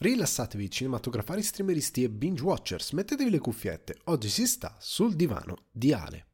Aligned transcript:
Rilassatevi 0.00 0.70
cinematografari, 0.70 1.42
streameristi 1.42 2.04
e 2.04 2.08
binge 2.08 2.44
watchers, 2.44 2.92
mettetevi 2.92 3.30
le 3.30 3.40
cuffiette, 3.40 3.98
oggi 4.04 4.28
si 4.28 4.46
sta 4.46 4.76
sul 4.78 5.16
divano 5.16 5.64
di 5.72 5.92
Ale. 5.92 6.26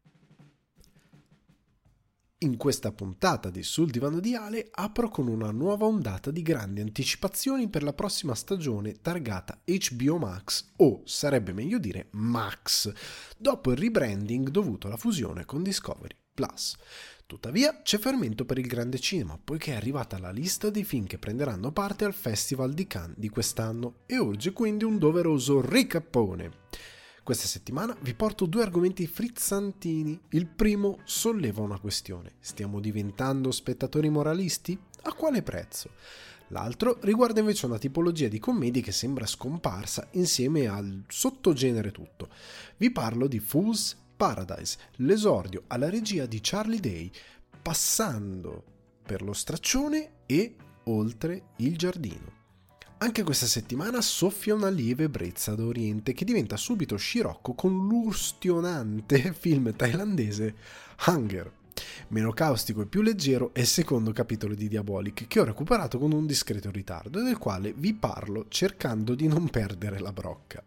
In 2.38 2.58
questa 2.58 2.92
puntata 2.92 3.48
di 3.48 3.62
Sul 3.62 3.90
divano 3.90 4.20
di 4.20 4.34
Ale 4.34 4.68
apro 4.70 5.08
con 5.08 5.28
una 5.28 5.50
nuova 5.50 5.86
ondata 5.86 6.30
di 6.30 6.42
grandi 6.42 6.82
anticipazioni 6.82 7.70
per 7.70 7.82
la 7.82 7.94
prossima 7.94 8.34
stagione 8.34 9.00
targata 9.00 9.62
HBO 9.64 10.18
Max 10.18 10.72
o 10.76 11.00
sarebbe 11.06 11.54
meglio 11.54 11.78
dire 11.78 12.08
Max, 12.10 12.92
dopo 13.38 13.70
il 13.70 13.78
rebranding 13.78 14.50
dovuto 14.50 14.88
alla 14.88 14.98
fusione 14.98 15.46
con 15.46 15.62
Discovery 15.62 16.14
Plus. 16.34 16.76
Tuttavia 17.26 17.80
c'è 17.82 17.96
fermento 17.96 18.44
per 18.44 18.58
il 18.58 18.66
grande 18.66 18.98
cinema, 18.98 19.38
poiché 19.42 19.72
è 19.72 19.76
arrivata 19.76 20.18
la 20.18 20.30
lista 20.30 20.68
dei 20.68 20.84
film 20.84 21.06
che 21.06 21.18
prenderanno 21.18 21.72
parte 21.72 22.04
al 22.04 22.12
Festival 22.12 22.74
di 22.74 22.86
Cannes 22.86 23.16
di 23.16 23.30
quest'anno 23.30 24.00
e 24.04 24.18
urge 24.18 24.52
quindi 24.52 24.84
un 24.84 24.98
doveroso 24.98 25.62
ricappone. 25.62 26.50
Questa 27.22 27.46
settimana 27.46 27.96
vi 28.02 28.12
porto 28.12 28.44
due 28.44 28.60
argomenti 28.60 29.06
frizzantini. 29.06 30.20
Il 30.32 30.46
primo 30.46 30.98
solleva 31.04 31.62
una 31.62 31.78
questione. 31.78 32.34
Stiamo 32.40 32.78
diventando 32.78 33.50
spettatori 33.50 34.10
moralisti? 34.10 34.78
A 35.04 35.14
quale 35.14 35.42
prezzo? 35.42 35.92
L'altro 36.48 36.98
riguarda 37.00 37.40
invece 37.40 37.64
una 37.64 37.78
tipologia 37.78 38.28
di 38.28 38.38
commedie 38.38 38.82
che 38.82 38.92
sembra 38.92 39.24
scomparsa 39.24 40.08
insieme 40.12 40.66
al 40.66 41.04
sottogenere 41.08 41.90
tutto. 41.90 42.28
Vi 42.76 42.90
parlo 42.90 43.26
di 43.26 43.40
Fool's 43.40 43.96
Paradise, 44.24 44.78
l'esordio 44.96 45.64
alla 45.66 45.90
regia 45.90 46.24
di 46.24 46.38
Charlie 46.40 46.80
Day, 46.80 47.10
passando 47.60 48.64
per 49.04 49.20
lo 49.20 49.34
straccione 49.34 50.12
e 50.24 50.56
oltre 50.84 51.48
il 51.56 51.76
giardino. 51.76 52.32
Anche 52.98 53.22
questa 53.22 53.44
settimana 53.44 54.00
soffia 54.00 54.54
una 54.54 54.70
lieve 54.70 55.10
brezza 55.10 55.54
d'Oriente 55.54 56.14
che 56.14 56.24
diventa 56.24 56.56
subito 56.56 56.96
scirocco 56.96 57.52
con 57.52 57.86
l'ustionante 57.86 59.34
film 59.38 59.76
thailandese 59.76 60.54
Hunger. 61.06 61.52
Meno 62.08 62.32
caustico 62.32 62.80
e 62.80 62.86
più 62.86 63.02
leggero 63.02 63.52
è 63.52 63.60
il 63.60 63.66
secondo 63.66 64.10
capitolo 64.12 64.54
di 64.54 64.68
Diabolic 64.68 65.26
che 65.26 65.40
ho 65.40 65.44
recuperato 65.44 65.98
con 65.98 66.12
un 66.12 66.24
discreto 66.24 66.70
ritardo 66.70 67.20
e 67.20 67.24
del 67.24 67.36
quale 67.36 67.74
vi 67.76 67.92
parlo 67.92 68.46
cercando 68.48 69.14
di 69.14 69.28
non 69.28 69.50
perdere 69.50 69.98
la 69.98 70.14
brocca. 70.14 70.64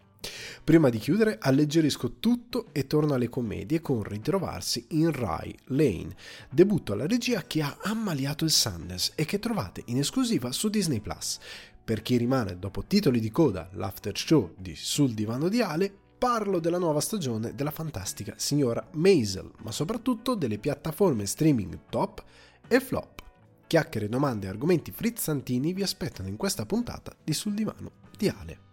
Prima 0.64 0.90
di 0.90 0.98
chiudere 0.98 1.38
alleggerisco 1.40 2.16
tutto 2.20 2.68
e 2.74 2.88
torno 2.88 3.14
alle 3.14 3.30
commedie 3.30 3.80
con 3.80 4.04
Ritrovarsi 4.04 4.86
in 4.90 5.12
Rai 5.12 5.58
Lane, 5.66 6.16
debutto 6.50 6.94
alla 6.94 7.08
regia 7.08 7.44
che 7.44 7.62
ha 7.62 7.78
ammaliato 7.84 8.44
il 8.44 8.52
Sundance 8.52 9.14
e 9.16 9.26
che 9.26 9.40
trovate 9.40 9.84
in 9.86 10.00
esclusiva 10.00 10.52
su 10.52 10.70
Disney 10.70 11.00
Plus. 11.00 11.40
Per 11.84 12.02
chi 12.02 12.18
rimane 12.18 12.60
dopo 12.60 12.84
titoli 12.84 13.22
di 13.22 13.32
coda, 13.32 13.70
l'after 13.74 14.18
show 14.18 14.54
di 14.58 14.76
Sul 14.76 15.14
divano 15.14 15.48
di 15.48 15.62
Ale, 15.62 15.90
parlo 16.18 16.60
della 16.60 16.80
nuova 16.80 17.00
stagione 17.00 17.56
della 17.56 17.72
fantastica 17.72 18.34
signora 18.36 18.86
Maisel, 18.94 19.50
ma 19.60 19.72
soprattutto 19.72 20.36
delle 20.36 20.58
piattaforme 20.58 21.26
streaming 21.26 21.80
top 21.90 22.24
e 22.68 22.80
flop. 22.82 23.24
Chiacchiere, 23.68 24.10
domande 24.10 24.48
e 24.48 24.50
argomenti 24.50 24.92
frizzantini 24.92 25.72
vi 25.72 25.84
aspettano 25.84 26.28
in 26.28 26.36
questa 26.36 26.66
puntata 26.66 27.16
di 27.24 27.34
Sul 27.34 27.54
divano 27.54 27.92
di 28.18 28.28
Ale. 28.28 28.67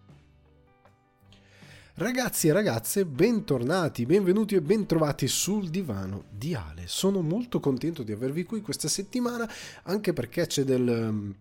Ragazzi 1.96 2.48
e 2.48 2.52
ragazze, 2.52 3.04
bentornati, 3.04 4.04
benvenuti 4.04 4.56
e 4.56 4.60
bentrovati 4.60 5.28
sul 5.28 5.70
divano 5.70 6.24
di 6.28 6.52
Ale. 6.52 6.88
Sono 6.88 7.20
molto 7.20 7.60
contento 7.60 8.02
di 8.02 8.10
avervi 8.10 8.42
qui 8.42 8.62
questa 8.62 8.88
settimana, 8.88 9.48
anche 9.84 10.12
perché 10.12 10.44
c'è 10.46 10.64
del 10.64 10.88
um, 10.88 11.34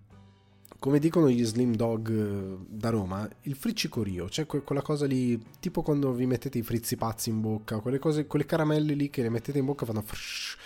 come 0.78 1.00
dicono 1.00 1.30
gli 1.30 1.44
Slim 1.44 1.76
Dog 1.76 2.10
eh, 2.12 2.58
da 2.68 2.90
Roma, 2.90 3.28
il 3.44 3.56
friccicorio, 3.56 4.30
cioè 4.30 4.46
quella 4.46 4.82
cosa 4.82 5.06
lì, 5.06 5.42
tipo 5.60 5.82
quando 5.82 6.12
vi 6.12 6.26
mettete 6.26 6.58
i 6.58 6.62
frizzi 6.62 6.98
pazzi 6.98 7.30
in 7.30 7.40
bocca, 7.40 7.80
quelle 7.80 7.98
cose, 8.00 8.28
quelle 8.28 8.46
caramelle 8.46 8.94
lì 8.94 9.10
che 9.10 9.22
le 9.22 9.30
mettete 9.30 9.58
in 9.58 9.66
bocca 9.66 9.86
fanno 9.86 10.02
frish, 10.02 10.58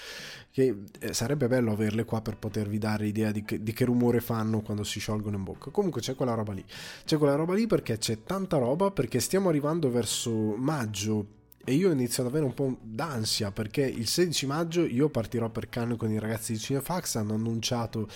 che 0.58 0.76
eh, 0.98 1.14
sarebbe 1.14 1.48
bello 1.48 1.74
averle 1.74 2.04
qua 2.04 2.20
per 2.22 2.36
potervi 2.36 2.80
dare 2.80 3.06
idea 3.06 3.32
di 3.32 3.44
che, 3.44 3.62
di 3.62 3.74
che, 3.74 3.86
rumore 3.86 4.22
fanno 4.22 4.62
quando 4.62 4.84
si 4.84 5.00
sciolgono 5.00 5.38
in 5.38 5.44
bocca. 5.44 5.70
Comunque 5.70 6.02
c'è 6.02 6.16
quella 6.16 6.34
roba 6.34 6.54
lì. 6.54 6.66
C'è 7.06 7.20
quella 7.20 7.36
roba 7.36 7.54
lì 7.54 7.68
perché 7.68 8.00
c'è 8.00 8.24
tanta 8.24 8.58
roba, 8.58 8.90
perché 8.90 9.20
stiamo 9.20 9.50
arrivando 9.50 9.92
verso 9.92 10.32
maggio 10.32 11.28
e 11.64 11.74
io 11.74 11.92
inizio 11.92 12.24
ad 12.24 12.30
avere 12.30 12.46
un 12.46 12.56
po' 12.56 12.76
d'ansia 12.82 13.52
perché 13.52 13.84
il 13.84 14.08
16 14.08 14.48
maggio 14.48 14.84
io 14.84 15.10
partirò 15.10 15.48
per 15.50 15.70
Cannes 15.70 16.00
con 16.00 16.10
i 16.10 16.18
ragazzi 16.18 16.54
di 16.54 16.58
Cinefax, 16.58 17.18
hanno 17.18 17.36
annunciato 17.36 18.10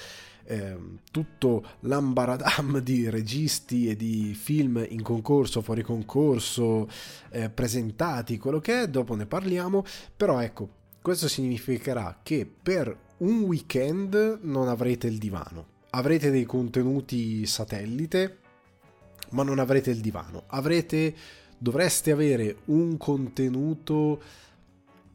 eh, 0.46 0.76
tutto 1.12 1.64
l'ambaradam 1.82 2.80
di 2.82 3.08
registi 3.08 3.88
e 3.88 3.96
di 3.96 4.34
film 4.34 4.84
in 4.90 5.04
concorso, 5.04 5.62
fuori 5.62 5.84
concorso, 5.84 6.90
eh, 7.30 7.52
presentati, 7.52 8.40
quello 8.40 8.60
che 8.60 8.82
è, 8.82 8.88
dopo 8.88 9.14
ne 9.14 9.28
parliamo, 9.28 9.86
però 10.18 10.40
ecco, 10.40 10.80
questo 11.02 11.28
significherà 11.28 12.20
che 12.22 12.46
per 12.46 12.96
un 13.18 13.42
weekend 13.42 14.40
non 14.44 14.68
avrete 14.68 15.08
il 15.08 15.18
divano. 15.18 15.80
Avrete 15.92 16.30
dei 16.30 16.46
contenuti 16.46 17.46
satellite, 17.46 18.38
ma 19.32 19.44
non 19.44 19.60
avrete 19.60 19.90
il 19.90 20.00
divano. 20.00 20.44
Avrete 20.48 21.16
dovreste 21.58 22.12
avere 22.12 22.58
un 22.66 22.98
contenuto 22.98 24.22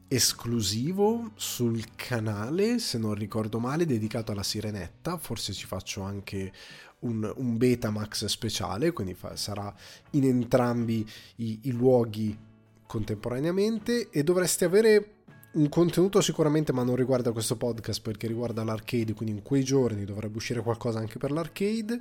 esclusivo 0.07 1.31
sul 1.35 1.95
canale, 1.95 2.79
se 2.79 2.97
non 2.97 3.13
ricordo 3.13 3.59
male, 3.59 3.85
dedicato 3.85 4.31
alla 4.31 4.43
Sirenetta. 4.43 5.17
Forse 5.17 5.53
ci 5.53 5.65
faccio 5.65 6.01
anche 6.01 6.51
un, 6.99 7.31
un 7.35 7.57
Betamax 7.57 8.25
speciale, 8.25 8.91
quindi 8.91 9.13
fa, 9.13 9.35
sarà 9.35 9.73
in 10.11 10.23
entrambi 10.23 11.05
i, 11.37 11.59
i 11.63 11.71
luoghi 11.71 12.37
contemporaneamente 12.85 14.09
e 14.09 14.23
dovreste 14.23 14.65
avere 14.65 15.11
un 15.57 15.69
contenuto 15.69 16.21
sicuramente, 16.21 16.71
ma 16.71 16.83
non 16.83 16.95
riguarda 16.95 17.31
questo 17.31 17.55
podcast 17.57 18.01
perché 18.01 18.27
riguarda 18.27 18.63
l'arcade, 18.63 19.13
quindi 19.13 19.35
in 19.35 19.41
quei 19.41 19.63
giorni 19.63 20.05
dovrebbe 20.05 20.37
uscire 20.37 20.61
qualcosa 20.61 20.99
anche 20.99 21.17
per 21.17 21.31
l'arcade. 21.31 21.99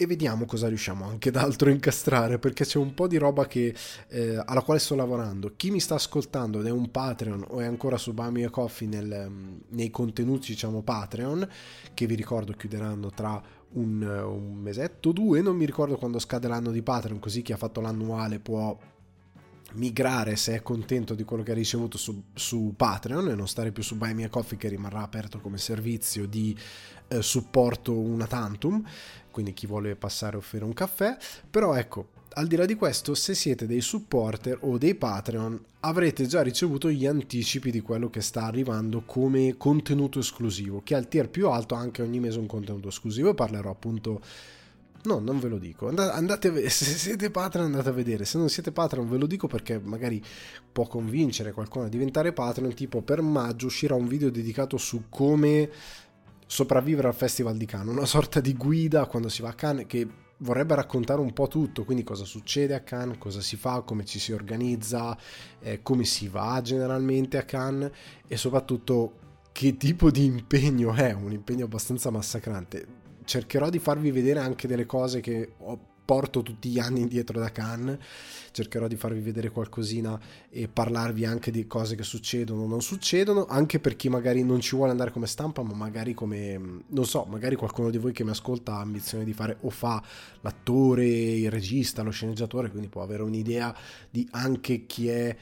E 0.00 0.06
vediamo 0.06 0.44
cosa 0.44 0.68
riusciamo 0.68 1.04
anche 1.04 1.32
d'altro 1.32 1.70
a 1.70 1.72
incastrare 1.72 2.38
perché 2.38 2.64
c'è 2.64 2.78
un 2.78 2.94
po' 2.94 3.08
di 3.08 3.16
roba 3.16 3.48
che, 3.48 3.74
eh, 4.08 4.40
alla 4.44 4.62
quale 4.62 4.78
sto 4.78 4.94
lavorando. 4.94 5.54
Chi 5.56 5.72
mi 5.72 5.80
sta 5.80 5.96
ascoltando 5.96 6.60
ed 6.60 6.66
è 6.66 6.70
un 6.70 6.90
Patreon 6.90 7.46
o 7.48 7.60
è 7.60 7.64
ancora 7.64 7.96
su 7.96 8.12
Bami 8.12 8.44
e 8.44 8.50
Coffee 8.50 8.86
nel, 8.86 9.30
nei 9.68 9.90
contenuti, 9.90 10.52
diciamo 10.52 10.82
Patreon, 10.82 11.48
che 11.94 12.06
vi 12.06 12.14
ricordo 12.14 12.52
chiuderanno 12.52 13.10
tra 13.10 13.42
un, 13.70 14.02
un 14.02 14.54
mesetto 14.54 15.10
due, 15.10 15.42
non 15.42 15.56
mi 15.56 15.66
ricordo 15.66 15.96
quando 15.96 16.20
scade 16.20 16.46
l'anno 16.46 16.70
di 16.70 16.82
Patreon, 16.82 17.18
così 17.18 17.42
chi 17.42 17.52
ha 17.52 17.56
fatto 17.56 17.80
l'annuale 17.80 18.38
può 18.38 18.78
migrare 19.74 20.36
se 20.36 20.54
è 20.54 20.62
contento 20.62 21.14
di 21.14 21.24
quello 21.24 21.42
che 21.42 21.52
ha 21.52 21.54
ricevuto 21.54 21.98
su, 21.98 22.22
su, 22.34 22.74
Patreon 22.76 23.28
e 23.28 23.34
non 23.34 23.48
stare 23.48 23.70
più 23.70 23.82
su 23.82 23.96
Buy 23.96 24.14
Me 24.14 24.24
a 24.24 24.28
Coffee 24.28 24.58
che 24.58 24.68
rimarrà 24.68 25.02
aperto 25.02 25.40
come 25.40 25.58
servizio 25.58 26.26
di 26.26 26.56
eh, 27.08 27.22
supporto 27.22 27.92
una 27.92 28.26
tantum 28.26 28.82
quindi 29.30 29.54
chi 29.54 29.66
vuole 29.66 29.94
passare 29.94 30.34
a 30.34 30.38
offrire 30.38 30.64
un 30.64 30.72
caffè. 30.72 31.16
Però 31.48 31.74
ecco 31.74 32.08
al 32.34 32.46
di 32.46 32.56
là 32.56 32.66
di 32.66 32.74
questo 32.74 33.14
se 33.14 33.34
siete 33.34 33.66
dei 33.66 33.80
supporter 33.80 34.58
o 34.62 34.78
dei 34.78 34.94
Patreon 34.94 35.60
avrete 35.80 36.26
già 36.26 36.42
ricevuto 36.42 36.90
gli 36.90 37.06
anticipi 37.06 37.70
di 37.70 37.80
quello 37.80 38.10
che 38.10 38.20
sta 38.20 38.44
arrivando 38.44 39.02
come 39.04 39.56
contenuto 39.56 40.18
esclusivo 40.18 40.82
che 40.84 40.94
al 40.94 41.08
tier 41.08 41.30
più 41.30 41.48
alto 41.48 41.74
anche 41.74 42.02
ogni 42.02 42.20
mese 42.20 42.38
un 42.38 42.46
contenuto 42.46 42.88
esclusivo 42.88 43.30
e 43.30 43.34
parlerò 43.34 43.70
appunto 43.70 44.20
No, 45.04 45.20
non 45.20 45.38
ve 45.38 45.48
lo 45.48 45.58
dico. 45.58 45.88
Andate, 45.88 46.48
a 46.48 46.52
se 46.70 46.84
siete 46.84 47.30
Patreon 47.30 47.66
andate 47.66 47.88
a 47.88 47.92
vedere. 47.92 48.24
Se 48.24 48.38
non 48.38 48.48
siete 48.48 48.72
Patreon 48.72 49.08
ve 49.08 49.18
lo 49.18 49.26
dico 49.26 49.46
perché 49.46 49.78
magari 49.78 50.22
può 50.72 50.86
convincere 50.86 51.52
qualcuno 51.52 51.86
a 51.86 51.88
diventare 51.88 52.32
Patreon. 52.32 52.74
Tipo 52.74 53.02
per 53.02 53.22
maggio 53.22 53.66
uscirà 53.66 53.94
un 53.94 54.08
video 54.08 54.30
dedicato 54.30 54.76
su 54.76 55.04
come 55.08 55.70
sopravvivere 56.46 57.08
al 57.08 57.14
Festival 57.14 57.56
di 57.56 57.66
Cannes. 57.66 57.94
Una 57.94 58.06
sorta 58.06 58.40
di 58.40 58.54
guida 58.54 59.06
quando 59.06 59.28
si 59.28 59.42
va 59.42 59.50
a 59.50 59.54
Cannes 59.54 59.86
che 59.86 60.08
vorrebbe 60.38 60.74
raccontare 60.74 61.20
un 61.20 61.32
po' 61.32 61.48
tutto, 61.48 61.84
quindi 61.84 62.04
cosa 62.04 62.24
succede 62.24 62.74
a 62.74 62.80
Cannes, 62.80 63.18
cosa 63.18 63.40
si 63.40 63.56
fa, 63.56 63.82
come 63.82 64.04
ci 64.04 64.18
si 64.18 64.32
organizza, 64.32 65.16
eh, 65.60 65.82
come 65.82 66.04
si 66.04 66.28
va 66.28 66.60
generalmente 66.62 67.38
a 67.38 67.42
Cannes 67.42 67.90
e 68.26 68.36
soprattutto 68.36 69.26
che 69.52 69.76
tipo 69.76 70.10
di 70.10 70.24
impegno 70.24 70.94
è, 70.94 71.12
un 71.12 71.32
impegno 71.32 71.64
abbastanza 71.64 72.10
massacrante 72.10 73.06
cercherò 73.28 73.68
di 73.68 73.78
farvi 73.78 74.10
vedere 74.10 74.40
anche 74.40 74.66
delle 74.66 74.86
cose 74.86 75.20
che 75.20 75.52
ho, 75.58 75.78
porto 76.08 76.42
tutti 76.42 76.70
gli 76.70 76.78
anni 76.78 77.02
indietro 77.02 77.38
da 77.38 77.52
Cannes, 77.52 77.98
cercherò 78.52 78.86
di 78.86 78.96
farvi 78.96 79.20
vedere 79.20 79.50
qualcosina 79.50 80.18
e 80.48 80.66
parlarvi 80.66 81.26
anche 81.26 81.50
di 81.50 81.66
cose 81.66 81.96
che 81.96 82.02
succedono 82.02 82.62
o 82.62 82.66
non 82.66 82.80
succedono, 82.80 83.44
anche 83.44 83.78
per 83.78 83.94
chi 83.94 84.08
magari 84.08 84.42
non 84.42 84.60
ci 84.60 84.74
vuole 84.74 84.90
andare 84.90 85.10
come 85.10 85.26
stampa, 85.26 85.62
ma 85.62 85.74
magari 85.74 86.14
come, 86.14 86.82
non 86.86 87.04
so, 87.04 87.26
magari 87.28 87.56
qualcuno 87.56 87.90
di 87.90 87.98
voi 87.98 88.12
che 88.12 88.24
mi 88.24 88.30
ascolta 88.30 88.76
ha 88.76 88.80
ambizione 88.80 89.24
di 89.24 89.34
fare 89.34 89.58
o 89.60 89.68
fa 89.68 90.02
l'attore, 90.40 91.04
il 91.04 91.50
regista, 91.50 92.00
lo 92.00 92.10
sceneggiatore, 92.10 92.70
quindi 92.70 92.88
può 92.88 93.02
avere 93.02 93.22
un'idea 93.22 93.76
di 94.08 94.26
anche 94.30 94.86
chi 94.86 95.08
è 95.08 95.36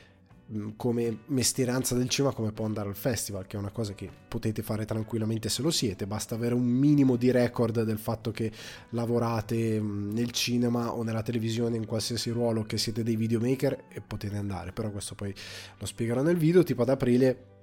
come 0.77 1.19
mestieranza 1.27 1.97
del 1.97 2.09
cinema 2.09 2.33
come 2.33 2.53
può 2.53 2.65
andare 2.65 2.89
al 2.89 2.95
festival, 2.95 3.47
che 3.47 3.57
è 3.57 3.59
una 3.59 3.71
cosa 3.71 3.95
che 3.95 4.09
potete 4.29 4.63
fare 4.63 4.85
tranquillamente 4.85 5.49
se 5.49 5.63
lo 5.63 5.71
siete, 5.71 6.07
basta 6.07 6.37
avere 6.37 6.55
un 6.55 6.65
minimo 6.65 7.17
di 7.17 7.31
record 7.31 7.83
del 7.83 7.99
fatto 7.99 8.31
che 8.31 8.53
lavorate 8.91 9.81
nel 9.81 10.31
cinema 10.31 10.93
o 10.93 11.03
nella 11.03 11.23
televisione 11.23 11.77
in 11.77 11.87
qualsiasi 11.87 12.31
ruolo, 12.31 12.63
che 12.63 12.79
siete 12.79 13.03
dei 13.03 13.17
videomaker 13.17 13.85
e 13.89 14.01
potete 14.01 14.37
andare, 14.37 14.73
però 14.73 14.91
questo 14.91 15.15
poi 15.15 15.35
lo 15.79 15.87
spiegherò 15.87 16.23
nel 16.23 16.37
video, 16.37 16.63
tipo 16.63 16.83
ad 16.83 16.91
aprile 16.91 17.55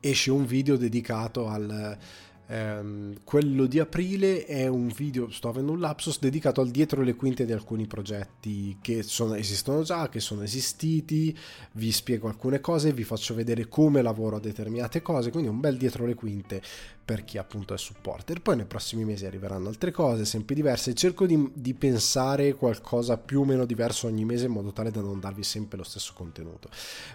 esce 0.00 0.30
un 0.30 0.46
video 0.46 0.76
dedicato 0.76 1.48
al 1.48 1.98
Um, 2.48 3.14
quello 3.24 3.66
di 3.66 3.80
aprile 3.80 4.44
è 4.44 4.68
un 4.68 4.86
video, 4.86 5.28
sto 5.30 5.48
avendo 5.48 5.72
un 5.72 5.80
lapsus, 5.80 6.20
dedicato 6.20 6.60
al 6.60 6.70
dietro 6.70 7.02
le 7.02 7.16
quinte 7.16 7.44
di 7.44 7.50
alcuni 7.50 7.88
progetti 7.88 8.78
che 8.80 9.02
sono, 9.02 9.34
esistono 9.34 9.82
già, 9.82 10.08
che 10.08 10.20
sono 10.20 10.42
esistiti, 10.42 11.36
vi 11.72 11.90
spiego 11.90 12.28
alcune 12.28 12.60
cose, 12.60 12.92
vi 12.92 13.02
faccio 13.02 13.34
vedere 13.34 13.66
come 13.66 14.00
lavoro 14.00 14.36
a 14.36 14.40
determinate 14.40 15.02
cose, 15.02 15.32
quindi 15.32 15.48
un 15.48 15.58
bel 15.58 15.76
dietro 15.76 16.06
le 16.06 16.14
quinte 16.14 16.62
per 17.04 17.24
chi 17.24 17.36
appunto 17.36 17.74
è 17.74 17.78
supporter. 17.78 18.40
Poi 18.40 18.56
nei 18.56 18.66
prossimi 18.66 19.04
mesi 19.04 19.26
arriveranno 19.26 19.68
altre 19.68 19.90
cose, 19.90 20.24
sempre 20.24 20.54
diverse, 20.54 20.94
cerco 20.94 21.26
di, 21.26 21.50
di 21.52 21.74
pensare 21.74 22.54
qualcosa 22.54 23.16
più 23.18 23.40
o 23.40 23.44
meno 23.44 23.64
diverso 23.64 24.06
ogni 24.06 24.24
mese 24.24 24.46
in 24.46 24.52
modo 24.52 24.72
tale 24.72 24.92
da 24.92 25.00
non 25.00 25.18
darvi 25.18 25.42
sempre 25.42 25.78
lo 25.78 25.84
stesso 25.84 26.12
contenuto. 26.14 26.68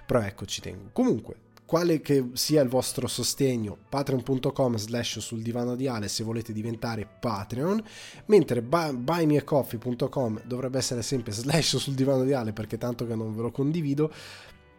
Però 0.05 0.19
ecco, 0.19 0.45
ci 0.45 0.59
tengo. 0.59 0.89
Comunque, 0.91 1.35
quale 1.71 2.01
che 2.01 2.31
sia 2.33 2.61
il 2.61 2.67
vostro 2.67 3.07
sostegno, 3.07 3.77
patreon.com 3.87 4.75
slash 4.75 5.19
sul 5.19 5.41
divano 5.41 5.77
di 5.77 5.87
Ale 5.87 6.09
se 6.09 6.21
volete 6.21 6.51
diventare 6.51 7.07
Patreon, 7.07 7.81
mentre 8.25 8.61
buymeacoffee.com 8.61 10.41
dovrebbe 10.43 10.79
essere 10.79 11.01
sempre 11.01 11.31
slash 11.31 11.77
sul 11.77 11.93
divano 11.93 12.25
di 12.25 12.33
Ale 12.33 12.51
perché 12.51 12.77
tanto 12.77 13.07
che 13.07 13.15
non 13.15 13.33
ve 13.33 13.43
lo 13.43 13.51
condivido, 13.51 14.11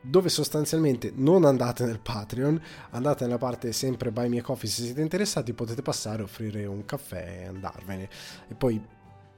dove 0.03 0.29
sostanzialmente 0.29 1.11
non 1.15 1.47
andate 1.47 1.87
nel 1.87 1.99
Patreon, 1.99 2.61
andate 2.91 3.25
nella 3.25 3.39
parte 3.39 3.73
sempre 3.73 4.11
Buy 4.11 4.43
se 4.43 4.67
siete 4.67 5.01
interessati, 5.01 5.55
potete 5.55 5.81
passare, 5.81 6.23
offrire 6.23 6.67
un 6.67 6.85
caffè 6.85 7.39
e 7.41 7.47
andarvene. 7.47 8.07
E 8.49 8.55
poi 8.55 8.79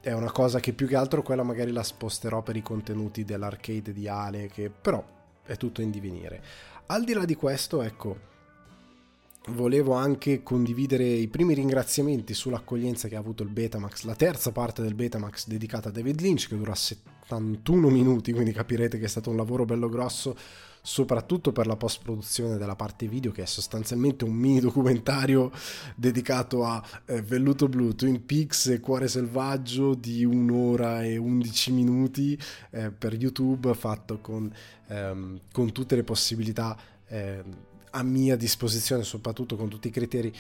è 0.01 0.11
una 0.11 0.33
cosa 0.33 0.59
che 0.59 0.73
più 0.73 0.89
che 0.89 0.97
altro 0.97 1.23
quella 1.23 1.45
magari 1.45 1.71
la 1.71 1.85
sposterò 1.85 2.43
per 2.43 2.57
i 2.57 2.63
contenuti 2.63 3.25
dell'arcade 3.25 3.93
di 3.93 4.09
Ale, 4.09 4.49
che 4.49 4.71
però 4.71 5.15
è 5.47 5.57
tutto 5.57 5.83
in 5.83 5.91
divenire. 5.91 6.43
Al 6.87 7.03
di 7.03 7.15
là 7.15 7.25
di 7.25 7.35
questo, 7.35 7.81
ecco, 7.81 8.33
volevo 9.49 9.95
anche 9.95 10.43
condividere 10.43 11.05
i 11.05 11.29
primi 11.29 11.55
ringraziamenti 11.55 12.35
sull'accoglienza 12.35 13.09
che 13.09 13.17
ha 13.17 13.21
avuto 13.21 13.43
il 13.43 13.49
Betamax, 13.49 14.03
la 14.03 14.15
terza 14.15 14.53
parte 14.53 14.83
del 14.83 14.95
Betamax 14.95 15.47
dedicata 15.47 15.89
a 15.89 15.93
David 15.93 16.21
Lynch 16.21 16.49
che 16.49 16.57
dura 16.57 16.75
71 16.75 17.89
minuti, 17.89 18.33
quindi 18.33 18.53
capirete 18.53 18.99
che 18.99 19.07
è 19.07 19.09
stato 19.09 19.31
un 19.31 19.37
lavoro 19.37 19.65
bello 19.65 19.89
grosso 19.89 20.37
soprattutto 20.87 21.51
per 21.51 21.67
la 21.67 21.77
post 21.77 22.03
produzione 22.03 22.59
della 22.59 22.77
parte 22.77 23.09
video 23.09 23.33
che 23.33 23.45
è 23.45 23.47
sostanzialmente 23.47 24.25
un 24.25 24.35
mini 24.35 24.61
documentario 24.61 25.51
dedicato 25.97 26.67
a 26.67 26.85
eh, 27.07 27.23
Velluto 27.23 27.71
Blu, 27.71 27.95
Twin 27.95 28.27
Peaks 28.27 28.67
e 28.67 28.81
Cuore 28.81 29.09
Selvaggio 29.09 29.95
di 29.95 30.27
un'ora 30.27 31.03
e 31.03 31.17
11 31.17 31.73
minuti 31.73 32.39
eh, 32.71 32.91
per 32.91 33.15
YouTube 33.15 33.73
fatto 33.73 34.19
con, 34.21 34.53
ehm, 34.89 35.41
con 35.51 35.73
tutte 35.73 35.97
le 35.97 36.05
possibilità 36.05 36.77
eh, 37.07 37.43
a 37.93 38.03
mia 38.03 38.37
disposizione 38.37 39.05
soprattutto 39.05 39.57
con 39.57 39.71
tutti 39.71 39.89
i 39.89 39.91
criteri 39.91 40.31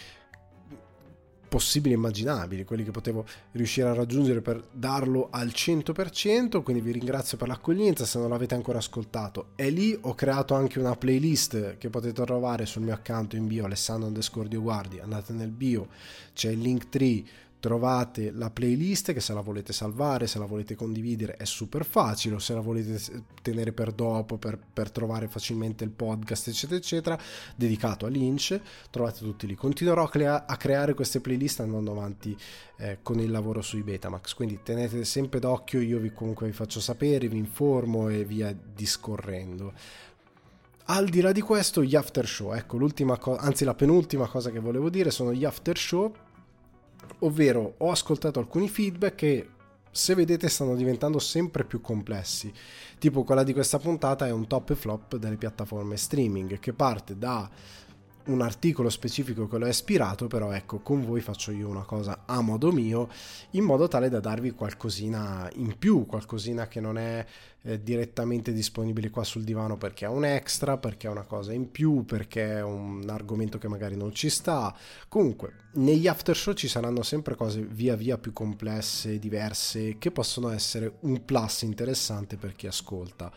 possibili 1.54 1.94
e 1.94 1.96
immaginabili, 1.96 2.64
quelli 2.64 2.82
che 2.82 2.90
potevo 2.90 3.24
riuscire 3.52 3.88
a 3.88 3.94
raggiungere 3.94 4.40
per 4.40 4.60
darlo 4.72 5.28
al 5.30 5.52
100%, 5.54 6.64
quindi 6.64 6.82
vi 6.82 6.90
ringrazio 6.90 7.36
per 7.36 7.46
l'accoglienza, 7.46 8.04
se 8.04 8.18
non 8.18 8.30
l'avete 8.30 8.56
ancora 8.56 8.78
ascoltato 8.78 9.50
è 9.54 9.70
lì, 9.70 9.96
ho 10.00 10.16
creato 10.16 10.54
anche 10.54 10.80
una 10.80 10.96
playlist 10.96 11.78
che 11.78 11.90
potete 11.90 12.24
trovare 12.24 12.66
sul 12.66 12.82
mio 12.82 12.94
account 12.94 13.34
in 13.34 13.46
bio 13.46 13.66
Alessandro 13.66 14.08
underscore 14.08 14.48
Guardi, 14.48 14.98
andate 14.98 15.32
nel 15.32 15.52
bio, 15.52 15.86
c'è 16.32 16.50
il 16.50 16.58
link 16.58 16.88
tree 16.88 17.22
trovate 17.64 18.30
la 18.30 18.50
playlist 18.50 19.14
che 19.14 19.20
se 19.20 19.32
la 19.32 19.40
volete 19.40 19.72
salvare, 19.72 20.26
se 20.26 20.38
la 20.38 20.44
volete 20.44 20.74
condividere 20.74 21.36
è 21.38 21.46
super 21.46 21.86
facile, 21.86 22.34
o 22.34 22.38
se 22.38 22.52
la 22.52 22.60
volete 22.60 23.00
tenere 23.40 23.72
per 23.72 23.92
dopo, 23.92 24.36
per, 24.36 24.58
per 24.70 24.90
trovare 24.90 25.28
facilmente 25.28 25.82
il 25.82 25.88
podcast, 25.88 26.48
eccetera, 26.48 26.78
eccetera, 26.78 27.18
dedicato 27.56 28.04
a 28.04 28.10
Lynch, 28.10 28.60
trovate 28.90 29.20
tutti 29.20 29.46
lì. 29.46 29.54
Continuerò 29.54 30.02
a, 30.02 30.10
crea- 30.10 30.44
a 30.44 30.58
creare 30.58 30.92
queste 30.92 31.22
playlist 31.22 31.60
andando 31.60 31.92
avanti 31.92 32.36
eh, 32.76 32.98
con 33.00 33.18
il 33.18 33.30
lavoro 33.30 33.62
sui 33.62 33.82
Betamax, 33.82 34.34
quindi 34.34 34.60
tenete 34.62 35.02
sempre 35.06 35.40
d'occhio, 35.40 35.80
io 35.80 35.98
vi, 35.98 36.12
comunque 36.12 36.44
vi 36.46 36.52
faccio 36.52 36.80
sapere, 36.80 37.28
vi 37.28 37.38
informo 37.38 38.10
e 38.10 38.26
via 38.26 38.54
discorrendo. 38.54 39.72
Al 40.88 41.08
di 41.08 41.22
là 41.22 41.32
di 41.32 41.40
questo, 41.40 41.82
gli 41.82 41.96
after 41.96 42.28
show, 42.28 42.52
ecco 42.52 42.76
l'ultima 42.76 43.16
cosa, 43.16 43.40
anzi 43.40 43.64
la 43.64 43.74
penultima 43.74 44.26
cosa 44.26 44.50
che 44.50 44.58
volevo 44.58 44.90
dire 44.90 45.10
sono 45.10 45.32
gli 45.32 45.46
after 45.46 45.78
show 45.78 46.14
ovvero 47.24 47.74
ho 47.78 47.90
ascoltato 47.90 48.38
alcuni 48.38 48.68
feedback 48.68 49.14
che 49.14 49.48
se 49.90 50.14
vedete 50.14 50.48
stanno 50.48 50.74
diventando 50.74 51.18
sempre 51.18 51.64
più 51.64 51.80
complessi. 51.80 52.52
Tipo 52.98 53.22
quella 53.22 53.44
di 53.44 53.52
questa 53.52 53.78
puntata 53.78 54.26
è 54.26 54.32
un 54.32 54.46
top 54.46 54.70
e 54.70 54.74
flop 54.74 55.16
delle 55.16 55.36
piattaforme 55.36 55.96
streaming 55.96 56.58
che 56.58 56.72
parte 56.72 57.16
da 57.16 57.48
un 58.26 58.40
articolo 58.40 58.88
specifico 58.88 59.46
che 59.46 59.58
l'ho 59.58 59.66
ispirato, 59.66 60.26
però 60.26 60.52
ecco, 60.52 60.80
con 60.80 61.04
voi 61.04 61.20
faccio 61.20 61.50
io 61.50 61.68
una 61.68 61.84
cosa 61.84 62.22
a 62.26 62.40
modo 62.40 62.72
mio, 62.72 63.08
in 63.50 63.64
modo 63.64 63.88
tale 63.88 64.08
da 64.08 64.20
darvi 64.20 64.52
qualcosina 64.52 65.50
in 65.56 65.76
più, 65.78 66.06
qualcosina 66.06 66.66
che 66.66 66.80
non 66.80 66.96
è 66.96 67.24
eh, 67.62 67.82
direttamente 67.82 68.52
disponibile 68.52 69.10
qua 69.10 69.24
sul 69.24 69.44
divano 69.44 69.76
perché 69.76 70.06
è 70.06 70.08
un 70.08 70.24
extra, 70.24 70.78
perché 70.78 71.06
è 71.06 71.10
una 71.10 71.24
cosa 71.24 71.52
in 71.52 71.70
più, 71.70 72.04
perché 72.04 72.56
è 72.56 72.62
un 72.62 73.04
argomento 73.08 73.58
che 73.58 73.68
magari 73.68 73.96
non 73.96 74.14
ci 74.14 74.30
sta. 74.30 74.74
Comunque, 75.08 75.52
negli 75.74 76.06
after 76.06 76.36
show 76.36 76.54
ci 76.54 76.68
saranno 76.68 77.02
sempre 77.02 77.34
cose 77.34 77.62
via 77.62 77.96
via 77.96 78.18
più 78.18 78.32
complesse, 78.32 79.18
diverse, 79.18 79.98
che 79.98 80.10
possono 80.10 80.50
essere 80.50 80.96
un 81.00 81.24
plus 81.24 81.62
interessante 81.62 82.36
per 82.36 82.54
chi 82.54 82.66
ascolta 82.66 83.32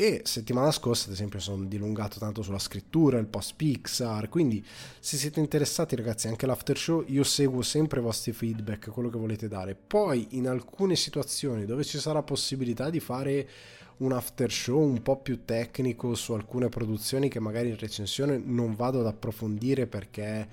e 0.00 0.20
settimana 0.22 0.70
scorsa 0.70 1.06
ad 1.06 1.14
esempio 1.14 1.40
sono 1.40 1.64
dilungato 1.64 2.20
tanto 2.20 2.40
sulla 2.42 2.60
scrittura, 2.60 3.18
il 3.18 3.26
post 3.26 3.54
Pixar, 3.56 4.28
quindi 4.28 4.64
se 5.00 5.16
siete 5.16 5.40
interessati 5.40 5.96
ragazzi 5.96 6.28
anche 6.28 6.46
l'after 6.46 6.78
show 6.78 7.02
io 7.08 7.24
seguo 7.24 7.62
sempre 7.62 7.98
i 7.98 8.02
vostri 8.04 8.30
feedback, 8.30 8.90
quello 8.90 9.08
che 9.08 9.18
volete 9.18 9.48
dare. 9.48 9.74
Poi 9.74 10.28
in 10.36 10.46
alcune 10.46 10.94
situazioni 10.94 11.64
dove 11.64 11.82
ci 11.82 11.98
sarà 11.98 12.22
possibilità 12.22 12.90
di 12.90 13.00
fare 13.00 13.48
un 13.96 14.12
after 14.12 14.52
show 14.52 14.80
un 14.80 15.02
po' 15.02 15.16
più 15.16 15.44
tecnico 15.44 16.14
su 16.14 16.32
alcune 16.32 16.68
produzioni 16.68 17.28
che 17.28 17.40
magari 17.40 17.70
in 17.70 17.76
recensione 17.76 18.38
non 18.38 18.76
vado 18.76 19.00
ad 19.00 19.06
approfondire 19.06 19.88
perché 19.88 20.48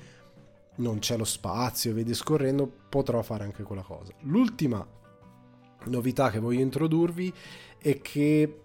non 0.77 0.97
c'è 0.97 1.17
lo 1.17 1.23
spazio 1.23 1.91
e 1.91 1.93
vedi 1.93 2.15
scorrendo, 2.15 2.67
potrò 2.89 3.21
fare 3.21 3.43
anche 3.43 3.61
quella 3.61 3.83
cosa. 3.83 4.11
L'ultima 4.21 4.83
novità 5.83 6.31
che 6.31 6.39
voglio 6.39 6.61
introdurvi 6.61 7.31
è 7.77 8.01
che 8.01 8.61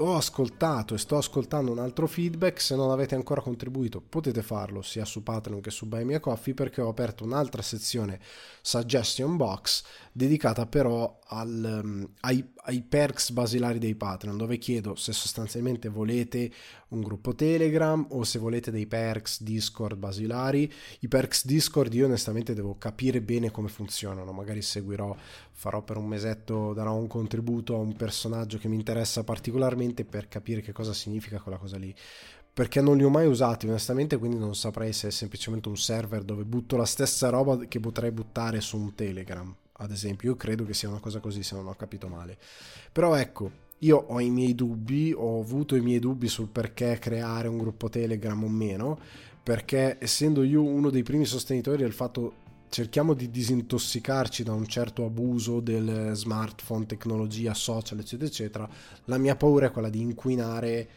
ho 0.00 0.16
ascoltato 0.16 0.94
e 0.94 0.98
sto 0.98 1.16
ascoltando 1.16 1.70
un 1.70 1.78
altro 1.78 2.06
feedback, 2.06 2.60
se 2.60 2.74
non 2.74 2.90
avete 2.90 3.14
ancora 3.14 3.40
contribuito 3.40 4.00
potete 4.00 4.42
farlo 4.42 4.82
sia 4.82 5.04
su 5.04 5.22
Patreon 5.22 5.60
che 5.60 5.70
su 5.70 5.86
Buy 5.86 6.04
Me 6.04 6.20
Coffee 6.20 6.54
perché 6.54 6.80
ho 6.80 6.88
aperto 6.88 7.24
un'altra 7.24 7.60
sezione 7.60 8.18
suggestion 8.62 9.36
box 9.36 9.84
dedicata 10.12 10.66
però 10.66 11.18
al, 11.28 11.82
um, 11.84 12.08
ai, 12.20 12.52
ai, 12.64 12.82
perks 12.82 13.30
basilari 13.30 13.78
dei 13.78 13.94
Patreon 13.94 14.36
dove 14.36 14.58
chiedo 14.58 14.96
se 14.96 15.12
sostanzialmente 15.12 15.88
volete 15.88 16.50
un 16.88 17.02
gruppo 17.02 17.34
Telegram 17.34 18.04
o 18.10 18.24
se 18.24 18.38
volete 18.38 18.70
dei 18.70 18.86
perks 18.86 19.42
Discord 19.42 19.96
basilari. 19.98 20.70
I 21.00 21.08
perks 21.08 21.46
Discord 21.46 21.92
io 21.94 22.06
onestamente 22.06 22.54
devo 22.54 22.76
capire 22.78 23.20
bene 23.20 23.50
come 23.50 23.68
funzionano, 23.68 24.32
magari 24.32 24.62
seguirò, 24.62 25.14
farò 25.60 25.82
per 25.82 25.98
un 25.98 26.06
mesetto, 26.06 26.72
darò 26.72 26.94
un 26.94 27.06
contributo 27.06 27.74
a 27.74 27.80
un 27.80 27.94
personaggio 27.94 28.56
che 28.56 28.66
mi 28.66 28.76
interessa 28.76 29.24
particolarmente 29.24 30.06
per 30.06 30.26
capire 30.26 30.62
che 30.62 30.72
cosa 30.72 30.94
significa 30.94 31.38
quella 31.38 31.58
cosa 31.58 31.76
lì 31.76 31.94
perché 32.52 32.80
non 32.80 32.96
li 32.96 33.04
ho 33.04 33.10
mai 33.10 33.26
usati 33.26 33.68
onestamente, 33.68 34.16
quindi 34.16 34.38
non 34.38 34.54
saprei 34.54 34.94
se 34.94 35.08
è 35.08 35.10
semplicemente 35.10 35.68
un 35.68 35.76
server 35.76 36.22
dove 36.24 36.44
butto 36.44 36.76
la 36.76 36.86
stessa 36.86 37.28
roba 37.28 37.58
che 37.58 37.78
potrei 37.78 38.10
buttare 38.10 38.62
su 38.62 38.78
un 38.78 38.94
Telegram, 38.94 39.54
ad 39.72 39.90
esempio. 39.90 40.30
Io 40.30 40.36
credo 40.36 40.64
che 40.64 40.74
sia 40.74 40.88
una 40.88 40.98
cosa 40.98 41.20
così, 41.20 41.42
se 41.42 41.54
non 41.54 41.68
ho 41.68 41.74
capito 41.74 42.08
male. 42.08 42.36
Però 42.90 43.14
ecco, 43.14 43.50
io 43.78 43.96
ho 43.96 44.18
i 44.18 44.30
miei 44.30 44.54
dubbi, 44.54 45.14
ho 45.16 45.40
avuto 45.40 45.76
i 45.76 45.80
miei 45.80 46.00
dubbi 46.00 46.26
sul 46.26 46.48
perché 46.48 46.98
creare 46.98 47.48
un 47.48 47.58
gruppo 47.58 47.88
Telegram 47.88 48.42
o 48.42 48.48
meno, 48.48 48.98
perché 49.42 49.98
essendo 50.00 50.42
io 50.42 50.62
uno 50.62 50.90
dei 50.90 51.02
primi 51.02 51.26
sostenitori 51.26 51.82
del 51.82 51.92
fatto 51.92 52.48
cerchiamo 52.70 53.14
di 53.14 53.30
disintossicarci 53.30 54.42
da 54.42 54.52
un 54.52 54.66
certo 54.66 55.04
abuso 55.04 55.60
del 55.60 56.12
smartphone, 56.14 56.86
tecnologia, 56.86 57.52
social, 57.52 57.98
eccetera, 57.98 58.28
eccetera, 58.28 58.68
la 59.04 59.18
mia 59.18 59.36
paura 59.36 59.66
è 59.66 59.70
quella 59.70 59.90
di 59.90 60.00
inquinare 60.00 60.88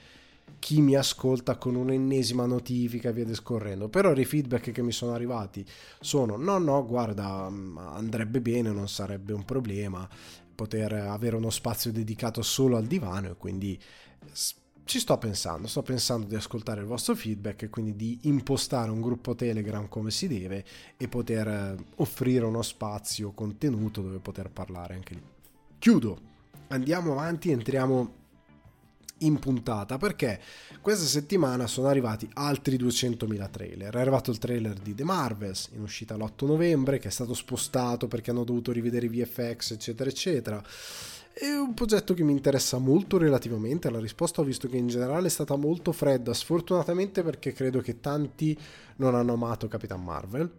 chi 0.60 0.82
mi 0.82 0.96
ascolta 0.96 1.58
con 1.58 1.75
un'ennesima 1.75 2.46
notifica 2.46 3.10
e 3.10 3.13
via 3.13 3.25
discorrendo. 3.25 3.89
Però 3.89 4.13
i 4.13 4.25
feedback 4.25 4.72
che 4.72 4.82
mi 4.82 4.92
sono 4.92 5.13
arrivati 5.13 5.65
sono: 6.00 6.38
no, 6.38 6.58
no, 6.58 6.86
guarda, 6.86 7.50
mm, 7.50 7.77
andrebbe 7.77 8.39
bene, 8.39 8.72
non 8.72 8.88
sarebbe 8.88 9.34
un 9.34 9.44
problema 9.44 10.08
poter 10.56 10.94
avere 10.94 11.36
uno 11.36 11.50
spazio 11.50 11.92
dedicato 11.92 12.42
solo 12.44 12.77
al 12.77 12.86
divano 12.86 13.32
e 13.32 13.36
quindi 13.36 13.80
ci 14.86 15.00
sto 15.00 15.18
pensando, 15.18 15.68
sto 15.68 15.82
pensando 15.82 16.28
di 16.28 16.36
ascoltare 16.36 16.82
il 16.82 16.88
vostro 16.88 17.16
feedback 17.16 17.63
e 17.63 17.70
quindi 17.70 17.96
di 17.96 18.20
impostare 18.24 18.92
un 18.92 19.02
gruppo 19.02 19.34
Telegram 19.34 19.88
come 19.88 20.12
si 20.12 20.28
deve 20.28 20.66
e 20.98 21.08
poter 21.08 21.48
eh, 21.48 21.75
offrire 21.96 22.46
uno 22.46 22.62
spazio 22.62 23.32
contenuto 23.32 24.02
dove 24.02 24.20
poter 24.20 24.50
parlare 24.50 24.94
anche 24.96 25.13
lì. 25.13 25.24
Chiudo, 25.80 26.20
andiamo 26.68 27.13
avanti, 27.13 27.52
entriamo 27.52 28.22
in 29.20 29.40
puntata 29.40 29.98
perché 29.98 30.40
questa 30.82 31.06
settimana 31.06 31.66
sono 31.68 31.88
arrivati 31.88 32.30
altri 32.34 32.78
200.000 32.78 33.50
trailer. 33.50 33.94
È 33.94 34.00
arrivato 34.00 34.32
il 34.32 34.38
trailer 34.38 34.74
di 34.74 34.94
The 34.94 35.04
Marvels 35.04 35.70
in 35.74 35.82
uscita 35.82 36.16
l'8 36.16 36.46
novembre 36.46 37.00
che 37.00 37.08
è 37.08 37.12
stato 37.12 37.34
spostato 37.34 38.08
perché 38.08 38.32
hanno 38.32 38.44
dovuto 38.44 38.72
rivedere 38.72 39.06
i 39.06 39.10
VFX 39.10 39.72
eccetera 39.72 40.10
eccetera 40.10 40.63
è 41.34 41.48
un 41.48 41.74
progetto 41.74 42.13
che 42.13 42.24
mi 42.24 42.32
interessa 42.32 42.78
molto 42.78 43.18
relativamente. 43.18 43.90
La 43.90 44.00
risposta 44.00 44.42
ho 44.42 44.44
visto 44.44 44.68
che 44.68 44.78
in 44.78 44.88
generale 44.88 45.28
è 45.28 45.32
stata 45.32 45.56
molto 45.56 45.92
fredda, 45.92 46.34
sfortunatamente 46.34 47.24
perché 47.24 47.54
credo 47.54 47.82
che 47.82 48.00
tanti 48.00 48.58
non 48.98 49.16
hanno 49.16 49.34
amato 49.34 49.68
Capitan 49.68 50.04
Marvel 50.04 50.52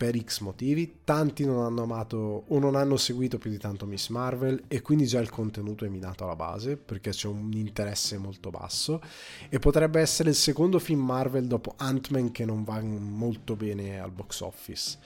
per 0.00 0.16
X 0.18 0.40
motivi, 0.40 1.00
tanti 1.04 1.44
non 1.44 1.62
hanno 1.62 1.82
amato 1.82 2.44
o 2.46 2.58
non 2.58 2.74
hanno 2.74 2.96
seguito 2.96 3.36
più 3.36 3.50
di 3.50 3.58
tanto 3.58 3.84
Miss 3.84 4.08
Marvel 4.08 4.62
e 4.66 4.80
quindi 4.80 5.06
già 5.06 5.20
il 5.20 5.28
contenuto 5.28 5.84
è 5.84 5.88
minato 5.88 6.24
alla 6.24 6.36
base 6.36 6.78
perché 6.78 7.10
c'è 7.10 7.28
un 7.28 7.52
interesse 7.52 8.16
molto 8.16 8.48
basso 8.48 9.02
e 9.50 9.58
potrebbe 9.58 10.00
essere 10.00 10.30
il 10.30 10.36
secondo 10.36 10.78
film 10.78 11.04
Marvel 11.04 11.46
dopo 11.46 11.74
Ant-Man 11.76 12.30
che 12.30 12.46
non 12.46 12.64
va 12.64 12.80
molto 12.80 13.56
bene 13.56 14.00
al 14.00 14.10
box 14.10 14.40
office 14.40 14.98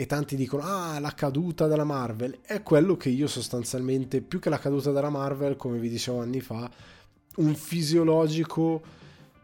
e 0.00 0.06
tanti 0.06 0.34
dicono 0.34 0.62
ah 0.62 0.98
la 0.98 1.12
caduta 1.12 1.66
della 1.66 1.84
Marvel. 1.84 2.38
È 2.40 2.62
quello 2.62 2.96
che 2.96 3.10
io 3.10 3.26
sostanzialmente 3.26 4.22
più 4.22 4.38
che 4.38 4.48
la 4.48 4.58
caduta 4.58 4.92
della 4.92 5.10
Marvel 5.10 5.56
come 5.56 5.78
vi 5.78 5.90
dicevo 5.90 6.22
anni 6.22 6.40
fa 6.40 6.70
un 7.36 7.54
fisiologico 7.54 8.80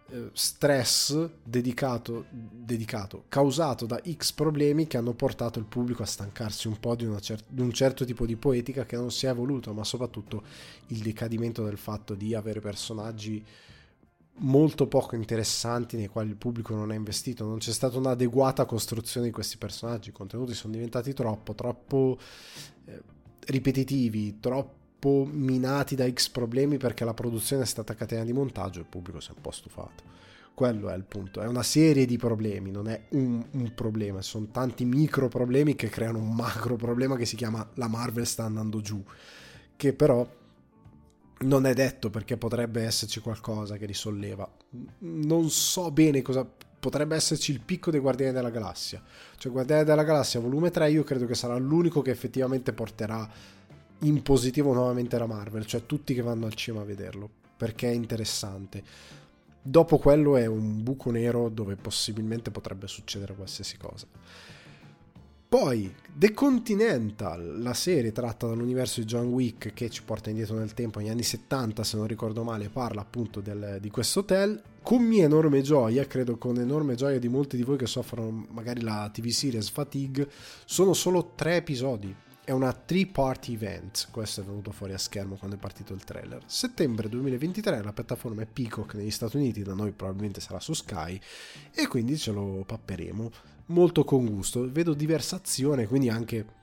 eh, 0.08 0.30
stress 0.32 1.28
dedicato, 1.42 2.24
dedicato, 2.30 3.24
causato 3.28 3.84
da 3.84 4.00
X 4.10 4.32
problemi 4.32 4.86
che 4.86 4.96
hanno 4.96 5.12
portato 5.12 5.58
il 5.58 5.66
pubblico 5.66 6.02
a 6.02 6.06
stancarsi 6.06 6.68
un 6.68 6.80
po' 6.80 6.94
di, 6.94 7.06
cer- 7.20 7.44
di 7.46 7.60
un 7.60 7.72
certo 7.72 8.06
tipo 8.06 8.24
di 8.24 8.36
poetica 8.36 8.86
che 8.86 8.96
non 8.96 9.10
si 9.10 9.26
è 9.26 9.28
evoluto 9.28 9.74
ma 9.74 9.84
soprattutto 9.84 10.42
il 10.86 11.00
decadimento 11.00 11.64
del 11.64 11.76
fatto 11.76 12.14
di 12.14 12.34
avere 12.34 12.60
personaggi 12.60 13.44
molto 14.38 14.86
poco 14.86 15.14
interessanti 15.14 15.96
nei 15.96 16.08
quali 16.08 16.30
il 16.30 16.36
pubblico 16.36 16.74
non 16.74 16.90
ha 16.90 16.94
investito, 16.94 17.44
non 17.44 17.58
c'è 17.58 17.72
stata 17.72 17.96
un'adeguata 17.96 18.64
costruzione 18.66 19.26
di 19.26 19.32
questi 19.32 19.56
personaggi, 19.56 20.10
i 20.10 20.12
contenuti 20.12 20.54
sono 20.54 20.72
diventati 20.72 21.12
troppo, 21.12 21.54
troppo 21.54 22.18
eh, 22.84 23.02
ripetitivi, 23.46 24.38
troppo 24.40 25.26
minati 25.30 25.94
da 25.94 26.10
X 26.10 26.28
problemi 26.28 26.76
perché 26.76 27.04
la 27.04 27.14
produzione 27.14 27.62
è 27.62 27.66
stata 27.66 27.94
catena 27.94 28.24
di 28.24 28.32
montaggio 28.32 28.78
e 28.78 28.82
il 28.82 28.88
pubblico 28.88 29.20
si 29.20 29.30
è 29.30 29.34
un 29.34 29.40
po' 29.40 29.52
stufato. 29.52 30.14
Quello 30.54 30.88
è 30.88 30.96
il 30.96 31.04
punto, 31.04 31.42
è 31.42 31.46
una 31.46 31.62
serie 31.62 32.06
di 32.06 32.16
problemi, 32.16 32.70
non 32.70 32.88
è 32.88 33.08
un, 33.10 33.44
un 33.50 33.74
problema, 33.74 34.22
sono 34.22 34.48
tanti 34.50 34.86
micro 34.86 35.28
problemi 35.28 35.76
che 35.76 35.90
creano 35.90 36.18
un 36.18 36.34
macro 36.34 36.76
problema 36.76 37.14
che 37.16 37.26
si 37.26 37.36
chiama 37.36 37.68
la 37.74 37.88
Marvel 37.88 38.26
sta 38.26 38.44
andando 38.44 38.80
giù, 38.80 39.02
che 39.76 39.92
però 39.92 40.26
non 41.38 41.66
è 41.66 41.74
detto 41.74 42.10
perché 42.10 42.36
potrebbe 42.36 42.82
esserci 42.82 43.20
qualcosa 43.20 43.76
che 43.76 43.86
risolleva. 43.86 44.48
Non 44.98 45.50
so 45.50 45.90
bene 45.90 46.22
cosa 46.22 46.48
potrebbe 46.78 47.16
esserci 47.16 47.50
il 47.52 47.60
picco 47.60 47.90
dei 47.90 48.00
Guardiani 48.00 48.32
della 48.32 48.50
Galassia. 48.50 49.02
Cioè 49.36 49.52
Guardiani 49.52 49.84
della 49.84 50.04
Galassia 50.04 50.40
volume 50.40 50.70
3 50.70 50.90
io 50.90 51.04
credo 51.04 51.26
che 51.26 51.34
sarà 51.34 51.56
l'unico 51.56 52.00
che 52.00 52.10
effettivamente 52.10 52.72
porterà 52.72 53.28
in 54.00 54.22
positivo 54.22 54.72
nuovamente 54.72 55.18
la 55.18 55.26
Marvel, 55.26 55.66
cioè 55.66 55.86
tutti 55.86 56.14
che 56.14 56.22
vanno 56.22 56.46
al 56.46 56.54
cinema 56.54 56.82
a 56.82 56.86
vederlo, 56.86 57.28
perché 57.56 57.88
è 57.88 57.94
interessante. 57.94 58.82
Dopo 59.62 59.98
quello 59.98 60.36
è 60.36 60.46
un 60.46 60.82
buco 60.82 61.10
nero 61.10 61.48
dove 61.48 61.76
possibilmente 61.76 62.50
potrebbe 62.50 62.86
succedere 62.86 63.34
qualsiasi 63.34 63.76
cosa. 63.76 64.06
Poi 65.48 65.94
The 66.12 66.32
Continental, 66.32 67.62
la 67.62 67.72
serie 67.72 68.10
tratta 68.10 68.48
dall'universo 68.48 68.98
di 68.98 69.06
John 69.06 69.26
Wick 69.26 69.72
che 69.74 69.88
ci 69.90 70.02
porta 70.02 70.28
indietro 70.28 70.56
nel 70.56 70.74
tempo, 70.74 70.98
negli 70.98 71.08
anni 71.08 71.22
70 71.22 71.84
se 71.84 71.96
non 71.96 72.08
ricordo 72.08 72.42
male, 72.42 72.68
parla 72.68 73.02
appunto 73.02 73.40
del, 73.40 73.78
di 73.80 73.88
questo 73.88 74.20
hotel. 74.20 74.60
Con 74.82 75.04
mia 75.04 75.24
enorme 75.24 75.62
gioia, 75.62 76.04
credo 76.08 76.36
con 76.36 76.58
enorme 76.58 76.96
gioia 76.96 77.20
di 77.20 77.28
molti 77.28 77.56
di 77.56 77.62
voi 77.62 77.76
che 77.76 77.86
soffrono 77.86 78.46
magari 78.50 78.80
la 78.80 79.08
TV 79.12 79.28
series 79.28 79.70
fatigue, 79.70 80.28
sono 80.64 80.94
solo 80.94 81.32
tre 81.36 81.56
episodi. 81.56 82.12
È 82.42 82.50
una 82.50 82.72
three-party 82.72 83.54
event, 83.54 84.08
questo 84.10 84.40
è 84.40 84.44
venuto 84.44 84.72
fuori 84.72 84.94
a 84.94 84.98
schermo 84.98 85.36
quando 85.36 85.56
è 85.56 85.60
partito 85.60 85.92
il 85.92 86.02
trailer. 86.02 86.42
Settembre 86.46 87.08
2023 87.08 87.82
la 87.82 87.92
piattaforma 87.92 88.42
è 88.42 88.46
Peacock 88.46 88.94
negli 88.94 89.10
Stati 89.10 89.36
Uniti, 89.36 89.62
da 89.62 89.74
noi 89.74 89.92
probabilmente 89.92 90.40
sarà 90.40 90.58
su 90.58 90.72
Sky 90.72 91.20
e 91.72 91.86
quindi 91.86 92.16
ce 92.18 92.32
lo 92.32 92.64
papperemo 92.66 93.54
molto 93.66 94.04
con 94.04 94.26
gusto. 94.26 94.70
Vedo 94.70 94.94
diversa 94.94 95.36
azione, 95.36 95.86
quindi 95.86 96.08
anche 96.08 96.54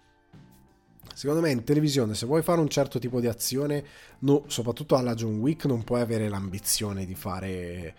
secondo 1.13 1.41
me 1.41 1.51
in 1.51 1.63
televisione 1.63 2.15
se 2.15 2.25
vuoi 2.25 2.41
fare 2.41 2.59
un 2.59 2.69
certo 2.69 2.99
tipo 2.99 3.19
di 3.19 3.27
azione, 3.27 3.85
no, 4.19 4.45
soprattutto 4.47 4.95
alla 4.95 5.15
John 5.15 5.39
Wick, 5.39 5.65
non 5.65 5.83
puoi 5.83 6.01
avere 6.01 6.29
l'ambizione 6.29 7.05
di 7.05 7.15
fare 7.15 7.95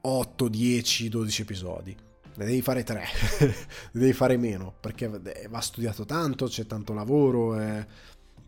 8, 0.00 0.48
10, 0.48 1.08
12 1.08 1.42
episodi. 1.42 1.96
Ne 2.36 2.44
devi 2.44 2.62
fare 2.62 2.84
3, 2.84 3.04
ne 3.40 4.00
devi 4.00 4.12
fare 4.12 4.36
meno, 4.36 4.72
perché 4.78 5.08
va 5.48 5.60
studiato 5.60 6.04
tanto, 6.04 6.46
c'è 6.46 6.66
tanto 6.66 6.92
lavoro, 6.92 7.60
eh, 7.60 7.84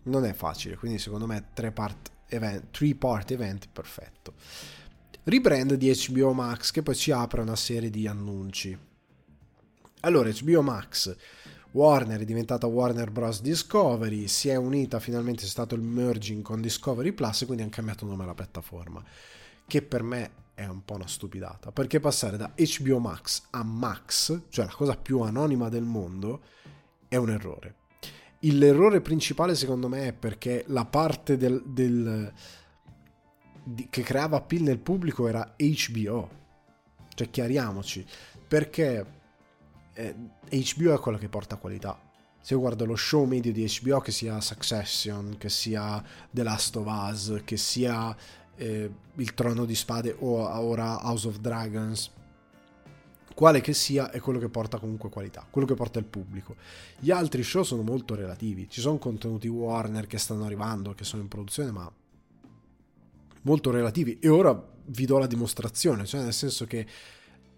non 0.05 0.25
è 0.25 0.33
facile, 0.33 0.77
quindi 0.77 0.99
secondo 0.99 1.27
me 1.27 1.49
3 1.53 1.73
part 1.73 2.11
event, 2.29 2.71
3 2.71 2.95
part 2.95 3.31
event 3.33 3.69
perfetto. 3.73 4.35
Rebrand 5.25 5.75
di 5.75 5.93
HBO 5.93 6.33
Max 6.33 6.71
che 6.71 6.83
poi 6.83 6.95
ci 6.95 7.11
apre 7.11 7.43
una 7.43 7.57
serie 7.57 7.91
di 7.91 8.07
annunci 8.07 8.77
allora, 10.01 10.31
HBO 10.31 10.63
Max, 10.63 11.15
Warner 11.73 12.21
è 12.21 12.25
diventata 12.25 12.67
Warner 12.67 13.11
Bros. 13.11 13.41
Discovery, 13.43 14.27
si 14.29 14.49
è 14.49 14.57
unita 14.57 14.99
finalmente, 14.99 15.43
c'è 15.43 15.49
stato 15.49 15.75
il 15.75 15.83
merging 15.83 16.43
con 16.43 16.61
Discovery 16.61 17.13
Plus 17.13 17.45
quindi 17.45 17.63
hanno 17.63 17.71
cambiato 17.71 18.07
nome 18.07 18.25
alla 18.25 18.35
piattaforma, 18.35 19.03
che 19.67 19.83
per 19.83 20.03
me 20.03 20.31
è 20.55 20.67
un 20.67 20.85
po' 20.85 20.95
una 20.95 21.07
stupidata, 21.07 21.71
perché 21.71 22.01
passare 22.01 22.37
da 22.37 22.53
HBO 22.55 22.99
Max 22.99 23.45
a 23.51 23.63
Max, 23.63 24.43
cioè 24.49 24.67
la 24.67 24.73
cosa 24.73 24.97
più 24.97 25.21
anonima 25.21 25.69
del 25.69 25.85
mondo, 25.85 26.43
è 27.09 27.17
un 27.17 27.31
errore. 27.31 27.77
L'errore 28.41 29.01
principale 29.01 29.55
secondo 29.55 29.89
me 29.89 30.09
è 30.09 30.13
perché 30.13 30.65
la 30.69 30.87
parte 30.87 31.37
del, 31.37 31.63
del, 31.65 32.33
di, 33.63 33.87
che 33.91 34.03
creava 34.03 34.39
appeal 34.39 34.63
nel 34.63 34.79
pubblico 34.79 35.29
era 35.29 35.55
HBO, 35.57 36.31
cioè 37.15 37.31
chiariamoci, 37.31 38.05
perché 38.49 39.19
eh, 40.01 40.65
HBO 40.75 40.95
è 40.95 40.99
quello 40.99 41.19
che 41.19 41.29
porta 41.29 41.57
qualità. 41.57 42.01
Se 42.41 42.55
io 42.55 42.61
guardo 42.61 42.87
lo 42.87 42.97
show 42.97 43.27
medio 43.27 43.53
di 43.53 43.71
HBO, 43.83 44.01
che 44.01 44.13
sia 44.13 44.41
Succession, 44.41 45.37
che 45.37 45.51
sia 45.51 46.03
The 46.31 46.43
Last 46.43 46.77
of 46.77 46.87
Us, 46.87 47.43
che 47.45 47.59
sia 47.59 48.17
eh, 48.57 48.91
Il 49.17 49.35
Trono 49.35 49.67
di 49.67 49.75
Spade 49.75 50.17
o 50.19 50.39
ora 50.59 51.07
House 51.07 51.29
of 51.29 51.39
Dragons, 51.39 52.11
quale 53.35 53.61
che 53.61 53.75
sia 53.75 54.11
è 54.11 54.21
quello 54.21 54.39
che 54.39 54.49
porta 54.49 54.79
comunque 54.79 55.11
qualità, 55.11 55.47
quello 55.49 55.67
che 55.67 55.75
porta 55.75 55.99
il 55.99 56.07
pubblico. 56.07 56.57
Gli 56.99 57.11
altri 57.11 57.43
show 57.43 57.63
sono 57.63 57.83
molto 57.83 58.15
relativi, 58.15 58.69
ci 58.71 58.81
sono 58.81 58.97
contenuti 58.97 59.49
Warner 59.49 60.07
che 60.07 60.19
stanno 60.19 60.45
arrivando, 60.45 60.95
che 60.95 61.05
sono 61.05 61.23
in 61.23 61.29
produzione, 61.29 61.71
ma 61.71 61.91
molto 63.43 63.71
relativi. 63.71 64.19
E 64.19 64.29
ora 64.29 64.59
vi 64.87 65.05
do 65.05 65.19
la 65.19 65.27
dimostrazione, 65.27 66.07
cioè 66.07 66.23
nel 66.23 66.33
senso 66.33 66.65
che 66.65 66.87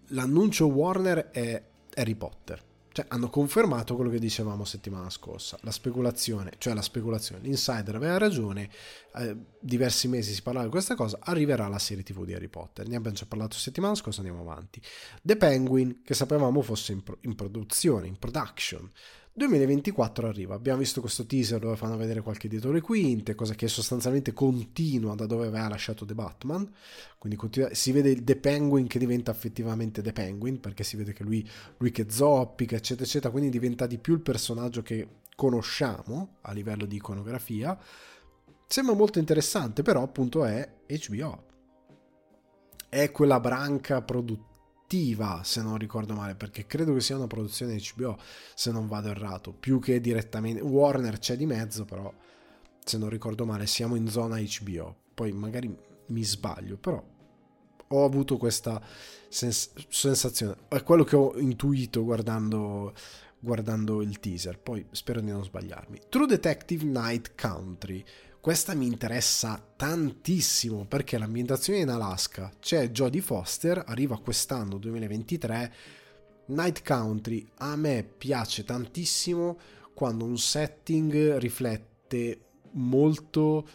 l'annuncio 0.07 0.67
Warner 0.67 1.29
è 1.31 1.71
Harry 1.95 2.15
Potter. 2.15 2.71
Cioè, 2.93 3.05
hanno 3.09 3.27
confermato 3.27 3.95
quello 3.95 4.11
che 4.11 4.19
dicevamo 4.19 4.65
settimana 4.65 5.09
scorsa. 5.09 5.57
La 5.61 5.71
speculazione, 5.71 6.51
cioè 6.59 6.75
la 6.75 6.83
speculazione, 6.83 7.41
l'insider 7.41 7.95
aveva 7.95 8.19
ragione, 8.19 8.69
eh, 9.15 9.35
diversi 9.59 10.07
mesi 10.07 10.31
si 10.31 10.43
parlava 10.43 10.65
di 10.65 10.71
questa 10.71 10.93
cosa, 10.93 11.17
arriverà 11.19 11.67
la 11.67 11.79
serie 11.79 12.03
TV 12.03 12.23
di 12.23 12.35
Harry 12.35 12.49
Potter. 12.49 12.87
Ne 12.87 12.95
abbiamo 12.95 13.15
già 13.15 13.25
parlato 13.25 13.55
settimana 13.57 13.95
scorsa, 13.95 14.21
andiamo 14.21 14.41
avanti. 14.41 14.79
The 15.23 15.35
Penguin, 15.37 16.03
che 16.03 16.13
sapevamo 16.13 16.61
fosse 16.61 16.91
in, 16.91 17.01
pro- 17.01 17.17
in 17.21 17.33
produzione, 17.33 18.05
in 18.05 18.19
production, 18.19 18.91
2024 19.35 20.27
arriva, 20.27 20.53
abbiamo 20.53 20.77
visto 20.77 21.01
questo 21.01 21.25
teaser 21.25 21.59
dove 21.59 21.75
fanno 21.75 21.97
vedere 21.97 22.21
qualche 22.21 22.47
dietro 22.47 22.71
le 22.71 22.81
quinte, 22.81 23.33
cosa 23.33 23.55
che 23.55 23.67
sostanzialmente 23.67 24.31
continua 24.31 25.15
da 25.15 25.25
dove 25.25 25.47
aveva 25.47 25.67
lasciato 25.67 26.05
The 26.05 26.13
Batman, 26.13 26.71
quindi 27.17 27.35
continua, 27.35 27.73
si 27.73 27.91
vede 27.91 28.11
il 28.11 28.23
The 28.23 28.35
Penguin 28.35 28.85
che 28.85 28.99
diventa 28.99 29.31
effettivamente 29.31 30.03
The 30.03 30.13
Penguin, 30.13 30.59
perché 30.59 30.83
si 30.83 30.97
vede 30.97 31.13
che 31.13 31.23
lui, 31.23 31.47
lui 31.77 31.89
che 31.89 32.05
zoppica, 32.09 32.75
eccetera, 32.75 33.07
eccetera, 33.07 33.31
quindi 33.31 33.49
diventa 33.49 33.87
di 33.87 33.97
più 33.97 34.13
il 34.13 34.21
personaggio 34.21 34.83
che 34.83 35.07
conosciamo 35.35 36.35
a 36.41 36.51
livello 36.51 36.85
di 36.85 36.97
iconografia. 36.97 37.75
Sembra 38.67 38.93
molto 38.93 39.17
interessante, 39.17 39.81
però 39.81 40.03
appunto 40.03 40.45
è 40.45 40.71
HBO. 40.87 41.43
È 42.87 43.09
quella 43.09 43.39
branca 43.39 44.03
produttiva 44.03 44.52
attiva, 44.93 45.41
se 45.43 45.61
non 45.63 45.77
ricordo 45.77 46.13
male, 46.13 46.35
perché 46.35 46.67
credo 46.67 46.93
che 46.93 47.01
sia 47.01 47.15
una 47.15 47.25
produzione 47.25 47.79
HBO, 47.95 48.17
se 48.53 48.71
non 48.71 48.87
vado 48.87 49.09
errato, 49.09 49.51
più 49.51 49.79
che 49.79 49.99
direttamente 49.99 50.61
Warner 50.61 51.17
c'è 51.17 51.35
di 51.35 51.47
mezzo, 51.47 51.83
però 51.83 52.13
se 52.83 52.97
non 52.97 53.09
ricordo 53.09 53.45
male 53.45 53.65
siamo 53.65 53.95
in 53.95 54.07
zona 54.07 54.39
HBO. 54.39 54.95
Poi 55.15 55.31
magari 55.31 55.75
mi 56.07 56.23
sbaglio, 56.23 56.77
però 56.77 57.03
ho 57.87 58.05
avuto 58.05 58.37
questa 58.37 58.81
sens- 59.29 59.71
sensazione, 59.89 60.55
è 60.67 60.83
quello 60.83 61.03
che 61.03 61.15
ho 61.15 61.37
intuito 61.39 62.03
guardando, 62.03 62.93
guardando 63.39 64.01
il 64.03 64.19
teaser, 64.19 64.59
poi 64.59 64.85
spero 64.91 65.21
di 65.21 65.31
non 65.31 65.43
sbagliarmi. 65.43 66.01
True 66.07 66.27
Detective 66.27 66.85
Night 66.85 67.33
Country. 67.39 68.03
Questa 68.43 68.73
mi 68.73 68.87
interessa 68.87 69.57
tantissimo 69.77 70.83
perché 70.83 71.17
l'ambientazione 71.17 71.79
in 71.79 71.87
Alaska 71.87 72.51
c'è 72.59 72.89
Jodie 72.89 73.21
Foster, 73.21 73.81
arriva 73.87 74.19
quest'anno 74.19 74.77
2023. 74.79 75.73
Night 76.47 76.83
Country 76.85 77.47
a 77.59 77.77
me 77.77 78.03
piace 78.03 78.65
tantissimo 78.65 79.57
quando 79.93 80.25
un 80.25 80.37
setting 80.37 81.37
riflette 81.37 82.39
molto 82.71 83.65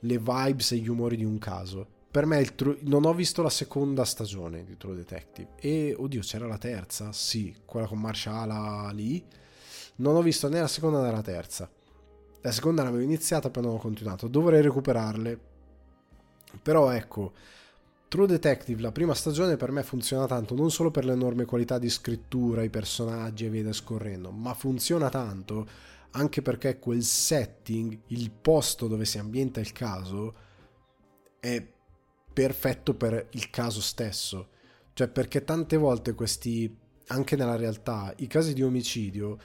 le 0.00 0.18
vibes 0.18 0.72
e 0.72 0.76
gli 0.76 0.88
umori 0.88 1.16
di 1.16 1.24
un 1.24 1.38
caso. 1.38 1.86
Per 2.10 2.26
me 2.26 2.44
tru- 2.54 2.82
non 2.82 3.06
ho 3.06 3.14
visto 3.14 3.40
la 3.40 3.48
seconda 3.48 4.04
stagione 4.04 4.64
di 4.64 4.76
True 4.76 4.96
Detective 4.96 5.52
e 5.58 5.94
oddio 5.96 6.20
c'era 6.20 6.46
la 6.46 6.58
terza, 6.58 7.10
sì, 7.12 7.56
quella 7.64 7.86
con 7.86 8.00
Marshala 8.00 8.90
lì. 8.92 9.24
Non 9.96 10.14
ho 10.14 10.20
visto 10.20 10.50
né 10.50 10.60
la 10.60 10.68
seconda 10.68 11.00
né 11.00 11.10
la 11.10 11.22
terza. 11.22 11.70
La 12.44 12.52
seconda 12.52 12.82
l'avevo 12.82 13.02
iniziata 13.02 13.48
poi 13.48 13.62
non 13.62 13.76
ho 13.76 13.78
continuato. 13.78 14.28
Dovrei 14.28 14.60
recuperarle. 14.60 15.38
Però 16.62 16.90
ecco, 16.90 17.32
True 18.06 18.26
Detective, 18.26 18.82
la 18.82 18.92
prima 18.92 19.14
stagione 19.14 19.56
per 19.56 19.70
me 19.70 19.82
funziona 19.82 20.26
tanto 20.26 20.54
non 20.54 20.70
solo 20.70 20.90
per 20.90 21.06
l'enorme 21.06 21.46
qualità 21.46 21.78
di 21.78 21.88
scrittura, 21.88 22.62
i 22.62 22.68
personaggi 22.68 23.46
e 23.46 23.48
via 23.48 23.72
scorrendo, 23.72 24.30
ma 24.30 24.52
funziona 24.52 25.08
tanto 25.08 25.66
anche 26.10 26.42
perché 26.42 26.78
quel 26.78 27.02
setting, 27.02 27.98
il 28.08 28.30
posto 28.30 28.88
dove 28.88 29.06
si 29.06 29.18
ambienta 29.18 29.60
il 29.60 29.72
caso, 29.72 30.34
è 31.40 31.66
perfetto 32.30 32.94
per 32.94 33.28
il 33.30 33.48
caso 33.48 33.80
stesso. 33.80 34.48
Cioè, 34.92 35.08
perché 35.08 35.44
tante 35.44 35.78
volte 35.78 36.12
questi, 36.12 36.72
anche 37.06 37.36
nella 37.36 37.56
realtà, 37.56 38.12
i 38.18 38.26
casi 38.26 38.52
di 38.52 38.62
omicidio 38.62 39.38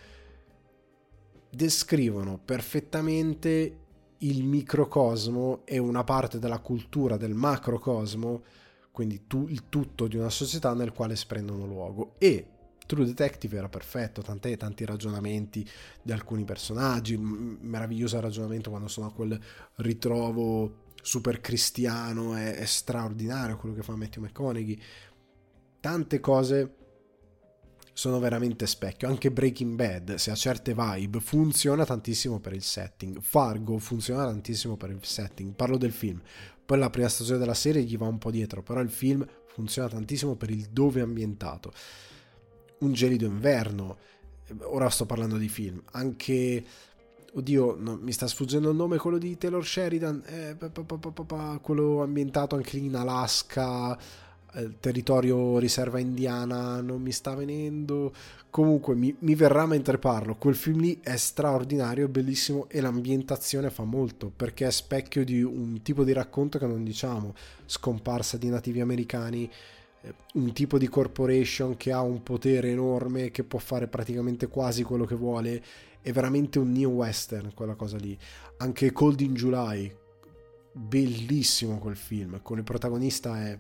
descrivono 1.50 2.40
perfettamente 2.44 3.78
il 4.20 4.44
microcosmo 4.44 5.62
e 5.66 5.78
una 5.78 6.04
parte 6.04 6.40
della 6.40 6.60
cultura 6.60 7.18
del 7.18 7.34
macrocosmo, 7.34 8.44
quindi 8.92 9.28
tu, 9.28 9.48
il 9.48 9.70
tutto 9.70 10.08
di 10.08 10.18
una 10.18 10.30
società 10.30 10.74
nel 10.74 10.92
quale 10.92 11.16
si 11.16 11.26
prendono 11.26 11.66
luogo. 11.66 12.16
E 12.18 12.46
True 12.86 13.06
Detective 13.06 13.56
era 13.56 13.70
perfetto, 13.70 14.22
tant'è 14.22 14.58
tanti 14.58 14.84
ragionamenti 14.84 15.68
di 16.02 16.12
alcuni 16.12 16.44
personaggi, 16.44 17.18
meraviglioso 17.18 18.20
ragionamento 18.20 18.72
quando 18.72 18.88
sono 18.88 19.08
a 19.08 19.14
quel 19.14 19.40
ritrovo 19.76 20.88
super 21.02 21.40
cristiano, 21.40 22.36
è, 22.36 22.56
è 22.56 22.66
straordinario 22.66 23.58
quello 23.58 23.76
che 23.76 23.84
fa 23.84 23.96
Matthew 23.96 24.24
McConaughey. 24.24 24.82
Tante 25.80 26.20
cose 26.20 26.76
sono 28.00 28.18
veramente 28.20 28.66
specchio. 28.66 29.10
Anche 29.10 29.30
Breaking 29.30 29.76
Bad, 29.76 30.16
se 30.16 30.32
ha 30.32 30.36
certe 30.36 30.74
vibe, 30.74 31.20
funziona 31.20 31.84
tantissimo 31.84 32.40
per 32.40 32.54
il 32.54 32.64
setting. 32.64 33.20
Fargo 33.20 33.78
funziona 33.78 34.24
tantissimo 34.24 34.78
per 34.78 34.92
il 34.92 35.00
setting. 35.02 35.54
Parlo 35.54 35.76
del 35.76 35.92
film. 35.92 36.22
Poi 36.66 36.80
la 36.80 36.90
prima 36.90 37.10
stagione 37.10 37.40
della 37.40 37.54
serie 37.54 37.82
gli 37.82 37.98
va 37.98 38.08
un 38.08 38.18
po' 38.18 38.32
dietro, 38.32 38.64
però 38.64 38.80
il 38.80 38.90
film 38.90 39.28
funziona 39.48 39.90
tantissimo 39.90 40.36
per 40.36 40.50
il 40.50 40.70
dove 40.72 41.02
è 41.02 41.04
ambientato 41.04 41.74
un 42.80 42.94
gelido 42.94 43.26
inverno. 43.26 43.98
Ora 44.62 44.90
sto 44.90 45.06
parlando 45.06 45.36
di 45.36 45.50
film. 45.50 45.84
Anche 45.92 46.64
oddio, 47.34 47.76
no, 47.78 47.98
mi 48.02 48.14
sta 48.14 48.28
sfuggendo 48.28 48.70
il 48.70 48.78
nome, 48.78 48.96
quello 48.96 49.18
di 49.18 49.38
Taylor 49.38 49.66
Sheridan, 49.66 50.24
eh, 50.26 50.56
pa, 50.56 50.70
pa, 50.70 51.12
pa, 51.12 51.60
quello 51.62 52.02
ambientato 52.02 52.56
anche 52.56 52.78
lì 52.78 52.86
in 52.86 52.96
Alaska, 52.96 54.00
territorio 54.80 55.58
riserva 55.60 56.00
indiana, 56.00 56.82
non 56.82 57.02
mi 57.02 57.12
sta 57.12 57.36
venendo. 57.36 58.14
Comunque 58.50 58.96
mi, 58.96 59.16
mi, 59.20 59.36
verrà 59.36 59.66
mentre 59.66 59.98
parlo. 59.98 60.36
Quel 60.36 60.56
film 60.56 60.80
lì 60.80 61.00
è 61.02 61.16
straordinario, 61.18 62.08
bellissimo 62.08 62.68
e 62.70 62.82
l'ambientazione 62.82 63.70
fa 63.70 63.84
molto 63.84 64.32
perché 64.36 64.66
è 64.66 64.72
specchio 64.72 65.24
di 65.24 65.44
un 65.44 65.82
tipo 65.84 66.04
di 66.04 66.14
racconto 66.14 66.58
che 66.58 66.66
non 66.66 66.84
diciamo, 66.84 67.36
scomparsa 67.66 68.38
di 68.38 68.50
nativi 68.50 68.82
americani 68.82 69.50
un 70.36 70.54
tipo 70.54 70.78
di 70.78 70.88
corporation 70.88 71.76
che 71.76 71.92
ha 71.92 72.02
un 72.02 72.24
potere 72.24 72.70
enorme, 72.70 73.32
che 73.32 73.44
può 73.44 73.60
fare 73.60 73.88
praticamente 73.88 74.48
quasi 74.48 74.84
quello 74.84 75.06
che 75.06 75.16
vuole. 75.16 75.62
È 76.02 76.12
veramente 76.12 76.60
un 76.60 76.72
neo 76.72 76.90
western 76.90 77.54
quella 77.54 77.76
cosa 77.76 77.98
lì. 77.98 78.18
Anche 78.58 78.92
Cold 78.92 79.20
in 79.20 79.34
July, 79.34 79.94
bellissimo 80.72 81.78
quel 81.78 81.98
film. 81.98 82.42
Con 82.42 82.58
il 82.58 82.64
protagonista 82.64 83.46
è. 83.46 83.60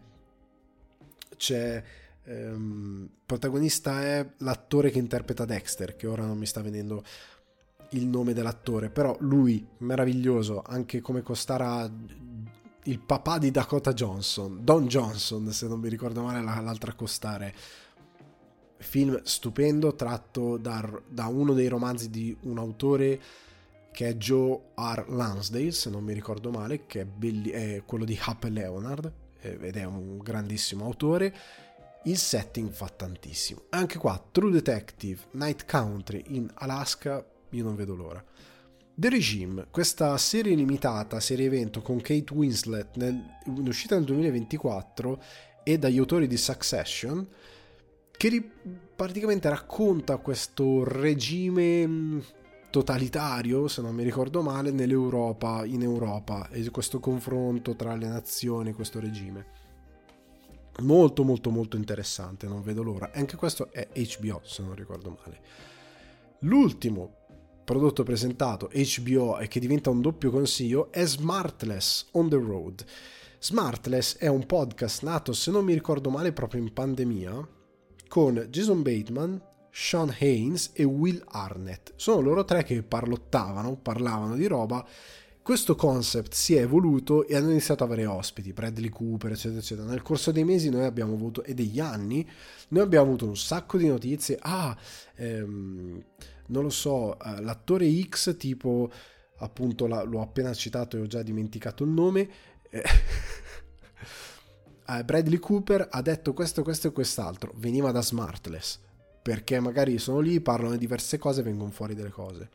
C'è. 1.40 1.82
Il 2.26 3.10
protagonista 3.26 4.04
è 4.04 4.30
l'attore 4.40 4.92
che 4.92 5.00
interpreta 5.00 5.46
Dexter, 5.46 5.96
che 5.96 6.06
ora 6.06 6.26
non 6.26 6.38
mi 6.38 6.46
sta 6.46 6.62
venendo 6.62 7.04
il 7.92 8.06
nome 8.06 8.34
dell'attore, 8.34 8.90
però 8.90 9.16
lui 9.22 9.66
meraviglioso, 9.80 10.62
anche 10.64 11.02
come 11.02 11.24
costara 11.24 11.90
il 12.84 13.00
papà 13.00 13.38
di 13.38 13.52
Dakota 13.52 13.94
Johnson, 13.94 14.60
Don 14.62 14.88
Johnson, 14.88 15.52
se 15.52 15.68
non 15.68 15.80
mi 15.80 15.90
ricordo 15.90 16.22
male, 16.22 16.44
l'altra 16.44 16.94
costare. 16.94 17.54
Film 18.78 19.20
stupendo, 19.24 19.96
tratto 19.96 20.58
da, 20.58 21.02
da 21.08 21.28
uno 21.28 21.54
dei 21.54 21.68
romanzi 21.68 22.10
di 22.10 22.36
un 22.42 22.58
autore 22.58 23.20
che 23.92 24.10
è 24.10 24.16
Joe 24.16 24.60
R. 24.76 25.06
Lansdale, 25.10 25.72
se 25.72 25.90
non 25.90 26.04
mi 26.04 26.14
ricordo 26.14 26.52
male, 26.52 26.86
che 26.86 27.02
è, 27.02 27.06
belli- 27.06 27.50
è 27.50 27.84
quello 27.86 28.06
di 28.06 28.18
Happ 28.22 28.44
Leonard, 28.44 29.12
ed 29.42 29.76
è 29.76 29.84
un 29.84 30.18
grandissimo 30.18 30.86
autore. 30.86 31.34
Il 32.04 32.18
setting 32.18 32.72
fa 32.72 32.88
tantissimo. 32.88 33.64
Anche 33.70 33.98
qua, 33.98 34.24
True 34.32 34.52
Detective, 34.52 35.22
Night 35.32 35.66
Country 35.70 36.24
in 36.28 36.50
Alaska, 36.56 37.26
io 37.50 37.64
non 37.64 37.76
vedo 37.76 37.96
l'ora. 37.96 38.24
The 38.94 39.10
Regime, 39.10 39.68
questa 39.72 40.18
serie 40.18 40.56
limitata, 40.56 41.20
serie 41.20 41.46
evento 41.46 41.82
con 41.82 42.02
Kate 42.02 42.34
Winslet 42.34 42.98
nel, 42.98 43.24
in 43.46 43.68
uscita 43.68 43.96
nel 43.96 44.04
2024 44.04 45.24
e 45.64 45.78
dagli 45.78 45.98
autori 45.98 46.28
di 46.28 46.36
Succession, 46.36 47.26
che 48.12 48.28
ri, 48.28 48.52
praticamente 48.94 49.48
racconta 49.48 50.18
questo 50.18 50.84
regime 50.84 51.88
mm, 51.88 52.20
totalitario, 52.70 53.68
se 53.68 53.82
non 53.82 53.96
mi 53.96 54.04
ricordo 54.04 54.42
male, 54.42 54.72
nell'Europa, 54.72 55.66
in 55.66 55.82
Europa, 55.82 56.50
e 56.50 56.70
questo 56.70 57.00
confronto 57.00 57.76
tra 57.76 57.96
le 57.96 58.08
nazioni, 58.08 58.74
questo 58.74 59.00
regime. 59.00 59.46
Molto 60.82 61.24
molto 61.24 61.50
molto 61.50 61.76
interessante, 61.76 62.48
non 62.48 62.62
vedo 62.62 62.84
l'ora. 62.84 63.12
Anche 63.14 63.36
questo 63.36 63.72
è 63.72 63.88
HBO, 63.94 64.42
se 64.44 64.64
non 64.64 64.76
ricordo 64.76 65.18
male. 65.24 65.42
L'ultimo 66.40 67.16
prodotto 67.66 68.04
presentato 68.04 68.72
HBO 68.74 69.38
e 69.38 69.48
che 69.48 69.60
diventa 69.60 69.90
un 69.90 70.02
doppio 70.02 70.32
consiglio 70.32 70.92
è 70.92 71.06
Smartless 71.06 72.08
on 72.12 72.30
the 72.30 72.38
Road. 72.38 72.84
Smartless 73.40 74.18
è 74.18 74.28
un 74.28 74.46
podcast 74.46 75.04
nato, 75.04 75.34
se 75.34 75.52
non 75.52 75.66
mi 75.66 75.74
ricordo 75.74 76.10
male, 76.10 76.32
proprio 76.32 76.62
in 76.62 76.74
pandemia, 76.74 77.48
con 78.08 78.48
Jason 78.50 78.82
Bateman, 78.82 79.40
Sean 79.72 80.14
Haynes 80.20 80.72
e 80.74 80.84
Will 80.84 81.24
Arnett. 81.28 81.94
Sono 81.96 82.22
loro 82.22 82.46
tre 82.46 82.64
che 82.64 82.82
parlottavano, 82.84 83.76
parlavano 83.76 84.36
di 84.36 84.46
roba. 84.48 84.86
Questo 85.42 85.76
concept 85.76 86.34
si 86.34 86.56
è 86.56 86.62
evoluto 86.62 87.26
e 87.26 87.36
hanno 87.36 87.50
iniziato 87.50 87.84
ad 87.84 87.92
avere 87.92 88.06
ospiti, 88.06 88.54
Bradley 88.54 88.90
Cooper, 88.90 89.32
eccetera, 89.32 89.60
eccetera. 89.60 89.88
Nel 89.88 90.04
corso 90.04 90.32
dei 90.32 90.44
mesi 90.44 90.70
noi 90.70 90.86
abbiamo 90.86 91.14
avuto, 91.14 91.44
e 91.44 91.56
degli 91.56 91.80
anni, 91.80 92.28
noi 92.68 92.84
abbiamo 92.84 93.08
avuto 93.08 93.26
un 93.26 93.36
sacco 93.36 93.78
di 93.78 93.88
notizie. 93.88 94.38
Ah, 94.42 94.78
ehm, 95.16 96.04
non 96.48 96.64
lo 96.64 96.70
so, 96.70 97.18
uh, 97.20 97.42
l'attore 97.42 97.90
X, 98.02 98.38
tipo 98.38 98.92
appunto 99.38 99.88
l'ho 99.88 100.22
appena 100.22 100.54
citato 100.54 100.98
e 100.98 101.02
ho 101.02 101.08
già 101.08 101.24
dimenticato 101.24 101.84
il 101.84 101.90
nome. 101.90 102.30
uh, 102.72 102.80
Bradley 105.04 105.40
Cooper 105.40 105.88
ha 105.90 106.02
detto 106.02 106.34
questo, 106.34 106.62
questo 106.62 106.90
e 106.90 106.92
quest'altro. 106.92 107.54
Veniva 107.56 107.92
da 107.92 108.04
Smartless. 108.04 108.80
Perché 109.22 109.60
magari 109.60 109.98
sono 109.98 110.20
lì, 110.20 110.40
parlano 110.40 110.72
di 110.72 110.78
diverse 110.78 111.18
cose 111.18 111.42
e 111.42 111.44
vengono 111.44 111.72
fuori 111.72 111.94
delle 111.94 112.10
cose. 112.10 112.50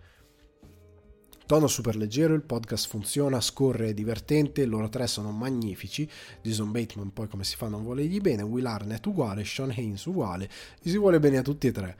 Tono 1.46 1.66
super 1.66 1.94
leggero, 1.94 2.32
il 2.32 2.40
podcast 2.40 2.88
funziona, 2.88 3.38
scorre, 3.38 3.88
è 3.88 3.94
divertente, 3.94 4.64
loro 4.64 4.88
tre 4.88 5.06
sono 5.06 5.30
magnifici. 5.30 6.08
Jason 6.40 6.72
Bateman 6.72 7.12
poi 7.12 7.28
come 7.28 7.44
si 7.44 7.56
fa 7.56 7.68
non 7.68 7.84
volergli 7.84 8.18
bene, 8.18 8.40
Will 8.40 8.64
Arnett 8.64 9.04
uguale, 9.04 9.44
Sean 9.44 9.68
Haynes 9.68 10.06
uguale, 10.06 10.48
gli 10.80 10.88
si 10.88 10.96
vuole 10.96 11.20
bene 11.20 11.36
a 11.36 11.42
tutti 11.42 11.66
e 11.66 11.72
tre. 11.72 11.98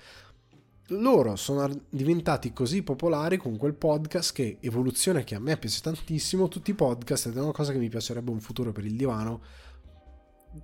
Loro 0.88 1.37
sono 1.37 1.68
diventati 1.90 2.55
così 2.55 2.83
popolari 2.83 3.37
con 3.37 3.59
quel 3.59 3.74
podcast 3.74 4.33
che 4.33 4.57
evoluzione 4.61 5.24
che 5.24 5.35
a 5.35 5.40
me 5.40 5.59
piace 5.59 5.83
tantissimo. 5.83 6.48
Tutti 6.48 6.70
i 6.70 6.74
podcast 6.74 7.27
ed 7.27 7.37
è 7.37 7.40
una 7.40 7.53
cosa 7.53 7.72
che 7.72 7.79
mi 7.79 7.90
piacerebbe 7.90 8.31
un 8.31 8.40
futuro 8.40 8.72
per 8.72 8.87
il 8.87 8.96
divano. 8.96 9.42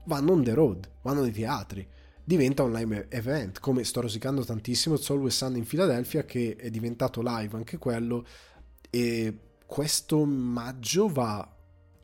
Vanno 0.04 0.32
on 0.32 0.42
the 0.42 0.54
road 0.54 0.88
vanno 1.02 1.20
nei 1.20 1.32
teatri 1.32 1.86
diventa 2.30 2.62
un 2.62 2.70
live 2.70 3.06
event 3.08 3.58
come 3.58 3.82
sto 3.82 4.02
rosicando 4.02 4.44
tantissimo 4.44 4.94
It's 4.94 5.10
Always 5.10 5.34
Sun 5.34 5.56
in 5.56 5.64
Philadelphia 5.64 6.24
che 6.24 6.54
è 6.54 6.70
diventato 6.70 7.22
live 7.24 7.56
anche 7.56 7.76
quello 7.76 8.24
e 8.88 9.36
questo 9.66 10.24
maggio 10.24 11.08
va 11.08 11.56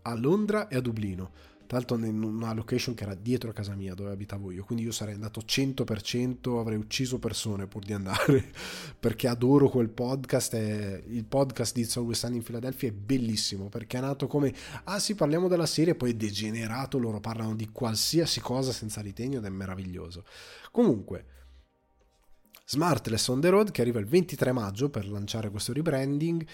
a 0.03 0.15
Londra 0.17 0.67
e 0.67 0.75
a 0.75 0.81
Dublino 0.81 1.31
tra 1.67 1.79
l'altro 1.79 1.97
in 1.97 2.23
una 2.23 2.53
location 2.53 2.95
che 2.95 3.03
era 3.05 3.15
dietro 3.15 3.51
a 3.51 3.53
casa 3.53 3.75
mia 3.75 3.95
dove 3.95 4.11
abitavo 4.11 4.51
io, 4.51 4.65
quindi 4.65 4.85
io 4.85 4.93
sarei 4.93 5.15
andato 5.15 5.41
100%, 5.41 6.59
avrei 6.59 6.79
ucciso 6.79 7.19
persone 7.19 7.67
pur 7.67 7.85
di 7.85 7.93
andare, 7.93 8.53
perché 8.99 9.29
adoro 9.29 9.69
quel 9.69 9.89
podcast, 9.89 10.55
è, 10.55 11.03
il 11.07 11.25
podcast 11.25 11.75
di 11.75 11.83
It's 11.83 11.97
Always 11.97 12.19
Sunny 12.19 12.37
in 12.37 12.43
Philadelphia 12.43 12.89
è 12.89 12.93
bellissimo, 12.93 13.69
perché 13.69 13.99
è 13.99 14.01
nato 14.01 14.27
come, 14.27 14.55
ah 14.85 14.99
sì 14.99 15.15
parliamo 15.15 15.49
della 15.49 15.67
serie, 15.67 15.95
poi 15.95 16.13
è 16.13 16.15
degenerato, 16.15 16.99
loro 16.99 17.21
parlano 17.21 17.55
di 17.55 17.69
qualsiasi 17.71 18.41
cosa 18.41 18.73
senza 18.73 19.01
ritegno 19.01 19.39
ed 19.39 19.45
è 19.45 19.51
meraviglioso. 19.51 20.25
Comunque, 20.71 21.27
Smartless 22.69 23.29
on 23.29 23.41
the 23.41 23.49
Road 23.49 23.71
che 23.71 23.81
arriva 23.81 24.01
il 24.01 24.07
23 24.07 24.51
maggio 24.51 24.91
per 24.91 25.09
lanciare 25.09 25.51
questo 25.51 25.73
rebranding 25.73 26.45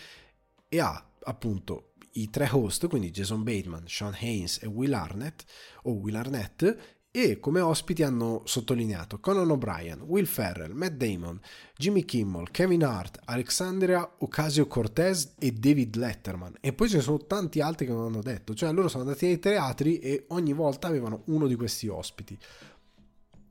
e 0.68 0.80
ha 0.80 1.06
appunto 1.24 1.91
i 2.12 2.30
tre 2.30 2.48
host, 2.50 2.88
quindi 2.88 3.10
Jason 3.10 3.42
Bateman, 3.42 3.84
Sean 3.86 4.16
Haynes 4.18 4.58
e 4.62 4.66
Will 4.66 4.94
Arnett, 4.94 5.44
o 5.82 5.92
Will 5.92 6.16
Arnett, 6.16 7.00
e 7.14 7.40
come 7.40 7.60
ospiti 7.60 8.02
hanno 8.02 8.40
sottolineato 8.46 9.20
Conan 9.20 9.50
O'Brien, 9.50 10.00
Will 10.00 10.24
Ferrell, 10.24 10.72
Matt 10.72 10.92
Damon, 10.92 11.38
Jimmy 11.76 12.06
Kimmel, 12.06 12.50
Kevin 12.50 12.82
Hart, 12.84 13.20
Alexandria 13.26 14.14
Ocasio-Cortez 14.18 15.34
e 15.38 15.52
David 15.52 15.96
Letterman. 15.96 16.56
E 16.60 16.72
poi 16.72 16.88
ce 16.88 16.96
ne 16.96 17.02
sono 17.02 17.18
tanti 17.18 17.60
altri 17.60 17.84
che 17.84 17.92
non 17.92 18.06
hanno 18.06 18.22
detto, 18.22 18.54
cioè 18.54 18.72
loro 18.72 18.88
sono 18.88 19.02
andati 19.02 19.26
nei 19.26 19.38
teatri 19.38 19.98
e 19.98 20.24
ogni 20.28 20.54
volta 20.54 20.88
avevano 20.88 21.24
uno 21.26 21.46
di 21.46 21.54
questi 21.54 21.86
ospiti 21.86 22.38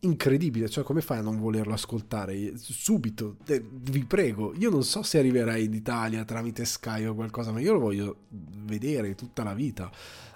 incredibile, 0.04 0.70
cioè 0.70 0.84
come 0.84 1.02
fai 1.02 1.20
a 1.20 1.22
non 1.22 1.40
volerlo 1.40 1.74
ascoltare 1.74 2.54
subito? 2.58 3.38
Eh, 3.46 3.64
vi 3.70 4.04
prego, 4.06 4.54
io 4.58 4.70
non 4.70 4.84
so 4.84 5.04
se 5.04 5.20
arriverai 5.20 5.66
in 5.66 5.74
Italia 5.74 6.26
tramite 6.26 6.66
Sky 6.66 7.06
o 7.06 7.14
qualcosa, 7.14 7.52
ma 7.52 7.60
io 7.60 7.74
lo 7.74 7.80
voglio 7.80 8.16
vedere 8.30 9.16
tutta 9.16 9.44
la 9.44 9.54
vita, 9.54 9.92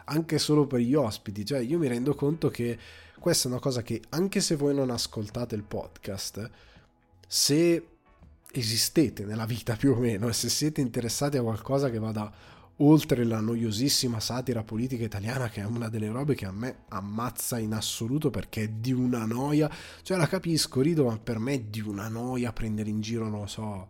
anche 0.05 0.37
solo 0.37 0.67
per 0.67 0.79
gli 0.79 0.93
ospiti, 0.93 1.45
cioè 1.45 1.59
io 1.59 1.79
mi 1.79 1.87
rendo 1.87 2.13
conto 2.13 2.49
che 2.49 2.77
questa 3.19 3.47
è 3.47 3.51
una 3.51 3.59
cosa 3.59 3.81
che 3.81 4.01
anche 4.09 4.39
se 4.39 4.55
voi 4.55 4.75
non 4.75 4.91
ascoltate 4.91 5.55
il 5.55 5.63
podcast, 5.63 6.49
se 7.27 7.87
esistete 8.51 9.25
nella 9.25 9.45
vita 9.45 9.75
più 9.75 9.93
o 9.93 9.99
meno 9.99 10.29
e 10.29 10.33
se 10.33 10.47
siete 10.47 10.79
interessati 10.79 11.37
a 11.37 11.41
qualcosa 11.41 11.89
che 11.89 11.99
vada 11.99 12.31
oltre 12.77 13.23
la 13.23 13.39
noiosissima 13.39 14.19
satira 14.19 14.63
politica 14.63 15.03
italiana 15.03 15.49
che 15.49 15.61
è 15.61 15.65
una 15.65 15.87
delle 15.87 16.09
robe 16.09 16.35
che 16.35 16.45
a 16.45 16.51
me 16.51 16.83
ammazza 16.89 17.57
in 17.57 17.73
assoluto 17.73 18.29
perché 18.29 18.63
è 18.63 18.67
di 18.67 18.91
una 18.91 19.25
noia, 19.25 19.69
cioè 20.01 20.17
la 20.17 20.27
capisco, 20.27 20.81
rido, 20.81 21.05
ma 21.05 21.17
per 21.17 21.39
me 21.39 21.53
è 21.53 21.59
di 21.61 21.79
una 21.81 22.07
noia 22.07 22.51
prendere 22.51 22.89
in 22.89 23.01
giro, 23.01 23.29
non 23.29 23.41
lo 23.41 23.47
so, 23.47 23.89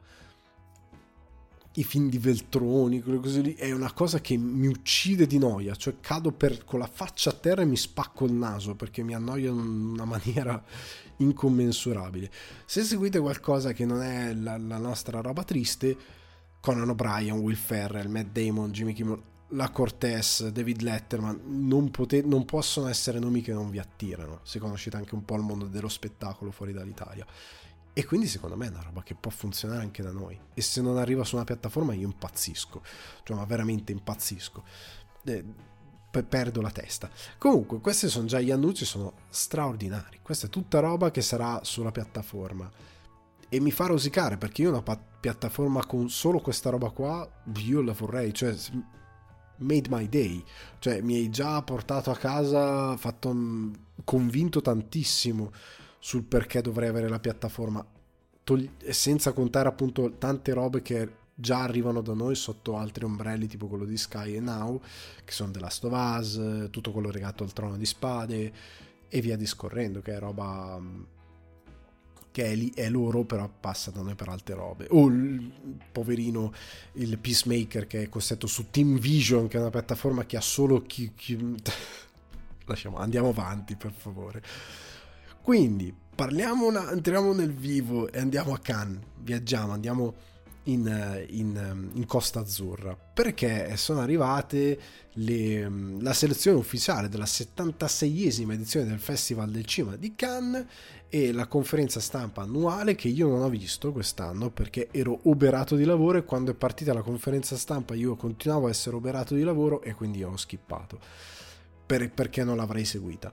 i 1.78 1.84
film 1.84 2.10
di 2.10 2.18
Veltroni, 2.18 3.02
quelle 3.02 3.20
cose 3.20 3.42
lì, 3.42 3.54
è 3.56 3.72
una 3.72 3.92
cosa 3.92 4.22
che 4.22 4.38
mi 4.38 4.68
uccide 4.68 5.28
di 5.28 5.38
noia, 5.38 5.76
cioè 5.76 5.96
cado 6.00 6.32
per, 6.32 6.64
con 6.64 6.80
la 6.80 6.88
faccia 6.88 7.32
a 7.32 7.34
terra 7.34 7.64
e 7.64 7.66
mi 7.66 7.76
spacco 7.76 8.26
il 8.26 8.34
naso 8.34 8.76
perché 8.76 9.04
mi 9.04 9.14
annoia 9.14 9.50
in 9.50 9.58
una 9.58 10.06
maniera 10.06 10.64
incommensurabile. 11.18 12.32
Se 12.66 12.84
seguite 12.84 13.20
qualcosa 13.20 13.74
che 13.74 13.86
non 13.86 14.02
è 14.02 14.34
la, 14.34 14.58
la 14.58 14.78
nostra 14.78 15.20
roba 15.20 15.44
triste, 15.44 15.98
Conan 16.66 16.90
O'Brien, 16.90 17.38
Will 17.38 17.56
Ferrell, 17.56 18.10
Matt 18.10 18.32
Damon, 18.32 18.72
Jimmy 18.72 18.94
Kimmel, 18.94 19.22
la 19.50 19.70
Cortez, 19.70 20.48
David 20.48 20.82
Letterman, 20.82 21.42
non, 21.46 21.92
pote- 21.92 22.24
non 22.24 22.44
possono 22.44 22.88
essere 22.88 23.20
nomi 23.20 23.42
che 23.42 23.54
non 23.54 23.70
vi 23.70 23.78
attirano, 23.78 24.40
se 24.42 24.58
conoscete 24.58 24.98
anche 24.98 25.14
un 25.14 25.24
po' 25.24 25.36
il 25.36 25.44
mondo 25.44 25.68
dello 25.68 25.88
spettacolo 25.88 26.50
fuori 26.50 26.74
dall'Italia. 26.74 27.24
E 27.94 28.04
quindi 28.04 28.26
secondo 28.26 28.58
me 28.58 28.66
è 28.66 28.70
una 28.70 28.82
roba 28.82 29.04
che 29.04 29.14
può 29.14 29.30
funzionare 29.30 29.82
anche 29.84 30.02
da 30.02 30.12
noi. 30.12 30.40
E 30.56 30.62
se 30.62 30.82
non 30.82 30.98
arriva 30.98 31.24
su 31.24 31.36
una 31.36 31.44
piattaforma 31.44 31.94
io 31.94 32.08
impazzisco, 32.08 32.82
cioè 33.22 33.38
ma 33.38 33.46
veramente 33.46 33.92
impazzisco. 33.92 34.64
Eh, 35.24 35.46
perdo 36.28 36.62
la 36.62 36.72
testa. 36.72 37.12
Comunque, 37.38 37.80
questi 37.80 38.10
sono 38.10 38.26
già 38.26 38.40
gli 38.40 38.50
annunci, 38.50 38.86
sono 38.86 39.14
straordinari. 39.30 40.18
Questa 40.24 40.48
è 40.48 40.50
tutta 40.50 40.80
roba 40.80 41.12
che 41.12 41.22
sarà 41.22 41.60
sulla 41.64 41.92
piattaforma 41.92 42.72
e 43.50 43.60
mi 43.60 43.72
fa 43.72 43.86
rosicare 43.88 44.38
perché 44.38 44.64
io 44.64 44.70
una 44.70 44.84
piattaforma 45.20 45.86
con 45.86 46.10
solo 46.10 46.40
questa 46.40 46.70
roba 46.70 46.90
qua, 46.90 47.28
io 47.58 47.82
la 47.82 47.94
vorrei, 47.94 48.34
cioè 48.34 48.56
made 49.58 49.88
my 49.90 50.08
day, 50.10 50.44
cioè 50.80 51.02
mi 51.02 51.16
hai 51.16 51.30
già 51.30 51.62
portato 51.62 52.12
a 52.12 52.16
casa, 52.18 52.98
fatto 52.98 53.36
convinto 54.04 54.62
tantissimo 54.62 55.52
sul 56.00 56.24
perché 56.24 56.62
dovrei 56.62 56.90
avere 56.90 57.10
la 57.10 57.20
piattaforma, 57.20 57.86
togli- 58.44 58.70
senza 58.90 59.32
contare 59.34 59.68
appunto 59.68 60.18
tante 60.18 60.54
robe 60.54 60.82
che 60.82 61.24
già 61.34 61.64
arrivano 61.64 62.02
da 62.02 62.14
noi 62.14 62.36
sotto 62.36 62.78
altri 62.78 63.04
ombrelli 63.04 63.48
tipo 63.48 63.68
quello 63.68 63.86
di 63.86 63.98
Sky 63.98 64.36
e 64.36 64.40
Now, 64.40 64.82
che 65.24 65.32
sono 65.32 65.52
The 65.52 65.60
Last 65.60 65.84
of 65.84 65.94
Us, 65.94 66.70
tutto 66.70 66.92
quello 66.92 67.10
legato 67.10 67.44
al 67.44 67.54
trono 67.54 67.78
di 67.78 67.86
spade 67.86 68.54
e 69.08 69.22
via 69.22 69.36
discorrendo, 69.36 70.02
che 70.02 70.14
è 70.14 70.20
roba 70.20 70.80
che 72.36 72.52
è, 72.52 72.54
lì, 72.54 72.70
è 72.76 72.90
loro, 72.90 73.24
però 73.24 73.50
passa 73.62 73.92
da 73.92 74.02
noi 74.02 74.14
per 74.16 74.28
altre 74.28 74.56
robe. 74.56 74.88
O 74.90 75.08
il 75.08 75.54
poverino, 75.90 76.52
il 76.96 77.18
Peacemaker 77.18 77.88
che 77.88 78.02
è 78.02 78.10
costretto 78.10 78.46
su 78.46 78.70
Team 78.72 79.00
Vision, 79.00 79.48
che 79.48 79.56
è 79.56 79.62
una 79.62 79.70
piattaforma 79.70 80.26
che 80.26 80.36
ha 80.36 80.42
solo 80.42 80.82
chi... 80.82 81.14
chi... 81.16 81.56
Lasciamo, 82.68 82.98
andiamo 82.98 83.30
avanti 83.30 83.78
per 83.78 83.94
favore. 83.94 84.44
Quindi, 85.42 85.96
parliamo, 86.14 86.68
una, 86.68 86.92
entriamo 86.92 87.32
nel 87.32 87.54
vivo 87.54 88.12
e 88.12 88.20
andiamo 88.20 88.54
a 88.54 88.60
Cannes, 88.60 89.00
viaggiamo, 89.20 89.72
andiamo 89.72 90.14
in, 90.66 91.26
in, 91.30 91.90
in, 91.94 92.06
Costa 92.06 92.40
Azzurra. 92.40 92.96
Perché 92.96 93.76
sono 93.78 94.00
arrivate 94.02 94.80
le, 95.14 95.70
la 96.00 96.14
selezione 96.14 96.58
ufficiale 96.58 97.10
della 97.10 97.26
76esima 97.26 98.52
edizione 98.52 98.86
del 98.86 99.00
Festival 99.00 99.50
del 99.50 99.66
Cinema 99.66 99.96
di 99.96 100.16
Cannes 100.16 100.66
e 101.10 101.32
la 101.32 101.48
conferenza 101.48 102.00
stampa 102.00 102.42
annuale 102.42 102.96
che 102.96 103.08
io 103.08 103.28
non 103.28 103.42
ho 103.42 103.50
visto 103.50 103.92
quest'anno 103.92 104.50
perché 104.50 104.90
ero 104.92 105.20
oberato 105.24 105.76
di 105.76 105.86
lavoro 105.86 106.18
e 106.18 106.24
quando 106.24 106.52
è 106.52 106.56
partita 106.56 106.94
la 106.94 107.02
conferenza 107.02 107.56
stampa 107.56 107.94
io 107.94 108.16
continuavo 108.16 108.68
a 108.68 108.70
essere 108.70 108.96
oberato 108.96 109.36
di 109.36 109.44
lavoro 109.44 109.82
e 109.82 109.94
quindi 109.94 110.24
ho 110.24 110.36
skippato. 110.36 111.00
Per, 111.86 112.12
perché 112.12 112.44
non 112.44 112.58
l'avrei 112.58 112.86
seguita. 112.86 113.32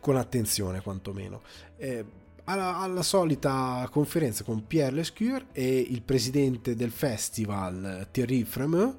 Con 0.00 0.16
attenzione 0.16 0.80
quantomeno. 0.80 1.42
Eh, 1.76 2.04
alla, 2.50 2.78
alla, 2.78 3.02
solita 3.02 3.88
conferenza 3.90 4.42
con 4.42 4.66
Pierre 4.66 4.96
Lescure 4.96 5.46
e 5.52 5.78
il 5.78 6.02
presidente 6.02 6.74
del 6.74 6.90
festival 6.90 8.08
Thierry 8.10 8.42
Fremeux 8.42 8.96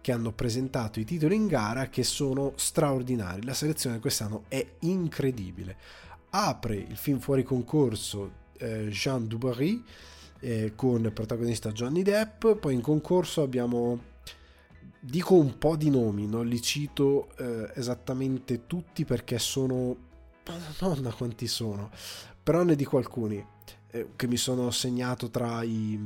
che 0.00 0.12
hanno 0.12 0.32
presentato 0.32 1.00
i 1.00 1.04
titoli 1.04 1.36
in 1.36 1.46
gara 1.46 1.88
che 1.88 2.02
sono 2.02 2.52
straordinari. 2.56 3.44
La 3.44 3.54
selezione 3.54 4.00
quest'anno 4.00 4.44
è 4.48 4.64
incredibile. 4.80 5.76
Apre 6.30 6.74
il 6.76 6.96
film 6.96 7.18
fuori 7.18 7.44
concorso 7.44 8.40
eh, 8.58 8.88
Jean 8.88 9.26
Dubarry 9.26 9.82
eh, 10.40 10.72
con 10.74 11.10
protagonista 11.14 11.70
Johnny 11.70 12.02
Depp, 12.02 12.46
poi 12.60 12.74
in 12.74 12.80
concorso 12.80 13.42
abbiamo 13.42 14.10
dico 14.98 15.34
un 15.34 15.56
po' 15.56 15.76
di 15.76 15.88
nomi, 15.88 16.26
non 16.26 16.46
li 16.46 16.60
cito 16.60 17.28
eh, 17.38 17.70
esattamente 17.74 18.66
tutti 18.66 19.04
perché 19.04 19.38
sono 19.38 20.10
Madonna 20.44 21.12
quanti 21.12 21.46
sono 21.46 21.90
però 22.42 22.62
ne 22.62 22.74
dico 22.74 22.96
alcuni 22.98 23.44
eh, 23.90 24.08
che 24.16 24.26
mi 24.26 24.36
sono 24.36 24.70
segnato 24.70 25.30
tra 25.30 25.62
i, 25.62 25.98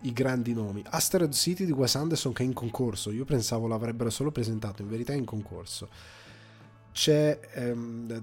i, 0.00 0.12
grandi 0.12 0.54
nomi. 0.54 0.82
Asteroid 0.88 1.32
City 1.32 1.64
di 1.64 1.72
Wes 1.72 1.94
Anderson 1.94 2.32
che 2.32 2.42
è 2.42 2.46
in 2.46 2.54
concorso, 2.54 3.10
io 3.10 3.24
pensavo 3.24 3.66
l'avrebbero 3.66 4.10
solo 4.10 4.30
presentato, 4.30 4.82
in 4.82 4.88
verità 4.88 5.12
è 5.12 5.16
in 5.16 5.24
concorso. 5.24 5.88
C'è... 6.92 7.38
Ehm, 7.54 8.22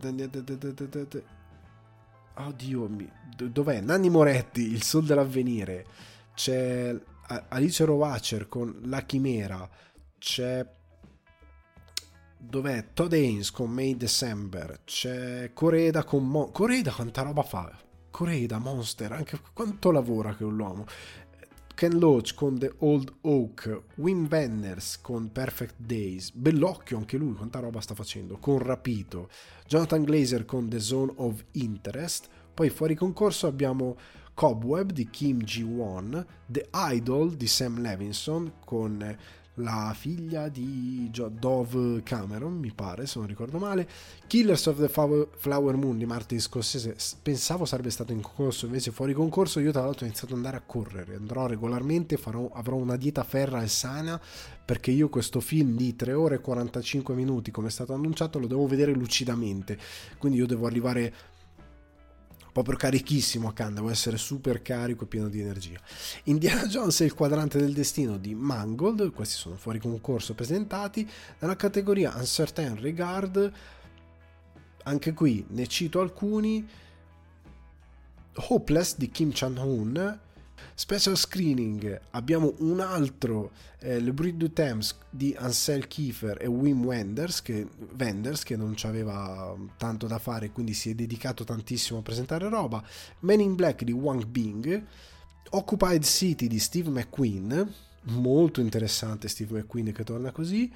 oddio, 2.34 2.90
dov'è? 3.36 3.82
Nanni 3.82 4.10
Moretti, 4.10 4.72
Il 4.72 4.82
Sol 4.82 5.06
dell'Avvenire. 5.06 5.86
C'è 6.34 6.98
Alice 7.50 7.86
Rowacher 7.86 8.48
con 8.48 8.80
La 8.86 9.02
Chimera. 9.02 9.70
C'è 10.18 10.66
dov'è 12.42 12.94
Todd 12.94 13.14
Haynes 13.14 13.52
con 13.52 13.70
May 13.70 13.96
December, 13.96 14.82
c'è 14.84 15.52
Coreda 15.54 16.04
con 16.04 16.28
Mo- 16.28 16.50
Coreda 16.50 16.92
quanta 16.92 17.22
roba 17.22 17.44
fa? 17.44 17.78
Coreda, 18.10 18.58
Monster, 18.60 19.12
anche 19.12 19.40
quanto 19.54 19.92
lavora 19.92 20.36
che 20.36 20.44
l'uomo. 20.44 20.86
Ken 21.74 21.98
Loach 21.98 22.34
con 22.36 22.60
The 22.60 22.74
Old 22.80 23.14
Oak, 23.22 23.84
Wim 23.96 24.28
Wenders 24.30 25.00
con 25.02 25.32
Perfect 25.32 25.76
Days, 25.78 26.32
Bellocchio 26.32 26.98
anche 26.98 27.18
lui, 27.18 27.34
quanta 27.34 27.60
roba 27.60 27.80
sta 27.80 27.96
facendo, 27.96 28.38
con 28.38 28.60
Rapito, 28.60 29.30
Jonathan 29.66 30.04
Glazer 30.04 30.46
con 30.46 30.70
The 30.70 30.80
Zone 30.80 31.14
of 31.16 31.44
Interest, 31.54 32.28
poi 32.54 32.70
fuori 32.70 32.94
concorso 32.94 33.48
abbiamo 33.48 33.96
Cobweb 34.34 34.92
di 34.92 35.10
Kim 35.10 35.42
Ji-won, 35.42 36.26
The 36.46 36.70
Idol 36.74 37.36
di 37.36 37.48
Sam 37.48 37.80
Levinson 37.80 38.54
con 38.66 39.18
la 39.56 39.94
figlia 39.98 40.48
di 40.48 41.12
Dove 41.12 42.02
Cameron, 42.04 42.58
mi 42.58 42.72
pare, 42.74 43.06
se 43.06 43.20
non 43.20 43.28
ricordo 43.28 43.58
male. 43.58 43.88
Killers 44.28 44.66
of 44.68 44.80
the 44.80 44.88
Flower 44.88 45.76
Moon 45.76 45.98
di 45.98 46.06
Martin 46.06 46.40
Scorsese, 46.40 46.96
pensavo 47.22 47.66
sarebbe 47.66 47.90
stato 47.90 48.14
in 48.14 48.22
concorso, 48.22 48.66
invece 48.66 48.92
fuori 48.92 49.14
concorso. 49.14 49.60
Io 49.60 49.72
tra 49.72 49.82
l'altro 49.82 50.06
ho 50.06 50.08
iniziato 50.08 50.34
ad 50.34 50.40
andare 50.40 50.58
a 50.58 50.64
correre, 50.66 51.16
andrò 51.16 51.48
regolarmente, 51.48 52.18
farò, 52.18 52.50
avrò 52.54 52.76
una 52.76 52.96
dieta 52.96 53.24
ferra 53.24 53.62
e 53.62 53.68
sana, 53.68 54.20
perché 54.64 54.92
io 54.92 55.10
questo 55.10 55.42
film 55.42 55.76
di 55.76 55.96
3 55.96 56.14
ore 56.14 56.36
e 56.36 56.40
45 56.40 57.14
minuti, 57.14 57.52
come 57.52 57.68
è 57.68 57.72
stato 57.72 57.94
annunciato, 57.94 58.40
lo 58.40 58.48
devo 58.48 58.68
vedere 58.68 58.94
lucidamente. 58.94 59.78
Quindi 60.18 60.38
io 60.38 60.48
devo 60.48 60.66
arrivare 60.66 61.14
proprio 62.52 62.78
carichissimo 62.78 63.48
a 63.48 63.54
Cannes, 63.54 63.76
devo 63.76 63.90
essere 63.90 64.18
super 64.18 64.62
carico 64.62 65.06
e 65.06 65.08
pieno 65.08 65.30
di 65.30 65.40
energia. 65.40 65.80
Indiana 66.26 66.66
Jones 66.68 67.02
e 67.02 67.06
il 67.06 67.14
quadrante 67.14 67.58
del 67.58 67.74
destino 67.74 68.18
di 68.18 68.36
Mangold, 68.36 69.12
questi 69.12 69.36
sono 69.36 69.56
fuori 69.56 69.80
concorso 69.80 70.34
presentati, 70.34 71.10
nella 71.40 71.56
categoria 71.56 72.14
Uncertain 72.16 72.80
Regard, 72.80 73.52
anche 74.84 75.14
qui 75.14 75.46
ne 75.50 75.68
cito 75.68 76.00
alcuni, 76.00 76.68
Hopeless 78.34 78.96
di 78.98 79.10
Kim 79.10 79.32
Chan-hoon, 79.34 80.20
Special 80.82 81.16
screening 81.16 82.02
abbiamo 82.10 82.56
un 82.62 82.80
altro, 82.80 83.52
eh, 83.82 84.00
Le 84.00 84.14
Bruit 84.14 84.34
du 84.34 84.52
Thames 84.52 84.98
di 85.12 85.36
Ansel 85.38 85.88
Kiefer 85.88 86.40
e 86.42 86.48
Wim 86.48 86.84
Wenders 86.84 87.44
che, 87.44 87.68
Wenders, 87.96 88.42
che 88.42 88.56
non 88.56 88.74
aveva 88.82 89.56
tanto 89.78 90.08
da 90.08 90.18
fare 90.18 90.50
quindi 90.50 90.74
si 90.74 90.90
è 90.90 90.96
dedicato 90.96 91.44
tantissimo 91.44 92.00
a 92.00 92.02
presentare 92.02 92.50
roba, 92.50 92.84
Men 93.20 93.42
in 93.42 93.54
Black 93.54 93.84
di 93.84 93.92
Wang 93.92 94.26
Bing, 94.26 94.84
Occupied 95.52 96.04
City 96.04 96.48
di 96.48 96.58
Steve 96.58 96.90
McQueen, 96.90 97.74
molto 98.06 98.60
interessante 98.60 99.28
Steve 99.28 99.60
McQueen 99.60 99.94
che 99.94 100.04
torna 100.04 100.32
così, 100.32 100.74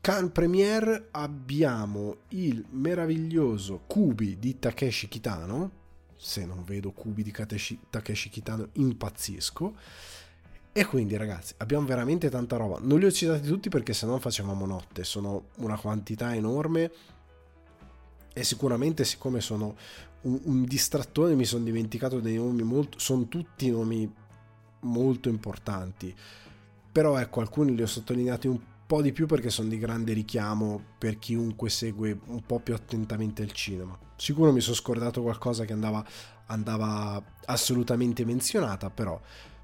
Can 0.00 0.32
Premiere 0.32 1.08
abbiamo 1.10 2.20
il 2.28 2.64
meraviglioso 2.70 3.82
Kubi 3.86 4.38
di 4.38 4.58
Takeshi 4.58 5.06
Kitano, 5.06 5.87
se 6.18 6.44
non 6.44 6.64
vedo 6.64 6.90
cubi 6.90 7.22
di 7.22 7.30
Takeshi, 7.30 7.78
Takeshi 7.88 8.28
Kitano 8.28 8.68
impazzisco. 8.72 9.74
E 10.72 10.84
quindi 10.84 11.16
ragazzi, 11.16 11.54
abbiamo 11.58 11.86
veramente 11.86 12.28
tanta 12.28 12.56
roba. 12.56 12.78
Non 12.80 12.98
li 12.98 13.06
ho 13.06 13.10
citati 13.10 13.46
tutti 13.46 13.68
perché 13.68 13.94
se 13.94 14.04
no 14.06 14.18
facevamo 14.18 14.66
notte, 14.66 15.04
sono 15.04 15.48
una 15.56 15.78
quantità 15.78 16.34
enorme 16.34 16.90
e 18.32 18.44
sicuramente 18.44 19.04
siccome 19.04 19.40
sono 19.40 19.76
un, 20.22 20.40
un 20.44 20.64
distrattore 20.64 21.34
mi 21.34 21.44
sono 21.44 21.64
dimenticato 21.64 22.20
dei 22.20 22.36
nomi 22.36 22.62
molto... 22.62 22.98
sono 22.98 23.26
tutti 23.28 23.70
nomi 23.70 24.12
molto 24.80 25.28
importanti. 25.28 26.14
Però 26.90 27.16
ecco, 27.16 27.40
alcuni 27.40 27.74
li 27.74 27.82
ho 27.82 27.86
sottolineati 27.86 28.48
un 28.48 28.60
po' 28.86 29.02
di 29.02 29.12
più 29.12 29.26
perché 29.26 29.50
sono 29.50 29.68
di 29.68 29.78
grande 29.78 30.12
richiamo 30.12 30.82
per 30.98 31.18
chiunque 31.18 31.70
segue 31.70 32.18
un 32.26 32.42
po' 32.44 32.58
più 32.58 32.74
attentamente 32.74 33.42
il 33.42 33.52
cinema. 33.52 34.07
Sicuro 34.18 34.50
mi 34.50 34.60
sono 34.60 34.74
scordato 34.74 35.22
qualcosa 35.22 35.64
che 35.64 35.72
andava, 35.72 36.04
andava 36.46 37.22
assolutamente 37.44 38.24
menzionata, 38.24 38.90
però 38.90 39.18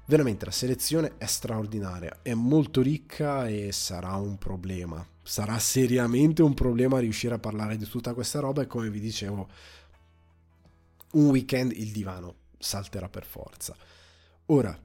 veramente 0.05 0.45
la 0.45 0.51
selezione 0.51 1.15
è 1.17 1.25
straordinaria, 1.25 2.19
è 2.21 2.33
molto 2.33 2.81
ricca 2.81 3.49
e 3.49 3.73
sarà 3.73 4.15
un 4.15 4.37
problema. 4.37 5.05
Sarà 5.21 5.59
seriamente 5.59 6.41
un 6.41 6.53
problema 6.53 6.99
riuscire 6.99 7.33
a 7.33 7.39
parlare 7.39 7.75
di 7.75 7.85
tutta 7.85 8.13
questa 8.13 8.39
roba 8.39 8.61
e 8.61 8.67
come 8.67 8.89
vi 8.89 9.01
dicevo, 9.01 9.49
un 11.11 11.29
weekend 11.29 11.73
il 11.73 11.91
divano 11.91 12.35
salterà 12.57 13.09
per 13.09 13.25
forza. 13.25 13.75
Ora, 14.47 14.79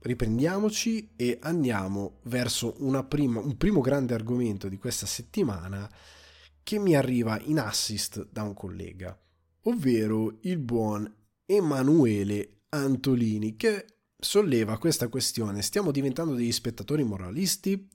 riprendiamoci 0.00 1.12
e 1.16 1.38
andiamo 1.40 2.18
verso 2.24 2.76
prima, 3.08 3.40
un 3.40 3.56
primo 3.56 3.80
grande 3.80 4.12
argomento 4.12 4.68
di 4.68 4.76
questa 4.76 5.06
settimana 5.06 5.88
che 6.70 6.78
mi 6.78 6.94
arriva 6.94 7.36
in 7.46 7.58
assist 7.58 8.28
da 8.30 8.44
un 8.44 8.54
collega, 8.54 9.18
ovvero 9.62 10.38
il 10.42 10.58
buon 10.58 11.12
Emanuele 11.44 12.60
Antolini 12.68 13.56
che 13.56 13.86
solleva 14.16 14.78
questa 14.78 15.08
questione. 15.08 15.62
Stiamo 15.62 15.90
diventando 15.90 16.34
degli 16.34 16.52
spettatori 16.52 17.02
moralisti? 17.02 17.88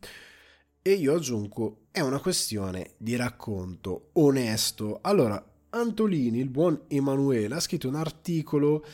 E 0.81 0.91
io 0.91 1.15
aggiungo, 1.15 1.85
è 1.89 2.01
una 2.01 2.19
questione 2.19 2.95
di 2.97 3.15
racconto 3.15 4.09
onesto. 4.15 4.99
Allora, 5.03 5.41
Antolini, 5.69 6.39
il 6.39 6.49
buon 6.49 6.81
Emanuele, 6.89 7.55
ha 7.55 7.61
scritto 7.61 7.88
un 7.88 7.95
articolo 7.95 8.85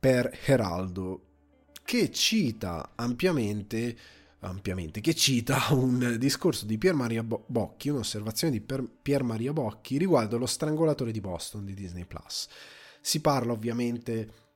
per 0.00 0.36
Heraldo 0.46 1.26
che 1.84 2.10
cita 2.10 2.90
ampiamente, 2.96 3.96
ampiamente 4.40 5.00
che 5.00 5.14
cita 5.14 5.68
un 5.70 6.16
discorso 6.18 6.64
di 6.64 6.78
Pier 6.78 6.94
Maria 6.94 7.22
Bocchi, 7.22 7.88
un'osservazione 7.88 8.52
di 8.52 8.60
Pier 8.60 9.22
Maria 9.22 9.52
Bocchi 9.52 9.98
riguardo 9.98 10.38
lo 10.38 10.46
strangolatore 10.46 11.12
di 11.12 11.20
Boston 11.20 11.64
di 11.64 11.74
Disney 11.74 12.04
Plus. 12.04 12.48
Si 13.00 13.20
parla 13.20 13.52
ovviamente 13.52 14.46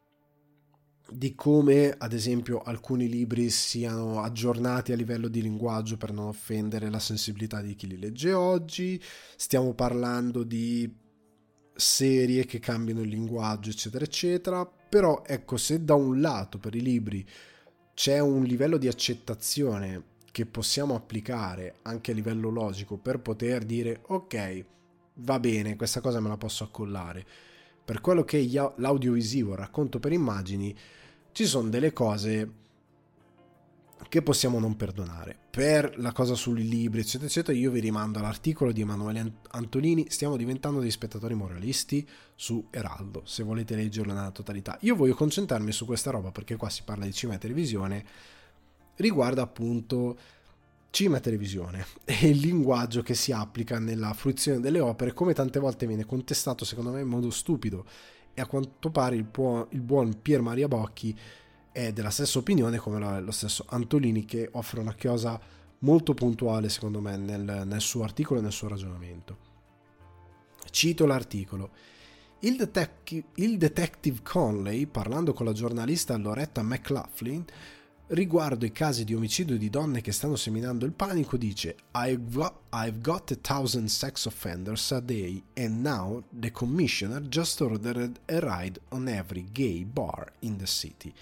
di 1.10 1.34
come 1.34 1.94
ad 1.96 2.12
esempio 2.12 2.62
alcuni 2.62 3.08
libri 3.08 3.50
siano 3.50 4.22
aggiornati 4.22 4.92
a 4.92 4.96
livello 4.96 5.28
di 5.28 5.42
linguaggio 5.42 5.96
per 5.96 6.12
non 6.12 6.26
offendere 6.26 6.88
la 6.88 7.00
sensibilità 7.00 7.60
di 7.60 7.74
chi 7.74 7.86
li 7.86 7.98
legge 7.98 8.32
oggi, 8.32 9.02
stiamo 9.36 9.74
parlando 9.74 10.42
di 10.42 10.90
serie 11.74 12.44
che 12.44 12.60
cambiano 12.60 13.00
il 13.00 13.08
linguaggio 13.08 13.70
eccetera 13.70 14.04
eccetera 14.04 14.64
però 14.66 15.22
ecco, 15.24 15.56
se 15.56 15.84
da 15.84 15.94
un 15.94 16.20
lato 16.20 16.58
per 16.58 16.74
i 16.74 16.82
libri 16.82 17.26
c'è 17.94 18.18
un 18.18 18.42
livello 18.44 18.76
di 18.76 18.88
accettazione 18.88 20.10
che 20.30 20.46
possiamo 20.46 20.94
applicare 20.94 21.76
anche 21.82 22.10
a 22.10 22.14
livello 22.14 22.48
logico 22.48 22.96
per 22.96 23.20
poter 23.20 23.64
dire 23.64 24.00
ok, 24.06 24.64
va 25.14 25.38
bene, 25.38 25.76
questa 25.76 26.00
cosa 26.00 26.20
me 26.20 26.28
la 26.28 26.38
posso 26.38 26.64
accollare. 26.64 27.24
Per 27.84 28.00
quello 28.00 28.24
che 28.24 28.40
è 28.40 28.72
l'audiovisivo 28.76 29.54
racconto 29.54 29.98
per 30.00 30.12
immagini, 30.12 30.74
ci 31.32 31.44
sono 31.44 31.68
delle 31.68 31.92
cose 31.92 32.50
che 34.08 34.22
possiamo 34.22 34.58
non 34.58 34.76
perdonare. 34.76 35.36
Per 35.50 35.98
la 35.98 36.12
cosa 36.12 36.34
sui 36.34 36.68
libri, 36.68 37.00
eccetera, 37.00 37.26
eccetera, 37.26 37.56
io 37.56 37.70
vi 37.70 37.80
rimando 37.80 38.18
all'articolo 38.18 38.72
di 38.72 38.80
Emanuele 38.80 39.34
Antolini, 39.50 40.06
stiamo 40.08 40.36
diventando 40.36 40.80
dei 40.80 40.90
spettatori 40.90 41.34
moralisti 41.34 42.06
su 42.34 42.66
Eraldo, 42.70 43.22
se 43.24 43.42
volete 43.42 43.74
leggerlo 43.74 44.12
nella 44.12 44.30
totalità. 44.30 44.76
Io 44.82 44.96
voglio 44.96 45.14
concentrarmi 45.14 45.72
su 45.72 45.84
questa 45.84 46.10
roba 46.10 46.30
perché 46.30 46.56
qua 46.56 46.68
si 46.68 46.82
parla 46.84 47.04
di 47.04 47.12
cinema 47.12 47.38
e 47.38 47.40
televisione, 47.40 48.04
riguarda 48.96 49.42
appunto 49.42 50.16
cinema 50.90 51.16
e 51.16 51.20
televisione 51.20 51.86
e 52.04 52.28
il 52.28 52.38
linguaggio 52.38 53.02
che 53.02 53.14
si 53.14 53.32
applica 53.32 53.78
nella 53.78 54.12
fruizione 54.12 54.60
delle 54.60 54.80
opere, 54.80 55.12
come 55.12 55.32
tante 55.32 55.58
volte 55.58 55.86
viene 55.86 56.04
contestato 56.04 56.64
secondo 56.64 56.90
me 56.90 57.00
in 57.00 57.08
modo 57.08 57.30
stupido 57.30 57.84
e 58.34 58.40
a 58.40 58.46
quanto 58.46 58.90
pare 58.90 59.16
il, 59.16 59.24
buon, 59.24 59.66
il 59.70 59.80
buon 59.80 60.20
Pier 60.22 60.40
Maria 60.40 60.68
Bocchi 60.68 61.16
è 61.72 61.92
della 61.92 62.10
stessa 62.10 62.38
opinione 62.38 62.76
come 62.76 63.20
lo 63.20 63.32
stesso 63.32 63.64
Antolini 63.68 64.24
che 64.24 64.48
offre 64.52 64.80
una 64.80 64.94
chiosa 64.94 65.40
molto 65.80 66.14
puntuale 66.14 66.68
secondo 66.68 67.00
me 67.00 67.16
nel, 67.16 67.64
nel 67.66 67.80
suo 67.80 68.04
articolo 68.04 68.40
e 68.40 68.42
nel 68.42 68.52
suo 68.52 68.68
ragionamento. 68.68 69.50
Cito 70.70 71.06
l'articolo. 71.06 71.70
Il, 72.40 72.56
detec- 72.56 73.24
il, 73.36 73.56
detective 73.56 74.20
Conley, 74.22 74.86
parlando 74.86 75.32
con 75.32 75.46
la 75.46 75.52
giornalista 75.52 76.16
Loretta 76.16 76.62
McLaughlin 76.62 77.44
riguardo 78.08 78.64
i 78.64 78.72
casi 78.72 79.04
di 79.04 79.14
omicidio 79.14 79.56
di 79.56 79.70
donne 79.70 80.00
che 80.00 80.12
stanno 80.12 80.36
seminando 80.36 80.84
il 80.84 80.92
panico, 80.92 81.36
dice 81.36 81.76
I've 81.94 82.30
got, 82.30 82.52
I've 82.72 83.00
got 83.00 83.30
a 83.30 83.36
thousand 83.40 83.86
sex 83.88 84.26
offenders 84.26 84.90
a 84.90 85.00
day 85.00 85.42
and 85.56 85.82
now 85.82 86.22
the 86.30 86.50
commissioner 86.50 87.20
just 87.28 87.60
ordered 87.60 88.18
a 88.26 88.40
ride 88.40 88.80
on 88.88 89.08
every 89.08 89.46
gay 89.52 89.84
bar 89.84 90.32
in 90.40 90.58
the 90.58 90.66
city. 90.66 91.12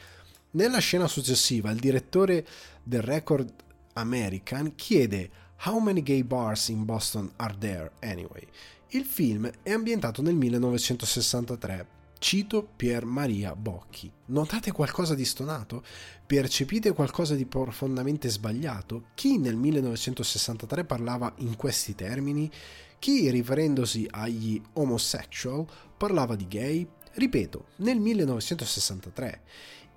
Nella 0.53 0.81
scena 0.81 1.07
successiva 1.07 1.71
il 1.71 1.79
direttore 1.79 2.45
del 2.83 3.03
Record 3.03 3.53
American 3.93 4.75
chiede 4.75 5.31
How 5.67 5.79
many 5.79 6.03
gay 6.03 6.25
bars 6.25 6.69
in 6.69 6.85
Boston 6.85 7.31
are 7.37 7.55
there 7.57 7.93
anyway? 8.01 8.45
Il 8.89 9.05
film 9.05 9.49
è 9.63 9.71
ambientato 9.71 10.23
nel 10.23 10.35
1963. 10.35 11.87
Cito 12.19 12.69
Pier 12.75 13.05
Maria 13.05 13.55
Bocchi. 13.55 14.11
Notate 14.27 14.73
qualcosa 14.73 15.15
di 15.15 15.25
stonato? 15.25 15.85
Percepite 16.27 16.95
qualcosa 16.95 17.37
di 17.37 17.47
profondamente 17.47 18.29
sbagliato? 18.29 19.05
Chi 19.15 19.39
nel 19.39 19.55
1963 19.55 20.85
parlava 20.85 21.33
in 21.39 21.55
questi 21.55 21.95
termini? 21.95 22.51
Chi, 22.99 23.31
riferendosi 23.31 24.05
agli 24.11 24.61
homosexual, 24.73 25.65
parlava 25.97 26.35
di 26.35 26.49
gay? 26.49 26.89
Ripeto, 27.13 27.67
nel 27.77 27.99
1963. 27.99 29.43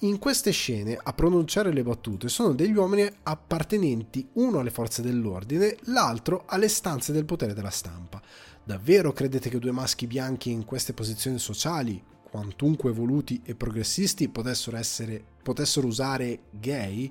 In 0.03 0.19
queste 0.19 0.51
scene 0.51 0.99
a 1.01 1.13
pronunciare 1.13 1.71
le 1.71 1.81
battute 1.81 2.27
sono 2.27 2.51
degli 2.51 2.75
uomini 2.75 3.09
appartenenti 3.23 4.27
uno 4.33 4.59
alle 4.59 4.69
forze 4.69 5.01
dell'ordine, 5.01 5.77
l'altro 5.83 6.43
alle 6.45 6.67
stanze 6.67 7.13
del 7.13 7.23
potere 7.23 7.53
della 7.53 7.69
stampa. 7.69 8.21
Davvero 8.65 9.13
credete 9.13 9.49
che 9.49 9.59
due 9.59 9.71
maschi 9.71 10.05
bianchi 10.05 10.51
in 10.51 10.65
queste 10.65 10.91
posizioni 10.91 11.39
sociali, 11.39 12.03
quantunque 12.21 12.89
evoluti 12.89 13.41
e 13.45 13.55
progressisti, 13.55 14.27
potessero, 14.27 14.75
essere, 14.75 15.23
potessero 15.41 15.87
usare 15.87 16.47
gay? 16.49 17.09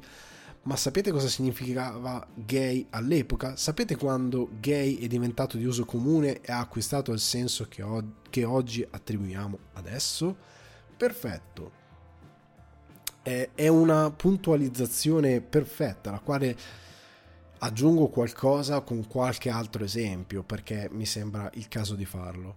Ma 0.64 0.76
sapete 0.76 1.10
cosa 1.10 1.28
significava 1.28 2.26
gay 2.34 2.88
all'epoca? 2.90 3.56
Sapete 3.56 3.96
quando 3.96 4.50
gay 4.60 4.98
è 4.98 5.06
diventato 5.06 5.56
di 5.56 5.64
uso 5.64 5.86
comune 5.86 6.42
e 6.42 6.52
ha 6.52 6.58
acquistato 6.58 7.10
il 7.12 7.20
senso 7.20 7.68
che, 7.70 7.80
o- 7.80 8.16
che 8.28 8.44
oggi 8.44 8.86
attribuiamo 8.86 9.58
adesso? 9.72 10.36
Perfetto. 10.94 11.80
È, 13.22 13.68
una 13.68 14.10
puntualizzazione 14.10 15.40
perfetta, 15.40 16.10
la 16.10 16.18
quale 16.18 16.56
aggiungo 17.58 18.08
qualcosa 18.08 18.80
con 18.80 19.06
qualche 19.06 19.48
altro 19.48 19.84
esempio 19.84 20.42
perché 20.42 20.88
mi 20.90 21.06
sembra 21.06 21.48
il 21.54 21.68
caso 21.68 21.94
di 21.94 22.04
farlo. 22.04 22.56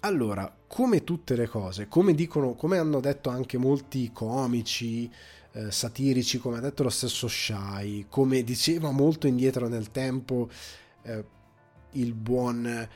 Allora, 0.00 0.52
come 0.66 1.04
tutte 1.04 1.36
le 1.36 1.46
cose, 1.46 1.86
come 1.88 2.14
dicono, 2.14 2.54
come 2.54 2.78
hanno 2.78 3.00
detto 3.00 3.30
anche 3.30 3.58
molti 3.58 4.10
comici, 4.12 5.10
eh, 5.52 5.70
satirici, 5.70 6.38
come 6.38 6.58
ha 6.58 6.60
detto 6.60 6.82
lo 6.82 6.90
stesso 6.90 7.28
Shai, 7.28 8.06
come 8.08 8.42
diceva 8.42 8.90
molto 8.90 9.26
indietro 9.26 9.68
nel 9.68 9.90
tempo 9.90 10.48
eh, 11.02 11.24
il 11.92 12.12
buon 12.12 12.88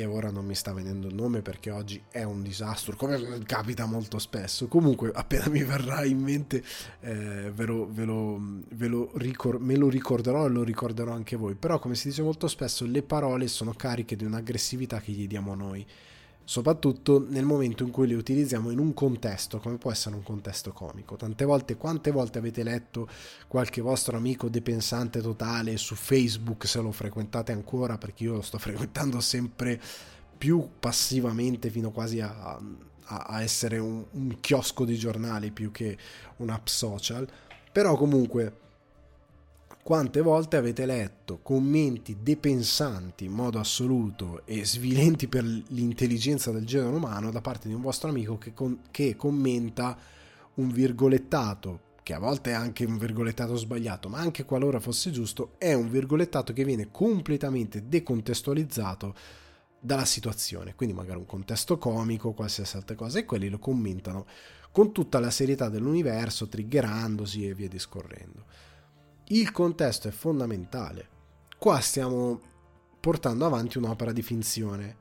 e 0.00 0.06
ora 0.06 0.30
non 0.30 0.46
mi 0.46 0.54
sta 0.54 0.72
venendo 0.72 1.08
il 1.08 1.14
nome 1.14 1.42
perché 1.42 1.70
oggi 1.70 2.02
è 2.10 2.22
un 2.22 2.42
disastro, 2.42 2.96
come 2.96 3.42
capita 3.44 3.84
molto 3.84 4.18
spesso. 4.18 4.66
Comunque, 4.66 5.10
appena 5.14 5.48
mi 5.48 5.62
verrà 5.62 6.04
in 6.04 6.18
mente, 6.18 6.64
eh, 7.00 7.50
ve 7.54 7.64
lo, 7.66 7.86
ve 7.90 8.04
lo, 8.04 8.40
ve 8.70 8.86
lo 8.86 9.10
ricor- 9.16 9.60
me 9.60 9.76
lo 9.76 9.88
ricorderò 9.88 10.46
e 10.46 10.48
lo 10.48 10.62
ricorderò 10.62 11.12
anche 11.12 11.36
voi. 11.36 11.54
Però, 11.54 11.78
come 11.78 11.94
si 11.94 12.08
dice 12.08 12.22
molto 12.22 12.48
spesso, 12.48 12.86
le 12.86 13.02
parole 13.02 13.46
sono 13.48 13.74
cariche 13.74 14.16
di 14.16 14.24
un'aggressività 14.24 15.00
che 15.00 15.12
gli 15.12 15.26
diamo 15.26 15.54
noi 15.54 15.86
soprattutto 16.50 17.24
nel 17.28 17.44
momento 17.44 17.84
in 17.84 17.92
cui 17.92 18.08
le 18.08 18.16
utilizziamo 18.16 18.72
in 18.72 18.80
un 18.80 18.92
contesto, 18.92 19.60
come 19.60 19.78
può 19.78 19.92
essere 19.92 20.16
un 20.16 20.24
contesto 20.24 20.72
comico. 20.72 21.14
Tante 21.14 21.44
volte, 21.44 21.76
quante 21.76 22.10
volte 22.10 22.38
avete 22.38 22.64
letto 22.64 23.08
qualche 23.46 23.80
vostro 23.80 24.16
amico 24.16 24.48
depensante 24.48 25.20
totale 25.20 25.76
su 25.76 25.94
Facebook, 25.94 26.66
se 26.66 26.80
lo 26.80 26.90
frequentate 26.90 27.52
ancora, 27.52 27.98
perché 27.98 28.24
io 28.24 28.32
lo 28.32 28.42
sto 28.42 28.58
frequentando 28.58 29.20
sempre 29.20 29.80
più 30.36 30.68
passivamente 30.80 31.70
fino 31.70 31.92
quasi 31.92 32.18
a, 32.18 32.60
a, 33.04 33.40
essere 33.40 33.78
un, 33.78 34.04
un 34.10 34.38
chiosco 34.40 34.84
di 34.84 34.96
giornali 34.96 35.52
più 35.52 35.70
che 35.70 35.96
un'app 36.38 36.66
social, 36.66 37.28
però 37.70 37.94
comunque 37.96 38.52
quante 39.90 40.20
volte 40.20 40.56
avete 40.56 40.86
letto 40.86 41.40
commenti 41.42 42.18
depensanti 42.22 43.24
in 43.24 43.32
modo 43.32 43.58
assoluto 43.58 44.46
e 44.46 44.64
svilenti 44.64 45.26
per 45.26 45.42
l'intelligenza 45.42 46.52
del 46.52 46.64
genere 46.64 46.94
umano 46.94 47.32
da 47.32 47.40
parte 47.40 47.66
di 47.66 47.74
un 47.74 47.80
vostro 47.80 48.08
amico 48.08 48.38
che, 48.38 48.54
con- 48.54 48.82
che 48.92 49.16
commenta 49.16 49.98
un 50.54 50.70
virgolettato 50.70 51.80
che 52.04 52.14
a 52.14 52.20
volte 52.20 52.50
è 52.50 52.52
anche 52.52 52.84
un 52.84 52.98
virgolettato 52.98 53.56
sbagliato, 53.56 54.08
ma 54.08 54.18
anche 54.18 54.44
qualora 54.44 54.78
fosse 54.78 55.10
giusto, 55.10 55.54
è 55.58 55.72
un 55.72 55.90
virgolettato 55.90 56.52
che 56.52 56.64
viene 56.64 56.92
completamente 56.92 57.88
decontestualizzato 57.88 59.16
dalla 59.80 60.04
situazione, 60.04 60.76
quindi 60.76 60.94
magari 60.94 61.18
un 61.18 61.26
contesto 61.26 61.78
comico, 61.78 62.30
qualsiasi 62.30 62.76
altra 62.76 62.94
cosa, 62.94 63.18
e 63.18 63.24
quelli 63.24 63.48
lo 63.48 63.58
commentano 63.58 64.24
con 64.70 64.92
tutta 64.92 65.18
la 65.18 65.32
serietà 65.32 65.68
dell'universo, 65.68 66.46
triggerandosi 66.46 67.48
e 67.48 67.54
via 67.54 67.68
discorrendo 67.68 68.68
il 69.32 69.52
contesto 69.52 70.08
è 70.08 70.10
fondamentale. 70.10 71.08
Qua 71.56 71.78
stiamo 71.80 72.40
portando 72.98 73.46
avanti 73.46 73.78
un'opera 73.78 74.12
di 74.12 74.22
finzione. 74.22 74.96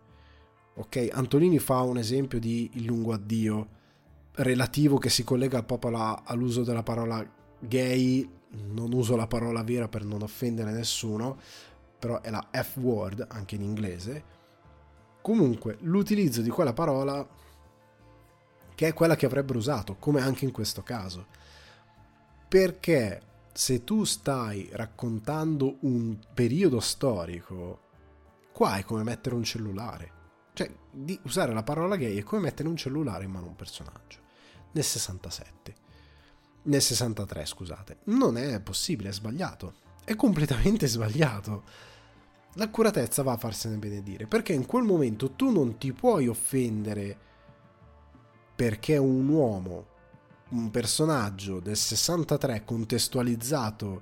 Ok, 0.75 1.09
Antolini 1.11 1.59
fa 1.59 1.81
un 1.81 1.97
esempio 1.97 2.39
di 2.39 2.69
il 2.73 2.85
lungo 2.85 3.13
addio 3.13 3.77
relativo 4.33 4.97
che 4.97 5.09
si 5.09 5.23
collega 5.23 5.63
proprio 5.63 6.21
all'uso 6.23 6.63
della 6.63 6.83
parola 6.83 7.25
gay. 7.59 8.37
Non 8.51 8.93
uso 8.93 9.15
la 9.15 9.27
parola 9.27 9.63
vera 9.63 9.87
per 9.87 10.05
non 10.05 10.21
offendere 10.21 10.71
nessuno, 10.71 11.37
però 11.97 12.21
è 12.21 12.29
la 12.29 12.49
F-word 12.51 13.25
anche 13.29 13.55
in 13.55 13.63
inglese. 13.63 14.23
Comunque, 15.21 15.77
l'utilizzo 15.81 16.41
di 16.41 16.49
quella 16.49 16.73
parola 16.73 17.27
che 18.75 18.87
è 18.87 18.93
quella 18.93 19.15
che 19.15 19.25
avrebbero 19.25 19.59
usato, 19.59 19.95
come 19.97 20.21
anche 20.21 20.45
in 20.45 20.51
questo 20.51 20.83
caso. 20.83 21.25
Perché 22.47 23.21
se 23.51 23.83
tu 23.83 24.03
stai 24.03 24.69
raccontando 24.71 25.77
un 25.81 26.17
periodo 26.33 26.79
storico, 26.79 27.79
qua 28.51 28.77
è 28.77 28.83
come 28.83 29.03
mettere 29.03 29.35
un 29.35 29.43
cellulare. 29.43 30.11
Cioè, 30.53 30.71
di 30.91 31.19
usare 31.23 31.53
la 31.53 31.63
parola 31.63 31.95
gay 31.95 32.17
è 32.17 32.23
come 32.23 32.41
mettere 32.41 32.67
un 32.67 32.75
cellulare 32.75 33.25
in 33.25 33.31
mano 33.31 33.45
a 33.45 33.49
un 33.49 33.55
personaggio. 33.55 34.19
Nel 34.71 34.83
67. 34.83 35.75
Nel 36.63 36.81
63, 36.81 37.45
scusate. 37.45 37.97
Non 38.05 38.37
è 38.37 38.59
possibile, 38.61 39.09
è 39.09 39.13
sbagliato. 39.13 39.73
È 40.03 40.15
completamente 40.15 40.87
sbagliato. 40.87 41.63
L'accuratezza 42.53 43.23
va 43.23 43.33
a 43.33 43.37
farsene 43.37 43.77
benedire, 43.77 44.25
perché 44.25 44.53
in 44.53 44.65
quel 44.65 44.83
momento 44.83 45.31
tu 45.31 45.51
non 45.51 45.77
ti 45.77 45.93
puoi 45.93 46.27
offendere 46.27 47.27
perché 48.55 48.97
un 48.97 49.29
uomo 49.29 49.88
un 50.49 50.71
personaggio 50.71 51.59
del 51.59 51.77
63 51.77 52.63
contestualizzato 52.65 54.01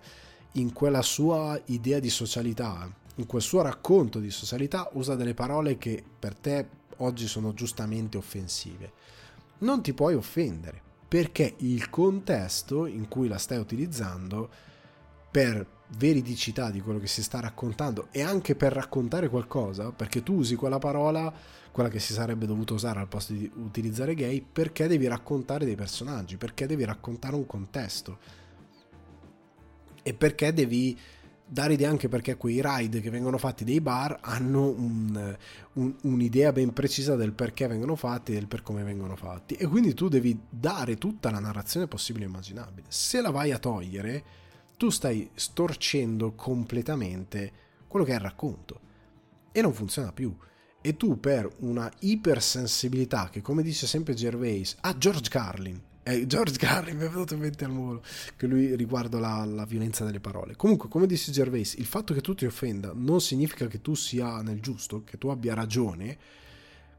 in 0.53 0.73
quella 0.73 1.01
sua 1.01 1.59
idea 1.65 1.99
di 1.99 2.09
socialità, 2.09 2.89
in 3.15 3.25
quel 3.25 3.41
suo 3.41 3.61
racconto 3.61 4.19
di 4.19 4.31
socialità, 4.31 4.89
usa 4.93 5.15
delle 5.15 5.33
parole 5.33 5.77
che 5.77 6.03
per 6.17 6.35
te 6.35 6.67
oggi 6.97 7.27
sono 7.27 7.53
giustamente 7.53 8.17
offensive. 8.17 8.91
Non 9.59 9.81
ti 9.81 9.93
puoi 9.93 10.15
offendere, 10.15 10.81
perché 11.07 11.55
il 11.57 11.89
contesto 11.89 12.85
in 12.85 13.07
cui 13.07 13.27
la 13.27 13.37
stai 13.37 13.57
utilizzando 13.57 14.49
per 15.29 15.65
veridicità 15.97 16.69
di 16.69 16.81
quello 16.81 16.99
che 16.99 17.07
si 17.07 17.23
sta 17.23 17.39
raccontando 17.39 18.07
e 18.11 18.21
anche 18.21 18.55
per 18.55 18.73
raccontare 18.73 19.29
qualcosa, 19.29 19.91
perché 19.91 20.23
tu 20.23 20.35
usi 20.35 20.55
quella 20.55 20.79
parola 20.79 21.33
quella 21.77 21.91
che 21.91 21.99
si 21.99 22.13
sarebbe 22.13 22.47
dovuto 22.47 22.73
usare 22.73 22.99
al 22.99 23.07
posto 23.07 23.33
di 23.33 23.47
utilizzare 23.53 24.15
gay, 24.15 24.41
perché 24.41 24.87
devi 24.87 25.05
raccontare 25.05 25.63
dei 25.63 25.75
personaggi, 25.75 26.35
perché 26.35 26.65
devi 26.65 26.83
raccontare 26.83 27.35
un 27.35 27.45
contesto. 27.45 28.17
E 30.01 30.11
perché 30.15 30.51
devi 30.53 30.97
dare 31.45 31.73
idea 31.73 31.91
anche 31.91 32.09
perché 32.09 32.35
quei 32.35 32.63
ride 32.63 32.99
che 32.99 33.11
vengono 33.11 33.37
fatti 33.37 33.63
dei 33.63 33.79
bar 33.79 34.17
hanno 34.21 34.69
un, 34.69 35.37
un, 35.73 35.95
un'idea 36.01 36.51
ben 36.51 36.73
precisa 36.73 37.15
del 37.15 37.33
perché 37.33 37.67
vengono 37.67 37.95
fatti 37.95 38.31
e 38.31 38.33
del 38.33 38.47
per 38.47 38.63
come 38.63 38.81
vengono 38.81 39.15
fatti. 39.15 39.53
E 39.53 39.67
quindi 39.67 39.93
tu 39.93 40.07
devi 40.07 40.35
dare 40.49 40.95
tutta 40.95 41.29
la 41.29 41.37
narrazione 41.37 41.85
possibile 41.85 42.25
e 42.25 42.29
immaginabile. 42.29 42.87
Se 42.89 43.21
la 43.21 43.29
vai 43.29 43.51
a 43.51 43.59
togliere, 43.59 44.23
tu 44.77 44.89
stai 44.89 45.29
storcendo 45.35 46.33
completamente 46.33 47.51
quello 47.87 48.03
che 48.03 48.13
è 48.13 48.15
il 48.15 48.21
racconto. 48.21 48.79
E 49.51 49.61
non 49.61 49.73
funziona 49.73 50.11
più 50.11 50.35
e 50.87 50.95
tu 50.95 51.19
per 51.19 51.51
una 51.59 51.91
ipersensibilità 51.99 53.27
che 53.29 53.41
come 53.41 53.61
dice 53.61 53.85
sempre 53.85 54.13
Gervais 54.13 54.77
ah 54.79 54.97
George 54.97 55.29
Carlin 55.29 55.77
eh, 56.03 56.25
George 56.27 56.57
Carlin 56.57 56.95
mi 56.95 57.03
è 57.03 57.09
venuto 57.09 57.33
in 57.33 57.41
mente 57.41 57.65
al 57.65 57.71
volo 57.71 58.01
che 58.37 58.47
lui 58.47 58.73
riguardo 58.77 59.19
la, 59.19 59.43
la, 59.43 59.65
violenza 59.65 60.05
delle 60.05 60.21
parole. 60.21 60.55
Comunque 60.55 60.87
come 60.87 61.05
dice 61.05 61.33
Gervais 61.33 61.73
il 61.73 61.85
fatto 61.85 62.13
che 62.13 62.21
tu 62.21 62.33
ti 62.33 62.45
offenda 62.45 62.93
non 62.95 63.19
significa 63.19 63.67
che 63.67 63.81
tu 63.81 63.95
sia 63.95 64.41
nel 64.41 64.61
giusto 64.61 65.03
che 65.03 65.17
tu 65.17 65.27
abbia 65.27 65.53
ragione. 65.53 66.17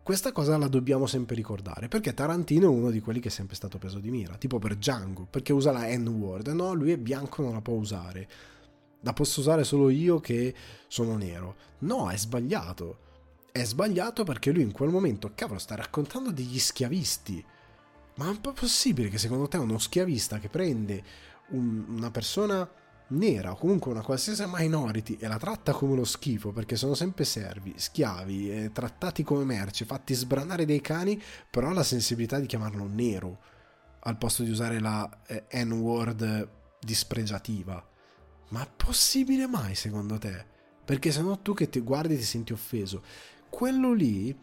Questa 0.02 0.32
cosa 0.32 0.58
la 0.58 0.68
dobbiamo 0.68 1.06
sempre 1.06 1.34
ricordare 1.34 1.88
perché 1.88 2.12
Tarantino 2.12 2.66
è 2.66 2.68
uno 2.68 2.90
di 2.90 3.00
quelli 3.00 3.20
che 3.20 3.28
è 3.28 3.30
sempre 3.30 3.56
stato 3.56 3.78
preso 3.78 3.98
di 4.00 4.10
mira 4.10 4.36
tipo 4.36 4.58
per 4.58 4.76
Django 4.76 5.26
perché 5.30 5.54
usa 5.54 5.72
la 5.72 5.86
N-word 5.96 6.48
no? 6.48 6.74
Lui 6.74 6.92
è 6.92 6.98
bianco 6.98 7.40
non 7.40 7.54
la 7.54 7.62
può 7.62 7.74
usare. 7.74 8.28
La 9.00 9.14
posso 9.14 9.40
usare 9.40 9.64
solo 9.64 9.88
io 9.88 10.20
che 10.20 10.54
sono 10.88 11.16
nero. 11.16 11.54
No 11.78 12.10
è 12.10 12.18
sbagliato 12.18 13.06
è 13.60 13.64
sbagliato 13.64 14.24
perché 14.24 14.50
lui 14.50 14.62
in 14.62 14.72
quel 14.72 14.90
momento, 14.90 15.32
cavolo, 15.34 15.58
sta 15.58 15.74
raccontando 15.74 16.30
degli 16.30 16.58
schiavisti. 16.58 17.44
Ma 18.16 18.26
è 18.26 18.30
un 18.30 18.40
po' 18.40 18.52
possibile 18.52 19.08
che 19.08 19.18
secondo 19.18 19.46
te 19.48 19.56
uno 19.56 19.78
schiavista 19.78 20.38
che 20.38 20.48
prende 20.48 21.02
un, 21.50 21.84
una 21.88 22.10
persona 22.10 22.68
nera 23.08 23.52
o 23.52 23.56
comunque 23.56 23.90
una 23.90 24.02
qualsiasi 24.02 24.44
minority 24.46 25.16
e 25.20 25.28
la 25.28 25.38
tratta 25.38 25.72
come 25.72 25.94
lo 25.94 26.04
schifo 26.04 26.50
perché 26.52 26.76
sono 26.76 26.94
sempre 26.94 27.24
servi, 27.24 27.74
schiavi, 27.76 28.50
eh, 28.50 28.72
trattati 28.72 29.22
come 29.22 29.44
merce, 29.44 29.84
fatti 29.84 30.14
sbranare 30.14 30.64
dei 30.64 30.80
cani, 30.80 31.20
però 31.48 31.68
ha 31.68 31.72
la 31.72 31.82
sensibilità 31.82 32.38
di 32.38 32.46
chiamarlo 32.46 32.86
nero 32.86 33.38
al 34.00 34.18
posto 34.18 34.42
di 34.42 34.50
usare 34.50 34.80
la 34.80 35.08
eh, 35.26 35.64
N-word 35.64 36.48
dispregiativa. 36.80 37.86
Ma 38.50 38.62
è 38.62 38.68
possibile 38.74 39.46
mai 39.46 39.74
secondo 39.74 40.18
te? 40.18 40.56
Perché 40.84 41.12
se 41.12 41.20
no 41.20 41.38
tu 41.40 41.54
che 41.54 41.68
ti 41.68 41.80
guardi 41.80 42.16
ti 42.16 42.22
senti 42.22 42.52
offeso 42.52 43.02
quello 43.48 43.92
lì 43.92 44.36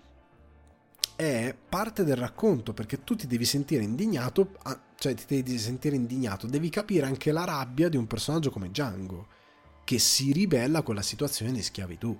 è 1.15 1.55
parte 1.69 2.03
del 2.03 2.17
racconto 2.17 2.73
perché 2.73 3.03
tu 3.03 3.15
ti 3.15 3.27
devi 3.27 3.45
sentire 3.45 3.83
indignato, 3.83 4.57
cioè 4.97 5.13
ti 5.13 5.25
devi 5.27 5.57
sentire 5.57 5.95
indignato, 5.95 6.47
devi 6.47 6.69
capire 6.69 7.05
anche 7.05 7.31
la 7.31 7.45
rabbia 7.45 7.89
di 7.89 7.97
un 7.97 8.07
personaggio 8.07 8.49
come 8.49 8.69
Django 8.69 9.27
che 9.83 9.99
si 9.99 10.31
ribella 10.31 10.79
a 10.79 10.81
quella 10.81 11.01
situazione 11.01 11.51
di 11.51 11.61
schiavitù 11.61 12.17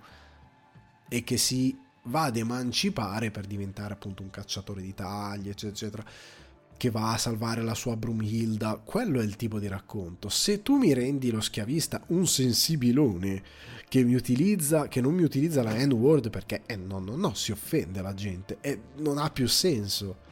e 1.09 1.23
che 1.23 1.37
si 1.37 1.77
va 2.03 2.23
ad 2.23 2.37
emancipare 2.37 3.31
per 3.31 3.45
diventare 3.45 3.93
appunto 3.93 4.21
un 4.21 4.29
cacciatore 4.29 4.81
di 4.81 4.93
taglie, 4.93 5.51
eccetera, 5.51 5.73
eccetera. 5.73 6.05
Che 6.77 6.91
va 6.91 7.13
a 7.13 7.17
salvare 7.17 7.61
la 7.61 7.73
sua 7.73 7.95
Brumhilda, 7.95 8.81
quello 8.83 9.19
è 9.19 9.23
il 9.23 9.35
tipo 9.35 9.59
di 9.59 9.67
racconto. 9.67 10.29
Se 10.29 10.61
tu 10.61 10.75
mi 10.75 10.93
rendi 10.93 11.31
lo 11.31 11.41
schiavista 11.41 12.01
un 12.07 12.27
sensibilone 12.27 13.41
che 13.87 14.03
mi 14.03 14.15
utilizza, 14.15 14.87
che 14.87 14.99
non 14.99 15.13
mi 15.13 15.23
utilizza 15.23 15.63
la 15.63 15.73
N-word 15.73 16.29
perché 16.29 16.63
eh, 16.65 16.75
no, 16.75 16.99
no, 16.99 17.15
no, 17.15 17.33
si 17.33 17.51
offende 17.51 18.01
la 18.01 18.13
gente 18.13 18.57
e 18.61 18.79
non 18.97 19.17
ha 19.17 19.29
più 19.29 19.47
senso. 19.47 20.23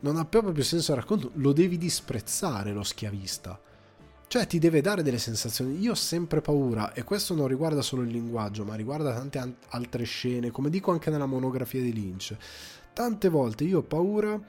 Non 0.00 0.16
ha 0.16 0.24
proprio 0.24 0.52
più 0.52 0.62
senso 0.62 0.92
il 0.92 0.98
racconto, 0.98 1.30
lo 1.34 1.52
devi 1.52 1.76
disprezzare 1.76 2.72
lo 2.72 2.82
schiavista. 2.82 3.60
Cioè 4.26 4.46
ti 4.46 4.58
deve 4.58 4.80
dare 4.80 5.02
delle 5.02 5.18
sensazioni. 5.18 5.78
Io 5.80 5.92
ho 5.92 5.96
sempre 5.96 6.40
paura, 6.40 6.92
e 6.92 7.02
questo 7.02 7.34
non 7.34 7.48
riguarda 7.48 7.82
solo 7.82 8.02
il 8.02 8.10
linguaggio, 8.10 8.64
ma 8.64 8.76
riguarda 8.76 9.12
tante 9.12 9.56
altre 9.70 10.04
scene, 10.04 10.50
come 10.50 10.70
dico 10.70 10.92
anche 10.92 11.10
nella 11.10 11.26
monografia 11.26 11.82
di 11.82 11.92
Lynch. 11.92 12.36
Tante 12.92 13.28
volte 13.28 13.64
io 13.64 13.78
ho 13.78 13.82
paura 13.82 14.40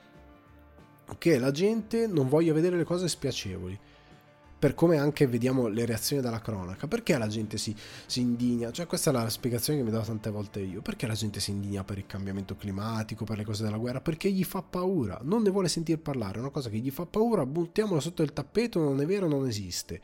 che 1.17 1.37
la 1.37 1.51
gente 1.51 2.07
non 2.07 2.27
voglia 2.27 2.53
vedere 2.53 2.77
le 2.77 2.83
cose 2.83 3.07
spiacevoli. 3.07 3.79
Per 4.59 4.75
come 4.75 4.97
anche 4.97 5.25
vediamo 5.25 5.67
le 5.67 5.85
reazioni 5.85 6.21
dalla 6.21 6.39
cronaca. 6.39 6.87
Perché 6.87 7.17
la 7.17 7.27
gente 7.27 7.57
si, 7.57 7.75
si 8.05 8.21
indigna? 8.21 8.71
Cioè, 8.71 8.85
questa 8.85 9.09
è 9.09 9.13
la 9.13 9.27
spiegazione 9.27 9.79
che 9.79 9.85
mi 9.85 9.89
do 9.89 9.99
tante 10.01 10.29
volte 10.29 10.59
io. 10.59 10.81
Perché 10.81 11.07
la 11.07 11.15
gente 11.15 11.39
si 11.39 11.49
indigna 11.49 11.83
per 11.83 11.97
il 11.97 12.05
cambiamento 12.05 12.55
climatico, 12.55 13.25
per 13.25 13.37
le 13.37 13.43
cose 13.43 13.63
della 13.63 13.77
guerra? 13.77 14.01
Perché 14.01 14.29
gli 14.29 14.43
fa 14.43 14.61
paura. 14.61 15.19
Non 15.23 15.41
ne 15.41 15.49
vuole 15.49 15.67
sentire 15.67 15.97
parlare. 15.97 16.37
È 16.37 16.41
una 16.41 16.51
cosa 16.51 16.69
che 16.69 16.77
gli 16.77 16.91
fa 16.91 17.07
paura, 17.07 17.43
buttiamola 17.45 17.99
sotto 17.99 18.21
il 18.21 18.33
tappeto, 18.33 18.79
non 18.79 19.01
è 19.01 19.05
vero, 19.07 19.27
non 19.27 19.47
esiste. 19.47 19.99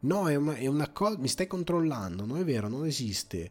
No, 0.00 0.28
è 0.28 0.36
una, 0.36 0.54
è 0.54 0.66
una 0.68 0.88
cosa. 0.90 1.18
Mi 1.18 1.26
stai 1.26 1.48
controllando, 1.48 2.24
non 2.24 2.38
è 2.38 2.44
vero, 2.44 2.68
non 2.68 2.86
esiste 2.86 3.50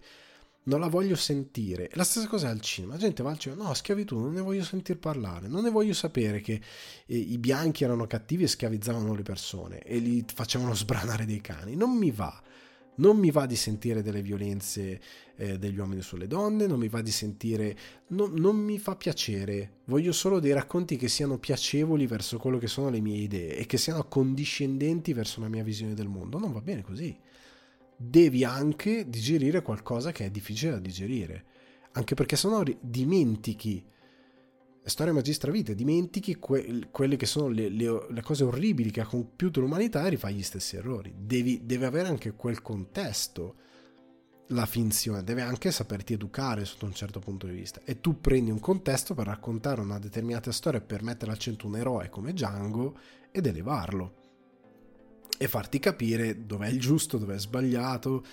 non 0.68 0.80
la 0.80 0.88
voglio 0.88 1.16
sentire. 1.16 1.90
La 1.94 2.04
stessa 2.04 2.28
cosa 2.28 2.48
è 2.48 2.52
al 2.52 2.62
cinema. 2.62 2.94
La 2.94 3.00
gente 3.00 3.24
va 3.24 3.32
al 3.32 3.38
cinema, 3.38 3.64
no, 3.64 3.74
schiavitù, 3.74 4.20
non 4.20 4.34
ne 4.34 4.42
voglio 4.42 4.64
sentire 4.64 4.98
parlare, 4.98 5.48
non 5.48 5.64
ne 5.64 5.70
voglio 5.70 5.94
sapere 5.94 6.42
che 6.42 6.62
eh, 7.06 7.18
i 7.18 7.38
bianchi 7.38 7.84
erano 7.84 8.06
cattivi 8.08 8.44
e 8.44 8.48
schiavizzavano 8.48 9.14
le 9.14 9.24
persone 9.24 9.80
e 9.82 9.98
li 9.98 10.24
facevano 10.34 10.74
sbranare 10.74 11.26
dei 11.26 11.42
cani. 11.42 11.76
Non 11.76 11.98
mi 11.98 12.12
va. 12.12 12.42
Non 13.00 13.18
mi 13.18 13.30
va 13.30 13.46
di 13.46 13.56
sentire 13.56 14.02
delle 14.02 14.24
violenze 14.24 15.00
eh, 15.36 15.60
degli 15.60 15.78
uomini 15.78 16.02
sulle 16.02 16.26
donne, 16.26 16.66
non 16.66 16.80
mi 16.80 16.88
va 16.88 17.04
di 17.04 17.12
sentire, 17.12 17.78
no, 18.08 18.26
non 18.26 18.56
mi 18.56 18.80
fa 18.80 18.96
piacere. 18.96 19.82
Voglio 19.86 20.12
solo 20.12 20.40
dei 20.40 20.52
racconti 20.52 20.96
che 20.98 21.08
siano 21.08 21.38
piacevoli 21.38 22.08
verso 22.08 22.40
quello 22.40 22.58
che 22.58 22.66
sono 22.66 22.90
le 22.90 23.00
mie 23.00 23.18
idee 23.18 23.56
e 23.56 23.68
che 23.68 23.78
siano 23.78 24.06
condiscendenti 24.06 25.14
verso 25.14 25.42
la 25.42 25.48
mia 25.48 25.64
visione 25.64 25.94
del 25.94 26.08
mondo. 26.08 26.40
Non 26.40 26.52
va 26.52 26.60
bene 26.62 26.82
così 26.82 27.16
devi 27.98 28.44
anche 28.44 29.10
digerire 29.10 29.62
qualcosa 29.62 30.12
che 30.12 30.26
è 30.26 30.30
difficile 30.30 30.72
da 30.72 30.80
digerire. 30.80 31.46
Anche 31.94 32.14
perché 32.14 32.36
sennò 32.36 32.64
dimentichi 32.80 33.84
storia 34.84 35.12
magistra 35.12 35.52
vita, 35.52 35.74
dimentichi 35.74 36.36
que- 36.36 36.88
quelle 36.92 37.18
che 37.18 37.26
sono 37.26 37.50
le, 37.50 37.68
le, 37.70 38.08
le, 38.10 38.22
cose 38.22 38.44
orribili 38.44 38.92
che 38.92 39.02
ha 39.02 39.06
compiuto 39.06 39.60
l'umanità 39.60 40.06
e 40.06 40.10
rifai 40.10 40.36
gli 40.36 40.44
stessi 40.44 40.78
errori. 40.78 41.14
Devi, 41.18 41.66
deve 41.66 41.86
avere 41.88 42.08
anche 42.08 42.32
quel 42.32 42.62
contesto 42.62 43.56
la 44.52 44.66
finzione, 44.66 45.26
deve 45.26 45.42
anche 45.42 45.72
saperti 45.72 46.14
educare 46.14 46.64
sotto 46.64 46.86
un 46.86 46.94
certo 46.94 47.20
punto 47.20 47.48
di 47.48 47.54
vista. 47.54 47.82
E 47.84 48.00
tu 48.00 48.22
prendi 48.22 48.50
un 48.50 48.60
contesto 48.60 49.14
per 49.14 49.26
raccontare 49.26 49.82
una 49.82 50.00
determinata 50.00 50.54
storia 50.54 50.80
per 50.80 51.04
mettere 51.04 51.32
al 51.32 51.38
centro 51.38 51.68
un 51.68 51.76
eroe 51.76 52.10
come 52.10 52.32
Django 52.32 52.98
ed 53.32 53.46
elevarlo 53.46 54.17
e 55.38 55.48
farti 55.48 55.80
capire 55.80 56.46
dov'è 56.46 56.68
il 56.68 56.80
giusto, 56.80 57.18
dov'è 57.18 57.38
sbagliato 57.38 58.24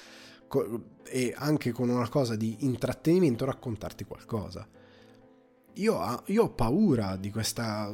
e 1.05 1.35
anche 1.37 1.73
con 1.73 1.89
una 1.89 2.09
cosa 2.09 2.37
di 2.37 2.57
intrattenimento 2.61 3.45
raccontarti 3.45 4.05
qualcosa. 4.05 4.67
Io, 5.75 6.23
io 6.27 6.43
ho 6.43 6.51
paura 6.51 7.17
di 7.17 7.31
questa, 7.31 7.93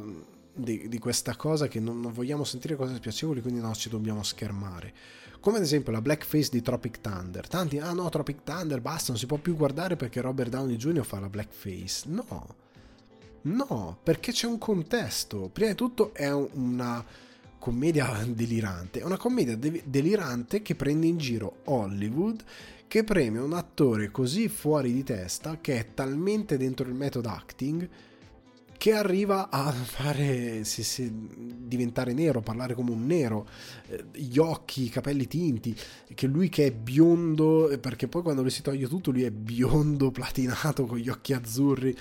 di, 0.53 0.87
di 0.87 0.99
questa 0.99 1.35
cosa 1.35 1.67
che 1.67 1.79
non, 1.79 1.99
non, 1.99 2.13
vogliamo 2.13 2.43
sentire 2.43 2.75
cose 2.75 2.95
spiacevoli, 2.95 3.41
quindi 3.41 3.59
no, 3.59 3.73
ci 3.73 3.89
dobbiamo 3.89 4.23
schermare. 4.23 4.93
Come 5.39 5.57
ad 5.57 5.63
esempio 5.63 5.91
la 5.91 6.01
blackface 6.01 6.49
di 6.51 6.61
Tropic 6.61 7.01
Thunder. 7.01 7.47
Tanti, 7.47 7.79
ah 7.79 7.93
no, 7.93 8.07
Tropic 8.09 8.43
Thunder, 8.43 8.79
basta, 8.79 9.11
non 9.11 9.19
si 9.19 9.25
può 9.25 9.37
più 9.37 9.55
guardare 9.55 9.95
perché 9.95 10.21
Robert 10.21 10.51
Downey 10.51 10.75
Jr. 10.75 11.03
fa 11.03 11.19
la 11.19 11.29
blackface. 11.29 12.03
No, 12.09 12.55
no, 13.43 13.97
perché 14.03 14.31
c'è 14.31 14.45
un 14.45 14.59
contesto. 14.59 15.49
Prima 15.51 15.71
di 15.71 15.75
tutto 15.75 16.13
è 16.13 16.31
una 16.31 17.03
commedia 17.61 18.25
delirante, 18.27 19.01
è 19.01 19.03
una 19.03 19.17
commedia 19.17 19.55
de- 19.55 19.83
delirante 19.85 20.63
che 20.63 20.73
prende 20.73 21.05
in 21.05 21.19
giro 21.19 21.57
Hollywood, 21.65 22.43
che 22.87 23.03
premia 23.03 23.43
un 23.43 23.53
attore 23.53 24.09
così 24.09 24.49
fuori 24.49 24.91
di 24.91 25.03
testa, 25.03 25.59
che 25.61 25.77
è 25.77 25.93
talmente 25.93 26.57
dentro 26.57 26.87
il 26.87 26.95
metodo 26.95 27.29
acting, 27.29 27.87
che 28.77 28.93
arriva 28.93 29.51
a 29.51 29.71
fare 29.71 30.63
sì, 30.63 30.81
sì, 30.81 31.11
diventare 31.13 32.13
nero, 32.13 32.41
parlare 32.41 32.73
come 32.73 32.89
un 32.89 33.05
nero, 33.05 33.47
eh, 33.89 34.05
gli 34.11 34.39
occhi, 34.39 34.85
i 34.85 34.89
capelli 34.89 35.27
tinti, 35.27 35.77
che 36.15 36.25
lui 36.25 36.49
che 36.49 36.65
è 36.65 36.71
biondo, 36.71 37.77
perché 37.79 38.07
poi 38.07 38.23
quando 38.23 38.41
lui 38.41 38.49
si 38.49 38.63
toglie 38.63 38.87
tutto 38.87 39.11
lui 39.11 39.21
è 39.21 39.29
biondo, 39.29 40.09
platinato, 40.11 40.87
con 40.87 40.97
gli 40.97 41.09
occhi 41.09 41.33
azzurri, 41.33 41.95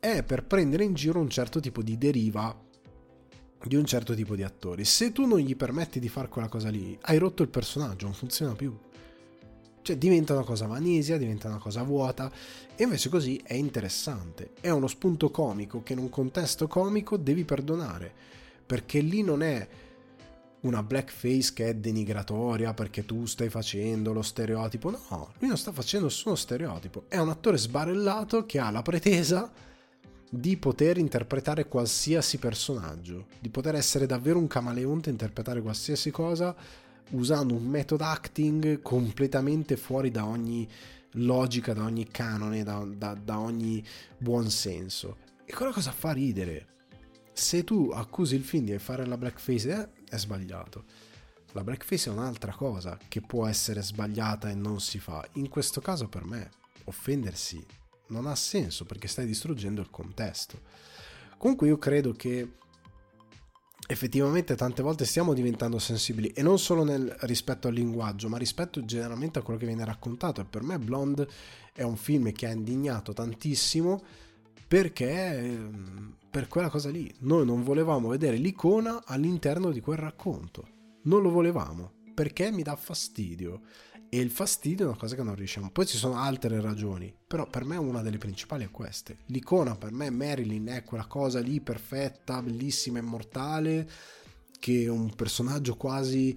è 0.00 0.24
per 0.24 0.42
prendere 0.42 0.82
in 0.82 0.94
giro 0.94 1.20
un 1.20 1.30
certo 1.30 1.60
tipo 1.60 1.80
di 1.80 1.96
deriva 1.96 2.68
di 3.66 3.76
un 3.76 3.84
certo 3.84 4.14
tipo 4.14 4.34
di 4.36 4.42
attori. 4.42 4.84
Se 4.84 5.12
tu 5.12 5.26
non 5.26 5.38
gli 5.38 5.56
permetti 5.56 6.00
di 6.00 6.08
fare 6.08 6.28
quella 6.28 6.48
cosa 6.48 6.70
lì, 6.70 6.96
hai 7.02 7.18
rotto 7.18 7.42
il 7.42 7.48
personaggio, 7.48 8.06
non 8.06 8.14
funziona 8.14 8.54
più. 8.54 8.76
Cioè 9.82 9.96
diventa 9.96 10.34
una 10.34 10.44
cosa 10.44 10.66
vanesia, 10.66 11.16
diventa 11.16 11.48
una 11.48 11.58
cosa 11.58 11.82
vuota 11.82 12.30
e 12.76 12.82
invece 12.82 13.08
così 13.08 13.40
è 13.42 13.54
interessante. 13.54 14.52
È 14.60 14.70
uno 14.70 14.86
spunto 14.86 15.30
comico 15.30 15.82
che 15.82 15.94
in 15.94 15.98
un 15.98 16.08
contesto 16.08 16.66
comico 16.66 17.16
devi 17.16 17.44
perdonare, 17.44 18.12
perché 18.64 19.00
lì 19.00 19.22
non 19.22 19.42
è 19.42 19.68
una 20.60 20.82
blackface 20.82 21.52
che 21.54 21.68
è 21.68 21.74
denigratoria 21.74 22.74
perché 22.74 23.06
tu 23.06 23.24
stai 23.24 23.48
facendo 23.48 24.12
lo 24.12 24.22
stereotipo. 24.22 24.90
No, 24.90 25.32
lui 25.38 25.48
non 25.48 25.56
sta 25.56 25.72
facendo 25.72 26.06
nessuno 26.06 26.34
stereotipo. 26.34 27.04
È 27.08 27.18
un 27.18 27.30
attore 27.30 27.56
sbarellato 27.56 28.44
che 28.44 28.58
ha 28.58 28.70
la 28.70 28.82
pretesa 28.82 29.50
di 30.32 30.56
poter 30.56 30.96
interpretare 30.96 31.66
qualsiasi 31.66 32.38
personaggio, 32.38 33.26
di 33.40 33.50
poter 33.50 33.74
essere 33.74 34.06
davvero 34.06 34.38
un 34.38 34.46
camaleonte, 34.46 35.10
interpretare 35.10 35.60
qualsiasi 35.60 36.12
cosa 36.12 36.54
usando 37.10 37.54
un 37.54 37.66
metodo 37.66 38.04
acting 38.04 38.80
completamente 38.80 39.76
fuori 39.76 40.12
da 40.12 40.24
ogni 40.24 40.68
logica, 41.14 41.72
da 41.72 41.82
ogni 41.82 42.06
canone, 42.06 42.62
da, 42.62 42.86
da, 42.86 43.14
da 43.14 43.40
ogni 43.40 43.84
buonsenso. 44.16 45.16
E 45.44 45.52
quella 45.52 45.72
cosa 45.72 45.90
fa 45.90 46.12
ridere. 46.12 46.66
Se 47.32 47.64
tu 47.64 47.90
accusi 47.92 48.36
il 48.36 48.44
film 48.44 48.66
di 48.66 48.78
fare 48.78 49.04
la 49.06 49.16
blackface, 49.16 49.70
eh, 49.70 49.88
è 50.08 50.16
sbagliato. 50.16 50.84
La 51.52 51.64
blackface 51.64 52.08
è 52.08 52.12
un'altra 52.12 52.52
cosa 52.52 52.96
che 53.08 53.20
può 53.20 53.48
essere 53.48 53.82
sbagliata 53.82 54.48
e 54.48 54.54
non 54.54 54.78
si 54.78 55.00
fa. 55.00 55.26
In 55.32 55.48
questo 55.48 55.80
caso 55.80 56.08
per 56.08 56.24
me 56.24 56.50
offendersi 56.84 57.64
non 58.10 58.26
ha 58.26 58.34
senso 58.34 58.84
perché 58.84 59.08
stai 59.08 59.26
distruggendo 59.26 59.80
il 59.80 59.90
contesto. 59.90 60.60
Comunque 61.36 61.66
io 61.66 61.78
credo 61.78 62.12
che 62.12 62.58
effettivamente 63.86 64.54
tante 64.54 64.82
volte 64.82 65.04
stiamo 65.04 65.32
diventando 65.32 65.78
sensibili 65.80 66.28
e 66.28 66.42
non 66.42 66.58
solo 66.58 66.84
nel, 66.84 67.12
rispetto 67.22 67.66
al 67.66 67.74
linguaggio, 67.74 68.28
ma 68.28 68.38
rispetto 68.38 68.84
generalmente 68.84 69.38
a 69.38 69.42
quello 69.42 69.58
che 69.58 69.66
viene 69.66 69.84
raccontato. 69.84 70.40
E 70.40 70.44
per 70.44 70.62
me 70.62 70.78
Blonde 70.78 71.26
è 71.72 71.82
un 71.82 71.96
film 71.96 72.30
che 72.32 72.46
ha 72.46 72.52
indignato 72.52 73.12
tantissimo 73.12 74.02
perché 74.68 75.68
per 76.30 76.46
quella 76.46 76.68
cosa 76.68 76.90
lì 76.90 77.12
noi 77.20 77.44
non 77.44 77.64
volevamo 77.64 78.08
vedere 78.08 78.36
l'icona 78.36 79.02
all'interno 79.04 79.72
di 79.72 79.80
quel 79.80 79.98
racconto. 79.98 80.68
Non 81.02 81.22
lo 81.22 81.30
volevamo 81.30 81.94
perché 82.14 82.52
mi 82.52 82.62
dà 82.62 82.76
fastidio 82.76 83.62
e 84.12 84.18
il 84.18 84.30
fastidio 84.30 84.86
è 84.86 84.88
una 84.88 84.98
cosa 84.98 85.14
che 85.14 85.22
non 85.22 85.36
riusciamo. 85.36 85.70
Poi 85.70 85.86
ci 85.86 85.96
sono 85.96 86.16
altre 86.16 86.60
ragioni, 86.60 87.14
però 87.26 87.46
per 87.46 87.64
me 87.64 87.76
una 87.76 88.02
delle 88.02 88.18
principali 88.18 88.64
è 88.64 88.70
queste. 88.70 89.18
L'icona 89.26 89.76
per 89.76 89.92
me 89.92 90.10
Marilyn 90.10 90.66
è 90.66 90.82
quella 90.82 91.06
cosa 91.06 91.38
lì 91.38 91.60
perfetta, 91.60 92.42
bellissima, 92.42 92.98
immortale, 92.98 93.88
che 94.58 94.82
è 94.82 94.88
un 94.88 95.14
personaggio 95.14 95.76
quasi... 95.76 96.36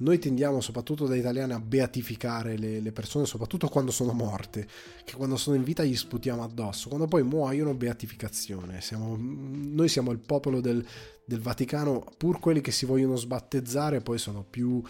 Noi 0.00 0.18
tendiamo 0.18 0.62
soprattutto 0.62 1.06
da 1.06 1.14
italiani 1.14 1.52
a 1.52 1.60
beatificare 1.60 2.56
le, 2.56 2.80
le, 2.80 2.90
persone, 2.90 3.26
soprattutto 3.26 3.68
quando 3.68 3.90
sono 3.90 4.14
morte, 4.14 4.66
che 5.04 5.14
quando 5.14 5.36
sono 5.36 5.56
in 5.56 5.62
vita 5.62 5.84
gli 5.84 5.94
sputiamo 5.94 6.42
addosso, 6.42 6.88
quando 6.88 7.06
poi 7.06 7.22
muoiono 7.22 7.74
beatificazione. 7.74 8.80
Siamo, 8.80 9.14
noi 9.20 9.90
siamo 9.90 10.10
il 10.10 10.20
popolo 10.20 10.62
del, 10.62 10.82
del 11.22 11.40
Vaticano, 11.40 12.02
pur 12.16 12.40
quelli 12.40 12.62
che 12.62 12.70
si 12.70 12.86
vogliono 12.86 13.16
sbattezzare 13.16 14.00
poi 14.00 14.16
sono 14.16 14.42
più 14.42 14.82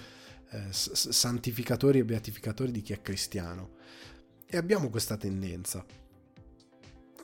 eh, 0.51 0.67
santificatori 0.71 1.99
e 1.99 2.05
beatificatori 2.05 2.71
di 2.71 2.83
chi 2.83 2.93
è 2.93 3.01
cristiano. 3.01 3.77
E 4.47 4.57
abbiamo 4.57 4.91
questa 4.91 5.17
tendenza. 5.17 5.85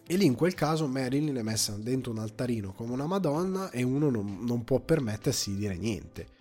E 0.08 0.16
lì 0.16 0.24
in 0.24 0.34
quel 0.34 0.54
caso 0.54 0.86
Marilyn 0.86 1.34
è 1.34 1.42
messa 1.42 1.72
dentro 1.76 2.12
un 2.12 2.18
altarino 2.18 2.72
come 2.72 2.92
una 2.92 3.06
Madonna 3.06 3.70
e 3.70 3.82
uno 3.82 4.08
non, 4.08 4.44
non 4.44 4.62
può 4.62 4.78
permettersi 4.78 5.50
di 5.50 5.58
dire 5.58 5.76
niente 5.76 6.34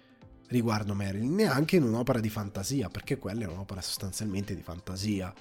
riguardo 0.47 0.93
Marilyn, 0.93 1.33
neanche 1.33 1.77
in 1.77 1.83
un'opera 1.83 2.19
di 2.19 2.29
fantasia, 2.29 2.89
perché 2.89 3.17
quella 3.17 3.45
è 3.45 3.47
un'opera 3.47 3.81
sostanzialmente 3.81 4.55
di 4.55 4.61
fantasia. 4.61 5.33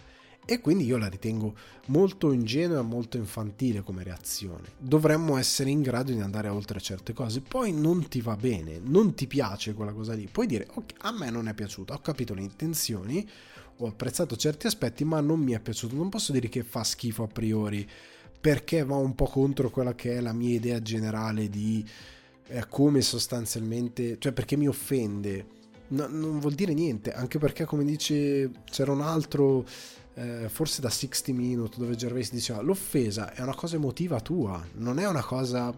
E 0.47 0.61
quindi 0.61 0.85
io 0.85 0.99
la 0.99 1.09
ritengo 1.09 1.55
molto 1.87 2.31
ingenua 2.31 2.83
molto 2.83 3.17
infantile 3.17 3.83
come 3.83 4.03
reazione. 4.03 4.69
Dovremmo 4.79 5.39
essere 5.39 5.71
in 5.71 5.81
grado 5.81 6.13
di 6.13 6.21
andare 6.21 6.49
oltre 6.49 6.81
certe 6.81 7.15
cose. 7.15 7.41
Poi 7.41 7.73
non 7.73 8.09
ti 8.09 8.21
va 8.21 8.37
bene, 8.37 8.79
non 8.83 9.15
ti 9.15 9.27
piace 9.27 9.73
quella 9.73 9.93
cosa 9.93 10.13
lì. 10.13 10.29
Puoi 10.31 10.47
dire, 10.47 10.69
ok, 10.71 10.93
a 10.99 11.13
me 11.13 11.31
non 11.31 11.49
è 11.49 11.55
piaciuta, 11.55 11.95
ho 11.95 12.01
capito 12.01 12.35
le 12.35 12.43
intenzioni, 12.43 13.27
ho 13.79 13.87
apprezzato 13.87 14.37
certi 14.37 14.67
aspetti, 14.67 15.05
ma 15.05 15.21
non 15.21 15.41
mi 15.41 15.53
è 15.53 15.61
piaciuto. 15.61 15.97
Non 15.97 16.11
posso 16.11 16.33
dire 16.33 16.51
che 16.51 16.63
fa 16.63 16.85
schifo 16.85 17.23
a 17.23 17.29
priori, 17.29 17.89
perché 18.39 18.85
va 18.85 18.97
un 18.97 19.15
po' 19.15 19.27
contro 19.27 19.71
quella 19.71 19.95
che 19.95 20.17
è 20.17 20.21
la 20.21 20.35
mia 20.35 20.55
idea 20.55 20.83
generale 20.83 21.49
di 21.49 21.83
eh, 22.49 22.67
come 22.69 23.01
sostanzialmente, 23.01 24.19
cioè 24.19 24.33
perché 24.33 24.57
mi 24.57 24.69
offende. 24.69 25.47
No, 25.87 26.07
non 26.07 26.39
vuol 26.39 26.55
dire 26.55 26.75
niente, 26.75 27.13
anche 27.13 27.39
perché 27.39 27.65
come 27.65 27.85
dice 27.85 28.51
c'era 28.65 28.93
un 28.93 29.01
altro 29.01 29.65
eh, 30.15 30.49
forse 30.49 30.81
da 30.81 30.91
60 30.91 31.33
Minute 31.33 31.79
dove 31.79 31.97
Gervais 31.97 32.31
diceva 32.31 32.61
l'offesa 32.61 33.33
è 33.33 33.41
una 33.43 33.55
cosa 33.55 33.77
emotiva 33.77 34.21
tua, 34.21 34.65
non 34.75 34.99
è 34.99 35.07
una 35.07 35.25
cosa 35.25 35.77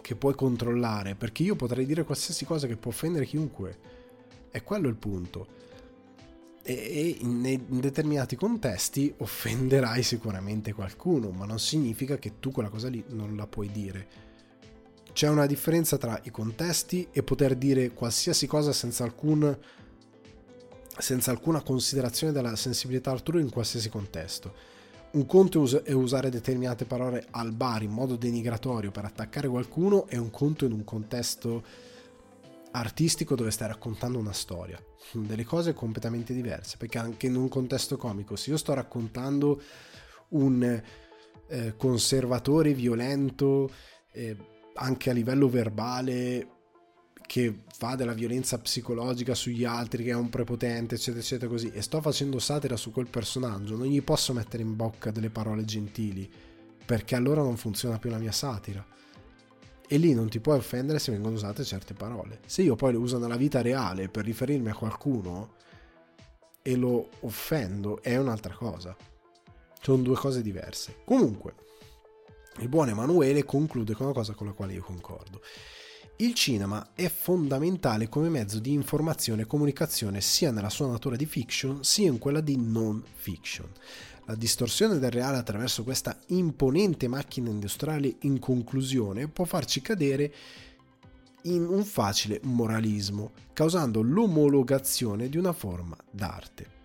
che 0.00 0.16
puoi 0.16 0.34
controllare, 0.34 1.14
perché 1.14 1.42
io 1.42 1.56
potrei 1.56 1.86
dire 1.86 2.04
qualsiasi 2.04 2.44
cosa 2.44 2.66
che 2.66 2.76
può 2.76 2.90
offendere 2.90 3.24
chiunque. 3.24 3.78
È 4.50 4.62
quello 4.62 4.88
il 4.88 4.96
punto. 4.96 5.62
E, 6.62 6.72
e 6.72 7.16
in, 7.20 7.44
in, 7.44 7.80
determinati 7.80 8.36
contesti 8.36 9.12
offenderai 9.16 10.02
sicuramente 10.02 10.74
qualcuno, 10.74 11.30
ma 11.30 11.46
non 11.46 11.58
significa 11.58 12.18
che 12.18 12.38
tu 12.38 12.50
quella 12.50 12.68
cosa 12.68 12.88
lì 12.88 13.02
non 13.08 13.34
la 13.34 13.46
puoi 13.46 13.70
dire. 13.70 14.06
C'è 15.14 15.28
una 15.28 15.46
differenza 15.46 15.96
tra 15.96 16.20
i 16.24 16.30
contesti 16.30 17.08
e 17.10 17.22
poter 17.22 17.54
dire 17.54 17.92
qualsiasi 17.92 18.46
cosa 18.46 18.72
senza 18.72 19.04
alcun 19.04 19.56
senza 20.98 21.30
alcuna 21.30 21.62
considerazione 21.62 22.32
della 22.32 22.56
sensibilità 22.56 23.10
altrui 23.10 23.40
in 23.40 23.50
qualsiasi 23.50 23.88
contesto. 23.88 24.72
Un 25.12 25.26
conto 25.26 25.84
è 25.84 25.92
usare 25.92 26.28
determinate 26.28 26.84
parole 26.86 27.26
al 27.30 27.52
bar 27.52 27.82
in 27.82 27.90
modo 27.90 28.16
denigratorio 28.16 28.90
per 28.90 29.04
attaccare 29.04 29.46
qualcuno 29.46 30.08
e 30.08 30.16
un 30.16 30.30
conto 30.30 30.64
in 30.64 30.72
un 30.72 30.82
contesto 30.82 31.62
artistico 32.72 33.36
dove 33.36 33.52
stai 33.52 33.68
raccontando 33.68 34.18
una 34.18 34.32
storia. 34.32 34.78
Delle 35.12 35.44
cose 35.44 35.72
completamente 35.72 36.32
diverse, 36.32 36.76
perché 36.76 36.98
anche 36.98 37.26
in 37.26 37.36
un 37.36 37.48
contesto 37.48 37.96
comico, 37.96 38.34
se 38.34 38.50
io 38.50 38.56
sto 38.56 38.74
raccontando 38.74 39.60
un 40.30 40.82
eh, 41.46 41.76
conservatore 41.76 42.74
violento, 42.74 43.70
eh, 44.10 44.36
anche 44.74 45.10
a 45.10 45.12
livello 45.12 45.48
verbale, 45.48 46.48
che 47.26 47.60
fa 47.76 47.94
della 47.94 48.12
violenza 48.12 48.58
psicologica 48.58 49.34
sugli 49.34 49.64
altri, 49.64 50.04
che 50.04 50.10
è 50.10 50.14
un 50.14 50.28
prepotente, 50.28 50.94
eccetera, 50.94 51.22
eccetera, 51.22 51.50
così, 51.50 51.70
e 51.70 51.82
sto 51.82 52.00
facendo 52.00 52.38
satira 52.38 52.76
su 52.76 52.92
quel 52.92 53.08
personaggio, 53.08 53.76
non 53.76 53.86
gli 53.86 54.02
posso 54.02 54.32
mettere 54.32 54.62
in 54.62 54.76
bocca 54.76 55.10
delle 55.10 55.30
parole 55.30 55.64
gentili, 55.64 56.30
perché 56.84 57.14
allora 57.14 57.42
non 57.42 57.56
funziona 57.56 57.98
più 57.98 58.10
la 58.10 58.18
mia 58.18 58.32
satira. 58.32 58.84
E 59.86 59.96
lì 59.98 60.14
non 60.14 60.28
ti 60.28 60.40
puoi 60.40 60.56
offendere 60.58 60.98
se 60.98 61.12
vengono 61.12 61.34
usate 61.34 61.62
certe 61.64 61.94
parole. 61.94 62.40
Se 62.46 62.62
io 62.62 62.74
poi 62.74 62.92
le 62.92 62.98
uso 62.98 63.18
nella 63.18 63.36
vita 63.36 63.60
reale 63.60 64.08
per 64.08 64.24
riferirmi 64.24 64.70
a 64.70 64.74
qualcuno 64.74 65.54
e 66.62 66.76
lo 66.76 67.10
offendo, 67.20 68.02
è 68.02 68.16
un'altra 68.16 68.54
cosa. 68.54 68.96
Sono 69.80 70.02
due 70.02 70.16
cose 70.16 70.40
diverse. 70.40 70.96
Comunque, 71.04 71.54
il 72.58 72.68
buon 72.68 72.88
Emanuele 72.88 73.44
conclude 73.44 73.94
con 73.94 74.06
una 74.06 74.14
cosa 74.14 74.32
con 74.32 74.46
la 74.46 74.52
quale 74.52 74.72
io 74.72 74.82
concordo. 74.82 75.42
Il 76.18 76.32
cinema 76.34 76.90
è 76.94 77.08
fondamentale 77.08 78.08
come 78.08 78.28
mezzo 78.28 78.60
di 78.60 78.72
informazione 78.72 79.42
e 79.42 79.46
comunicazione 79.46 80.20
sia 80.20 80.52
nella 80.52 80.70
sua 80.70 80.86
natura 80.86 81.16
di 81.16 81.26
fiction 81.26 81.82
sia 81.82 82.06
in 82.06 82.18
quella 82.18 82.40
di 82.40 82.56
non 82.56 83.02
fiction. 83.16 83.68
La 84.26 84.36
distorsione 84.36 85.00
del 85.00 85.10
reale 85.10 85.38
attraverso 85.38 85.82
questa 85.82 86.16
imponente 86.28 87.08
macchina 87.08 87.50
industriale 87.50 88.14
in 88.20 88.38
conclusione 88.38 89.26
può 89.26 89.44
farci 89.44 89.80
cadere 89.80 90.32
in 91.42 91.66
un 91.66 91.84
facile 91.84 92.38
moralismo, 92.44 93.32
causando 93.52 94.00
l'omologazione 94.00 95.28
di 95.28 95.36
una 95.36 95.52
forma 95.52 95.96
d'arte. 96.12 96.82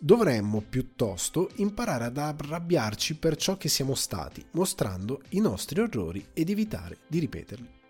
Dovremmo 0.00 0.64
piuttosto 0.66 1.50
imparare 1.56 2.04
ad 2.04 2.16
arrabbiarci 2.16 3.16
per 3.16 3.36
ciò 3.36 3.58
che 3.58 3.68
siamo 3.68 3.94
stati, 3.94 4.42
mostrando 4.52 5.20
i 5.30 5.40
nostri 5.40 5.80
orrori 5.80 6.28
ed 6.32 6.48
evitare 6.48 7.00
di 7.06 7.18
ripeterli 7.18 7.82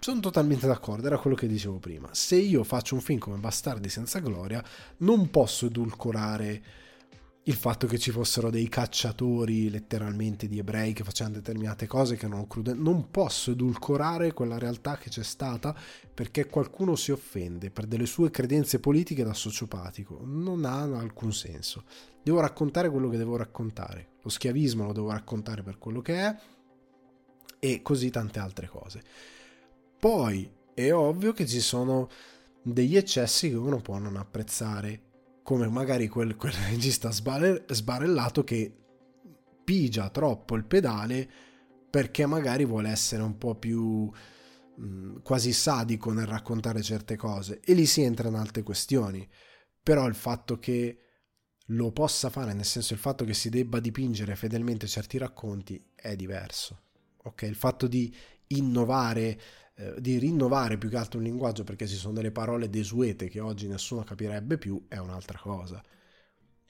sono 0.00 0.20
totalmente 0.20 0.66
d'accordo, 0.66 1.06
era 1.06 1.18
quello 1.18 1.36
che 1.36 1.46
dicevo 1.46 1.78
prima. 1.78 2.08
Se 2.12 2.36
io 2.36 2.64
faccio 2.64 2.94
un 2.94 3.02
film 3.02 3.18
come 3.18 3.36
Bastardi 3.36 3.88
senza 3.88 4.18
gloria, 4.18 4.64
non 4.98 5.30
posso 5.30 5.66
edulcorare 5.66 6.62
il 7.44 7.54
fatto 7.54 7.86
che 7.86 7.98
ci 7.98 8.10
fossero 8.10 8.50
dei 8.50 8.68
cacciatori 8.68 9.70
letteralmente 9.70 10.46
di 10.46 10.58
ebrei 10.58 10.92
che 10.92 11.04
facevano 11.04 11.36
determinate 11.36 11.86
cose 11.86 12.16
che 12.16 12.28
non 12.28 12.46
crude. 12.46 12.74
Non 12.74 13.10
posso 13.10 13.50
edulcorare 13.50 14.32
quella 14.32 14.58
realtà 14.58 14.96
che 14.96 15.10
c'è 15.10 15.22
stata 15.22 15.74
perché 16.12 16.46
qualcuno 16.46 16.96
si 16.96 17.12
offende 17.12 17.70
per 17.70 17.86
delle 17.86 18.06
sue 18.06 18.30
credenze 18.30 18.78
politiche 18.78 19.24
da 19.24 19.34
sociopatico. 19.34 20.20
Non 20.24 20.64
ha 20.64 20.82
alcun 20.82 21.32
senso. 21.32 21.84
Devo 22.22 22.40
raccontare 22.40 22.90
quello 22.90 23.08
che 23.08 23.16
devo 23.16 23.36
raccontare. 23.36 24.08
Lo 24.22 24.28
schiavismo 24.28 24.84
lo 24.84 24.92
devo 24.92 25.10
raccontare 25.10 25.62
per 25.62 25.78
quello 25.78 26.00
che 26.00 26.14
è 26.14 26.36
e 27.58 27.82
così 27.82 28.10
tante 28.10 28.38
altre 28.38 28.68
cose. 28.68 29.02
Poi 30.00 30.50
è 30.72 30.94
ovvio 30.94 31.34
che 31.34 31.46
ci 31.46 31.60
sono 31.60 32.08
degli 32.62 32.96
eccessi 32.96 33.50
che 33.50 33.56
uno 33.56 33.82
può 33.82 33.98
non 33.98 34.16
apprezzare, 34.16 35.02
come 35.42 35.68
magari 35.68 36.08
quel, 36.08 36.36
quel 36.36 36.52
regista 36.70 37.10
sbarellato 37.10 38.42
che 38.42 38.74
pigia 39.62 40.08
troppo 40.08 40.56
il 40.56 40.64
pedale 40.64 41.28
perché 41.90 42.24
magari 42.24 42.64
vuole 42.64 42.88
essere 42.88 43.22
un 43.22 43.36
po' 43.36 43.56
più 43.56 44.10
mh, 44.76 45.20
quasi 45.22 45.52
sadico 45.52 46.12
nel 46.12 46.26
raccontare 46.26 46.80
certe 46.80 47.16
cose 47.16 47.60
e 47.62 47.74
lì 47.74 47.84
si 47.84 48.00
entra 48.00 48.28
in 48.28 48.36
altre 48.36 48.62
questioni. 48.62 49.28
Però 49.82 50.06
il 50.06 50.14
fatto 50.14 50.58
che 50.58 50.98
lo 51.66 51.92
possa 51.92 52.30
fare, 52.30 52.54
nel 52.54 52.64
senso 52.64 52.94
il 52.94 52.98
fatto 52.98 53.26
che 53.26 53.34
si 53.34 53.50
debba 53.50 53.80
dipingere 53.80 54.34
fedelmente 54.34 54.86
certi 54.86 55.18
racconti 55.18 55.90
è 55.94 56.16
diverso. 56.16 56.84
Ok, 57.24 57.42
il 57.42 57.54
fatto 57.54 57.86
di 57.86 58.14
innovare 58.48 59.38
eh, 59.80 59.94
di 59.98 60.18
rinnovare 60.18 60.76
più 60.76 60.90
che 60.90 60.98
altro 60.98 61.18
un 61.18 61.24
linguaggio 61.24 61.64
perché 61.64 61.86
ci 61.86 61.96
sono 61.96 62.12
delle 62.12 62.30
parole 62.30 62.68
desuete 62.68 63.28
che 63.28 63.40
oggi 63.40 63.66
nessuno 63.66 64.04
capirebbe 64.04 64.58
più 64.58 64.84
è 64.88 64.98
un'altra 64.98 65.38
cosa. 65.38 65.82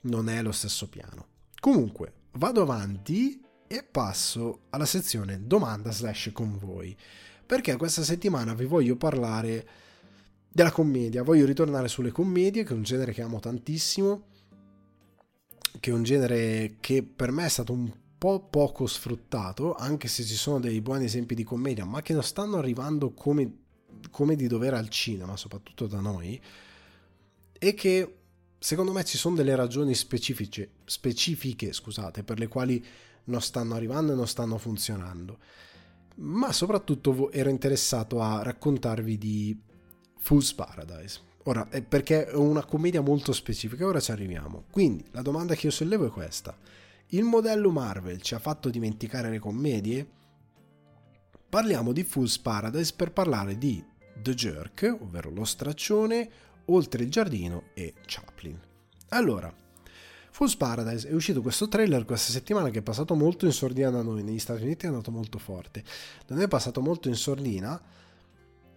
Non 0.02 0.28
è 0.28 0.40
lo 0.42 0.52
stesso 0.52 0.88
piano. 0.88 1.26
Comunque, 1.58 2.12
vado 2.32 2.62
avanti 2.62 3.42
e 3.66 3.82
passo 3.82 4.66
alla 4.70 4.84
sezione 4.84 5.44
domanda 5.44 5.90
slash 5.90 6.30
con 6.32 6.56
voi. 6.56 6.96
Perché 7.44 7.74
questa 7.76 8.04
settimana 8.04 8.54
vi 8.54 8.64
voglio 8.64 8.94
parlare 8.96 9.66
della 10.48 10.70
commedia. 10.70 11.24
Voglio 11.24 11.46
ritornare 11.46 11.88
sulle 11.88 12.12
commedie, 12.12 12.62
che 12.62 12.72
è 12.72 12.76
un 12.76 12.84
genere 12.84 13.12
che 13.12 13.22
amo 13.22 13.40
tantissimo. 13.40 14.26
Che 15.80 15.90
è 15.90 15.92
un 15.92 16.04
genere 16.04 16.76
che 16.78 17.02
per 17.02 17.32
me 17.32 17.44
è 17.44 17.48
stato 17.48 17.72
un 17.72 17.90
po' 18.20 18.38
poco 18.50 18.86
sfruttato, 18.86 19.74
anche 19.74 20.06
se 20.06 20.24
ci 20.24 20.34
sono 20.34 20.60
dei 20.60 20.82
buoni 20.82 21.06
esempi 21.06 21.34
di 21.34 21.42
commedia, 21.42 21.86
ma 21.86 22.02
che 22.02 22.12
non 22.12 22.22
stanno 22.22 22.58
arrivando 22.58 23.12
come, 23.12 23.50
come 24.10 24.36
di 24.36 24.46
dovere 24.46 24.76
al 24.76 24.90
cinema, 24.90 25.38
soprattutto 25.38 25.86
da 25.86 26.00
noi, 26.00 26.38
e 27.58 27.72
che 27.72 28.16
secondo 28.58 28.92
me 28.92 29.04
ci 29.04 29.16
sono 29.16 29.36
delle 29.36 29.54
ragioni 29.54 29.94
specifiche, 29.94 30.72
specifiche 30.84 31.72
scusate, 31.72 32.22
per 32.22 32.38
le 32.38 32.46
quali 32.46 32.84
non 33.24 33.40
stanno 33.40 33.74
arrivando 33.74 34.12
e 34.12 34.16
non 34.16 34.28
stanno 34.28 34.58
funzionando. 34.58 35.38
Ma 36.16 36.52
soprattutto 36.52 37.30
ero 37.30 37.48
interessato 37.48 38.20
a 38.20 38.42
raccontarvi 38.42 39.16
di 39.16 39.58
Fool's 40.18 40.52
Paradise. 40.52 41.20
Ora, 41.44 41.66
perché 41.66 42.26
è 42.26 42.34
una 42.34 42.66
commedia 42.66 43.00
molto 43.00 43.32
specifica, 43.32 43.86
ora 43.86 43.98
ci 43.98 44.10
arriviamo. 44.10 44.64
Quindi 44.70 45.06
la 45.12 45.22
domanda 45.22 45.54
che 45.54 45.68
io 45.68 45.72
sollevo 45.72 46.04
è 46.04 46.10
questa 46.10 46.54
il 47.11 47.24
modello 47.24 47.70
Marvel 47.70 48.20
ci 48.20 48.34
ha 48.34 48.38
fatto 48.38 48.70
dimenticare 48.70 49.30
le 49.30 49.38
commedie? 49.38 50.08
Parliamo 51.48 51.92
di 51.92 52.04
Fool's 52.04 52.38
Paradise 52.38 52.94
per 52.94 53.12
parlare 53.12 53.58
di 53.58 53.84
The 54.14 54.34
Jerk, 54.34 54.96
ovvero 55.00 55.30
lo 55.30 55.44
straccione, 55.44 56.30
Oltre 56.66 57.02
il 57.02 57.11
giardino 57.11 57.64
e 57.74 57.94
Chaplin. 58.06 58.56
Allora, 59.08 59.52
Fool's 60.30 60.54
Paradise 60.54 61.08
è 61.08 61.12
uscito 61.12 61.42
questo 61.42 61.66
trailer 61.66 62.04
questa 62.04 62.30
settimana 62.30 62.70
che 62.70 62.78
è 62.78 62.82
passato 62.82 63.16
molto 63.16 63.44
in 63.44 63.52
sordina 63.52 63.90
da 63.90 64.02
noi, 64.02 64.22
negli 64.22 64.38
Stati 64.38 64.62
Uniti 64.62 64.84
è 64.84 64.88
andato 64.88 65.11
molto 65.11 65.38
forte. 65.38 65.82
Da 66.24 66.36
noi 66.36 66.44
è 66.44 66.48
passato 66.48 66.80
molto 66.80 67.08
in 67.08 67.16
sordina 67.16 67.80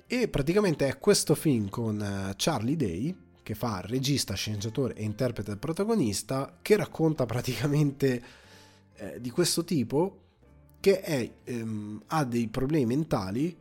e 0.08 0.28
praticamente 0.28 0.88
è 0.88 0.98
questo 0.98 1.36
film 1.36 1.70
con 1.70 2.02
eh, 2.02 2.34
Charlie 2.36 2.76
Day 2.76 3.16
che 3.44 3.54
fa 3.54 3.82
regista, 3.82 4.34
sceneggiatore 4.34 4.96
e 4.96 5.04
interprete 5.04 5.50
del 5.50 5.60
protagonista, 5.60 6.58
che 6.62 6.76
racconta 6.76 7.26
praticamente 7.26 8.24
eh, 8.96 9.22
di 9.22 9.30
questo 9.30 9.64
tipo 9.64 10.20
che 10.80 11.02
è, 11.02 11.32
ehm, 11.44 12.04
ha 12.08 12.24
dei 12.26 12.48
problemi 12.48 12.86
mentali, 12.86 13.56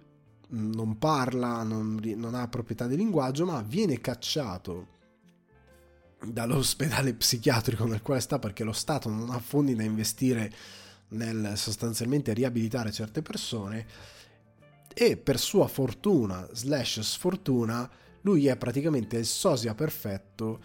non 0.49 0.99
parla, 0.99 1.63
non, 1.63 2.01
non 2.17 2.35
ha 2.35 2.49
proprietà 2.49 2.87
di 2.87 2.97
linguaggio, 2.97 3.45
ma 3.45 3.63
viene 3.63 4.01
cacciato 4.01 4.89
dall'ospedale 6.25 7.15
psichiatrico 7.15 7.85
nel 7.87 8.03
quale 8.03 8.21
sta 8.21 8.39
perché 8.39 8.65
lo 8.65 8.73
Stato 8.73 9.09
non 9.09 9.31
ha 9.31 9.39
fondi 9.39 9.75
da 9.75 9.83
investire 9.83 10.53
nel 11.09 11.53
sostanzialmente 11.57 12.33
riabilitare 12.33 12.91
certe 12.91 13.23
persone 13.23 13.87
e 14.95 15.17
per 15.17 15.39
sua 15.39 15.69
fortuna 15.69 16.47
slash 16.53 17.01
sfortuna 17.01 17.91
lui 18.23 18.47
è 18.47 18.57
praticamente 18.57 19.17
il 19.17 19.27
sosia 19.27 19.75
perfetto 19.75 20.61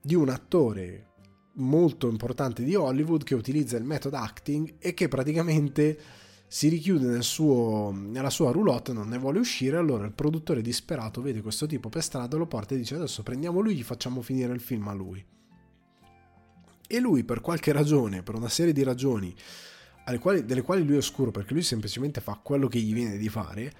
di 0.00 0.14
un 0.14 0.28
attore 0.28 1.08
molto 1.54 2.08
importante 2.08 2.64
di 2.64 2.74
Hollywood 2.74 3.24
che 3.24 3.34
utilizza 3.34 3.76
il 3.76 3.84
metodo 3.84 4.16
acting 4.16 4.76
e 4.78 4.94
che 4.94 5.08
praticamente 5.08 5.98
si 6.46 6.68
richiude 6.68 7.06
nel 7.06 7.22
suo, 7.22 7.92
nella 7.92 8.28
sua 8.28 8.50
roulotte, 8.52 8.92
non 8.92 9.08
ne 9.08 9.16
vuole 9.16 9.38
uscire, 9.38 9.78
allora 9.78 10.04
il 10.04 10.12
produttore 10.12 10.60
disperato 10.60 11.22
vede 11.22 11.40
questo 11.40 11.66
tipo 11.66 11.88
per 11.88 12.02
strada, 12.02 12.36
lo 12.36 12.46
porta 12.46 12.74
e 12.74 12.78
dice 12.78 12.94
adesso 12.94 13.22
prendiamo 13.22 13.60
lui, 13.60 13.74
gli 13.74 13.82
facciamo 13.82 14.20
finire 14.20 14.52
il 14.52 14.60
film 14.60 14.86
a 14.88 14.92
lui. 14.92 15.24
E 16.86 17.00
lui 17.00 17.24
per 17.24 17.40
qualche 17.40 17.72
ragione, 17.72 18.22
per 18.22 18.34
una 18.34 18.50
serie 18.50 18.74
di 18.74 18.82
ragioni, 18.82 19.34
quali, 20.20 20.44
delle 20.44 20.60
quali 20.60 20.84
lui 20.84 20.96
è 20.96 20.98
oscuro, 20.98 21.30
perché 21.30 21.54
lui 21.54 21.62
semplicemente 21.62 22.20
fa 22.20 22.38
quello 22.42 22.68
che 22.68 22.78
gli 22.78 22.92
viene 22.92 23.16
di 23.16 23.30
fare, 23.30 23.72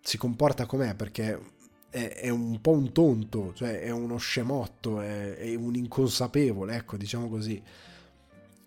si 0.00 0.16
comporta 0.16 0.64
com'è 0.64 0.94
perché 0.94 1.55
è, 1.96 2.14
è 2.14 2.28
un 2.28 2.60
po' 2.60 2.72
un 2.72 2.92
tonto, 2.92 3.52
cioè 3.54 3.80
è 3.80 3.90
uno 3.90 4.16
scemotto, 4.18 5.00
è, 5.00 5.36
è 5.36 5.54
un 5.54 5.74
inconsapevole, 5.74 6.76
ecco, 6.76 6.96
diciamo 6.96 7.28
così 7.28 7.62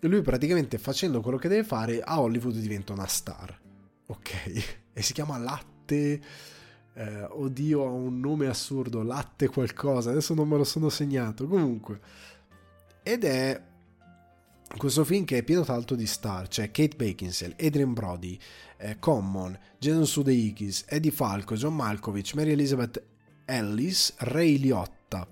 lui 0.08 0.22
praticamente 0.22 0.78
facendo 0.78 1.20
quello 1.20 1.36
che 1.36 1.48
deve 1.48 1.64
fare 1.64 2.00
a 2.00 2.20
Hollywood 2.20 2.56
diventa 2.56 2.92
una 2.92 3.06
star. 3.06 3.58
Ok? 4.06 4.78
E 4.92 5.02
si 5.02 5.12
chiama 5.12 5.38
Latte. 5.38 6.20
Eh, 6.94 7.22
oddio, 7.22 7.86
ha 7.86 7.90
un 7.90 8.18
nome 8.18 8.48
assurdo. 8.48 9.02
Latte 9.02 9.48
qualcosa. 9.48 10.10
Adesso 10.10 10.34
non 10.34 10.48
me 10.48 10.56
lo 10.56 10.64
sono 10.64 10.88
segnato. 10.88 11.46
Comunque. 11.46 12.00
Ed 13.02 13.24
è 13.24 13.62
questo 14.76 15.04
film 15.04 15.24
che 15.24 15.38
è 15.38 15.42
pieno 15.44 15.62
tanto 15.62 15.94
di 15.94 16.06
star. 16.06 16.48
C'è 16.48 16.70
Kate 16.72 16.96
Beckinsale, 16.96 17.54
Adrian 17.60 17.94
Brody, 17.94 18.38
eh, 18.78 18.98
Common, 18.98 19.56
Jason 19.78 20.04
Sudeikis, 20.04 20.84
Eddie 20.88 21.12
Falco, 21.12 21.54
John 21.54 21.76
Malkovich, 21.76 22.34
Mary 22.34 22.50
Elizabeth 22.50 23.09
Ellis, 23.50 24.14
Ray 24.18 24.58
Liotta 24.58 25.26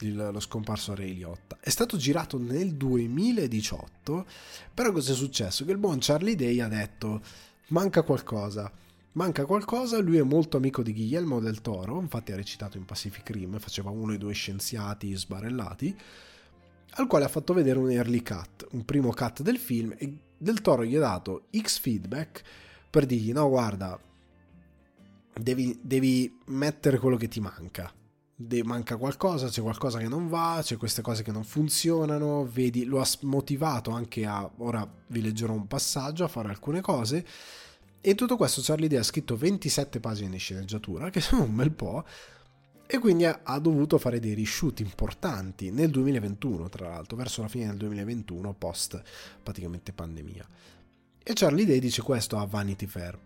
il, 0.00 0.30
lo 0.32 0.40
scomparso 0.40 0.94
Ray 0.94 1.14
Liotta. 1.14 1.58
È 1.60 1.70
stato 1.70 1.96
girato 1.96 2.38
nel 2.38 2.74
2018, 2.74 4.26
però 4.72 4.92
cosa 4.92 5.12
è 5.12 5.14
successo? 5.14 5.64
Che 5.64 5.72
il 5.72 5.78
buon 5.78 5.98
Charlie 6.00 6.34
Day 6.34 6.60
ha 6.60 6.68
detto 6.68 7.22
manca 7.68 8.02
qualcosa. 8.02 8.70
Manca 9.12 9.44
qualcosa, 9.44 10.00
lui 10.00 10.16
è 10.16 10.22
molto 10.22 10.56
amico 10.56 10.82
di 10.82 10.92
Guillermo 10.92 11.38
del 11.38 11.60
Toro, 11.60 12.00
infatti 12.00 12.32
ha 12.32 12.36
recitato 12.36 12.78
in 12.78 12.84
Pacific 12.84 13.30
Rim, 13.30 13.60
faceva 13.60 13.90
uno 13.90 14.08
dei 14.08 14.18
due 14.18 14.32
scienziati 14.32 15.14
sbarellati, 15.14 15.96
al 16.96 17.06
quale 17.06 17.24
ha 17.24 17.28
fatto 17.28 17.52
vedere 17.52 17.78
un 17.78 17.92
early 17.92 18.22
cut, 18.22 18.66
un 18.72 18.84
primo 18.84 19.12
cut 19.12 19.42
del 19.42 19.58
film 19.58 19.94
e 19.96 20.16
del 20.36 20.60
Toro 20.60 20.84
gli 20.84 20.96
ha 20.96 21.00
dato 21.00 21.44
X 21.56 21.78
feedback 21.78 22.42
per 22.90 23.06
dirgli 23.06 23.32
no 23.32 23.48
guarda, 23.48 23.96
devi, 25.40 25.78
devi 25.82 26.40
mettere 26.46 26.98
quello 26.98 27.16
che 27.16 27.28
ti 27.28 27.40
manca, 27.40 27.92
manca 28.62 28.96
qualcosa, 28.96 29.48
c'è 29.48 29.62
qualcosa 29.62 29.98
che 29.98 30.08
non 30.08 30.28
va, 30.28 30.60
c'è 30.62 30.76
queste 30.76 31.02
cose 31.02 31.22
che 31.22 31.32
non 31.32 31.44
funzionano, 31.44 32.46
vedi, 32.46 32.84
lo 32.84 33.00
ha 33.00 33.08
motivato 33.22 33.90
anche 33.90 34.26
a, 34.26 34.48
ora 34.58 34.88
vi 35.08 35.22
leggerò 35.22 35.52
un 35.52 35.66
passaggio, 35.66 36.24
a 36.24 36.28
fare 36.28 36.48
alcune 36.48 36.80
cose, 36.80 37.26
e 38.00 38.14
tutto 38.14 38.36
questo 38.36 38.60
Charlie 38.62 38.88
Day 38.88 38.98
ha 38.98 39.02
scritto 39.02 39.36
27 39.36 40.00
pagine 40.00 40.30
di 40.30 40.38
sceneggiatura, 40.38 41.10
che 41.10 41.20
sono 41.22 41.44
un 41.44 41.54
bel 41.54 41.72
po', 41.72 42.04
e 42.86 42.98
quindi 42.98 43.24
ha 43.24 43.58
dovuto 43.58 43.96
fare 43.96 44.20
dei 44.20 44.34
reshoot 44.34 44.80
importanti 44.80 45.70
nel 45.70 45.90
2021, 45.90 46.68
tra 46.68 46.88
l'altro, 46.88 47.16
verso 47.16 47.40
la 47.40 47.48
fine 47.48 47.66
del 47.68 47.78
2021, 47.78 48.52
post 48.52 49.02
praticamente 49.42 49.92
pandemia. 49.92 50.46
E 51.22 51.32
Charlie 51.32 51.64
Day 51.64 51.78
dice 51.78 52.02
questo 52.02 52.36
a 52.36 52.44
Vanity 52.44 52.86
Fair 52.86 53.18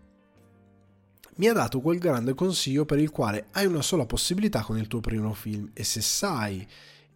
mi 1.39 1.47
ha 1.47 1.53
dato 1.53 1.79
quel 1.79 1.99
grande 1.99 2.33
consiglio 2.33 2.83
per 2.83 2.99
il 2.99 3.11
quale 3.11 3.47
hai 3.51 3.65
una 3.65 3.81
sola 3.81 4.05
possibilità 4.05 4.61
con 4.61 4.77
il 4.77 4.87
tuo 4.87 4.99
primo 4.99 5.33
film 5.33 5.69
e 5.73 5.85
se 5.85 6.01
sai 6.01 6.67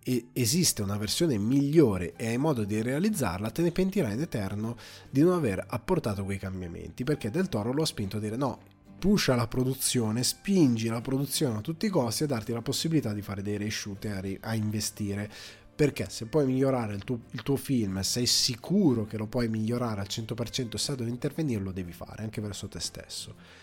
e 0.06 0.28
esiste 0.32 0.82
una 0.82 0.98
versione 0.98 1.38
migliore 1.38 2.14
e 2.16 2.28
hai 2.28 2.38
modo 2.38 2.64
di 2.64 2.82
realizzarla, 2.82 3.52
te 3.52 3.62
ne 3.62 3.72
pentirai 3.72 4.14
in 4.14 4.22
eterno 4.22 4.78
di 5.10 5.22
non 5.22 5.34
aver 5.34 5.64
apportato 5.68 6.24
quei 6.24 6.38
cambiamenti, 6.38 7.04
perché 7.04 7.32
Del 7.32 7.50
Toro 7.50 7.74
lo 7.74 7.82
ha 7.82 7.86
spinto 7.86 8.18
a 8.18 8.20
dire 8.22 8.38
no, 8.38 8.60
pusha 8.98 9.36
la 9.36 9.48
produzione, 9.48 10.24
spingi 10.24 10.88
la 10.88 11.02
produzione 11.02 11.58
a 11.58 11.62
tutti 11.62 11.86
i 11.86 11.90
costi 11.90 12.24
a 12.24 12.28
darti 12.28 12.54
la 12.54 12.62
possibilità 12.62 13.12
di 13.12 13.22
fare 13.22 13.42
dei 13.42 13.58
reshoot 13.58 14.06
e 14.06 14.38
a 14.42 14.56
investire. 14.56 15.30
Perché 15.76 16.08
se 16.10 16.28
puoi 16.28 16.46
migliorare 16.46 16.94
il 16.94 17.04
tuo, 17.04 17.22
il 17.32 17.42
tuo, 17.42 17.56
film, 17.56 18.00
sei 18.02 18.28
sicuro 18.28 19.06
che 19.06 19.18
lo 19.18 19.26
puoi 19.26 19.48
migliorare 19.48 20.02
al 20.02 20.08
100% 20.08 20.76
e 20.76 20.78
sai 20.78 20.96
dove 20.96 21.10
intervenire, 21.10 21.64
lo 21.64 21.72
devi 21.72 21.92
fare 21.92 22.24
anche 22.24 22.42
verso 22.42 22.68
te 22.68 22.80
stesso. 22.80 23.63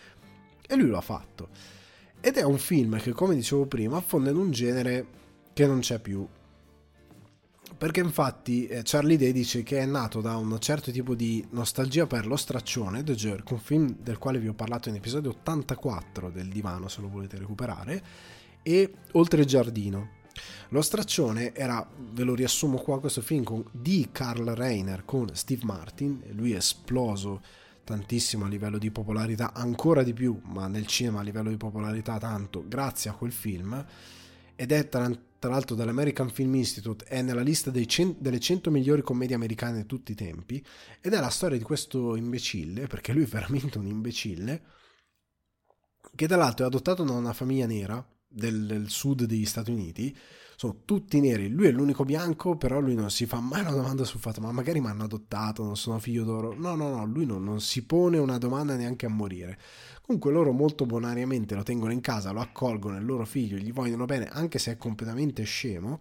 E 0.70 0.76
lui 0.76 0.86
lo 0.86 0.98
ha 0.98 1.00
fatto. 1.00 1.48
Ed 2.20 2.36
è 2.36 2.44
un 2.44 2.58
film 2.58 2.96
che, 3.00 3.10
come 3.10 3.34
dicevo 3.34 3.66
prima, 3.66 3.96
affonda 3.96 4.30
in 4.30 4.36
un 4.36 4.52
genere 4.52 5.06
che 5.52 5.66
non 5.66 5.80
c'è 5.80 5.98
più. 5.98 6.24
Perché 7.76 7.98
infatti 7.98 8.68
eh, 8.68 8.82
Charlie 8.84 9.16
Day 9.16 9.32
dice 9.32 9.64
che 9.64 9.80
è 9.80 9.84
nato 9.84 10.20
da 10.20 10.36
un 10.36 10.56
certo 10.60 10.92
tipo 10.92 11.16
di 11.16 11.44
nostalgia 11.50 12.06
per 12.06 12.24
Lo 12.26 12.36
Straccione, 12.36 13.02
The 13.02 13.14
Jerk, 13.14 13.50
un 13.50 13.58
film 13.58 13.96
del 13.98 14.18
quale 14.18 14.38
vi 14.38 14.46
ho 14.46 14.54
parlato 14.54 14.88
in 14.88 14.94
episodio 14.94 15.30
84 15.30 16.30
del 16.30 16.48
divano, 16.48 16.86
se 16.86 17.00
lo 17.00 17.08
volete 17.08 17.36
recuperare, 17.36 18.02
e 18.62 18.94
Oltre 19.12 19.40
il 19.40 19.46
giardino. 19.46 20.18
Lo 20.68 20.82
Straccione 20.82 21.52
era, 21.52 21.84
ve 22.12 22.22
lo 22.22 22.36
riassumo 22.36 22.78
qua, 22.78 23.00
questo 23.00 23.22
film 23.22 23.42
con, 23.42 23.64
di 23.72 24.10
Carl 24.12 24.54
Reiner 24.54 25.04
con 25.04 25.34
Steve 25.34 25.64
Martin, 25.64 26.22
lui 26.30 26.52
è 26.52 26.58
esploso 26.58 27.40
tantissimo 27.90 28.44
a 28.44 28.48
livello 28.48 28.78
di 28.78 28.90
popolarità, 28.90 29.52
ancora 29.52 30.02
di 30.02 30.12
più, 30.12 30.40
ma 30.44 30.68
nel 30.68 30.86
cinema 30.86 31.20
a 31.20 31.22
livello 31.22 31.50
di 31.50 31.56
popolarità 31.56 32.18
tanto, 32.18 32.64
grazie 32.66 33.10
a 33.10 33.14
quel 33.14 33.32
film, 33.32 33.84
ed 34.54 34.70
è 34.70 34.88
tra, 34.88 35.10
tra 35.38 35.50
l'altro 35.50 35.74
dall'American 35.74 36.30
Film 36.30 36.54
Institute, 36.54 37.04
è 37.04 37.20
nella 37.22 37.42
lista 37.42 37.72
cent- 37.86 38.20
delle 38.20 38.38
100 38.38 38.70
migliori 38.70 39.02
commedie 39.02 39.34
americane 39.34 39.78
di 39.78 39.86
tutti 39.86 40.12
i 40.12 40.14
tempi, 40.14 40.64
ed 41.00 41.12
è 41.12 41.20
la 41.20 41.30
storia 41.30 41.58
di 41.58 41.64
questo 41.64 42.14
imbecille, 42.14 42.86
perché 42.86 43.12
lui 43.12 43.24
è 43.24 43.26
veramente 43.26 43.78
un 43.78 43.86
imbecille, 43.86 44.62
che 46.14 46.26
tra 46.28 46.36
l'altro 46.36 46.64
è 46.64 46.68
adottato 46.68 47.02
da 47.02 47.12
una 47.12 47.32
famiglia 47.32 47.66
nera 47.66 48.06
del, 48.26 48.66
del 48.66 48.88
sud 48.88 49.24
degli 49.24 49.46
Stati 49.46 49.72
Uniti, 49.72 50.16
sono 50.60 50.82
tutti 50.84 51.20
neri, 51.20 51.48
lui 51.48 51.68
è 51.68 51.70
l'unico 51.70 52.04
bianco, 52.04 52.54
però 52.54 52.80
lui 52.80 52.94
non 52.94 53.10
si 53.10 53.24
fa 53.24 53.40
mai 53.40 53.62
una 53.62 53.70
domanda 53.70 54.04
sul 54.04 54.20
fatto, 54.20 54.42
ma 54.42 54.52
magari 54.52 54.78
mi 54.78 54.88
hanno 54.88 55.04
adottato, 55.04 55.64
non 55.64 55.74
sono 55.74 55.98
figlio 55.98 56.22
d'oro. 56.22 56.52
No, 56.54 56.74
no, 56.74 56.90
no, 56.90 57.06
lui 57.06 57.24
non, 57.24 57.42
non 57.42 57.62
si 57.62 57.86
pone 57.86 58.18
una 58.18 58.36
domanda 58.36 58.76
neanche 58.76 59.06
a 59.06 59.08
morire. 59.08 59.58
Comunque 60.02 60.30
loro 60.30 60.52
molto 60.52 60.84
bonariamente 60.84 61.54
lo 61.54 61.62
tengono 61.62 61.92
in 61.92 62.02
casa, 62.02 62.30
lo 62.32 62.40
accolgono, 62.40 62.98
il 62.98 63.06
loro 63.06 63.24
figlio, 63.24 63.56
gli 63.56 63.72
vogliono 63.72 64.04
bene, 64.04 64.26
anche 64.26 64.58
se 64.58 64.72
è 64.72 64.76
completamente 64.76 65.44
scemo 65.44 65.98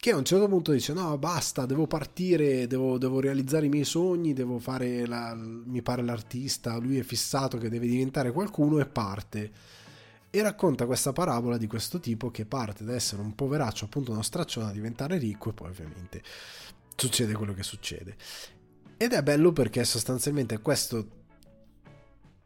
che 0.00 0.12
a 0.12 0.16
un 0.16 0.24
certo 0.24 0.46
punto 0.46 0.70
dice 0.70 0.92
no 0.92 1.18
basta 1.18 1.66
devo 1.66 1.88
partire 1.88 2.68
devo, 2.68 2.98
devo 2.98 3.18
realizzare 3.18 3.66
i 3.66 3.68
miei 3.68 3.84
sogni 3.84 4.32
devo 4.32 4.60
fare 4.60 5.04
la, 5.06 5.34
mi 5.34 5.82
pare 5.82 6.02
l'artista 6.02 6.76
lui 6.76 6.98
è 6.98 7.02
fissato 7.02 7.58
che 7.58 7.68
deve 7.68 7.88
diventare 7.88 8.30
qualcuno 8.30 8.78
e 8.78 8.86
parte 8.86 9.50
e 10.38 10.42
racconta 10.42 10.86
questa 10.86 11.12
parabola 11.12 11.56
di 11.56 11.66
questo 11.66 11.98
tipo 11.98 12.30
che 12.30 12.46
parte 12.46 12.84
da 12.84 12.94
essere 12.94 13.22
un 13.22 13.34
poveraccio, 13.34 13.86
appunto 13.86 14.12
uno 14.12 14.22
straccione, 14.22 14.68
a 14.68 14.72
diventare 14.72 15.18
ricco 15.18 15.50
e 15.50 15.52
poi 15.52 15.68
ovviamente 15.68 16.22
succede 16.94 17.34
quello 17.34 17.54
che 17.54 17.62
succede. 17.62 18.16
Ed 18.96 19.12
è 19.12 19.22
bello 19.22 19.52
perché 19.52 19.84
sostanzialmente 19.84 20.60
questo 20.60 21.06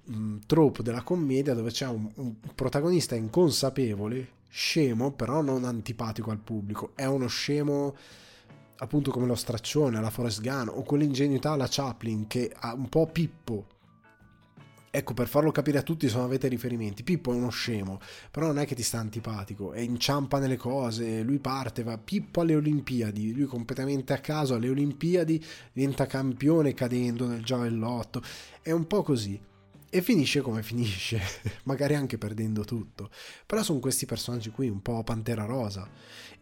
mh, 0.05 0.39
trope 0.47 0.83
della 0.83 1.03
commedia 1.03 1.55
dove 1.55 1.71
c'è 1.71 1.87
un, 1.87 2.11
un 2.15 2.35
protagonista 2.55 3.15
inconsapevole, 3.15 4.41
scemo, 4.49 5.13
però 5.13 5.43
non 5.43 5.65
antipatico 5.65 6.31
al 6.31 6.39
pubblico, 6.39 6.93
è 6.95 7.05
uno 7.05 7.27
scemo 7.27 7.97
appunto 8.77 9.11
come 9.11 9.27
lo 9.27 9.35
straccione 9.35 9.99
alla 9.99 10.11
Forrest 10.11 10.41
Gump 10.41 10.73
o 10.75 10.83
quell'ingenuità 10.83 11.53
alla 11.53 11.69
Chaplin 11.69 12.27
che 12.27 12.53
ha 12.55 12.75
un 12.75 12.89
po' 12.89 13.07
pippo 13.07 13.67
Ecco, 14.95 15.15
per 15.15 15.27
farlo 15.27 15.51
capire 15.53 15.79
a 15.79 15.83
tutti 15.83 16.07
se 16.07 16.17
non 16.17 16.27
avete 16.27 16.49
riferimenti, 16.49 17.03
Pippo 17.03 17.33
è 17.33 17.35
uno 17.35 17.49
scemo, 17.49 17.99
però 18.31 18.49
non 18.49 18.59
è 18.59 18.67
che 18.67 18.75
ti 18.75 18.83
sta 18.83 18.99
antipatico, 18.99 19.73
e 19.73 19.83
inciampa 19.83 20.39
nelle 20.39 20.59
cose, 20.59 21.23
lui 21.23 21.39
parte, 21.39 21.83
va 21.83 21.97
Pippo 21.97 22.43
alle 22.43 22.57
Olimpiadi, 22.57 23.33
lui 23.33 23.47
completamente 23.47 24.13
a 24.13 24.19
caso 24.19 24.53
alle 24.53 24.69
Olimpiadi 24.69 25.43
diventa 25.73 26.05
campione 26.05 26.75
cadendo 26.75 27.27
nel 27.27 27.43
giavellotto, 27.43 28.21
è 28.61 28.71
un 28.71 28.87
po' 28.87 29.03
così. 29.03 29.41
E 29.89 30.03
finisce 30.03 30.43
come 30.43 30.63
finisce, 30.63 31.23
magari 31.65 31.95
anche 31.95 32.19
perdendo 32.19 32.63
tutto. 32.65 33.09
Però 33.47 33.63
sono 33.63 33.79
questi 33.79 34.05
personaggi 34.05 34.51
qui, 34.51 34.69
un 34.69 34.83
po' 34.83 35.03
Pantera 35.05 35.47
Rosa. 35.47 35.89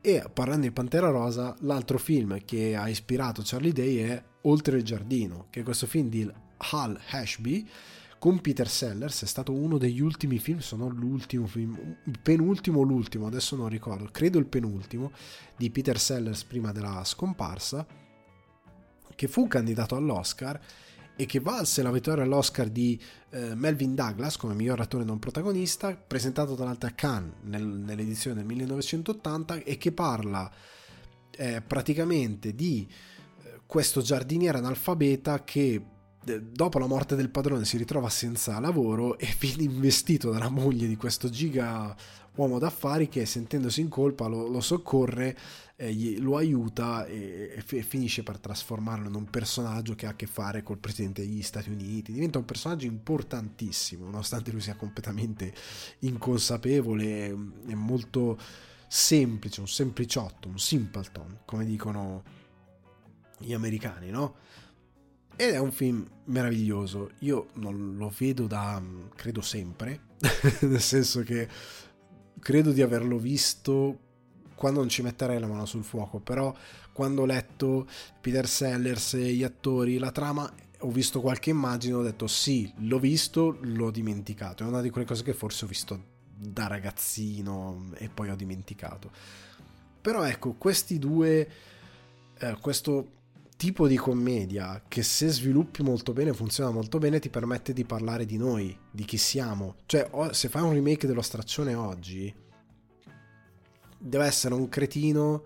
E 0.01 0.25
parlando 0.33 0.67
di 0.67 0.73
Pantera 0.73 1.11
Rosa, 1.11 1.55
l'altro 1.61 1.99
film 1.99 2.45
che 2.45 2.75
ha 2.75 2.89
ispirato 2.89 3.43
Charlie 3.45 3.73
Day 3.73 3.97
è 3.99 4.23
Oltre 4.43 4.79
il 4.79 4.83
giardino, 4.83 5.47
che 5.51 5.61
è 5.61 5.63
questo 5.63 5.87
film 5.87 6.09
di 6.09 6.29
Hal 6.73 6.99
Ashby, 7.11 7.69
con 8.21 8.43
Peter 8.43 8.69
Sellers 8.69 9.23
è 9.23 9.27
stato 9.27 9.51
uno 9.51 9.79
degli 9.79 10.01
ultimi 10.01 10.39
film, 10.39 10.59
se 10.59 10.77
non 10.77 10.95
l'ultimo 10.95 11.47
film, 11.47 11.97
il 12.05 12.19
penultimo 12.21 12.81
o 12.81 12.83
l'ultimo, 12.83 13.27
adesso 13.27 13.57
non 13.57 13.71
ricordo, 13.71 14.11
credo 14.13 14.39
il 14.39 14.45
penultimo, 14.45 15.11
di 15.57 15.71
Peter 15.71 15.99
Sellers 15.99 16.45
prima 16.45 16.71
della 16.71 17.03
scomparsa, 17.03 17.87
che 19.17 19.27
fu 19.27 19.49
candidato 19.49 19.97
all'Oscar 19.97 20.61
e 21.17 21.25
che 21.25 21.41
valse 21.41 21.83
la 21.83 21.91
vittoria 21.91 22.23
all'Oscar 22.23 22.69
di 22.69 23.01
eh, 23.31 23.55
Melvin 23.55 23.95
Douglas 23.95 24.37
come 24.37 24.53
miglior 24.53 24.81
attore 24.81 25.05
non 25.05 25.19
protagonista, 25.19 25.97
presentato 25.97 26.55
tra 26.55 26.67
l'altro 26.67 26.91
a 26.91 26.93
Cannes 26.93 27.33
nel, 27.45 27.65
nell'edizione 27.65 28.37
del 28.37 28.45
1980 28.45 29.63
e 29.63 29.79
che 29.79 29.93
parla 29.93 30.51
eh, 31.31 31.63
praticamente 31.63 32.55
di 32.55 32.87
eh, 32.87 33.61
questo 33.65 34.03
giardiniere 34.03 34.59
analfabeta 34.59 35.43
che 35.43 35.83
dopo 36.23 36.79
la 36.79 36.87
morte 36.87 37.17
del 37.17 37.31
padrone 37.31 37.65
si 37.65 37.77
ritrova 37.77 38.09
senza 38.09 38.59
lavoro 38.61 39.19
e 39.19 39.35
viene 39.41 39.63
investito 39.63 40.31
dalla 40.31 40.51
moglie 40.51 40.87
di 40.87 40.97
questo 40.97 41.31
giga 41.31 41.97
uomo 42.37 42.59
d'affari 42.59 43.09
che 43.09 43.27
sentendosi 43.27 43.81
in 43.81 43.89
colpa 43.89 44.27
lo, 44.27 44.47
lo 44.47 44.61
soccorre, 44.61 45.37
eh, 45.77 45.93
gli, 45.93 46.19
lo 46.21 46.37
aiuta 46.37 47.05
e, 47.05 47.53
e, 47.57 47.61
f- 47.61 47.85
finisce 47.85 48.23
per 48.23 48.39
trasformarlo 48.39 49.09
in 49.09 49.15
un 49.15 49.29
personaggio 49.29 49.95
che 49.95 50.07
ha 50.07 50.11
a 50.11 50.17
che 50.17 50.27
fare 50.27 50.63
col 50.63 50.79
presidente 50.79 51.23
degli 51.23 51.43
Stati 51.43 51.71
Uniti. 51.71 52.13
Diventa 52.13 52.39
un 52.39 52.45
personaggio 52.45 52.87
importantissimo, 52.87 54.05
nonostante 54.05 54.51
lui 54.53 54.61
sia 54.61 54.77
completamente 54.77 55.53
inconsapevole 56.01 57.27
e 57.67 57.75
molto 57.75 58.39
semplice, 58.87 59.61
un 59.61 59.69
sempliciotto, 59.69 60.49
un 60.49 60.59
simpleton, 60.59 61.41
come 61.45 61.65
dicono 61.65 62.23
gli 63.39 63.53
americani, 63.53 64.11
no? 64.11 64.37
Ed 65.41 65.55
è 65.55 65.59
un 65.59 65.73
film 65.73 66.07
meraviglioso. 66.25 67.13
Io 67.21 67.47
non 67.55 67.97
lo 67.97 68.13
vedo 68.15 68.47
da, 68.47 68.79
credo 69.15 69.41
sempre, 69.41 70.09
nel 70.61 70.83
senso 70.83 71.23
che 71.23 71.49
credo 72.39 72.73
di 72.73 72.83
averlo 72.83 73.17
visto 73.17 73.99
quando 74.55 74.81
non 74.81 74.91
ci 74.91 75.01
metterei 75.01 75.41
la 75.41 75.47
mano 75.47 75.65
sul 75.65 75.83
fuoco, 75.83 76.19
però 76.19 76.55
quando 76.93 77.23
ho 77.23 77.25
letto 77.25 77.89
Peter 78.21 78.47
Sellers, 78.47 79.17
gli 79.17 79.43
attori, 79.43 79.97
la 79.97 80.11
trama, 80.11 80.53
ho 80.81 80.91
visto 80.91 81.23
qualche 81.23 81.49
immagine, 81.49 81.95
ho 81.95 82.03
detto 82.03 82.27
sì, 82.27 82.71
l'ho 82.81 82.99
visto, 82.99 83.57
l'ho 83.63 83.91
dimenticato. 83.91 84.63
È 84.63 84.67
una 84.67 84.83
di 84.83 84.91
quelle 84.91 85.07
cose 85.07 85.23
che 85.23 85.33
forse 85.33 85.65
ho 85.65 85.69
visto 85.69 86.05
da 86.37 86.67
ragazzino 86.67 87.93
e 87.95 88.11
poi 88.11 88.29
ho 88.29 88.37
dimenticato. 88.37 89.11
Però 90.03 90.23
ecco, 90.23 90.53
questi 90.53 90.99
due, 90.99 91.51
eh, 92.39 92.59
questo 92.61 93.20
tipo 93.61 93.87
di 93.87 93.99
commedia 93.99 94.83
che 94.89 95.03
se 95.03 95.29
sviluppi 95.29 95.83
molto 95.83 96.15
bene, 96.15 96.33
funziona 96.33 96.71
molto 96.71 96.97
bene, 96.97 97.19
ti 97.19 97.29
permette 97.29 97.75
di 97.75 97.85
parlare 97.85 98.25
di 98.25 98.39
noi, 98.39 98.75
di 98.91 99.05
chi 99.05 99.19
siamo. 99.19 99.75
Cioè, 99.85 100.11
se 100.31 100.49
fai 100.49 100.63
un 100.63 100.73
remake 100.73 101.07
dello 101.07 101.21
straccione 101.21 101.75
oggi, 101.75 102.35
deve 103.99 104.25
essere 104.25 104.55
un 104.55 104.67
cretino 104.71 105.45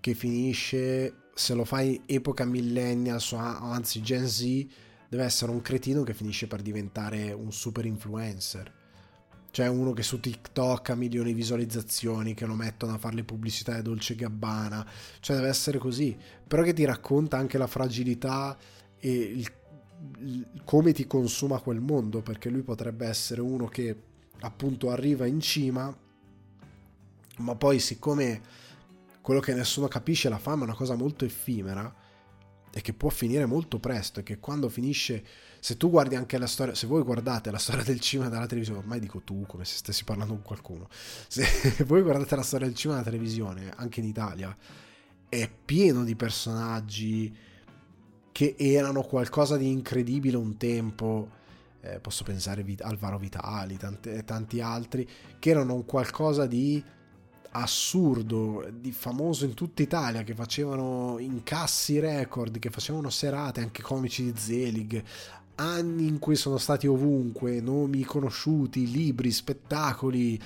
che 0.00 0.12
finisce, 0.12 1.30
se 1.32 1.54
lo 1.54 1.64
fai 1.64 2.02
epoca 2.04 2.44
millennial, 2.44 3.22
anzi 3.32 4.02
Gen 4.02 4.28
Z, 4.28 4.66
deve 5.08 5.24
essere 5.24 5.50
un 5.50 5.62
cretino 5.62 6.02
che 6.02 6.12
finisce 6.12 6.46
per 6.46 6.60
diventare 6.60 7.32
un 7.32 7.50
super 7.50 7.86
influencer 7.86 8.70
c'è 9.58 9.66
uno 9.66 9.92
che 9.92 10.04
su 10.04 10.20
TikTok 10.20 10.90
ha 10.90 10.94
milioni 10.94 11.30
di 11.30 11.34
visualizzazioni, 11.34 12.32
che 12.32 12.46
lo 12.46 12.54
mettono 12.54 12.94
a 12.94 12.98
fare 12.98 13.16
le 13.16 13.24
pubblicità 13.24 13.74
di 13.74 13.82
Dolce 13.82 14.14
Gabbana, 14.14 14.86
cioè 15.18 15.34
deve 15.34 15.48
essere 15.48 15.78
così, 15.78 16.16
però 16.46 16.62
che 16.62 16.72
ti 16.72 16.84
racconta 16.84 17.38
anche 17.38 17.58
la 17.58 17.66
fragilità 17.66 18.56
e 18.96 19.10
il, 19.10 19.52
il, 20.18 20.46
come 20.62 20.92
ti 20.92 21.08
consuma 21.08 21.58
quel 21.58 21.80
mondo, 21.80 22.22
perché 22.22 22.50
lui 22.50 22.62
potrebbe 22.62 23.08
essere 23.08 23.40
uno 23.40 23.66
che 23.66 23.96
appunto 24.42 24.90
arriva 24.90 25.26
in 25.26 25.40
cima, 25.40 25.92
ma 27.38 27.54
poi 27.56 27.80
siccome 27.80 28.40
quello 29.20 29.40
che 29.40 29.54
nessuno 29.54 29.88
capisce, 29.88 30.28
la 30.28 30.38
fama 30.38 30.60
è 30.60 30.66
una 30.66 30.76
cosa 30.76 30.94
molto 30.94 31.24
effimera 31.24 31.92
e 32.70 32.80
che 32.80 32.92
può 32.92 33.08
finire 33.08 33.44
molto 33.44 33.80
presto 33.80 34.20
e 34.20 34.22
che 34.22 34.38
quando 34.38 34.68
finisce 34.68 35.24
se 35.60 35.76
tu 35.76 35.90
guardi 35.90 36.14
anche 36.14 36.38
la 36.38 36.46
storia, 36.46 36.74
se 36.74 36.86
voi 36.86 37.02
guardate 37.02 37.50
la 37.50 37.58
storia 37.58 37.82
del 37.82 38.00
cinema 38.00 38.28
dalla 38.28 38.46
televisione, 38.46 38.80
ormai 38.80 39.00
dico 39.00 39.20
tu 39.20 39.44
come 39.46 39.64
se 39.64 39.76
stessi 39.76 40.04
parlando 40.04 40.34
con 40.34 40.42
qualcuno, 40.42 40.88
se 41.26 41.44
voi 41.86 42.02
guardate 42.02 42.36
la 42.36 42.42
storia 42.42 42.66
del 42.66 42.76
cinema 42.76 43.00
dalla 43.00 43.10
televisione, 43.10 43.72
anche 43.76 44.00
in 44.00 44.06
Italia, 44.06 44.56
è 45.28 45.50
pieno 45.64 46.04
di 46.04 46.16
personaggi 46.16 47.36
che 48.32 48.54
erano 48.56 49.02
qualcosa 49.02 49.56
di 49.56 49.70
incredibile 49.70 50.36
un 50.36 50.56
tempo. 50.56 51.36
Eh, 51.80 52.00
posso 52.00 52.24
pensare 52.24 52.62
a 52.62 52.88
Alvaro 52.88 53.18
Vitali, 53.18 53.76
tanti, 53.76 54.22
tanti 54.24 54.60
altri, 54.60 55.08
che 55.38 55.50
erano 55.50 55.74
un 55.74 55.84
qualcosa 55.84 56.46
di 56.46 56.82
assurdo, 57.50 58.68
di 58.72 58.92
famoso 58.92 59.44
in 59.44 59.54
tutta 59.54 59.82
Italia, 59.82 60.22
che 60.22 60.34
facevano 60.34 61.16
incassi 61.18 61.98
record, 61.98 62.58
che 62.58 62.70
facevano 62.70 63.10
serate, 63.10 63.60
anche 63.60 63.82
comici 63.82 64.24
di 64.24 64.38
Zelig, 64.38 65.02
anni 65.58 66.06
in 66.06 66.18
cui 66.18 66.36
sono 66.36 66.58
stati 66.58 66.86
ovunque, 66.86 67.60
nomi 67.60 68.04
conosciuti, 68.04 68.90
libri, 68.90 69.30
spettacoli, 69.30 70.40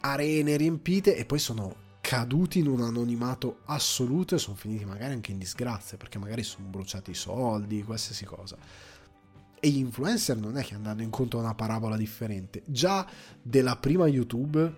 arene 0.00 0.56
riempite 0.56 1.16
e 1.16 1.24
poi 1.24 1.38
sono 1.38 1.86
caduti 2.00 2.60
in 2.60 2.68
un 2.68 2.82
anonimato 2.82 3.60
assoluto 3.66 4.34
e 4.34 4.38
sono 4.38 4.56
finiti 4.56 4.84
magari 4.84 5.12
anche 5.12 5.32
in 5.32 5.38
disgrazia 5.38 5.96
perché 5.96 6.18
magari 6.18 6.42
sono 6.42 6.66
bruciati 6.68 7.10
i 7.10 7.14
soldi, 7.14 7.82
qualsiasi 7.82 8.24
cosa. 8.24 8.56
E 9.60 9.68
gli 9.68 9.78
influencer 9.78 10.36
non 10.36 10.56
è 10.56 10.64
che 10.64 10.74
andando 10.74 11.02
incontro 11.02 11.38
a 11.38 11.42
una 11.42 11.54
parabola 11.54 11.96
differente. 11.96 12.62
Già 12.64 13.06
della 13.42 13.76
prima 13.76 14.06
YouTube, 14.06 14.74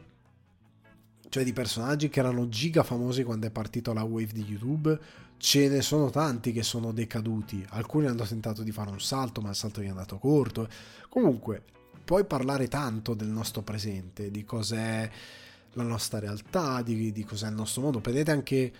cioè 1.28 1.44
di 1.44 1.52
personaggi 1.52 2.08
che 2.08 2.18
erano 2.18 2.48
giga 2.48 2.82
famosi 2.82 3.22
quando 3.22 3.46
è 3.46 3.50
partito 3.50 3.92
la 3.92 4.02
wave 4.02 4.32
di 4.32 4.44
YouTube, 4.44 4.98
ce 5.40 5.68
ne 5.68 5.80
sono 5.80 6.10
tanti 6.10 6.52
che 6.52 6.62
sono 6.62 6.92
decaduti. 6.92 7.64
Alcuni 7.70 8.06
hanno 8.06 8.24
tentato 8.24 8.62
di 8.62 8.72
fare 8.72 8.90
un 8.90 9.00
salto, 9.00 9.40
ma 9.40 9.48
il 9.48 9.54
salto 9.54 9.80
gli 9.80 9.86
è 9.86 9.88
andato 9.88 10.18
corto. 10.18 10.68
Comunque, 11.08 11.64
puoi 12.04 12.26
parlare 12.26 12.68
tanto 12.68 13.14
del 13.14 13.28
nostro 13.28 13.62
presente, 13.62 14.30
di 14.30 14.44
cos'è 14.44 15.10
la 15.72 15.82
nostra 15.82 16.18
realtà, 16.18 16.82
di, 16.82 17.10
di 17.10 17.24
cos'è 17.24 17.48
il 17.48 17.54
nostro 17.54 17.80
mondo. 17.80 18.00
Prendete 18.00 18.30
anche 18.30 18.72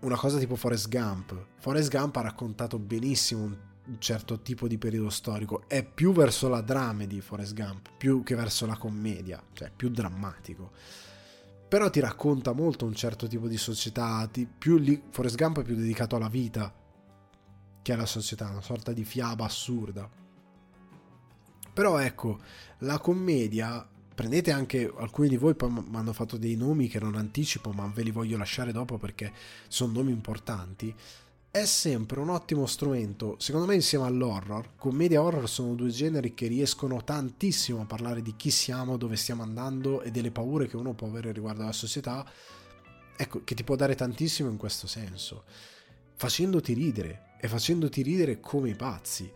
una 0.00 0.16
cosa 0.16 0.38
tipo 0.38 0.54
Forrest 0.54 0.90
Gump. 0.90 1.46
Forrest 1.56 1.90
Gump 1.90 2.16
ha 2.16 2.20
raccontato 2.20 2.78
benissimo 2.78 3.44
un 3.86 3.96
certo 3.98 4.40
tipo 4.40 4.68
di 4.68 4.76
periodo 4.76 5.08
storico. 5.08 5.64
È 5.66 5.82
più 5.82 6.12
verso 6.12 6.46
la 6.48 6.60
dramedy 6.60 7.20
Forrest 7.20 7.54
Gump, 7.54 7.88
più 7.96 8.22
che 8.22 8.34
verso 8.34 8.66
la 8.66 8.76
commedia, 8.76 9.42
cioè 9.54 9.72
più 9.74 9.88
drammatico 9.88 10.72
però 11.74 11.90
ti 11.90 11.98
racconta 11.98 12.52
molto 12.52 12.84
un 12.84 12.94
certo 12.94 13.26
tipo 13.26 13.48
di 13.48 13.56
società, 13.56 14.28
ti, 14.30 14.46
più 14.46 14.78
lì, 14.78 15.02
Forrest 15.10 15.34
Gump 15.34 15.58
è 15.58 15.64
più 15.64 15.74
dedicato 15.74 16.14
alla 16.14 16.28
vita 16.28 16.72
che 17.82 17.92
alla 17.92 18.06
società, 18.06 18.48
una 18.48 18.60
sorta 18.60 18.92
di 18.92 19.02
fiaba 19.02 19.44
assurda. 19.44 20.08
Però 21.72 21.98
ecco, 21.98 22.38
la 22.78 23.00
commedia, 23.00 23.84
prendete 24.14 24.52
anche 24.52 24.88
alcuni 24.98 25.28
di 25.28 25.36
voi, 25.36 25.56
poi 25.56 25.72
mi 25.72 25.96
hanno 25.96 26.12
fatto 26.12 26.36
dei 26.36 26.54
nomi 26.54 26.86
che 26.86 27.00
non 27.00 27.16
anticipo, 27.16 27.72
ma 27.72 27.90
ve 27.92 28.04
li 28.04 28.12
voglio 28.12 28.38
lasciare 28.38 28.70
dopo 28.70 28.96
perché 28.96 29.32
sono 29.66 29.94
nomi 29.94 30.12
importanti 30.12 30.94
è 31.54 31.66
sempre 31.66 32.18
un 32.18 32.30
ottimo 32.30 32.66
strumento, 32.66 33.36
secondo 33.38 33.68
me 33.68 33.76
insieme 33.76 34.06
all'horror. 34.06 34.70
Commedia 34.76 35.18
e 35.18 35.22
horror 35.22 35.48
sono 35.48 35.74
due 35.74 35.90
generi 35.90 36.34
che 36.34 36.48
riescono 36.48 37.04
tantissimo 37.04 37.80
a 37.80 37.84
parlare 37.84 38.22
di 38.22 38.34
chi 38.34 38.50
siamo, 38.50 38.96
dove 38.96 39.14
stiamo 39.14 39.44
andando 39.44 40.02
e 40.02 40.10
delle 40.10 40.32
paure 40.32 40.66
che 40.66 40.74
uno 40.76 40.94
può 40.94 41.06
avere 41.06 41.30
riguardo 41.30 41.62
alla 41.62 41.70
società. 41.70 42.28
Ecco, 43.16 43.44
che 43.44 43.54
ti 43.54 43.62
può 43.62 43.76
dare 43.76 43.94
tantissimo 43.94 44.50
in 44.50 44.56
questo 44.56 44.88
senso, 44.88 45.44
facendoti 46.16 46.72
ridere 46.72 47.36
e 47.38 47.46
facendoti 47.46 48.02
ridere 48.02 48.40
come 48.40 48.70
i 48.70 48.74
pazzi. 48.74 49.30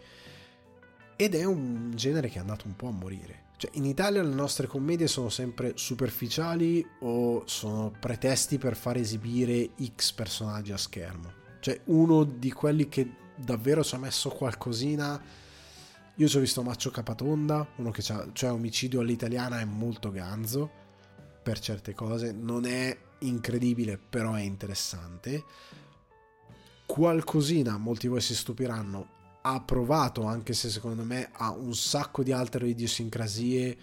Ed 1.14 1.36
è 1.36 1.44
un 1.44 1.92
genere 1.94 2.28
che 2.30 2.38
è 2.38 2.40
andato 2.40 2.66
un 2.66 2.74
po' 2.74 2.88
a 2.88 2.92
morire. 2.92 3.44
Cioè, 3.58 3.70
in 3.74 3.84
Italia 3.84 4.24
le 4.24 4.34
nostre 4.34 4.66
commedie 4.66 5.06
sono 5.06 5.28
sempre 5.28 5.74
superficiali 5.76 6.84
o 7.02 7.46
sono 7.46 7.92
pretesti 7.96 8.58
per 8.58 8.74
far 8.74 8.96
esibire 8.96 9.70
X 9.94 10.10
personaggi 10.10 10.72
a 10.72 10.76
schermo 10.76 11.37
cioè, 11.68 11.80
uno 11.84 12.24
di 12.24 12.50
quelli 12.50 12.88
che 12.88 13.06
davvero 13.36 13.84
ci 13.84 13.94
ha 13.94 13.98
messo 13.98 14.30
qualcosina. 14.30 15.20
Io 16.14 16.26
ci 16.26 16.36
ho 16.36 16.40
visto 16.40 16.62
Maccio 16.62 16.90
Capatonda, 16.90 17.66
uno 17.76 17.90
che 17.90 18.02
ha, 18.10 18.26
cioè 18.32 18.50
omicidio 18.50 19.00
all'italiana 19.00 19.60
è 19.60 19.64
molto 19.64 20.10
ganzo 20.10 20.70
per 21.42 21.60
certe 21.60 21.92
cose, 21.92 22.32
non 22.32 22.64
è 22.64 22.96
incredibile, 23.20 23.98
però 23.98 24.32
è 24.32 24.40
interessante. 24.40 25.44
Qualcosina, 26.86 27.76
molti 27.76 28.06
di 28.06 28.12
voi 28.12 28.22
si 28.22 28.34
stupiranno, 28.34 29.16
ha 29.42 29.60
provato, 29.60 30.24
anche 30.24 30.54
se 30.54 30.70
secondo 30.70 31.04
me 31.04 31.28
ha 31.32 31.50
un 31.50 31.74
sacco 31.74 32.22
di 32.22 32.32
altre 32.32 32.66
idiosincrasie 32.66 33.78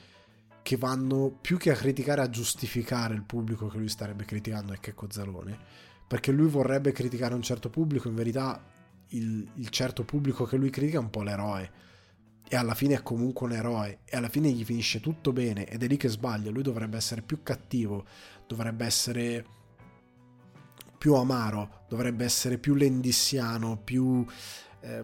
che 0.64 0.78
vanno 0.78 1.38
più 1.40 1.58
che 1.58 1.70
a 1.70 1.76
criticare 1.76 2.22
a 2.22 2.30
giustificare 2.30 3.14
il 3.14 3.24
pubblico 3.24 3.68
che 3.68 3.78
lui 3.78 3.90
starebbe 3.90 4.26
criticando 4.26 4.74
e 4.74 4.80
che 4.80 4.96
Cozzalone 4.96 5.85
perché 6.08 6.32
lui 6.32 6.48
vorrebbe 6.48 6.92
criticare 6.92 7.34
un 7.34 7.42
certo 7.42 7.70
pubblico, 7.70 8.08
in 8.08 8.16
verità 8.16 8.62
il, 9.10 9.48
il 9.56 9.70
certo 9.70 10.04
pubblico 10.04 10.46
che 10.46 10.58
lui 10.58 10.70
critica 10.70 10.98
è 10.98 11.02
un 11.02 11.10
po' 11.10 11.24
l'eroe. 11.24 11.84
E 12.48 12.56
alla 12.56 12.76
fine 12.76 12.94
è 12.94 13.02
comunque 13.02 13.48
un 13.48 13.54
eroe 13.54 14.00
e 14.06 14.18
alla 14.18 14.30
fine 14.30 14.52
gli 14.52 14.64
finisce 14.64 15.00
tutto 15.00 15.34
bene 15.34 15.68
ed 15.68 15.82
è 15.82 15.88
lì 15.88 15.98
che 15.98 16.10
sbaglia, 16.10 16.52
lui 16.52 16.62
dovrebbe 16.62 16.96
essere 16.96 17.24
più 17.24 17.42
cattivo, 17.42 18.06
dovrebbe 18.46 18.86
essere 18.86 19.46
più 20.98 21.16
amaro, 21.16 21.86
dovrebbe 21.90 22.24
essere 22.24 22.60
più 22.60 22.76
lendissiano, 22.76 23.78
più, 23.84 24.24
eh, 24.82 25.04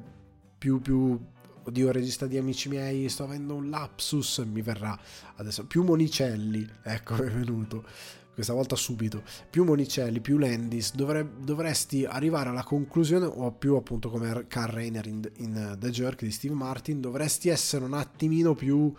più, 0.55 0.81
più 0.81 1.19
oddio 1.63 1.91
regista 1.91 2.25
di 2.25 2.37
amici 2.37 2.69
miei 2.69 3.07
sto 3.07 3.23
avendo 3.23 3.55
un 3.55 3.69
lapsus 3.69 4.39
mi 4.39 4.61
verrà 4.61 4.97
adesso. 5.35 5.65
Più 5.65 5.83
Monicelli 5.83 6.67
ecco 6.83 7.15
è 7.21 7.29
venuto 7.29 7.85
questa 8.33 8.53
volta 8.53 8.75
subito. 8.75 9.23
Più 9.49 9.63
Monicelli 9.63 10.19
più 10.19 10.37
Landis 10.37 10.93
dovre, 10.93 11.29
dovresti 11.39 12.05
arrivare 12.05 12.49
alla 12.49 12.63
conclusione 12.63 13.25
o 13.25 13.51
più 13.51 13.75
appunto 13.75 14.09
come 14.09 14.45
Carl 14.47 14.73
Reiner 14.73 15.05
in, 15.07 15.29
in 15.37 15.75
The 15.79 15.89
Jerk 15.89 16.23
di 16.23 16.31
Steve 16.31 16.53
Martin 16.53 17.01
dovresti 17.01 17.49
essere 17.49 17.85
un 17.85 17.93
attimino 17.93 18.55
più 18.55 18.93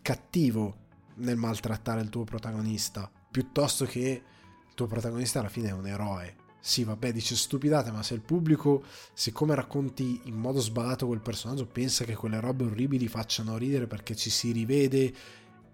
cattivo 0.00 0.86
nel 1.16 1.36
maltrattare 1.36 2.00
il 2.00 2.08
tuo 2.08 2.24
protagonista 2.24 3.10
piuttosto 3.30 3.84
che 3.84 4.22
il 4.68 4.74
tuo 4.74 4.86
protagonista 4.86 5.40
alla 5.40 5.48
fine 5.48 5.68
è 5.68 5.72
un 5.72 5.86
eroe. 5.86 6.34
Sì, 6.60 6.84
vabbè, 6.84 7.12
dice 7.12 7.36
stupidate, 7.36 7.90
ma 7.90 8.02
se 8.02 8.14
il 8.14 8.20
pubblico, 8.20 8.82
siccome 9.14 9.54
racconti 9.54 10.22
in 10.24 10.34
modo 10.34 10.60
sbadato 10.60 11.06
quel 11.06 11.20
personaggio, 11.20 11.66
pensa 11.66 12.04
che 12.04 12.14
quelle 12.14 12.40
robe 12.40 12.64
orribili 12.64 13.06
facciano 13.06 13.56
ridere 13.56 13.86
perché 13.86 14.16
ci 14.16 14.28
si 14.28 14.50
rivede 14.50 15.14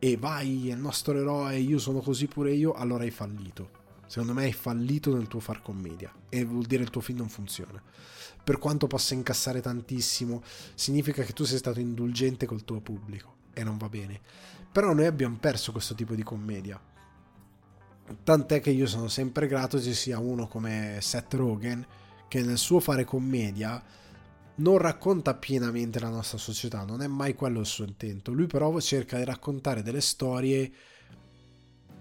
e 0.05 0.19
vai, 0.19 0.69
è 0.69 0.75
il 0.75 0.79
nostro 0.79 1.19
eroe, 1.19 1.57
io 1.57 1.79
sono 1.79 2.01
così 2.01 2.27
pure 2.27 2.53
io, 2.53 2.75
allora 2.75 3.05
hai 3.05 3.11
fallito. 3.11 3.83
Secondo 4.07 4.35
me 4.35 4.45
hai 4.45 4.53
fallito 4.53 5.15
nel 5.15 5.29
tuo 5.29 5.41
far 5.41 5.63
commedia 5.63 6.13
e 6.29 6.45
vuol 6.45 6.65
dire 6.65 6.79
che 6.79 6.85
il 6.85 6.91
tuo 6.91 7.01
film 7.01 7.19
non 7.19 7.31
funziona. 7.31 7.83
Per 8.45 8.59
quanto 8.59 8.87
possa 8.87 9.15
incassare 9.15 9.63
tantissimo, 9.63 10.43
significa 10.75 11.23
che 11.23 11.33
tu 11.33 11.45
sei 11.45 11.57
stato 11.57 11.81
indulgente 11.81 12.45
col 12.45 12.65
tuo 12.65 12.81
pubblico 12.81 13.37
e 13.55 13.65
non 13.65 13.79
va 13.79 13.89
bene. 13.89 14.21
Però 14.71 14.93
noi 14.93 15.07
abbiamo 15.07 15.39
perso 15.41 15.73
questo 15.73 15.95
tipo 15.95 16.15
di 16.15 16.23
commedia 16.23 16.79
Tant'è 18.23 18.61
che 18.61 18.71
io 18.71 18.87
sono 18.87 19.09
sempre 19.09 19.47
grato 19.47 19.81
ci 19.81 19.95
sia 19.95 20.19
uno 20.19 20.47
come 20.47 20.99
Seth 21.01 21.33
Rogen 21.33 21.85
che 22.29 22.43
nel 22.43 22.59
suo 22.59 22.79
fare 22.79 23.05
commedia 23.05 23.83
non 24.57 24.79
racconta 24.79 25.35
pienamente 25.35 25.99
la 25.99 26.11
nostra 26.11 26.39
società, 26.39 26.85
non 26.85 27.03
è 27.03 27.07
mai 27.07 27.35
quello 27.35 27.61
il 27.61 27.67
suo 27.67 27.85
intento. 27.85 28.33
Lui 28.33 28.47
però 28.47 28.79
cerca 28.81 29.17
di 29.19 29.25
raccontare 29.25 29.83
delle 29.83 30.01
storie 30.01 30.73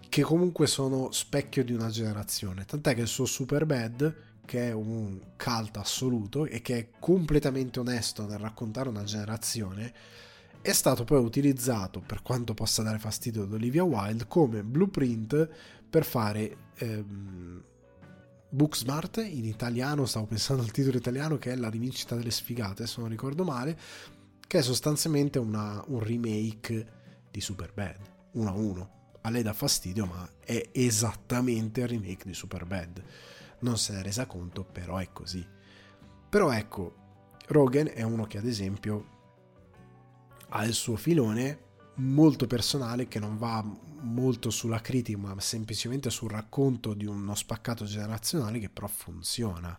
che 0.09 0.21
comunque 0.21 0.67
sono 0.67 1.11
specchio 1.11 1.63
di 1.63 1.73
una 1.73 1.89
generazione. 1.89 2.65
Tant'è 2.65 2.93
che 2.93 3.01
il 3.01 3.07
suo 3.07 3.25
Superbad, 3.25 4.15
che 4.45 4.67
è 4.67 4.71
un 4.71 5.19
cult 5.35 5.77
assoluto 5.77 6.45
e 6.45 6.61
che 6.61 6.77
è 6.77 6.89
completamente 6.99 7.79
onesto 7.79 8.27
nel 8.27 8.37
raccontare 8.37 8.89
una 8.89 9.03
generazione, 9.03 9.91
è 10.61 10.71
stato 10.71 11.03
poi 11.03 11.23
utilizzato, 11.23 11.99
per 11.99 12.21
quanto 12.21 12.53
possa 12.53 12.83
dare 12.83 12.99
fastidio 12.99 13.43
ad 13.43 13.53
Olivia 13.53 13.83
Wilde, 13.83 14.27
come 14.27 14.63
blueprint 14.63 15.49
per 15.89 16.05
fare 16.05 16.57
ehm, 16.77 17.63
Booksmart 18.53 19.17
in 19.17 19.45
italiano, 19.45 20.05
stavo 20.05 20.27
pensando 20.27 20.61
al 20.61 20.69
titolo 20.69 20.95
italiano 20.95 21.39
che 21.39 21.51
è 21.51 21.55
La 21.55 21.71
rivincita 21.71 22.15
delle 22.15 22.29
sfigate, 22.29 22.85
se 22.85 23.01
non 23.01 23.09
ricordo 23.09 23.43
male, 23.43 23.75
che 24.45 24.59
è 24.59 24.61
sostanzialmente 24.61 25.39
una, 25.39 25.83
un 25.87 25.99
remake 25.99 26.85
di 27.31 27.41
Superbad, 27.41 27.97
1 28.33 28.47
a 28.47 28.53
1. 28.53 28.91
A 29.21 29.29
lei 29.31 29.41
dà 29.41 29.53
fastidio, 29.53 30.05
ma 30.05 30.29
è 30.39 30.69
esattamente 30.71 31.81
il 31.81 31.87
remake 31.87 32.25
di 32.25 32.35
Superbad. 32.35 33.03
Non 33.61 33.79
se 33.79 33.93
ne 33.93 34.01
è 34.01 34.03
resa 34.03 34.27
conto, 34.27 34.63
però 34.63 34.97
è 34.97 35.09
così. 35.11 35.43
Però 36.29 36.51
ecco, 36.51 36.95
Rogan 37.47 37.89
è 37.91 38.03
uno 38.03 38.25
che 38.25 38.37
ad 38.37 38.45
esempio 38.45 39.07
ha 40.49 40.63
il 40.63 40.73
suo 40.73 40.95
filone 40.95 41.71
molto 41.95 42.45
personale 42.45 43.07
che 43.07 43.17
non 43.17 43.35
va 43.35 43.65
molto 44.03 44.49
sulla 44.49 44.81
critica 44.81 45.17
ma 45.17 45.39
semplicemente 45.39 46.09
sul 46.09 46.29
racconto 46.29 46.93
di 46.93 47.05
uno 47.05 47.35
spaccato 47.35 47.85
generazionale 47.85 48.59
che 48.59 48.69
però 48.69 48.87
funziona. 48.87 49.77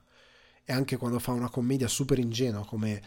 E 0.64 0.72
anche 0.72 0.96
quando 0.96 1.18
fa 1.18 1.32
una 1.32 1.50
commedia 1.50 1.88
super 1.88 2.18
ingenua 2.18 2.64
come 2.64 3.02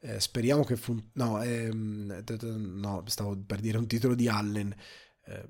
eh, 0.00 0.20
speriamo 0.20 0.64
che 0.64 0.76
fun- 0.76 1.10
no, 1.14 1.40
ehm, 1.42 2.24
no 2.80 3.02
stavo 3.06 3.36
per 3.46 3.60
dire 3.60 3.78
un 3.78 3.86
titolo 3.86 4.14
di 4.14 4.26
Allen 4.26 4.74
eh, 5.26 5.48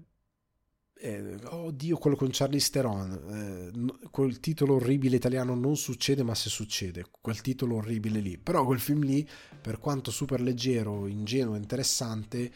eh, 1.02 1.38
oddio 1.46 1.96
quello 1.98 2.16
con 2.16 2.28
Charlie 2.30 2.60
Theron 2.60 3.92
eh, 3.92 4.08
quel 4.10 4.38
titolo 4.38 4.74
orribile 4.74 5.16
italiano 5.16 5.54
non 5.56 5.76
succede 5.76 6.22
ma 6.22 6.34
se 6.34 6.48
succede 6.48 7.06
quel 7.20 7.40
titolo 7.40 7.76
orribile 7.76 8.20
lì. 8.20 8.38
Però 8.38 8.64
quel 8.64 8.78
film 8.78 9.02
lì 9.02 9.28
per 9.60 9.78
quanto 9.78 10.12
super 10.12 10.40
leggero 10.40 11.08
ingenuo 11.08 11.56
interessante 11.56 12.52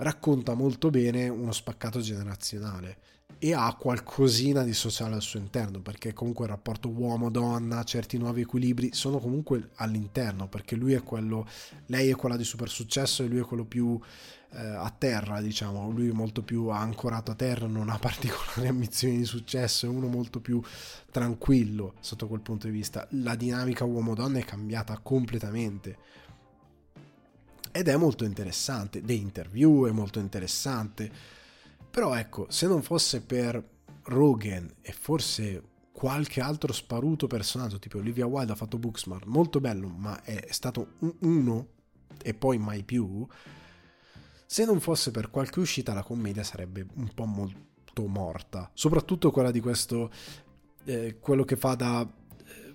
racconta 0.00 0.54
molto 0.54 0.90
bene 0.90 1.28
uno 1.28 1.52
spaccato 1.52 2.00
generazionale 2.00 2.98
e 3.38 3.54
ha 3.54 3.74
qualcosina 3.74 4.62
di 4.62 4.74
sociale 4.74 5.14
al 5.14 5.22
suo 5.22 5.38
interno 5.38 5.80
perché 5.80 6.12
comunque 6.12 6.44
il 6.44 6.50
rapporto 6.50 6.90
uomo-donna, 6.90 7.84
certi 7.84 8.18
nuovi 8.18 8.42
equilibri 8.42 8.90
sono 8.92 9.18
comunque 9.18 9.70
all'interno 9.76 10.48
perché 10.48 10.76
lui 10.76 10.92
è 10.92 11.02
quello, 11.02 11.46
lei 11.86 12.10
è 12.10 12.16
quella 12.16 12.36
di 12.36 12.44
super 12.44 12.68
successo 12.68 13.22
e 13.22 13.28
lui 13.28 13.38
è 13.38 13.44
quello 13.44 13.64
più 13.64 13.98
eh, 14.52 14.58
a 14.58 14.92
terra 14.96 15.40
diciamo, 15.40 15.90
lui 15.90 16.08
è 16.08 16.12
molto 16.12 16.42
più 16.42 16.68
ancorato 16.68 17.30
a 17.30 17.34
terra, 17.34 17.66
non 17.66 17.88
ha 17.88 17.96
particolari 18.00 18.68
ambizioni 18.68 19.16
di 19.16 19.24
successo, 19.24 19.86
è 19.86 19.88
uno 19.88 20.08
molto 20.08 20.40
più 20.40 20.60
tranquillo 21.10 21.94
sotto 22.00 22.26
quel 22.26 22.40
punto 22.40 22.66
di 22.66 22.72
vista, 22.72 23.06
la 23.12 23.36
dinamica 23.36 23.84
uomo-donna 23.84 24.38
è 24.38 24.44
cambiata 24.44 24.98
completamente 24.98 25.96
ed 27.72 27.88
è 27.88 27.96
molto 27.96 28.24
interessante, 28.24 29.02
The 29.02 29.12
Interview 29.12 29.86
è 29.86 29.90
molto 29.90 30.18
interessante, 30.18 31.10
però 31.90 32.14
ecco, 32.14 32.46
se 32.48 32.66
non 32.66 32.82
fosse 32.82 33.20
per 33.20 33.62
Rogan 34.04 34.68
e 34.80 34.92
forse 34.92 35.62
qualche 35.92 36.40
altro 36.40 36.72
sparuto 36.72 37.26
personaggio, 37.26 37.78
tipo 37.78 37.98
Olivia 37.98 38.26
Wilde 38.26 38.52
ha 38.52 38.56
fatto 38.56 38.78
Booksmart, 38.78 39.26
molto 39.26 39.60
bello, 39.60 39.88
ma 39.88 40.22
è 40.22 40.46
stato 40.50 40.94
un 41.00 41.14
uno 41.20 41.66
e 42.22 42.34
poi 42.34 42.58
mai 42.58 42.82
più, 42.82 43.26
se 44.46 44.64
non 44.64 44.80
fosse 44.80 45.10
per 45.10 45.30
qualche 45.30 45.60
uscita 45.60 45.94
la 45.94 46.02
commedia 46.02 46.42
sarebbe 46.42 46.86
un 46.94 47.12
po' 47.14 47.26
molto 47.26 48.06
morta, 48.06 48.70
soprattutto 48.74 49.30
quella 49.30 49.50
di 49.50 49.60
questo, 49.60 50.10
eh, 50.84 51.18
quello 51.20 51.44
che 51.44 51.56
fa 51.56 51.74
da, 51.74 52.00
eh, 52.00 52.74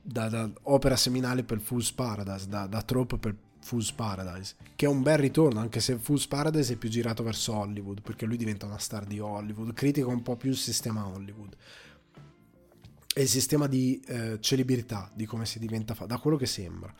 da, 0.00 0.28
da, 0.28 0.50
opera 0.62 0.96
seminale 0.96 1.44
per 1.44 1.60
Fool's 1.60 1.92
Paradise, 1.92 2.48
da, 2.48 2.66
da 2.66 2.82
trope 2.82 3.18
per 3.18 3.36
Fool's 3.62 3.92
Paradise, 3.92 4.56
che 4.74 4.86
è 4.86 4.88
un 4.88 5.02
bel 5.02 5.18
ritorno, 5.18 5.60
anche 5.60 5.80
se 5.80 5.96
Fool's 5.96 6.26
Paradise 6.26 6.74
è 6.74 6.76
più 6.76 6.88
girato 6.88 7.22
verso 7.22 7.54
Hollywood, 7.54 8.02
perché 8.02 8.26
lui 8.26 8.36
diventa 8.36 8.66
una 8.66 8.78
star 8.78 9.04
di 9.04 9.20
Hollywood, 9.20 9.72
critica 9.72 10.08
un 10.08 10.22
po' 10.22 10.36
più 10.36 10.50
il 10.50 10.56
sistema 10.56 11.06
Hollywood. 11.06 11.56
E 13.14 13.22
il 13.22 13.28
sistema 13.28 13.66
di 13.66 14.00
eh, 14.06 14.38
celebrità, 14.40 15.10
di 15.14 15.26
come 15.26 15.46
si 15.46 15.58
diventa, 15.58 15.94
fa- 15.94 16.06
da 16.06 16.18
quello 16.18 16.36
che 16.36 16.46
sembra. 16.46 16.92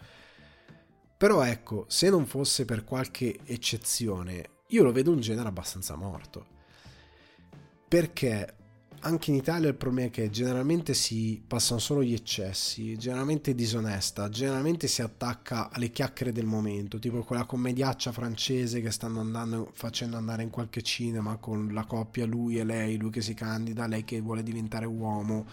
Però 1.17 1.43
ecco, 1.43 1.85
se 1.89 2.11
non 2.11 2.27
fosse 2.27 2.65
per 2.65 2.85
qualche 2.85 3.39
eccezione, 3.45 4.51
io 4.69 4.83
lo 4.83 4.93
vedo 4.93 5.11
un 5.11 5.21
genere 5.21 5.49
abbastanza 5.49 5.97
morto. 5.97 6.47
Perché 7.89 8.57
anche 9.05 9.31
in 9.31 9.37
Italia 9.37 9.69
il 9.69 9.75
problema 9.75 10.09
è 10.09 10.11
che 10.11 10.31
generalmente 10.31 10.95
si 10.95 11.43
passano 11.45 11.81
solo 11.81 12.03
gli 12.03 12.15
eccessi, 12.15 12.97
generalmente 12.97 13.51
è 13.51 13.55
disonesta, 13.55 14.29
generalmente 14.29 14.87
si 14.87 15.03
attacca 15.03 15.71
alle 15.71 15.91
chiacchiere 15.91 16.31
del 16.31 16.47
momento, 16.47 16.99
tipo 16.99 17.23
quella 17.23 17.45
commediaccia 17.45 18.13
francese 18.13 18.81
che 18.81 18.91
stanno 18.91 19.21
andando, 19.21 19.71
facendo 19.73 20.17
andare 20.17 20.45
in 20.45 20.51
qualche 20.51 20.83
cinema 20.83 21.37
con 21.37 21.71
la 21.73 21.85
coppia 21.85 22.27
lui 22.27 22.59
e 22.59 22.65
lei, 22.65 22.97
lui 22.97 23.11
che 23.11 23.23
si 23.23 23.35
candida, 23.35 23.87
lei 23.87 24.05
che 24.05 24.21
vuole 24.21 24.43
diventare 24.43 24.87
uomo. 24.87 25.47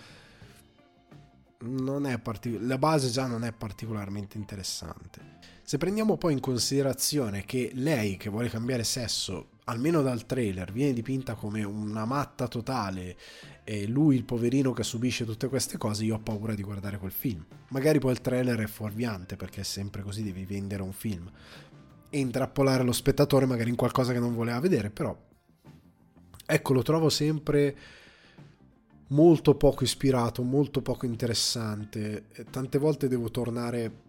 Partic- 2.22 2.62
la 2.62 2.78
base 2.78 3.10
già 3.10 3.26
non 3.26 3.44
è 3.44 3.52
particolarmente 3.52 4.38
interessante. 4.38 5.38
Se 5.64 5.78
prendiamo 5.78 6.18
poi 6.18 6.34
in 6.34 6.40
considerazione 6.40 7.44
che 7.46 7.72
lei 7.74 8.16
che 8.16 8.30
vuole 8.30 8.48
cambiare 8.48 8.84
sesso 8.84 9.50
almeno 9.70 10.02
dal 10.02 10.26
trailer, 10.26 10.72
viene 10.72 10.94
dipinta 10.94 11.36
come 11.36 11.64
una 11.64 12.04
matta 12.04 12.48
totale 12.48 13.16
e 13.64 13.88
lui 13.88 14.16
il 14.16 14.24
poverino 14.24 14.74
che 14.74 14.82
subisce 14.84 15.26
tutte 15.26 15.48
queste 15.48 15.78
cose, 15.78 16.04
io 16.04 16.16
ho 16.16 16.20
paura 16.20 16.56
di 16.56 16.64
guardare 16.64 16.98
quel 16.98 17.12
film. 17.12 17.46
Magari 17.70 18.00
poi 18.00 18.12
il 18.12 18.22
trailer 18.22 18.60
è 18.60 18.66
fuorviante 18.66 19.36
perché 19.36 19.62
è 19.62 19.64
sempre 19.64 20.02
così, 20.02 20.24
devi 20.24 20.44
vendere 20.46 20.82
un 20.82 20.92
film 20.92 21.32
e 22.10 22.20
intrappolare 22.20 22.84
lo 22.84 22.92
spettatore 22.92 23.46
magari 23.46 23.70
in 23.70 23.76
qualcosa 23.76 24.12
che 24.12 24.20
non 24.20 24.34
voleva 24.34 24.60
vedere, 24.60 24.90
però 24.90 25.16
ecco, 26.46 26.74
lo 26.74 26.82
trovo 26.82 27.10
sempre 27.10 27.78
molto 29.10 29.56
poco 29.56 29.84
ispirato, 29.84 30.42
molto 30.42 30.82
poco 30.82 31.06
interessante. 31.06 32.26
Tante 32.50 32.80
volte 32.80 33.08
devo 33.08 33.30
tornare 33.30 34.08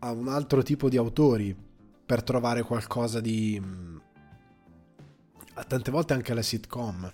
a 0.00 0.10
un 0.10 0.26
altro 0.26 0.62
tipo 0.62 0.88
di 0.88 0.96
autori 0.96 1.70
per 2.12 2.22
trovare 2.22 2.60
qualcosa 2.60 3.22
di... 3.22 3.58
Mm, 3.58 3.96
tante 5.66 5.90
volte 5.90 6.12
anche 6.12 6.34
la 6.34 6.42
sitcom, 6.42 7.10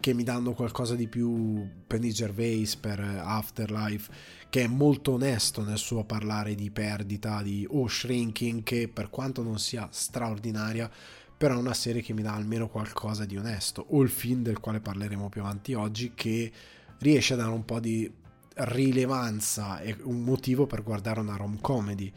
che 0.00 0.14
mi 0.14 0.24
danno 0.24 0.52
qualcosa 0.52 0.96
di 0.96 1.06
più 1.06 1.64
Penny 1.86 2.10
Gervais 2.10 2.74
per 2.74 2.98
Afterlife 2.98 4.12
che 4.50 4.64
è 4.64 4.66
molto 4.66 5.12
onesto 5.12 5.62
nel 5.62 5.78
suo 5.78 6.02
parlare 6.02 6.56
di 6.56 6.72
perdita 6.72 7.40
di 7.40 7.64
o 7.70 7.86
shrinking 7.86 8.64
che 8.64 8.88
per 8.88 9.10
quanto 9.10 9.44
non 9.44 9.60
sia 9.60 9.86
straordinaria 9.92 10.90
però 11.38 11.54
è 11.54 11.58
una 11.58 11.72
serie 11.72 12.02
che 12.02 12.12
mi 12.12 12.22
dà 12.22 12.34
almeno 12.34 12.68
qualcosa 12.68 13.24
di 13.24 13.36
onesto. 13.36 13.86
O 13.90 14.02
il 14.02 14.10
film 14.10 14.42
del 14.42 14.58
quale 14.58 14.80
parleremo 14.80 15.28
più 15.28 15.42
avanti 15.42 15.74
oggi 15.74 16.14
che 16.16 16.50
riesce 16.98 17.34
a 17.34 17.36
dare 17.36 17.52
un 17.52 17.64
po' 17.64 17.78
di 17.78 18.12
rilevanza 18.54 19.78
e 19.78 19.96
un 20.02 20.22
motivo 20.22 20.66
per 20.66 20.82
guardare 20.82 21.20
una 21.20 21.36
rom 21.36 21.60
comedy 21.60 22.12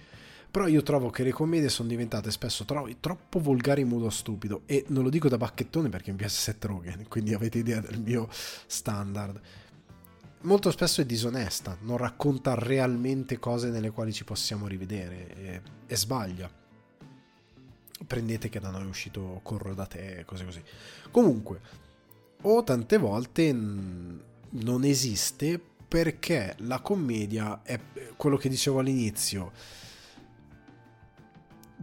però 0.55 0.67
io 0.67 0.83
trovo 0.83 1.09
che 1.09 1.23
le 1.23 1.33
commedie 1.33 1.67
sono 1.67 1.89
diventate 1.89 2.31
spesso 2.31 2.63
tro- 2.63 2.87
troppo 3.01 3.41
volgari 3.41 3.81
in 3.81 3.89
modo 3.89 4.09
stupido 4.09 4.61
e 4.65 4.85
non 4.87 5.03
lo 5.03 5.09
dico 5.09 5.27
da 5.27 5.35
bacchettone 5.35 5.89
perché 5.89 6.11
mi 6.11 6.17
piace 6.17 6.37
Seth 6.37 6.63
Rogen, 6.63 7.07
quindi 7.09 7.33
avete 7.33 7.57
idea 7.57 7.81
del 7.81 7.99
mio 7.99 8.29
standard. 8.31 9.37
Molto 10.43 10.71
spesso 10.71 11.01
è 11.01 11.05
disonesta, 11.05 11.77
non 11.81 11.97
racconta 11.97 12.55
realmente 12.55 13.37
cose 13.37 13.69
nelle 13.69 13.91
quali 13.91 14.13
ci 14.13 14.23
possiamo 14.23 14.65
rivedere 14.65 15.35
e, 15.35 15.61
e 15.87 15.95
sbaglia. 15.97 16.49
Prendete 18.07 18.47
che 18.47 18.61
da 18.61 18.69
noi 18.69 18.83
è 18.83 18.85
uscito 18.85 19.41
Corro 19.43 19.73
da 19.73 19.85
te, 19.87 20.23
cose 20.25 20.45
così. 20.45 20.63
Comunque, 21.11 21.59
o 22.43 22.63
tante 22.63 22.97
volte 22.97 23.51
non 23.51 24.83
esiste 24.85 25.59
perché 25.85 26.55
la 26.59 26.79
commedia 26.79 27.59
è 27.61 27.77
quello 28.15 28.37
che 28.37 28.47
dicevo 28.47 28.79
all'inizio 28.79 29.83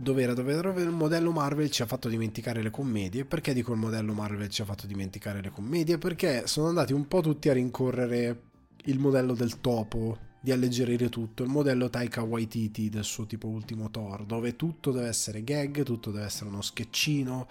dov'era, 0.02 0.34
dov'era, 0.34 0.60
dov'era? 0.60 0.88
Il 0.88 0.94
modello 0.94 1.30
Marvel 1.30 1.70
ci 1.70 1.82
ha 1.82 1.86
fatto 1.86 2.08
dimenticare 2.08 2.60
le 2.60 2.70
commedie. 2.70 3.24
Perché 3.24 3.54
dico 3.54 3.72
il 3.72 3.78
modello 3.78 4.12
Marvel 4.12 4.48
ci 4.48 4.60
ha 4.62 4.64
fatto 4.64 4.86
dimenticare 4.86 5.40
le 5.40 5.50
commedie? 5.50 5.96
Perché 5.96 6.46
sono 6.46 6.68
andati 6.68 6.92
un 6.92 7.06
po' 7.06 7.20
tutti 7.20 7.48
a 7.48 7.52
rincorrere 7.52 8.42
il 8.86 8.98
modello 8.98 9.34
del 9.34 9.60
topo, 9.60 10.30
di 10.40 10.50
alleggerire 10.50 11.08
tutto, 11.08 11.44
il 11.44 11.48
modello 11.48 11.88
Taika 11.88 12.22
Waititi 12.22 12.88
del 12.88 13.04
suo 13.04 13.26
tipo 13.26 13.46
ultimo 13.46 13.90
Thor, 13.90 14.24
dove 14.24 14.56
tutto 14.56 14.90
deve 14.90 15.06
essere 15.06 15.44
gag, 15.44 15.84
tutto 15.84 16.10
deve 16.10 16.24
essere 16.24 16.50
uno 16.50 16.62
scheccino. 16.62 17.48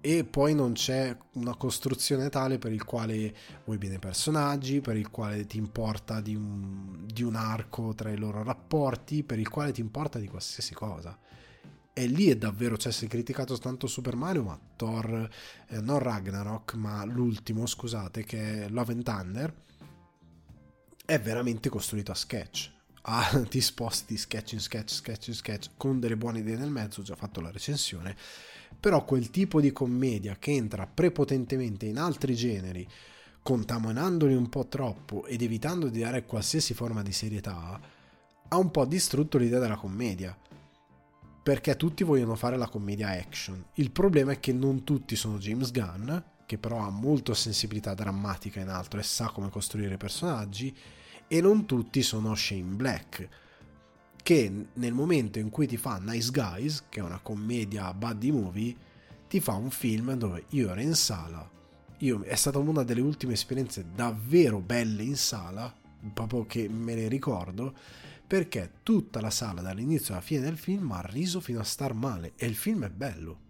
E 0.00 0.24
poi 0.24 0.54
non 0.54 0.72
c'è 0.72 1.14
una 1.32 1.56
costruzione 1.56 2.28
tale 2.28 2.58
per 2.58 2.72
il 2.72 2.84
quale 2.84 3.34
vuoi 3.64 3.76
bene 3.76 3.96
i 3.96 3.98
personaggi, 3.98 4.80
per 4.80 4.96
il 4.96 5.10
quale 5.10 5.46
ti 5.46 5.58
importa 5.58 6.20
di 6.20 6.34
un, 6.34 7.04
di 7.04 7.22
un 7.22 7.34
arco 7.34 7.92
tra 7.94 8.10
i 8.10 8.16
loro 8.16 8.42
rapporti, 8.44 9.24
per 9.24 9.38
il 9.38 9.48
quale 9.48 9.72
ti 9.72 9.80
importa 9.80 10.18
di 10.18 10.28
qualsiasi 10.28 10.74
cosa 10.74 11.18
e 11.98 12.06
lì 12.08 12.28
è 12.28 12.36
davvero, 12.36 12.76
cioè 12.76 12.92
si 12.92 13.06
è 13.06 13.08
criticato 13.08 13.56
tanto 13.56 13.86
Super 13.86 14.16
Mario, 14.16 14.42
ma 14.42 14.60
Thor, 14.76 15.30
eh, 15.68 15.80
non 15.80 15.98
Ragnarok, 15.98 16.74
ma 16.74 17.02
l'ultimo, 17.06 17.64
scusate, 17.64 18.22
che 18.22 18.64
è 18.64 18.68
Love 18.68 18.92
and 18.92 19.02
Thunder, 19.02 19.54
è 21.06 21.18
veramente 21.18 21.70
costruito 21.70 22.12
a 22.12 22.14
sketch. 22.14 22.74
Ah, 23.08 23.40
ti 23.48 23.60
sposti 23.60 24.16
sketch 24.16 24.52
in 24.54 24.60
sketch, 24.60 24.90
sketch 24.92 25.28
in 25.28 25.34
sketch, 25.34 25.70
con 25.76 26.00
delle 26.00 26.16
buone 26.16 26.40
idee 26.40 26.56
nel 26.56 26.70
mezzo, 26.70 27.00
ho 27.00 27.04
già 27.04 27.14
fatto 27.14 27.40
la 27.40 27.52
recensione, 27.52 28.16
però 28.80 29.04
quel 29.04 29.30
tipo 29.30 29.60
di 29.60 29.70
commedia 29.70 30.36
che 30.40 30.50
entra 30.50 30.88
prepotentemente 30.88 31.86
in 31.86 31.98
altri 31.98 32.34
generi, 32.34 32.86
contaminandoli 33.42 34.34
un 34.34 34.48
po' 34.48 34.66
troppo 34.66 35.24
ed 35.24 35.40
evitando 35.40 35.88
di 35.88 36.00
dare 36.00 36.26
qualsiasi 36.26 36.74
forma 36.74 37.02
di 37.02 37.12
serietà, 37.12 37.80
ha 38.48 38.56
un 38.58 38.70
po' 38.72 38.84
distrutto 38.84 39.38
l'idea 39.38 39.60
della 39.60 39.76
commedia 39.76 40.36
perché 41.46 41.76
tutti 41.76 42.02
vogliono 42.02 42.34
fare 42.34 42.56
la 42.56 42.66
commedia 42.66 43.10
action. 43.10 43.66
Il 43.74 43.92
problema 43.92 44.32
è 44.32 44.40
che 44.40 44.52
non 44.52 44.82
tutti 44.82 45.14
sono 45.14 45.38
James 45.38 45.70
Gunn, 45.70 46.12
che 46.44 46.58
però 46.58 46.78
ha 46.78 46.90
molta 46.90 47.34
sensibilità 47.34 47.94
drammatica 47.94 48.58
in 48.58 48.68
alto 48.68 48.98
e 48.98 49.04
sa 49.04 49.28
come 49.28 49.48
costruire 49.48 49.96
personaggi, 49.96 50.76
e 51.28 51.40
non 51.40 51.64
tutti 51.64 52.02
sono 52.02 52.34
Shane 52.34 52.74
Black, 52.74 53.28
che 54.24 54.66
nel 54.72 54.92
momento 54.92 55.38
in 55.38 55.50
cui 55.50 55.68
ti 55.68 55.76
fa 55.76 55.98
Nice 55.98 56.32
Guys, 56.32 56.86
che 56.88 56.98
è 56.98 57.04
una 57.04 57.20
commedia 57.20 57.94
buddy 57.94 58.32
movie, 58.32 58.74
ti 59.28 59.38
fa 59.38 59.52
un 59.52 59.70
film 59.70 60.14
dove 60.14 60.46
io 60.48 60.70
ero 60.72 60.80
in 60.80 60.96
sala, 60.96 61.48
io, 61.98 62.22
è 62.22 62.34
stata 62.34 62.58
una 62.58 62.82
delle 62.82 63.02
ultime 63.02 63.34
esperienze 63.34 63.86
davvero 63.94 64.58
belle 64.58 65.04
in 65.04 65.16
sala, 65.16 65.72
proprio 66.12 66.44
che 66.44 66.68
me 66.68 66.96
ne 66.96 67.06
ricordo, 67.06 67.72
perché 68.26 68.80
tutta 68.82 69.20
la 69.20 69.30
sala 69.30 69.60
dall'inizio 69.60 70.14
alla 70.14 70.22
fine 70.22 70.40
del 70.40 70.58
film 70.58 70.90
ha 70.92 71.00
riso 71.02 71.40
fino 71.40 71.60
a 71.60 71.64
star 71.64 71.94
male 71.94 72.32
e 72.36 72.46
il 72.46 72.56
film 72.56 72.84
è 72.84 72.90
bello. 72.90 73.44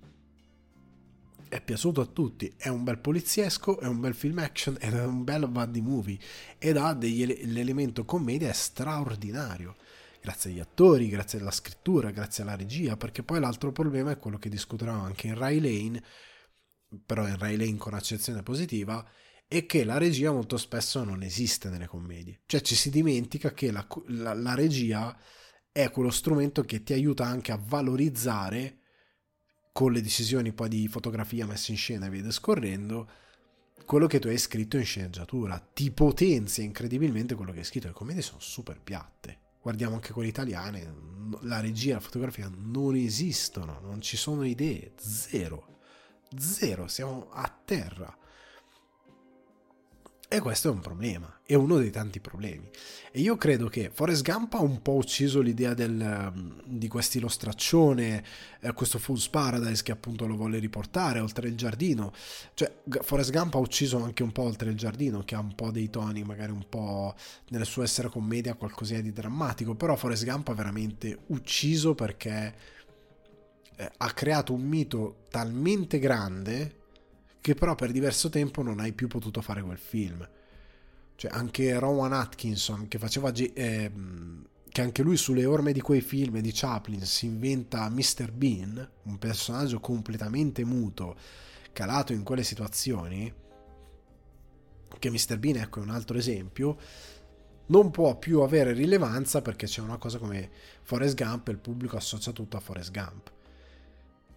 È 1.49 1.61
piaciuto 1.61 2.01
a 2.01 2.07
tutti, 2.07 2.53
è 2.57 2.68
un 2.68 2.85
bel 2.85 2.99
poliziesco, 2.99 3.79
è 3.79 3.87
un 3.87 4.01
bel 4.01 4.14
film 4.14 4.39
action 4.39 4.77
è 4.79 4.89
un 5.05 5.24
bel 5.24 5.49
buddy 5.49 5.81
movie 5.81 6.18
ed 6.59 6.77
ha 6.77 6.93
degli, 6.93 7.24
l'elemento 7.45 8.05
commedia 8.05 8.53
straordinario. 8.53 9.77
Grazie 10.20 10.51
agli 10.51 10.61
attori, 10.61 11.09
grazie 11.09 11.39
alla 11.39 11.53
scrittura, 11.53 12.11
grazie 12.11 12.43
alla 12.43 12.57
regia, 12.57 12.97
perché 12.97 13.22
poi 13.22 13.39
l'altro 13.39 13.70
problema 13.70 14.11
è 14.11 14.18
quello 14.18 14.39
che 14.39 14.49
discuterò 14.49 14.93
anche 14.93 15.29
in 15.29 15.39
Ray 15.39 15.61
Lane, 15.61 16.03
però 17.07 17.27
in 17.27 17.39
Ray 17.39 17.57
Lane 17.57 17.77
con 17.77 17.95
accezione 17.95 18.43
positiva, 18.43 19.09
e 19.49 19.66
che 19.66 19.84
la 19.84 19.99
regia 19.99 20.32
molto 20.32 20.57
spesso 20.57 21.05
non 21.05 21.22
esiste 21.22 21.68
nelle 21.68 21.86
commedie. 21.86 22.40
Cioè 22.47 22.61
ci 22.61 22.74
si 22.74 22.90
dimentica 22.90 23.53
che 23.53 23.70
la, 23.70 23.86
la, 24.07 24.34
la 24.34 24.55
regia 24.55 25.16
è 25.70 25.90
quello 25.90 26.11
strumento 26.11 26.62
che 26.62 26.82
ti 26.82 26.92
aiuta 26.92 27.24
anche 27.24 27.53
a 27.53 27.61
valorizzare 27.62 28.78
con 29.72 29.92
le 29.92 30.01
decisioni 30.01 30.53
poi 30.53 30.70
di 30.70 30.88
fotografia 30.88 31.47
messa 31.47 31.70
in 31.70 31.76
scena 31.76 32.07
e 32.07 32.11
via 32.11 32.22
discorrendo 32.22 33.09
quello 33.84 34.07
che 34.07 34.18
tu 34.18 34.28
hai 34.28 34.38
scritto 34.38 34.78
in 34.78 34.84
sceneggiatura. 34.84 35.59
Ti 35.59 35.92
potenzia 35.92 36.64
incredibilmente 36.64 37.34
quello 37.34 37.53
che 37.53 37.59
hai 37.59 37.64
scritto. 37.64 37.86
Le 37.86 37.92
commedie 37.92 38.22
sono 38.22 38.40
super 38.40 38.80
piatte. 38.80 39.40
Guardiamo 39.61 39.94
anche 39.94 40.12
quelle 40.12 40.28
italiane 40.28 41.14
la 41.42 41.61
regia 41.61 41.90
e 41.90 41.94
la 41.94 42.01
fotografia 42.01 42.51
non 42.53 42.94
esistono 42.94 43.80
non 43.80 44.01
ci 44.01 44.16
sono 44.16 44.44
idee. 44.44 44.94
Zero. 44.97 45.80
Zero. 46.36 46.88
Siamo 46.88 47.28
a 47.30 47.61
terra 47.64 48.16
e 50.29 50.41
questo 50.41 50.68
è 50.68 50.72
un 50.72 50.81
problema, 50.81 51.41
è 51.47 51.55
uno 51.55 51.79
dei 51.79 51.91
tanti 51.91 52.18
problemi. 52.18 52.68
E 53.12 53.20
io 53.20 53.37
credo 53.37 53.68
che 53.68 53.91
Forrest 53.95 54.22
Gump 54.22 54.55
ha 54.55 54.61
un 54.61 54.83
po' 54.83 54.95
ucciso 54.95 55.41
l'idea 55.41 55.72
del, 55.72 56.33
mm, 56.35 56.59
di 56.64 56.89
quest'ilo 56.89 57.29
straccione, 57.29 58.24
eh, 58.61 58.72
questo 58.72 58.99
Fool's 58.99 59.29
Paradise 59.29 59.85
che 59.85 59.93
appunto 59.93 60.27
lo 60.27 60.35
vuole 60.35 60.59
riportare 60.59 61.20
oltre 61.20 61.47
il 61.47 61.55
giardino. 61.55 62.12
Cioè, 62.55 62.72
Forrest 63.03 63.31
Gump 63.31 63.55
ha 63.55 63.59
ucciso 63.59 64.03
anche 64.03 64.24
un 64.24 64.33
po' 64.33 64.43
oltre 64.43 64.70
il 64.70 64.77
giardino, 64.77 65.22
che 65.24 65.37
ha 65.37 65.41
un 65.41 65.55
po' 65.55 65.70
dei 65.70 65.91
toni, 65.91 66.24
magari 66.24 66.51
un 66.51 66.66
po' 66.68 67.14
nel 67.51 67.64
suo 67.64 67.85
essere 67.85 68.09
commedia 68.09 68.55
qualcosina 68.55 69.01
di 69.01 69.12
drammatico, 69.12 69.77
però 69.77 69.95
Forrest 69.95 70.24
Gump 70.24 70.49
ha 70.49 70.55
veramente 70.55 71.16
ucciso 71.29 71.95
perché 71.95 72.55
eh, 73.77 73.93
ha 73.97 74.11
creato 74.12 74.53
un 74.53 74.62
mito 74.62 75.24
talmente 75.31 76.01
grande 76.01 76.85
che 77.47 77.55
però 77.55 77.76
per 77.76 77.92
diverso 77.92 78.28
tempo 78.28 78.61
non 78.61 78.80
hai 78.80 78.92
più 78.92 79.07
potuto 79.07 79.40
fare 79.40 79.62
quel 79.62 79.78
film. 79.78 80.28
Cioè 81.14 81.30
anche 81.30 81.78
Rowan 81.78 82.12
Atkinson 82.12 82.88
che 82.88 82.99
faceva 82.99 83.30
eh, 83.32 83.92
che 84.68 84.80
anche 84.80 85.03
lui 85.05 85.16
sulle 85.16 85.44
orme 85.44 85.70
di 85.70 85.80
quei 85.80 86.01
film 86.01 86.40
di 86.40 86.51
Chaplin 86.53 87.07
si 87.07 87.26
inventa 87.26 87.88
Mr. 87.88 88.32
Bean, 88.32 88.90
un 89.05 89.18
personaggio 89.18 89.78
completamente 89.78 90.64
muto, 90.64 91.14
calato 91.70 92.12
in 92.12 92.24
quelle 92.24 92.42
situazioni, 92.42 93.32
che 94.99 95.11
Mr. 95.11 95.38
Bean 95.38 95.59
ecco 95.59 95.78
è 95.78 95.82
un 95.84 95.90
altro 95.90 96.18
esempio, 96.18 96.76
non 97.66 97.92
può 97.92 98.18
più 98.18 98.40
avere 98.40 98.72
rilevanza 98.72 99.40
perché 99.40 99.66
c'è 99.66 99.82
una 99.82 99.99
cosa 99.99 100.18
come 100.18 100.51
Forrest 100.82 101.14
Gump 101.14 101.47
e 101.47 101.53
il 101.53 101.59
pubblico 101.59 101.97
associa 101.97 102.32
tutto 102.32 102.57
a 102.57 102.61
Forrest 102.61 102.90
Gump 102.90 103.34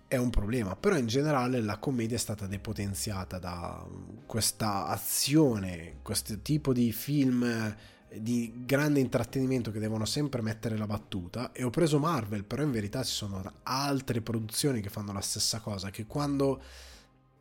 è 0.10 0.18
un 0.18 0.32
problema, 0.32 0.76
però 0.76 0.98
in 0.98 1.06
generale 1.06 1.62
la 1.62 1.78
commedia 1.78 2.18
è 2.18 2.20
stata 2.20 2.48
depotenziata 2.48 3.38
da 3.38 3.88
questa 4.26 4.88
azione, 4.88 6.00
questo 6.02 6.40
tipo 6.40 6.74
di 6.74 6.92
film 6.92 7.44
eh, 7.44 8.20
di 8.20 8.64
grande 8.66 9.00
intrattenimento 9.02 9.70
che 9.70 9.78
devono 9.78 10.06
sempre 10.06 10.42
mettere 10.42 10.78
la 10.78 10.88
battuta 10.88 11.52
e 11.52 11.64
ho 11.64 11.70
preso 11.70 12.00
Marvel, 12.00 12.44
però 12.44 12.64
in 12.64 12.72
verità 12.72 13.04
ci 13.04 13.14
sono 13.14 13.60
altre 13.62 14.22
produzioni 14.22 14.82
che 14.82 14.90
fanno 14.90 15.14
la 15.14 15.22
stessa 15.22 15.60
cosa, 15.60 15.92
che 15.92 16.08
quando 16.08 16.60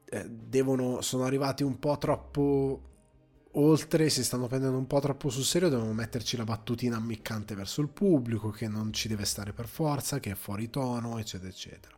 eh, 0.04 0.28
devono, 0.28 1.00
sono 1.00 1.24
arrivati 1.24 1.62
un 1.62 1.78
po' 1.78 1.96
troppo 1.96 2.82
oltre, 3.52 4.10
si 4.10 4.22
stanno 4.22 4.46
prendendo 4.46 4.76
un 4.76 4.86
po' 4.86 5.00
troppo 5.00 5.30
sul 5.30 5.44
serio, 5.44 5.70
devono 5.70 5.94
metterci 5.94 6.36
la 6.36 6.44
battutina 6.44 6.96
ammiccante 6.96 7.54
verso 7.54 7.80
il 7.80 7.88
pubblico, 7.88 8.50
che 8.50 8.68
non 8.68 8.92
ci 8.92 9.08
deve 9.08 9.24
stare 9.24 9.54
per 9.54 9.66
forza, 9.66 10.20
che 10.20 10.32
è 10.32 10.34
fuori 10.34 10.68
tono, 10.68 11.18
eccetera, 11.18 11.48
eccetera. 11.48 11.96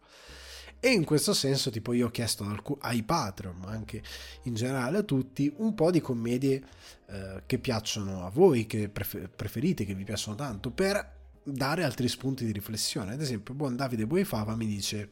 E 0.80 0.88
in 0.90 1.04
questo 1.04 1.34
senso, 1.34 1.70
tipo, 1.70 1.92
io 1.92 2.06
ho 2.06 2.10
chiesto 2.10 2.44
ai 2.80 3.02
Patreon, 3.02 3.56
ma 3.58 3.68
anche 3.68 4.02
in 4.44 4.54
generale 4.54 4.98
a 4.98 5.02
tutti, 5.02 5.52
un 5.58 5.74
po' 5.74 5.90
di 5.90 6.00
commedie 6.00 6.62
eh, 7.06 7.42
che 7.44 7.58
piacciono 7.58 8.24
a 8.24 8.30
voi, 8.30 8.64
che 8.66 8.88
preferite, 8.88 9.84
che 9.84 9.94
vi 9.94 10.04
piacciono 10.04 10.36
tanto, 10.36 10.70
per 10.70 11.18
dare 11.42 11.84
altri 11.84 12.08
spunti 12.08 12.46
di 12.46 12.52
riflessione. 12.52 13.12
Ad 13.12 13.20
esempio, 13.20 13.52
buon 13.52 13.76
Davide 13.76 14.06
Boifava 14.06 14.56
mi 14.56 14.66
dice: 14.66 15.10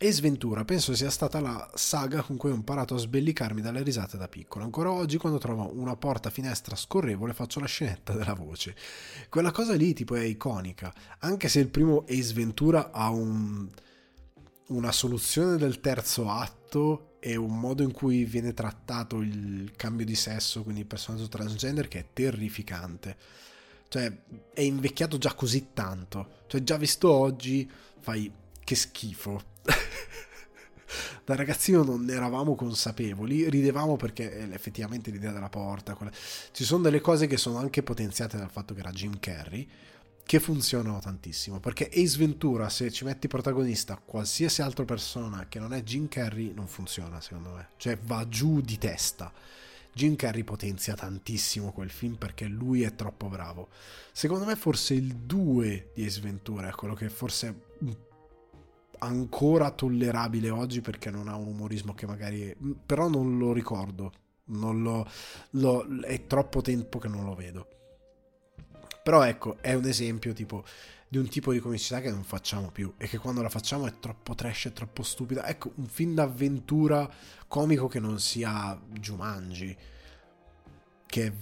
Ace 0.00 0.20
Ventura 0.20 0.64
penso 0.64 0.94
sia 0.94 1.10
stata 1.10 1.40
la 1.40 1.70
saga 1.74 2.22
con 2.22 2.36
cui 2.36 2.50
ho 2.50 2.54
imparato 2.54 2.94
a 2.94 2.98
sbellicarmi 2.98 3.60
dalle 3.60 3.82
risate 3.82 4.16
da 4.16 4.28
piccolo. 4.28 4.64
Ancora 4.64 4.92
oggi 4.92 5.16
quando 5.16 5.38
trovo 5.38 5.72
una 5.74 5.96
porta 5.96 6.30
finestra 6.30 6.76
scorrevole 6.76 7.32
faccio 7.32 7.60
la 7.60 7.66
scenetta 7.66 8.12
della 8.12 8.34
voce. 8.34 8.76
Quella 9.28 9.50
cosa 9.50 9.74
lì 9.74 9.94
tipo 9.94 10.14
è 10.14 10.22
iconica, 10.22 10.94
anche 11.20 11.48
se 11.48 11.60
il 11.60 11.68
primo 11.68 12.04
Ace 12.08 12.32
Ventura 12.32 12.90
ha 12.92 13.10
un, 13.10 13.68
una 14.68 14.92
soluzione 14.92 15.56
del 15.56 15.80
terzo 15.80 16.30
atto 16.30 17.16
e 17.20 17.36
un 17.36 17.58
modo 17.58 17.82
in 17.82 17.92
cui 17.92 18.24
viene 18.24 18.54
trattato 18.54 19.20
il 19.20 19.72
cambio 19.76 20.04
di 20.04 20.14
sesso, 20.14 20.62
quindi 20.62 20.80
il 20.80 20.86
personaggio 20.86 21.28
transgender 21.28 21.88
che 21.88 21.98
è 22.00 22.06
terrificante. 22.12 23.16
Cioè 23.88 24.12
è 24.52 24.60
invecchiato 24.60 25.18
già 25.18 25.34
così 25.34 25.68
tanto. 25.72 26.42
Cioè 26.46 26.62
già 26.62 26.76
visto 26.76 27.10
oggi 27.10 27.68
fai 28.00 28.30
che 28.62 28.74
schifo 28.74 29.42
da 31.24 31.34
ragazzino 31.34 31.82
non 31.82 32.04
ne 32.04 32.12
eravamo 32.12 32.54
consapevoli, 32.54 33.48
ridevamo 33.48 33.96
perché 33.96 34.30
eh, 34.30 34.52
effettivamente 34.52 35.10
l'idea 35.10 35.32
della 35.32 35.48
porta, 35.48 35.94
quella... 35.94 36.12
ci 36.52 36.64
sono 36.64 36.82
delle 36.82 37.00
cose 37.00 37.26
che 37.26 37.36
sono 37.36 37.58
anche 37.58 37.82
potenziate 37.82 38.36
dal 38.36 38.50
fatto 38.50 38.74
che 38.74 38.80
era 38.80 38.90
Jim 38.90 39.18
Carrey, 39.18 39.68
che 40.28 40.40
funzionano 40.40 40.98
tantissimo, 40.98 41.58
perché 41.58 41.86
Ace 41.86 42.18
Ventura, 42.18 42.68
se 42.68 42.92
ci 42.92 43.04
metti 43.04 43.28
protagonista 43.28 43.96
qualsiasi 43.96 44.60
altra 44.60 44.84
persona 44.84 45.48
che 45.48 45.58
non 45.58 45.72
è 45.72 45.82
Jim 45.82 46.06
Carrey, 46.06 46.52
non 46.52 46.66
funziona 46.66 47.18
secondo 47.22 47.54
me, 47.54 47.68
cioè 47.78 47.96
va 47.96 48.28
giù 48.28 48.60
di 48.60 48.76
testa. 48.76 49.32
Jim 49.90 50.16
Carrey 50.16 50.44
potenzia 50.44 50.94
tantissimo 50.94 51.72
quel 51.72 51.88
film 51.88 52.16
perché 52.16 52.44
lui 52.44 52.82
è 52.82 52.94
troppo 52.94 53.28
bravo. 53.28 53.68
Secondo 54.12 54.44
me 54.44 54.54
forse 54.54 54.92
il 54.92 55.16
2 55.16 55.92
di 55.94 56.04
Ace 56.04 56.20
Ventura 56.20 56.68
è 56.68 56.72
quello 56.72 56.92
che 56.92 57.08
forse 57.08 57.60
un 57.78 57.96
ancora 58.98 59.70
tollerabile 59.70 60.50
oggi 60.50 60.82
perché 60.82 61.10
non 61.10 61.28
ha 61.28 61.36
un 61.36 61.46
umorismo 61.46 61.94
che 61.94 62.04
magari... 62.04 62.54
però 62.84 63.08
non 63.08 63.38
lo 63.38 63.54
ricordo, 63.54 64.12
non 64.46 64.82
lo, 64.82 65.08
lo, 65.52 65.86
è 66.02 66.26
troppo 66.26 66.60
tempo 66.60 66.98
che 66.98 67.08
non 67.08 67.24
lo 67.24 67.34
vedo. 67.34 67.77
Però 69.08 69.22
ecco, 69.22 69.56
è 69.62 69.72
un 69.72 69.86
esempio 69.86 70.34
tipo 70.34 70.62
di 71.08 71.16
un 71.16 71.26
tipo 71.28 71.50
di 71.52 71.60
comicità 71.60 72.02
che 72.02 72.10
non 72.10 72.24
facciamo 72.24 72.70
più 72.70 72.92
e 72.98 73.08
che 73.08 73.16
quando 73.16 73.40
la 73.40 73.48
facciamo 73.48 73.86
è 73.86 73.98
troppo 73.98 74.34
trash, 74.34 74.66
è 74.66 74.72
troppo 74.74 75.02
stupida. 75.02 75.46
Ecco, 75.46 75.72
un 75.76 75.86
film 75.86 76.12
d'avventura 76.12 77.10
comico 77.46 77.88
che 77.88 78.00
non 78.00 78.20
sia 78.20 78.78
Jumanji, 79.00 79.74
che 81.06 81.32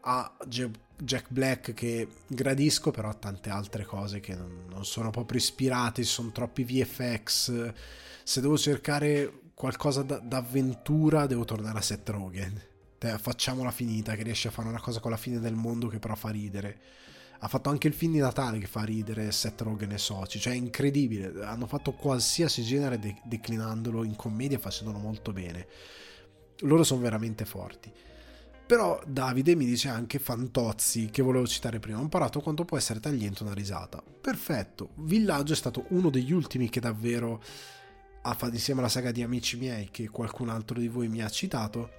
ha 0.00 0.36
Jack 0.44 1.26
Black 1.28 1.72
che 1.72 2.08
gradisco, 2.26 2.90
però 2.90 3.10
ha 3.10 3.14
tante 3.14 3.48
altre 3.48 3.84
cose 3.84 4.18
che 4.18 4.34
non, 4.34 4.84
sono 4.84 5.10
proprio 5.10 5.38
ispirate, 5.38 6.02
sono 6.02 6.32
troppi 6.32 6.64
VFX. 6.64 7.72
Se 8.24 8.40
devo 8.40 8.58
cercare 8.58 9.32
qualcosa 9.54 10.02
da, 10.02 10.18
d'avventura, 10.18 11.26
devo 11.26 11.44
tornare 11.44 11.78
a 11.78 11.82
Seth 11.82 12.08
Rogen. 12.08 12.70
Facciamola 13.18 13.70
finita, 13.70 14.14
che 14.14 14.22
riesce 14.22 14.48
a 14.48 14.50
fare 14.50 14.68
una 14.68 14.80
cosa 14.80 15.00
con 15.00 15.10
la 15.10 15.16
fine 15.16 15.40
del 15.40 15.54
mondo 15.54 15.88
che 15.88 15.98
però 15.98 16.14
fa 16.14 16.30
ridere. 16.30 16.80
Ha 17.40 17.48
fatto 17.48 17.70
anche 17.70 17.88
il 17.88 17.94
film 17.94 18.12
di 18.12 18.18
Natale 18.18 18.58
che 18.58 18.66
fa 18.66 18.84
ridere 18.84 19.32
Seth 19.32 19.60
Rogen 19.62 19.90
e 19.90 19.98
soci, 19.98 20.38
cioè 20.38 20.52
è 20.52 20.56
incredibile. 20.56 21.44
Hanno 21.44 21.66
fatto 21.66 21.92
qualsiasi 21.92 22.62
genere 22.62 22.98
de- 22.98 23.20
declinandolo 23.24 24.04
in 24.04 24.14
commedia 24.14 24.58
facendolo 24.58 24.98
molto 24.98 25.32
bene. 25.32 25.66
Loro 26.60 26.84
sono 26.84 27.00
veramente 27.00 27.44
forti. 27.44 27.92
Però 28.64 29.02
Davide 29.06 29.56
mi 29.56 29.66
dice 29.66 29.88
anche 29.88 30.18
Fantozzi, 30.18 31.10
che 31.10 31.20
volevo 31.20 31.46
citare 31.46 31.80
prima, 31.80 31.98
ho 31.98 32.02
imparato 32.02 32.40
quanto 32.40 32.64
può 32.64 32.76
essere 32.76 33.00
tagliente 33.00 33.42
una 33.42 33.54
risata. 33.54 34.02
Perfetto, 34.02 34.90
Villaggio 34.98 35.52
è 35.52 35.56
stato 35.56 35.86
uno 35.88 36.10
degli 36.10 36.32
ultimi 36.32 36.70
che 36.70 36.80
davvero 36.80 37.42
ha 38.22 38.34
fatto 38.34 38.54
insieme 38.54 38.80
alla 38.80 38.88
saga 38.88 39.10
di 39.10 39.22
Amici 39.22 39.56
miei, 39.56 39.90
che 39.90 40.08
qualcun 40.08 40.48
altro 40.48 40.78
di 40.78 40.86
voi 40.88 41.08
mi 41.08 41.20
ha 41.22 41.28
citato, 41.28 41.90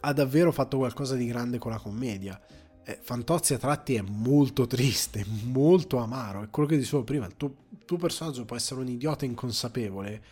ha 0.00 0.12
davvero 0.12 0.52
fatto 0.52 0.78
qualcosa 0.78 1.14
di 1.14 1.26
grande 1.26 1.58
con 1.58 1.70
la 1.70 1.78
commedia. 1.78 2.40
Eh, 2.84 2.98
Fantozzi 3.00 3.54
a 3.54 3.58
tratti 3.58 3.94
è 3.94 4.02
molto 4.02 4.66
triste, 4.66 5.24
molto 5.44 5.98
amaro, 5.98 6.42
è 6.42 6.50
quello 6.50 6.68
che 6.68 6.76
dicevo 6.76 7.02
prima, 7.02 7.26
il 7.26 7.36
tuo, 7.36 7.54
tuo 7.84 7.96
personaggio 7.96 8.44
può 8.44 8.56
essere 8.56 8.80
un 8.80 8.88
idiota 8.88 9.24
inconsapevole, 9.24 10.22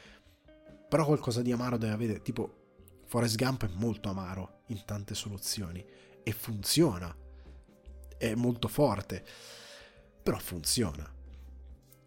però 0.89 1.07
qualcosa 1.07 1.41
di 1.41 1.53
amaro 1.53 1.79
deve 1.79 1.93
avere, 1.93 2.23
tipo 2.23 2.61
Forrest 3.07 3.37
Gump 3.37 3.65
è 3.65 3.71
molto 3.75 4.09
amaro 4.09 4.61
in 4.67 4.83
tante 4.85 5.15
soluzioni 5.15 5.85
e 6.23 6.33
funziona. 6.33 7.15
È 8.17 8.35
molto 8.35 8.69
forte, 8.69 9.25
però 10.23 10.39
funziona. 10.39 11.11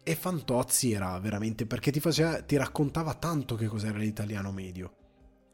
E 0.02 0.14
Fantozzi 0.14 0.92
era 0.92 1.18
veramente 1.18 1.66
perché 1.66 1.90
ti, 1.90 2.00
faceva, 2.00 2.40
ti 2.42 2.56
raccontava 2.56 3.14
tanto 3.14 3.54
che 3.56 3.66
cos'era 3.66 3.98
l'italiano 3.98 4.50
medio. 4.52 5.05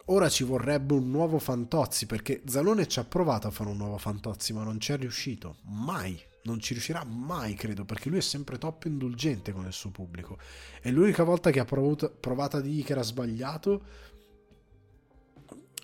Ora 0.07 0.29
ci 0.29 0.45
vorrebbe 0.45 0.95
un 0.95 1.11
nuovo 1.11 1.39
Fantozzi 1.39 2.07
perché 2.07 2.43
Zalone 2.47 2.89
ci 2.89 2.99
ha 2.99 3.05
provato 3.05 3.47
a 3.47 3.51
fare 3.51 3.71
un 3.71 3.77
nuovo 3.77 3.99
Fantozzi 3.99 4.53
ma 4.53 4.65
non 4.65 4.81
ci 4.81 4.93
è 4.93 4.97
riuscito. 4.97 5.57
Mai. 5.63 6.21
Non 6.45 6.59
ci 6.59 6.73
riuscirà 6.73 7.05
mai, 7.05 7.55
credo, 7.55 7.85
perché 7.85 8.09
lui 8.09 8.19
è 8.19 8.23
sempre 8.23 8.59
troppo 8.59 8.89
indulgente 8.89 9.53
con 9.53 9.65
il 9.65 9.73
suo 9.73 9.91
pubblico. 9.91 10.39
E 10.81 10.91
l'unica 10.91 11.23
volta 11.23 11.51
che 11.51 11.61
ha 11.61 11.65
provato, 11.65 12.11
provato 12.11 12.57
a 12.57 12.61
dirgli 12.61 12.83
che 12.83 12.93
era 12.93 13.03
sbagliato 13.03 14.11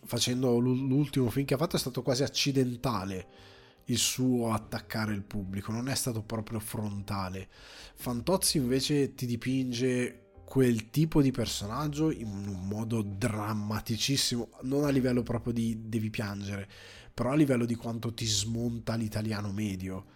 facendo 0.04 0.58
l'ultimo 0.58 1.28
film 1.28 1.44
che 1.44 1.54
ha 1.54 1.58
fatto 1.58 1.76
è 1.76 1.78
stato 1.78 2.02
quasi 2.02 2.22
accidentale 2.22 3.26
il 3.84 3.98
suo 3.98 4.52
attaccare 4.52 5.12
il 5.12 5.22
pubblico, 5.22 5.70
non 5.70 5.88
è 5.88 5.94
stato 5.94 6.22
proprio 6.22 6.60
frontale. 6.60 7.48
Fantozzi 7.94 8.56
invece 8.56 9.14
ti 9.14 9.26
dipinge 9.26 10.27
quel 10.48 10.88
tipo 10.88 11.20
di 11.20 11.30
personaggio 11.30 12.10
in 12.10 12.26
un 12.26 12.66
modo 12.66 13.02
drammaticissimo, 13.02 14.48
non 14.62 14.84
a 14.84 14.88
livello 14.88 15.22
proprio 15.22 15.52
di 15.52 15.90
devi 15.90 16.08
piangere, 16.08 16.66
però 17.12 17.32
a 17.32 17.34
livello 17.34 17.66
di 17.66 17.74
quanto 17.74 18.14
ti 18.14 18.24
smonta 18.24 18.94
l'italiano 18.94 19.52
medio. 19.52 20.06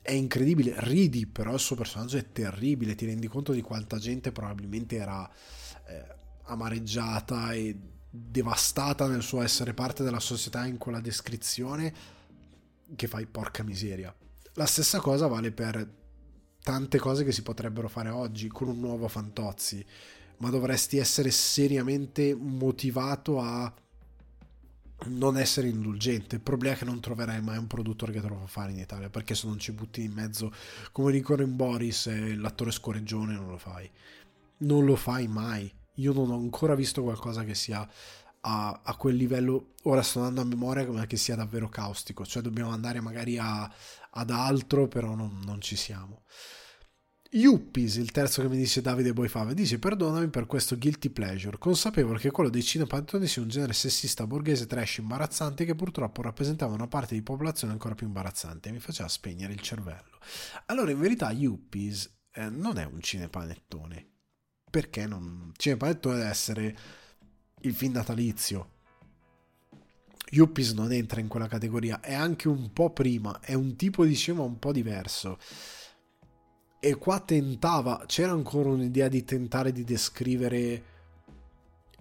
È 0.00 0.12
incredibile, 0.12 0.74
ridi, 0.78 1.26
però 1.26 1.52
il 1.52 1.58
suo 1.58 1.74
personaggio 1.74 2.16
è 2.16 2.30
terribile, 2.30 2.94
ti 2.94 3.06
rendi 3.06 3.26
conto 3.26 3.50
di 3.50 3.60
quanta 3.60 3.98
gente 3.98 4.30
probabilmente 4.30 4.94
era 4.94 5.28
eh, 5.28 6.04
amareggiata 6.44 7.50
e 7.50 7.76
devastata 8.08 9.08
nel 9.08 9.22
suo 9.22 9.42
essere 9.42 9.74
parte 9.74 10.04
della 10.04 10.20
società 10.20 10.64
in 10.64 10.78
quella 10.78 11.00
descrizione 11.00 11.92
che 12.94 13.08
fai 13.08 13.26
porca 13.26 13.64
miseria. 13.64 14.14
La 14.54 14.66
stessa 14.66 15.00
cosa 15.00 15.26
vale 15.26 15.50
per 15.50 15.98
tante 16.62 16.98
cose 16.98 17.24
che 17.24 17.32
si 17.32 17.42
potrebbero 17.42 17.88
fare 17.88 18.10
oggi 18.10 18.48
con 18.48 18.68
un 18.68 18.80
nuovo 18.80 19.08
Fantozzi, 19.08 19.84
ma 20.38 20.50
dovresti 20.50 20.98
essere 20.98 21.30
seriamente 21.30 22.34
motivato 22.34 23.40
a 23.40 23.72
non 25.06 25.38
essere 25.38 25.68
indulgente. 25.68 26.36
Il 26.36 26.42
problema 26.42 26.74
è 26.74 26.78
che 26.78 26.84
non 26.84 27.00
troverai 27.00 27.40
mai 27.40 27.58
un 27.58 27.66
produttore 27.66 28.12
che 28.12 28.20
te 28.20 28.28
lo 28.28 28.36
fa 28.36 28.46
fare 28.46 28.72
in 28.72 28.78
Italia, 28.78 29.08
perché 29.10 29.34
se 29.34 29.46
non 29.46 29.58
ci 29.58 29.72
butti 29.72 30.02
in 30.02 30.12
mezzo, 30.12 30.52
come 30.92 31.12
dicono 31.12 31.42
in 31.42 31.56
Boris, 31.56 32.08
l'attore 32.36 32.70
scorreggione 32.70 33.34
non 33.34 33.48
lo 33.48 33.58
fai. 33.58 33.90
Non 34.58 34.84
lo 34.84 34.96
fai 34.96 35.26
mai 35.26 35.72
io 36.00 36.12
non 36.12 36.30
ho 36.30 36.36
ancora 36.36 36.74
visto 36.74 37.02
qualcosa 37.02 37.44
che 37.44 37.54
sia 37.54 37.86
a, 38.40 38.80
a, 38.82 38.96
quel 38.96 39.16
livello, 39.16 39.74
ora 39.82 40.02
sto 40.02 40.20
andando 40.20 40.40
a 40.40 40.44
memoria 40.44 40.86
come 40.86 41.06
che 41.06 41.16
sia 41.16 41.36
davvero 41.36 41.68
caustico, 41.68 42.24
cioè 42.24 42.42
dobbiamo 42.42 42.70
andare 42.70 43.00
magari 43.00 43.38
a, 43.38 43.70
ad 44.10 44.30
altro, 44.30 44.88
però 44.88 45.14
non, 45.14 45.40
non 45.44 45.60
ci 45.60 45.76
siamo. 45.76 46.24
Yuppies, 47.32 47.94
il 47.94 48.10
terzo 48.10 48.42
che 48.42 48.48
mi 48.48 48.56
dice 48.56 48.80
Davide 48.80 49.12
Boifave, 49.12 49.54
dice 49.54 49.78
perdonami 49.78 50.30
per 50.30 50.46
questo 50.46 50.76
guilty 50.76 51.10
pleasure, 51.10 51.58
consapevole 51.58 52.18
che 52.18 52.32
quello 52.32 52.50
dei 52.50 52.62
cinepanettoni 52.62 53.28
sia 53.28 53.40
un 53.40 53.46
genere 53.46 53.72
sessista 53.72 54.26
borghese 54.26 54.66
trash 54.66 54.96
imbarazzante 54.96 55.64
che 55.64 55.76
purtroppo 55.76 56.22
rappresentava 56.22 56.74
una 56.74 56.88
parte 56.88 57.14
di 57.14 57.22
popolazione 57.22 57.72
ancora 57.72 57.94
più 57.94 58.06
imbarazzante 58.06 58.68
e 58.68 58.72
mi 58.72 58.80
faceva 58.80 59.08
spegnere 59.08 59.52
il 59.52 59.60
cervello. 59.60 60.18
Allora 60.66 60.90
in 60.90 60.98
verità 60.98 61.30
Yuppies 61.30 62.12
eh, 62.32 62.48
non 62.48 62.78
è 62.78 62.84
un 62.84 63.00
cinepanettone, 63.00 64.08
perché 64.68 65.06
non... 65.06 65.52
Cinepanettone 65.56 66.16
deve 66.16 66.28
essere 66.28 66.76
il 67.62 67.74
film 67.74 67.92
natalizio. 67.92 68.78
Yuppies 70.32 70.72
non 70.72 70.92
entra 70.92 71.20
in 71.20 71.28
quella 71.28 71.48
categoria, 71.48 72.00
è 72.00 72.14
anche 72.14 72.48
un 72.48 72.72
po' 72.72 72.90
prima, 72.90 73.40
è 73.40 73.54
un 73.54 73.74
tipo 73.76 74.04
di 74.04 74.14
cinema 74.14 74.44
un 74.44 74.58
po' 74.58 74.72
diverso. 74.72 75.38
E 76.78 76.94
qua 76.94 77.20
tentava, 77.20 78.04
c'era 78.06 78.32
ancora 78.32 78.70
un'idea 78.70 79.08
di 79.08 79.24
tentare 79.24 79.72
di 79.72 79.84
descrivere 79.84 80.84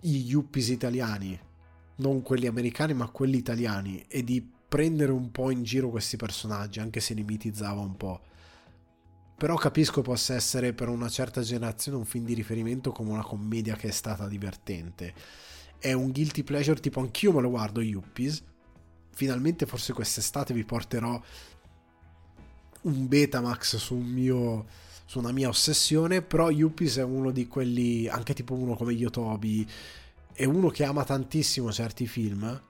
i 0.02 0.24
Yuppies 0.26 0.70
italiani, 0.70 1.38
non 1.98 2.22
quelli 2.22 2.48
americani 2.48 2.94
ma 2.94 3.10
quelli 3.10 3.38
italiani, 3.38 4.06
e 4.08 4.24
di 4.24 4.48
prendere 4.70 5.12
un 5.12 5.32
po' 5.32 5.50
in 5.50 5.64
giro 5.64 5.90
questi 5.90 6.16
personaggi, 6.16 6.80
anche 6.80 7.00
se 7.00 7.16
li 7.16 7.24
mitizzava 7.24 7.82
un 7.82 7.98
po'. 7.98 8.22
Però 9.36 9.56
capisco 9.56 10.02
possa 10.02 10.36
essere 10.36 10.74
per 10.74 10.90
una 10.90 11.10
certa 11.10 11.42
generazione 11.42 11.98
un 11.98 12.06
film 12.06 12.26
di 12.26 12.34
riferimento 12.34 12.92
come 12.92 13.12
una 13.12 13.24
commedia 13.24 13.76
che 13.76 13.88
è 13.88 13.92
stata 13.92 14.28
divertente. 14.28 15.14
È 15.80 15.94
un 15.94 16.12
guilty 16.12 16.44
pleasure 16.44 16.80
tipo 16.80 17.00
anch'io 17.00 17.32
me 17.32 17.42
lo 17.42 17.50
guardo 17.50 17.82
Yuppies. 17.82 18.44
Finalmente 19.12 19.66
forse 19.66 19.94
quest'estate 19.94 20.54
vi 20.54 20.64
porterò 20.64 21.20
un 22.82 23.08
Betamax 23.08 23.78
su 23.78 23.96
un 23.96 24.06
mio 24.06 24.66
su 25.06 25.18
una 25.18 25.32
mia 25.32 25.48
ossessione, 25.48 26.22
però 26.22 26.52
Yuppies 26.52 26.98
è 26.98 27.04
uno 27.04 27.32
di 27.32 27.48
quelli, 27.48 28.08
anche 28.08 28.36
tipo 28.36 28.54
uno 28.54 28.76
come 28.76 28.94
Yotobi, 28.94 29.68
è 30.34 30.46
uno 30.46 30.70
che 30.70 30.84
ama 30.84 31.04
tantissimo 31.04 31.72
certi 31.72 32.06
film 32.06 32.62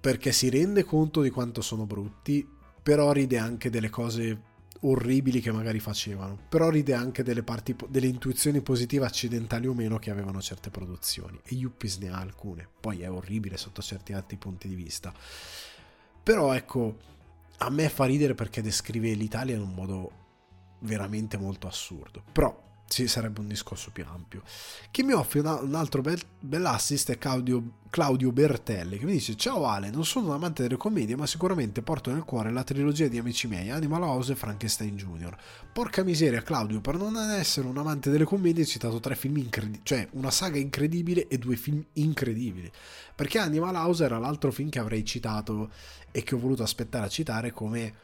perché 0.00 0.32
si 0.32 0.48
rende 0.48 0.82
conto 0.84 1.22
di 1.22 1.30
quanto 1.30 1.60
sono 1.60 1.86
brutti, 1.86 2.46
però 2.82 3.12
ride 3.12 3.38
anche 3.38 3.70
delle 3.70 3.90
cose 3.90 4.42
orribili 4.80 5.40
che 5.40 5.50
magari 5.50 5.80
facevano, 5.80 6.38
però 6.48 6.70
ride 6.70 6.94
anche 6.94 7.22
delle, 7.22 7.42
parti, 7.42 7.74
delle 7.88 8.06
intuizioni 8.06 8.60
positive 8.60 9.06
accidentali 9.06 9.66
o 9.66 9.74
meno 9.74 9.98
che 9.98 10.10
avevano 10.10 10.40
certe 10.40 10.70
produzioni 10.70 11.40
e 11.44 11.54
Yuppies 11.54 11.98
ne 11.98 12.10
ha 12.10 12.18
alcune, 12.18 12.68
poi 12.80 13.02
è 13.02 13.10
orribile 13.10 13.56
sotto 13.56 13.82
certi 13.82 14.12
altri 14.12 14.36
punti 14.36 14.68
di 14.68 14.74
vista. 14.74 15.12
Però 16.22 16.52
ecco, 16.52 16.96
a 17.58 17.70
me 17.70 17.88
fa 17.88 18.04
ridere 18.04 18.34
perché 18.34 18.62
descrive 18.62 19.12
l'Italia 19.14 19.56
in 19.56 19.62
un 19.62 19.74
modo 19.74 20.10
veramente 20.80 21.36
molto 21.36 21.66
assurdo, 21.66 22.22
però 22.30 22.67
sì, 22.88 23.06
sarebbe 23.06 23.40
un 23.40 23.48
discorso 23.48 23.90
più 23.92 24.02
ampio. 24.10 24.42
Chi 24.90 25.02
mi 25.02 25.12
offre 25.12 25.40
un 25.40 25.74
altro 25.74 26.00
bel, 26.00 26.18
bell'assist 26.40 27.10
è 27.10 27.18
Claudio, 27.18 27.62
Claudio, 27.90 28.32
Bertelli 28.32 28.96
che 28.96 29.04
mi 29.04 29.12
dice: 29.12 29.36
Ciao 29.36 29.66
Ale, 29.66 29.90
non 29.90 30.06
sono 30.06 30.28
un 30.28 30.32
amante 30.32 30.62
delle 30.62 30.78
commedie, 30.78 31.14
ma 31.14 31.26
sicuramente 31.26 31.82
porto 31.82 32.10
nel 32.10 32.24
cuore 32.24 32.50
la 32.50 32.64
trilogia 32.64 33.06
di 33.06 33.18
amici 33.18 33.46
miei, 33.46 33.68
Animal 33.68 34.02
House 34.04 34.32
e 34.32 34.36
Frankenstein 34.36 34.96
Jr. 34.96 35.36
Porca 35.70 36.02
miseria, 36.02 36.42
Claudio, 36.42 36.80
per 36.80 36.96
non 36.96 37.14
essere 37.18 37.66
un 37.66 37.76
amante 37.76 38.10
delle 38.10 38.24
commedie, 38.24 38.62
hai 38.62 38.68
citato 38.68 38.98
tre 39.00 39.14
film 39.14 39.36
incredibili, 39.36 39.80
cioè 39.84 40.08
una 40.12 40.30
saga 40.30 40.58
incredibile 40.58 41.28
e 41.28 41.36
due 41.36 41.56
film 41.56 41.84
incredibili. 41.92 42.72
Perché 43.14 43.38
Animal 43.38 43.74
House 43.74 44.02
era 44.02 44.18
l'altro 44.18 44.50
film 44.50 44.70
che 44.70 44.78
avrei 44.78 45.04
citato 45.04 45.70
e 46.10 46.22
che 46.22 46.34
ho 46.34 46.38
voluto 46.38 46.62
aspettare 46.62 47.04
a 47.04 47.10
citare 47.10 47.52
come 47.52 47.94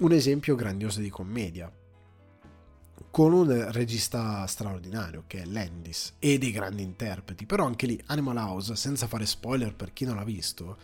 un 0.00 0.10
esempio 0.10 0.56
grandioso 0.56 0.98
di 0.98 1.08
commedia 1.08 1.72
con 3.10 3.32
un 3.32 3.72
regista 3.72 4.46
straordinario 4.46 5.24
che 5.26 5.42
è 5.42 5.44
Landis 5.44 6.14
e 6.18 6.38
dei 6.38 6.52
grandi 6.52 6.82
interpreti, 6.82 7.46
però 7.46 7.64
anche 7.64 7.86
lì 7.86 8.00
Animal 8.06 8.36
House, 8.36 8.76
senza 8.76 9.06
fare 9.06 9.26
spoiler 9.26 9.74
per 9.74 9.92
chi 9.92 10.04
non 10.04 10.16
l'ha 10.16 10.24
visto, 10.24 10.76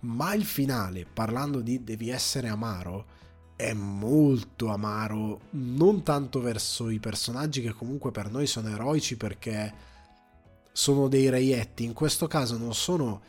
ma 0.00 0.34
il 0.34 0.44
finale, 0.44 1.04
parlando 1.04 1.60
di 1.60 1.82
devi 1.82 2.10
essere 2.10 2.48
amaro, 2.48 3.16
è 3.56 3.72
molto 3.72 4.68
amaro, 4.68 5.40
non 5.50 6.04
tanto 6.04 6.40
verso 6.40 6.90
i 6.90 7.00
personaggi 7.00 7.60
che 7.60 7.72
comunque 7.72 8.12
per 8.12 8.30
noi 8.30 8.46
sono 8.46 8.68
eroici 8.68 9.16
perché 9.16 9.74
sono 10.70 11.08
dei 11.08 11.28
reietti, 11.28 11.82
in 11.82 11.92
questo 11.92 12.28
caso 12.28 12.56
non 12.56 12.72
sono 12.72 13.20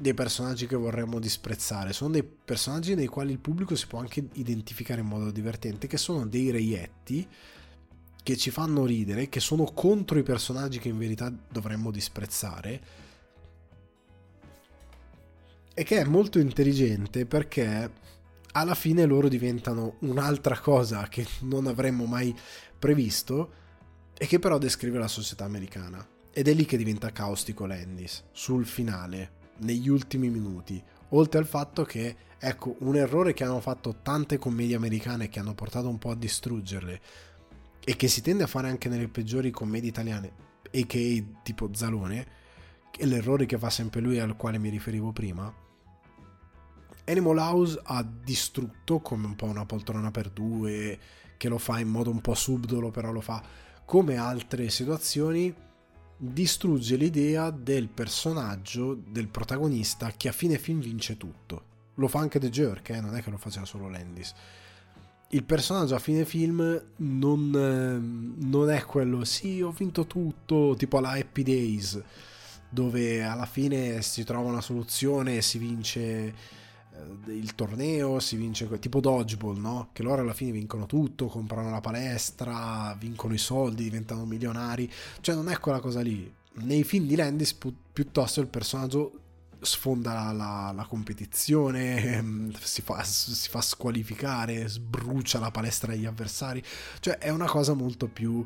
dei 0.00 0.14
personaggi 0.14 0.66
che 0.66 0.76
vorremmo 0.76 1.18
disprezzare, 1.18 1.92
sono 1.92 2.12
dei 2.12 2.22
personaggi 2.22 2.94
nei 2.94 3.06
quali 3.06 3.32
il 3.32 3.38
pubblico 3.38 3.76
si 3.76 3.86
può 3.86 3.98
anche 3.98 4.28
identificare 4.32 5.02
in 5.02 5.06
modo 5.06 5.30
divertente, 5.30 5.86
che 5.86 5.98
sono 5.98 6.26
dei 6.26 6.50
reietti 6.50 7.28
che 8.22 8.36
ci 8.36 8.50
fanno 8.50 8.86
ridere, 8.86 9.28
che 9.28 9.40
sono 9.40 9.64
contro 9.64 10.18
i 10.18 10.22
personaggi 10.22 10.78
che 10.78 10.88
in 10.88 10.96
verità 10.96 11.30
dovremmo 11.50 11.90
disprezzare 11.90 12.80
e 15.74 15.84
che 15.84 16.00
è 16.00 16.04
molto 16.04 16.38
intelligente 16.38 17.26
perché 17.26 17.90
alla 18.52 18.74
fine 18.74 19.04
loro 19.04 19.28
diventano 19.28 19.96
un'altra 20.00 20.58
cosa 20.58 21.08
che 21.08 21.26
non 21.40 21.66
avremmo 21.66 22.06
mai 22.06 22.34
previsto 22.78 23.52
e 24.16 24.26
che 24.26 24.38
però 24.38 24.56
descrive 24.56 24.98
la 24.98 25.08
società 25.08 25.44
americana. 25.44 26.06
Ed 26.32 26.48
è 26.48 26.54
lì 26.54 26.64
che 26.64 26.78
diventa 26.78 27.12
caustico 27.12 27.66
Landis, 27.66 28.24
sul 28.32 28.64
finale, 28.64 29.38
negli 29.60 29.88
ultimi 29.88 30.28
minuti. 30.28 30.82
Oltre 31.10 31.38
al 31.38 31.46
fatto 31.46 31.84
che, 31.84 32.16
ecco, 32.38 32.76
un 32.80 32.96
errore 32.96 33.32
che 33.32 33.44
hanno 33.44 33.60
fatto 33.60 33.96
tante 34.02 34.38
commedie 34.38 34.76
americane 34.76 35.28
che 35.28 35.40
hanno 35.40 35.54
portato 35.54 35.88
un 35.88 35.98
po' 35.98 36.10
a 36.10 36.16
distruggerle 36.16 37.00
e 37.82 37.96
che 37.96 38.08
si 38.08 38.20
tende 38.20 38.44
a 38.44 38.46
fare 38.46 38.68
anche 38.68 38.88
nelle 38.88 39.08
peggiori 39.08 39.50
commedie 39.50 39.88
italiane, 39.88 40.32
che 40.86 41.26
tipo 41.42 41.70
Zalone, 41.72 42.26
che 42.90 43.02
è 43.02 43.06
l'errore 43.06 43.46
che 43.46 43.58
fa 43.58 43.70
sempre 43.70 44.00
lui 44.00 44.18
al 44.18 44.36
quale 44.36 44.58
mi 44.58 44.68
riferivo 44.68 45.12
prima. 45.12 45.52
Animal 47.06 47.38
House 47.38 47.80
ha 47.82 48.02
distrutto 48.02 49.00
come 49.00 49.26
un 49.26 49.34
po' 49.34 49.46
una 49.46 49.66
poltrona 49.66 50.10
per 50.10 50.30
due, 50.30 50.98
che 51.36 51.48
lo 51.48 51.58
fa 51.58 51.80
in 51.80 51.88
modo 51.88 52.10
un 52.10 52.20
po' 52.20 52.34
subdolo, 52.34 52.90
però 52.90 53.10
lo 53.10 53.20
fa 53.20 53.42
come 53.84 54.16
altre 54.16 54.68
situazioni 54.68 55.52
distrugge 56.22 56.96
l'idea 56.96 57.50
del 57.50 57.88
personaggio, 57.88 58.94
del 58.94 59.28
protagonista 59.28 60.12
che 60.14 60.28
a 60.28 60.32
fine 60.32 60.58
film 60.58 60.80
vince 60.80 61.16
tutto. 61.16 61.64
Lo 61.94 62.08
fa 62.08 62.18
anche 62.18 62.38
The 62.38 62.50
Jerk, 62.50 62.90
eh? 62.90 63.00
non 63.00 63.16
è 63.16 63.22
che 63.22 63.30
lo 63.30 63.38
faceva 63.38 63.64
solo 63.64 63.88
Landis. 63.88 64.34
Il 65.30 65.44
personaggio 65.44 65.94
a 65.94 65.98
fine 65.98 66.26
film 66.26 66.82
non, 66.96 67.54
eh, 67.54 68.44
non 68.46 68.70
è 68.70 68.84
quello, 68.84 69.24
sì, 69.24 69.62
ho 69.62 69.70
vinto 69.70 70.06
tutto, 70.06 70.74
tipo 70.76 70.98
alla 70.98 71.12
Happy 71.12 71.42
Days, 71.42 72.02
dove 72.68 73.22
alla 73.22 73.46
fine 73.46 74.02
si 74.02 74.22
trova 74.24 74.50
una 74.50 74.60
soluzione 74.60 75.36
e 75.36 75.42
si 75.42 75.56
vince 75.56 76.34
il 77.26 77.54
torneo, 77.54 78.20
si 78.20 78.36
vince 78.36 78.68
tipo 78.78 79.00
dodgeball, 79.00 79.58
no? 79.58 79.90
Che 79.92 80.02
loro 80.02 80.22
alla 80.22 80.32
fine 80.32 80.52
vincono 80.52 80.86
tutto, 80.86 81.26
comprano 81.26 81.70
la 81.70 81.80
palestra, 81.80 82.96
vincono 82.98 83.34
i 83.34 83.38
soldi, 83.38 83.84
diventano 83.84 84.24
milionari. 84.24 84.90
Cioè 85.20 85.34
non 85.34 85.48
è 85.48 85.58
quella 85.58 85.80
cosa 85.80 86.00
lì. 86.00 86.32
Nei 86.52 86.84
film 86.84 87.06
di 87.06 87.16
Landis 87.16 87.54
pi- 87.54 87.74
piuttosto 87.92 88.40
il 88.40 88.48
personaggio 88.48 89.12
sfonda 89.60 90.32
la, 90.32 90.72
la 90.74 90.84
competizione, 90.86 92.02
ehm, 92.16 92.52
si 92.60 92.82
fa, 92.82 93.02
si 93.04 93.48
fa 93.48 93.60
squalificare, 93.60 94.66
sbrucia 94.68 95.38
la 95.38 95.50
palestra 95.50 95.92
degli 95.92 96.06
avversari. 96.06 96.62
Cioè 97.00 97.18
è 97.18 97.30
una 97.30 97.46
cosa 97.46 97.74
molto 97.74 98.08
più 98.08 98.44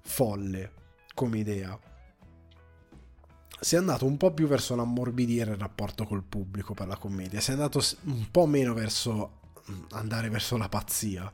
folle 0.00 0.72
come 1.14 1.38
idea 1.38 1.78
si 3.64 3.76
è 3.76 3.78
andato 3.78 4.04
un 4.04 4.18
po' 4.18 4.30
più 4.30 4.46
verso 4.46 4.76
l'ammorbidire 4.76 5.52
il 5.52 5.56
rapporto 5.56 6.04
col 6.04 6.22
pubblico 6.22 6.74
per 6.74 6.86
la 6.86 6.98
commedia, 6.98 7.40
si 7.40 7.48
è 7.48 7.54
andato 7.54 7.80
un 8.02 8.30
po' 8.30 8.44
meno 8.44 8.74
verso 8.74 9.40
mm, 9.70 9.84
andare 9.92 10.28
verso 10.28 10.58
la 10.58 10.68
pazzia. 10.68 11.32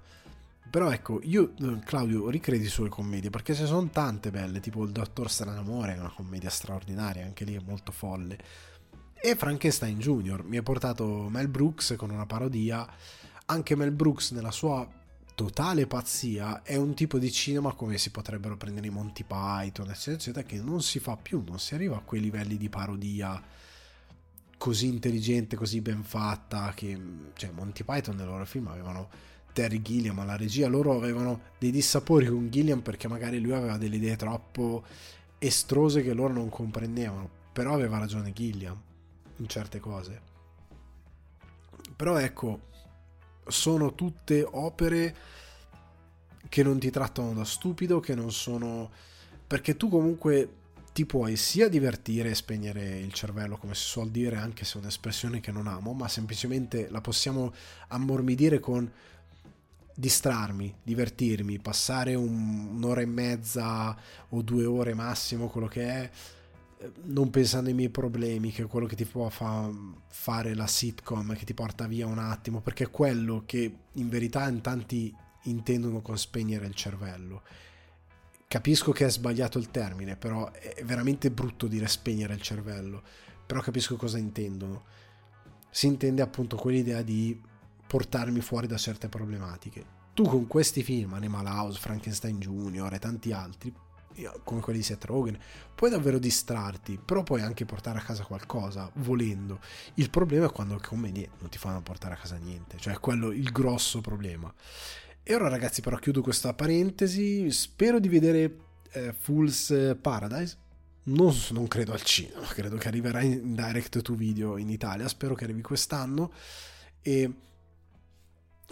Però 0.71 0.93
ecco, 0.93 1.19
io, 1.25 1.55
eh, 1.59 1.81
Claudio, 1.85 2.31
ricredi 2.31 2.69
sulle 2.69 2.89
commedie, 2.89 3.31
perché 3.31 3.53
ce 3.53 3.67
sono 3.67 3.89
tante 3.89 4.31
belle, 4.31 4.61
tipo 4.61 4.85
Il 4.85 4.93
Dottor 4.93 5.29
Stranamore, 5.29 5.97
è 5.97 5.99
una 5.99 6.13
commedia 6.15 6.51
straordinaria, 6.51 7.25
anche 7.25 7.45
lì 7.45 7.57
è 7.57 7.61
molto 7.67 7.91
folle. 7.91 8.39
E 9.21 9.35
Frankenstein 9.35 9.99
Jr. 9.99 10.45
mi 10.45 10.57
ha 10.57 10.63
portato 10.63 11.27
Mel 11.29 11.49
Brooks 11.49 11.95
con 11.99 12.11
una 12.11 12.27
parodia. 12.27 12.87
Anche 13.47 13.75
Mel 13.75 13.91
Brooks 13.91 14.31
nella 14.31 14.53
sua 14.53 14.89
totale 15.41 15.87
pazzia 15.87 16.61
è 16.63 16.77
un 16.77 16.93
tipo 16.93 17.19
di 17.19 17.33
cinema 17.33 17.73
come 17.73 17.97
si 17.97 18.11
potrebbero 18.11 18.59
prendere 18.59 18.89
i 18.89 18.91
Monty 18.91 19.25
Python, 19.25 19.89
eccetera, 19.89 20.17
eccetera, 20.17 20.47
che 20.47 20.61
non 20.61 20.83
si 20.83 20.99
fa 20.99 21.17
più, 21.17 21.43
non 21.47 21.59
si 21.59 21.73
arriva 21.73 21.97
a 21.97 22.01
quei 22.01 22.21
livelli 22.21 22.59
di 22.59 22.69
parodia 22.69 23.43
così 24.59 24.89
intelligente, 24.89 25.57
così 25.57 25.81
ben 25.81 26.03
fatta, 26.03 26.75
che 26.75 27.01
cioè 27.33 27.53
Monty 27.53 27.85
Python 27.85 28.17
nei 28.17 28.27
loro 28.27 28.45
film 28.45 28.67
avevano 28.67 29.09
Terry 29.55 29.81
Gilliam 29.81 30.19
alla 30.19 30.37
regia, 30.37 30.69
loro 30.69 30.95
avevano 30.95 31.41
dei 31.57 31.71
dissapori 31.71 32.27
con 32.27 32.51
Gilliam 32.51 32.83
perché 32.83 33.09
magari 33.09 33.41
lui 33.41 33.53
aveva 33.53 33.79
delle 33.79 33.97
idee 33.97 34.17
troppo 34.17 34.85
estrose 35.39 36.03
che 36.03 36.13
loro 36.13 36.35
non 36.35 36.51
comprendevano, 36.51 37.31
però 37.51 37.73
aveva 37.73 37.97
ragione 37.97 38.35
Gilliam 38.35 38.79
in 39.39 39.49
certe 39.49 39.81
cose. 39.81 40.21
Però 41.97 42.19
ecco, 42.19 42.69
sono 43.51 43.95
tutte 43.95 44.47
opere 44.49 45.15
che 46.49 46.63
non 46.63 46.79
ti 46.79 46.91
trattano 46.91 47.33
da 47.33 47.45
stupido, 47.45 48.01
che 48.01 48.15
non 48.15 48.33
sono... 48.33 48.91
perché 49.47 49.77
tu 49.77 49.89
comunque 49.89 50.57
ti 50.93 51.07
puoi 51.07 51.37
sia 51.37 51.69
divertire 51.69 52.31
e 52.31 52.35
spegnere 52.35 52.99
il 52.99 53.13
cervello, 53.13 53.57
come 53.57 53.75
si 53.75 53.85
suol 53.85 54.11
dire, 54.11 54.37
anche 54.37 54.65
se 54.65 54.79
è 54.79 54.81
un'espressione 54.81 55.41
che 55.41 55.53
non 55.53 55.67
amo, 55.67 55.93
ma 55.93 56.09
semplicemente 56.09 56.89
la 56.91 57.01
possiamo 57.01 57.53
ammormidire 57.89 58.59
con 58.59 58.91
distrarmi, 59.95 60.75
divertirmi, 60.83 61.59
passare 61.59 62.15
un, 62.15 62.71
un'ora 62.75 63.03
e 63.03 63.07
mezza 63.07 63.97
o 64.31 64.43
due 64.43 64.65
ore 64.65 64.95
massimo, 64.95 65.49
quello 65.49 65.69
che 65.69 65.83
è, 65.87 66.11
non 67.05 67.31
pensando 67.31 67.69
ai 67.69 67.75
miei 67.75 67.91
problemi, 67.91 68.51
che 68.51 68.63
è 68.63 68.67
quello 68.67 68.87
che 68.87 68.97
ti 68.97 69.05
può 69.05 69.29
fa 69.29 69.71
fare 70.09 70.55
la 70.55 70.67
sitcom, 70.67 71.35
che 71.35 71.45
ti 71.45 71.55
porta 71.55 71.87
via 71.87 72.07
un 72.07 72.19
attimo, 72.19 72.61
perché 72.61 72.85
è 72.85 72.91
quello 72.91 73.43
che 73.45 73.75
in 73.93 74.09
verità 74.09 74.49
in 74.49 74.61
tanti 74.61 75.15
intendono 75.45 76.01
con 76.01 76.19
spegnere 76.19 76.67
il 76.67 76.75
cervello. 76.75 77.43
Capisco 78.47 78.93
che 78.93 79.07
è 79.07 79.11
sbagliato 79.11 79.59
il 79.59 79.71
termine, 79.71 80.17
però 80.17 80.51
è 80.51 80.83
veramente 80.85 81.31
brutto 81.31 81.67
dire 81.67 81.87
spegnere 81.87 82.35
il 82.35 82.41
cervello, 82.41 83.03
però 83.47 83.61
capisco 83.61 83.97
cosa 83.97 84.19
intendono. 84.19 84.85
Si 85.71 85.87
intende 85.87 86.23
appunto 86.23 86.57
quell'idea 86.57 87.03
di 87.03 87.41
portarmi 87.87 88.41
fuori 88.41 88.67
da 88.67 88.77
certe 88.77 89.09
problematiche. 89.09 89.99
Tu 90.15 90.25
con 90.25 90.47
questi 90.47 90.83
film, 90.83 91.13
Animal 91.15 91.47
House, 91.47 91.79
Frankenstein 91.79 92.39
Jr. 92.41 92.93
e 92.93 92.99
tanti 92.99 93.33
altri, 93.33 93.73
come 94.45 94.61
quelli 94.61 94.79
di 94.79 94.85
Seth 94.85 95.05
Rogen, 95.05 95.39
puoi 95.75 95.91
davvero 95.91 96.19
distrarti, 96.19 96.99
però 97.05 97.23
puoi 97.23 97.43
anche 97.43 97.65
portare 97.65 97.99
a 97.99 98.03
casa 98.03 98.25
qualcosa, 98.25 98.91
volendo. 98.95 99.61
Il 99.95 100.11
problema 100.11 100.47
è 100.47 100.51
quando 100.51 100.75
le 100.75 100.81
commedie 100.81 101.31
non 101.39 101.49
ti 101.49 101.59
fanno 101.59 101.83
portare 101.83 102.15
a 102.15 102.17
casa 102.17 102.37
niente, 102.37 102.77
cioè 102.79 102.99
quello 102.99 103.31
il 103.31 103.51
grosso 103.51 104.01
problema. 104.01 104.53
E 105.23 105.35
ora 105.35 105.49
ragazzi 105.49 105.81
però 105.81 105.97
chiudo 105.97 106.23
questa 106.23 106.55
parentesi, 106.55 107.51
spero 107.51 108.01
di 108.01 108.09
vedere 108.09 108.57
eh, 108.93 109.13
Fool's 109.13 109.97
Paradise, 110.01 110.57
non, 111.05 111.35
non, 111.51 111.69
credo 111.69 111.93
al 111.93 112.03
cinema, 112.03 112.47
credo 112.49 112.77
che 112.77 112.89
arriverà 112.89 113.21
in 113.23 113.55
direct 113.55 114.01
to 114.03 114.15
video 114.15 114.57
in 114.57 114.69
Italia, 114.69 115.09
spero 115.09 115.35
che 115.35 115.45
arrivi 115.45 115.63
quest'anno 115.63 116.33
e 117.03 117.33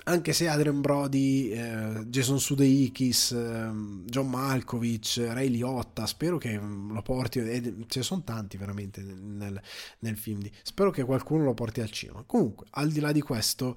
anche 0.09 0.33
se 0.33 0.49
Adrian 0.49 0.81
Brody, 0.81 1.51
eh, 1.51 2.05
Jason 2.07 2.41
Sudeikis, 2.41 3.33
eh, 3.33 3.71
John 4.07 4.29
Malkovich, 4.29 5.19
Ray 5.19 5.49
Liotta, 5.49 6.07
spero 6.07 6.39
che 6.39 6.59
lo 6.59 7.03
porti, 7.03 7.41
eh, 7.41 7.63
ce 7.87 7.99
ne 7.99 8.05
sono 8.05 8.23
tanti 8.25 8.57
veramente 8.57 9.03
nel, 9.03 9.61
nel 10.01 10.17
film, 10.17 10.41
di, 10.41 10.51
spero 10.63 10.91
che 10.91 11.05
qualcuno 11.05 11.45
lo 11.45 11.55
porti 11.55 11.83
al 11.83 11.91
cinema. 11.91 12.25
Comunque, 12.27 12.67
al 12.71 12.91
di 12.91 13.01
là 13.01 13.13
di 13.13 13.21
questo, 13.21 13.77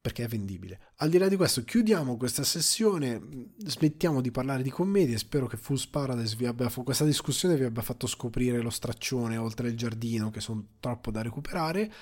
perché 0.00 0.24
è 0.24 0.28
vendibile. 0.28 0.80
Al 0.96 1.10
di 1.10 1.18
là 1.18 1.28
di 1.28 1.36
questo, 1.36 1.62
chiudiamo 1.62 2.16
questa 2.16 2.42
sessione, 2.42 3.20
smettiamo 3.58 4.22
di 4.22 4.30
parlare 4.30 4.62
di 4.62 4.70
commedie, 4.70 5.18
spero 5.18 5.46
che 5.46 5.58
Fool's 5.58 5.86
Paradise 5.86 6.36
vi 6.36 6.46
abbia, 6.46 6.70
questa 6.70 7.04
discussione 7.04 7.56
vi 7.56 7.64
abbia 7.64 7.82
fatto 7.82 8.06
scoprire 8.06 8.62
lo 8.62 8.70
straccione 8.70 9.36
oltre 9.36 9.68
il 9.68 9.76
giardino, 9.76 10.30
che 10.30 10.40
sono 10.40 10.64
troppo 10.80 11.10
da 11.10 11.20
recuperare. 11.20 11.92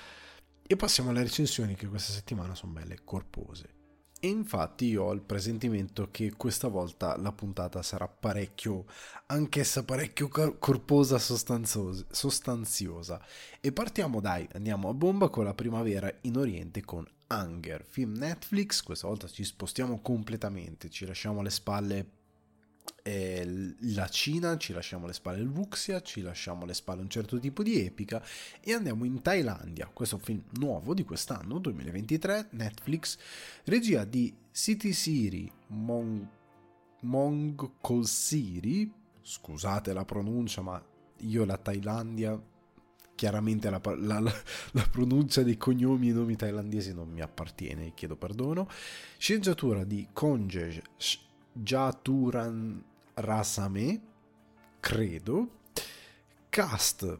E 0.67 0.75
passiamo 0.75 1.11
alle 1.11 1.21
recensioni 1.21 1.75
che 1.75 1.85
questa 1.85 2.11
settimana 2.11 2.55
sono 2.55 2.71
belle 2.71 3.03
corpose. 3.03 3.73
E 4.19 4.27
infatti 4.27 4.85
io 4.85 5.03
ho 5.03 5.13
il 5.13 5.21
presentimento 5.21 6.09
che 6.09 6.33
questa 6.35 6.67
volta 6.67 7.15
la 7.17 7.31
puntata 7.31 7.83
sarà 7.83 8.07
parecchio, 8.07 8.85
anch'essa 9.27 9.83
parecchio 9.83 10.27
corposa, 10.27 11.19
sostanziosa. 11.19 13.23
E 13.61 13.71
partiamo 13.71 14.21
dai, 14.21 14.47
andiamo 14.53 14.89
a 14.89 14.95
bomba 14.95 15.29
con 15.29 15.43
la 15.43 15.53
primavera 15.53 16.11
in 16.21 16.37
Oriente 16.37 16.83
con 16.83 17.05
Hunger, 17.29 17.85
film 17.85 18.13
Netflix. 18.13 18.81
Questa 18.81 19.05
volta 19.05 19.27
ci 19.27 19.43
spostiamo 19.43 20.01
completamente, 20.01 20.89
ci 20.89 21.05
lasciamo 21.05 21.41
alle 21.41 21.51
spalle 21.51 22.14
eh, 23.07 23.75
la 23.81 24.07
Cina, 24.07 24.57
ci 24.57 24.73
lasciamo 24.73 25.03
alle 25.05 25.13
spalle 25.13 25.39
il 25.39 25.47
Wuxia, 25.47 26.01
ci 26.01 26.21
lasciamo 26.21 26.63
alle 26.63 26.73
spalle 26.73 27.01
un 27.01 27.09
certo 27.09 27.37
tipo 27.37 27.61
di 27.61 27.85
epica 27.85 28.23
e 28.59 28.73
andiamo 28.73 29.05
in 29.05 29.21
Thailandia. 29.21 29.87
Questo 29.93 30.15
è 30.15 30.17
un 30.17 30.23
film 30.23 30.43
nuovo 30.53 30.95
di 30.95 31.03
quest'anno, 31.03 31.59
2023, 31.59 32.47
Netflix, 32.51 33.19
regia 33.65 34.05
di 34.05 34.35
City 34.51 34.91
Siri 34.91 35.51
Mong, 35.67 36.27
Mongkolsiri, 37.01 38.91
scusate 39.21 39.93
la 39.93 40.03
pronuncia 40.03 40.63
ma 40.63 40.83
io 41.19 41.45
la 41.45 41.57
Thailandia 41.57 42.41
chiaramente 43.13 43.69
la, 43.69 43.79
la, 43.83 44.19
la, 44.19 44.33
la, 44.71 44.87
pronuncia 44.89 45.43
dei 45.43 45.57
cognomi 45.57 46.09
e 46.09 46.13
nomi 46.13 46.35
thailandesi 46.35 46.91
non 46.91 47.09
mi 47.09 47.21
appartiene, 47.21 47.93
chiedo 47.93 48.15
perdono. 48.15 48.67
Sceneggiatura 49.17 49.83
di 49.83 50.07
Konje 50.11 50.81
Jaturan 51.53 52.93
Rasame, 53.15 54.01
credo. 54.79 55.49
Cast, 56.49 57.19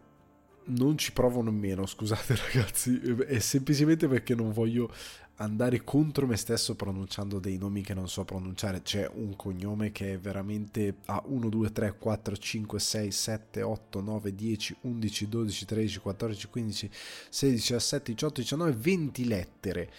non 0.65 0.97
ci 0.97 1.11
provo 1.11 1.41
nemmeno, 1.41 1.85
scusate 1.85 2.35
ragazzi, 2.53 2.99
è 3.27 3.39
semplicemente 3.39 4.07
perché 4.07 4.35
non 4.35 4.51
voglio 4.51 4.91
andare 5.37 5.83
contro 5.83 6.25
me 6.27 6.37
stesso 6.37 6.75
pronunciando 6.75 7.39
dei 7.39 7.57
nomi 7.57 7.81
che 7.81 7.93
non 7.93 8.07
so 8.07 8.23
pronunciare. 8.23 8.81
C'è 8.81 9.09
un 9.13 9.35
cognome 9.35 9.91
che 9.91 10.13
è 10.13 10.19
veramente 10.19 10.97
a 11.05 11.21
1, 11.25 11.49
2, 11.49 11.71
3, 11.71 11.97
4, 11.97 12.37
5, 12.37 12.79
6, 12.79 13.11
7, 13.11 13.61
8, 13.61 14.01
9, 14.01 14.35
10, 14.35 14.75
11, 14.81 15.29
12, 15.29 15.65
13, 15.65 15.99
14, 15.99 16.47
15, 16.47 16.89
16, 17.29 17.55
17, 17.55 18.11
18, 18.13 18.41
19, 18.41 18.71
20 18.71 19.27
lettere 19.27 19.91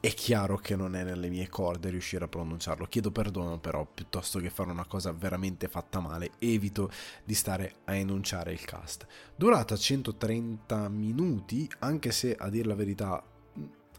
è 0.00 0.14
chiaro 0.14 0.56
che 0.56 0.76
non 0.76 0.96
è 0.96 1.04
nelle 1.04 1.28
mie 1.28 1.50
corde 1.50 1.90
riuscire 1.90 2.24
a 2.24 2.28
pronunciarlo. 2.28 2.86
Chiedo 2.86 3.10
perdono, 3.10 3.58
però, 3.58 3.86
piuttosto 3.86 4.38
che 4.38 4.48
fare 4.48 4.70
una 4.70 4.86
cosa 4.86 5.12
veramente 5.12 5.68
fatta 5.68 6.00
male, 6.00 6.30
evito 6.38 6.90
di 7.22 7.34
stare 7.34 7.74
a 7.84 7.94
enunciare 7.94 8.52
il 8.52 8.64
cast. 8.64 9.06
Durata 9.36 9.76
130 9.76 10.88
minuti, 10.88 11.70
anche 11.80 12.12
se 12.12 12.34
a 12.34 12.48
dire 12.48 12.66
la 12.66 12.74
verità, 12.74 13.22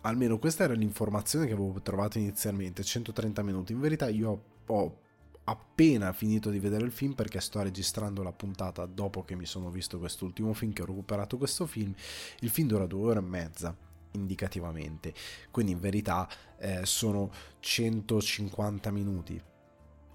almeno 0.02 0.40
questa 0.40 0.64
era 0.64 0.74
l'informazione 0.74 1.46
che 1.46 1.54
avevo 1.54 1.80
trovato 1.84 2.18
inizialmente: 2.18 2.84
130 2.84 3.44
minuti. 3.44 3.74
In 3.74 3.80
verità, 3.80 4.10
io 4.10 4.44
ho 4.66 5.00
appena 5.44 6.14
finito 6.14 6.50
di 6.50 6.60
vedere 6.60 6.84
il 6.84 6.92
film 6.92 7.14
perché 7.14 7.40
sto 7.40 7.62
registrando 7.62 8.24
la 8.24 8.32
puntata 8.32 8.88
dopo 8.88 9.24
che 9.24 9.36
mi 9.36 9.46
sono 9.46 9.70
visto 9.70 10.00
quest'ultimo 10.00 10.54
film, 10.54 10.74
che 10.74 10.82
ho 10.82 10.86
recuperato 10.86 11.38
questo 11.38 11.68
film. 11.68 11.94
Il 12.40 12.50
film 12.50 12.68
dura 12.68 12.88
due 12.88 13.10
ore 13.10 13.20
e 13.20 13.24
mezza 13.24 13.90
indicativamente. 14.12 15.14
Quindi 15.52 15.72
in 15.74 15.80
verità 15.80 16.28
eh, 16.58 16.86
sono 16.86 17.32
150 17.60 18.92
minuti 18.92 19.42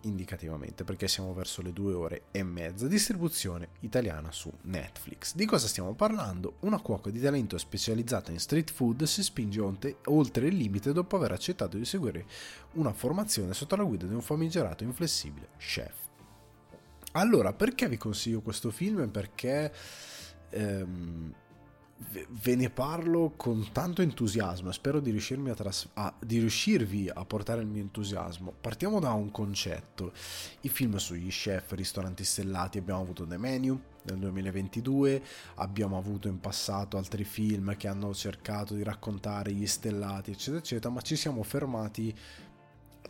indicativamente 0.03 0.85
perché 0.85 1.09
siamo 1.09 1.35
verso 1.35 1.63
le 1.63 1.73
due 1.73 1.93
ore 1.93 2.23
e 2.31 2.43
mezza 2.43 2.87
distribuzione 2.87 3.71
italiana 3.81 4.31
su 4.31 4.53
Netflix 4.63 5.35
di 5.35 5.45
cosa 5.47 5.67
stiamo 5.67 5.95
parlando? 5.95 6.57
una 6.61 6.81
cuoca 6.81 7.11
di 7.11 7.21
talento 7.21 7.59
specializzata 7.59 8.31
in 8.31 8.39
street 8.39 8.71
food 8.71 9.03
si 9.05 9.23
spinge 9.23 9.61
oltre 10.05 10.47
il 10.47 10.57
limite 10.57 10.93
dopo 10.93 11.17
aver 11.17 11.33
accettato 11.33 11.77
di 11.77 11.85
seguire 11.85 12.27
una 12.75 12.93
formazione 12.93 13.53
sotto 13.53 13.77
la 13.77 13.85
guida 13.85 14.07
di 14.07 14.15
un 14.15 14.23
famigerato 14.23 14.85
inflessibile 14.85 15.49
chef 15.59 15.95
allora 17.13 17.53
perché 17.53 17.89
vi 17.89 17.97
consiglio 17.97 18.43
questo 18.43 18.71
film? 18.71 19.09
perché 19.09 19.73
ehm, 20.51 21.35
ve 22.29 22.57
ne 22.57 22.69
parlo 22.69 23.33
con 23.37 23.69
tanto 23.73 24.03
entusiasmo 24.03 24.69
e 24.69 24.73
spero 24.73 25.01
di, 25.01 25.11
riuscirmi 25.11 25.51
a 25.51 25.55
tras- 25.55 25.89
a, 25.95 26.13
di 26.19 26.39
riuscirvi 26.39 27.11
a 27.13 27.25
portare 27.25 27.63
il 27.63 27.67
mio 27.67 27.81
entusiasmo. 27.81 28.53
Partiamo 28.61 29.01
da 29.01 29.13
un 29.13 29.31
concetto. 29.31 30.13
I 30.63 30.69
film 30.69 30.97
sugli 30.97 31.31
chef, 31.31 31.73
ristoranti 31.73 32.25
stellati, 32.25 32.79
abbiamo 32.79 33.01
avuto 33.01 33.27
The 33.27 33.39
Menu 33.39 33.81
nel 34.03 34.19
2022, 34.19 35.23
abbiamo 35.57 35.97
avuto 35.97 36.29
in 36.29 36.39
passato 36.39 36.97
altri 36.97 37.25
film 37.25 37.77
che 37.77 37.89
hanno 37.89 38.15
cercato 38.15 38.75
di 38.75 38.83
raccontare 38.83 39.53
gli 39.53 39.67
stellati, 39.67 40.31
eccetera, 40.31 40.59
eccetera, 40.59 40.93
ma 40.93 41.01
ci 41.01 41.17
siamo 41.17 41.43
fermati 41.43 42.15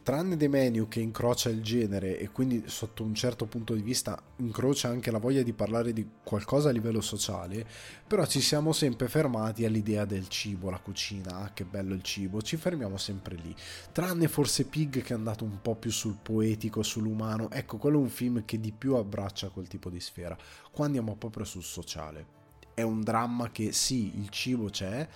tranne 0.07 0.37
The 0.37 0.47
Menu 0.47 0.87
che 0.87 1.01
incrocia 1.01 1.49
il 1.49 1.65
genere 1.65 2.17
e 2.21 2.31
quindi 2.31 2.63
sotto 2.67 3.03
un 3.03 3.13
certo 3.13 3.47
punto 3.47 3.75
di 3.75 3.83
vista 3.83 4.17
incrocia 4.37 4.87
anche 4.87 5.11
la 5.11 5.19
voglia 5.19 5.43
di 5.43 5.53
parlare 5.53 5.93
di 5.93 6.09
qualcosa 6.23 6.69
a 6.69 6.73
livello 6.73 7.01
sociale, 7.01 7.67
però 8.07 8.25
ci 8.25 8.41
siamo 8.41 8.73
sempre 8.73 9.09
fermati 9.09 9.65
all'idea 9.65 10.05
del 10.05 10.29
cibo, 10.29 10.71
la 10.71 10.79
cucina, 10.79 11.39
ah 11.39 11.53
che 11.53 11.65
bello 11.65 11.93
il 11.93 12.03
cibo, 12.03 12.41
ci 12.41 12.57
fermiamo 12.57 12.97
sempre 12.97 13.35
lì. 13.35 13.53
Tranne 13.91 14.29
forse 14.29 14.67
Pig 14.67 15.03
che 15.03 15.13
è 15.13 15.17
andato 15.17 15.43
un 15.43 15.61
po' 15.61 15.75
più 15.75 15.91
sul 15.91 16.19
poetico, 16.23 16.85
sull'umano, 16.85 17.51
ecco 17.51 17.77
quello 17.77 17.99
è 17.99 18.03
un 18.03 18.09
film 18.09 18.45
che 18.45 18.61
di 18.61 18.71
più 18.71 18.95
abbraccia 18.95 19.49
quel 19.49 19.67
tipo 19.67 19.91
di 19.91 19.99
sfera. 19.99 20.39
Qua 20.71 20.85
andiamo 20.85 21.17
proprio 21.17 21.45
sul 21.45 21.65
sociale. 21.65 22.35
È 22.75 22.83
un 22.83 23.01
dramma 23.01 23.51
che 23.51 23.73
sì, 23.73 24.17
il 24.17 24.29
cibo 24.29 24.71
c'è, 24.71 25.09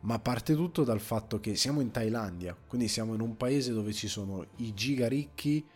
ma 0.00 0.18
parte 0.18 0.54
tutto 0.54 0.84
dal 0.84 1.00
fatto 1.00 1.40
che 1.40 1.56
siamo 1.56 1.80
in 1.80 1.90
Thailandia, 1.90 2.56
quindi 2.66 2.88
siamo 2.88 3.14
in 3.14 3.20
un 3.20 3.36
paese 3.36 3.72
dove 3.72 3.92
ci 3.92 4.08
sono 4.08 4.46
i 4.56 4.74
giga 4.74 5.08
ricchi, 5.08 5.66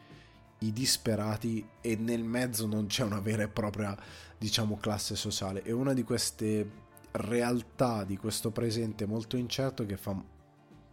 i 0.58 0.72
disperati 0.72 1.66
e 1.80 1.96
nel 1.96 2.22
mezzo 2.22 2.66
non 2.66 2.86
c'è 2.86 3.02
una 3.02 3.20
vera 3.20 3.42
e 3.42 3.48
propria, 3.48 3.96
diciamo, 4.38 4.76
classe 4.76 5.16
sociale. 5.16 5.62
È 5.62 5.72
una 5.72 5.92
di 5.92 6.04
queste 6.04 6.80
realtà 7.12 8.04
di 8.04 8.16
questo 8.16 8.50
presente 8.50 9.06
molto 9.06 9.36
incerto 9.36 9.84
che 9.84 9.96
fa 9.96 10.22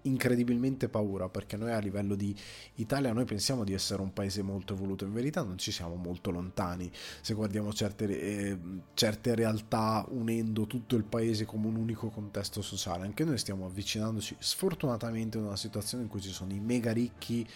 incredibilmente 0.04 0.90
paura 0.90 1.30
perché 1.30 1.58
noi 1.58 1.72
a 1.72 1.80
livello 1.80 2.16
di 2.16 2.36
Italia 2.76 3.12
noi 3.14 3.26
pensiamo 3.26 3.64
di 3.64 3.74
essere 3.74 4.02
un 4.02 4.14
paese 4.14 4.42
molto 4.42 4.74
evoluto. 4.74 5.06
In 5.06 5.14
verità 5.14 5.44
non 5.44 5.58
ci 5.58 5.72
siamo 5.72 5.96
molto 5.96 6.32
lontani. 6.32 6.92
Se 7.22 7.34
guardiamo 7.34 7.74
certe, 7.74 8.06
eh, 8.08 8.58
certe 8.94 9.36
realtà 9.36 10.06
unendo 10.10 10.68
tutto 10.68 10.96
il 10.96 11.04
paese 11.04 11.46
come 11.46 11.68
un 11.68 11.76
unico 11.76 12.10
contesto 12.10 12.62
sociale 12.62 13.06
anche 13.06 13.24
noi 13.24 13.38
stiamo 13.38 13.66
avvicinandoci 13.66 14.36
sfortunatamente 14.40 15.38
a 15.38 15.42
una 15.42 15.56
situazione 15.56 16.04
in 16.04 16.10
cui 16.10 16.22
ci 16.22 16.30
sono 16.30 16.54
i 16.54 16.60
mega 16.60 16.92
ricchi 16.92 17.48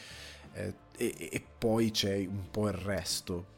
eh, 0.53 0.73
e, 0.97 1.29
e 1.31 1.43
poi 1.57 1.91
c'è 1.91 2.17
un 2.25 2.49
po' 2.49 2.67
il 2.67 2.73
resto 2.73 3.51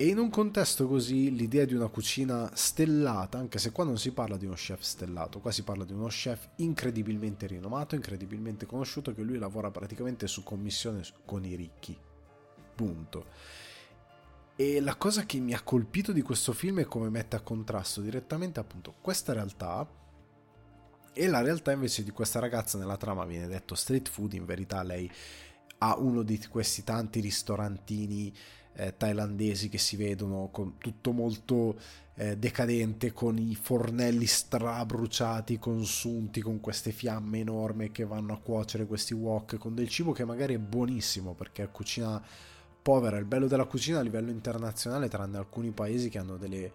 e 0.00 0.06
in 0.06 0.16
un 0.16 0.30
contesto 0.30 0.88
così 0.88 1.30
l'idea 1.36 1.66
di 1.66 1.74
una 1.74 1.88
cucina 1.88 2.50
stellata, 2.54 3.36
anche 3.36 3.58
se 3.58 3.70
qua 3.70 3.84
non 3.84 3.98
si 3.98 4.12
parla 4.12 4.38
di 4.38 4.46
uno 4.46 4.54
chef 4.54 4.80
stellato, 4.80 5.40
qua 5.40 5.50
si 5.50 5.62
parla 5.62 5.84
di 5.84 5.92
uno 5.92 6.06
chef 6.06 6.52
incredibilmente 6.56 7.46
rinomato, 7.46 7.96
incredibilmente 7.96 8.64
conosciuto, 8.64 9.12
che 9.12 9.20
lui 9.20 9.36
lavora 9.36 9.70
praticamente 9.70 10.26
su 10.26 10.42
commissione 10.42 11.02
con 11.26 11.44
i 11.44 11.54
ricchi. 11.54 11.94
Punto. 12.74 13.26
E 14.56 14.80
la 14.80 14.94
cosa 14.94 15.26
che 15.26 15.38
mi 15.38 15.52
ha 15.52 15.60
colpito 15.60 16.12
di 16.12 16.22
questo 16.22 16.54
film 16.54 16.80
è 16.80 16.86
come 16.86 17.10
mette 17.10 17.36
a 17.36 17.40
contrasto 17.40 18.00
direttamente 18.00 18.58
appunto 18.58 18.94
questa 19.02 19.34
realtà 19.34 19.86
e 21.12 21.26
la 21.26 21.42
realtà 21.42 21.72
invece 21.72 22.04
di 22.04 22.10
questa 22.10 22.38
ragazza 22.38 22.78
nella 22.78 22.96
trama 22.96 23.26
viene 23.26 23.48
detto 23.48 23.74
street 23.74 24.08
food, 24.08 24.32
in 24.32 24.46
verità 24.46 24.82
lei 24.82 25.12
ha 25.76 25.98
uno 25.98 26.22
di 26.22 26.38
questi 26.48 26.84
tanti 26.84 27.20
ristorantini 27.20 28.34
eh, 28.74 28.96
thailandesi 28.96 29.68
che 29.68 29.78
si 29.78 29.96
vedono 29.96 30.48
con 30.50 30.78
tutto 30.78 31.12
molto 31.12 31.78
eh, 32.14 32.36
decadente, 32.36 33.12
con 33.12 33.38
i 33.38 33.54
fornelli 33.54 34.26
strabruciati, 34.26 35.58
consunti, 35.58 36.40
con 36.40 36.60
queste 36.60 36.92
fiamme 36.92 37.38
enormi 37.38 37.90
che 37.90 38.04
vanno 38.04 38.34
a 38.34 38.38
cuocere 38.38 38.86
questi 38.86 39.14
wok, 39.14 39.56
con 39.56 39.74
del 39.74 39.88
cibo 39.88 40.12
che 40.12 40.24
magari 40.24 40.54
è 40.54 40.58
buonissimo 40.58 41.34
perché 41.34 41.68
cucina 41.70 42.22
povera. 42.82 43.16
Il 43.16 43.24
bello 43.24 43.46
della 43.46 43.64
cucina 43.64 43.98
a 43.98 44.02
livello 44.02 44.30
internazionale, 44.30 45.08
tranne 45.08 45.38
alcuni 45.38 45.70
paesi 45.70 46.08
che 46.08 46.18
hanno 46.18 46.36
delle 46.36 46.72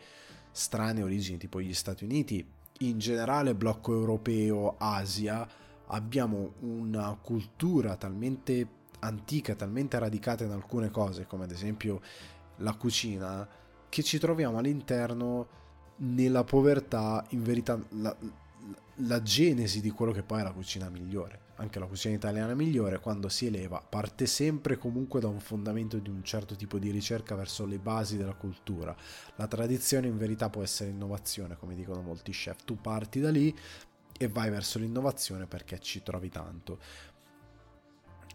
strane 0.52 1.04
origini, 1.04 1.38
tipo 1.38 1.62
gli 1.62 1.74
Stati 1.74 2.04
Uniti, 2.04 2.46
in 2.80 2.98
generale 2.98 3.56
blocco 3.56 3.94
europeo, 3.94 4.76
Asia, 4.78 5.48
abbiamo 5.88 6.54
una 6.62 7.18
cultura 7.22 7.96
talmente 7.96 8.68
antica, 9.00 9.56
talmente 9.56 9.98
radicata 10.00 10.44
in 10.44 10.52
alcune 10.52 10.90
cose, 10.92 11.26
come 11.26 11.44
ad 11.44 11.52
esempio 11.52 12.02
la 12.58 12.74
cucina, 12.74 13.48
che 13.90 14.04
ci 14.04 14.20
troviamo 14.20 14.58
all'interno 14.58 15.48
nella 15.98 16.44
povertà, 16.44 17.26
in 17.30 17.44
verità 17.44 17.80
la, 17.90 18.16
la 19.00 19.22
genesi 19.22 19.82
di 19.82 19.92
quello 19.92 20.12
che 20.12 20.24
poi 20.24 20.42
è 20.42 20.44
la 20.44 20.52
cucina 20.52 20.90
migliore. 20.90 21.44
Anche 21.58 21.80
la 21.80 21.86
cucina 21.86 22.14
italiana 22.14 22.54
migliore, 22.54 23.00
quando 23.00 23.30
si 23.30 23.46
eleva, 23.46 23.82
parte 23.82 24.26
sempre 24.26 24.78
comunque 24.78 25.22
da 25.22 25.28
un 25.28 25.40
fondamento 25.40 25.98
di 26.00 26.10
un 26.10 26.22
certo 26.24 26.56
tipo 26.56 26.78
di 26.78 26.92
ricerca 26.92 27.36
verso 27.36 27.66
le 27.66 27.78
basi 27.78 28.18
della 28.18 28.34
cultura. 28.34 28.94
La 29.38 29.48
tradizione 29.48 30.08
in 30.08 30.18
verità 30.18 30.50
può 30.50 30.64
essere 30.64 30.90
innovazione, 30.90 31.56
come 31.56 31.76
dicono 31.76 32.02
molti 32.02 32.32
chef. 32.32 32.66
Tu 32.66 32.76
parti 32.76 33.22
da 33.22 33.32
lì 33.32 33.56
e 34.18 34.28
vai 34.28 34.50
verso 34.50 34.80
l'innovazione 34.80 35.46
perché 35.46 35.80
ci 35.80 36.04
trovi 36.04 36.30
tanto 36.30 36.80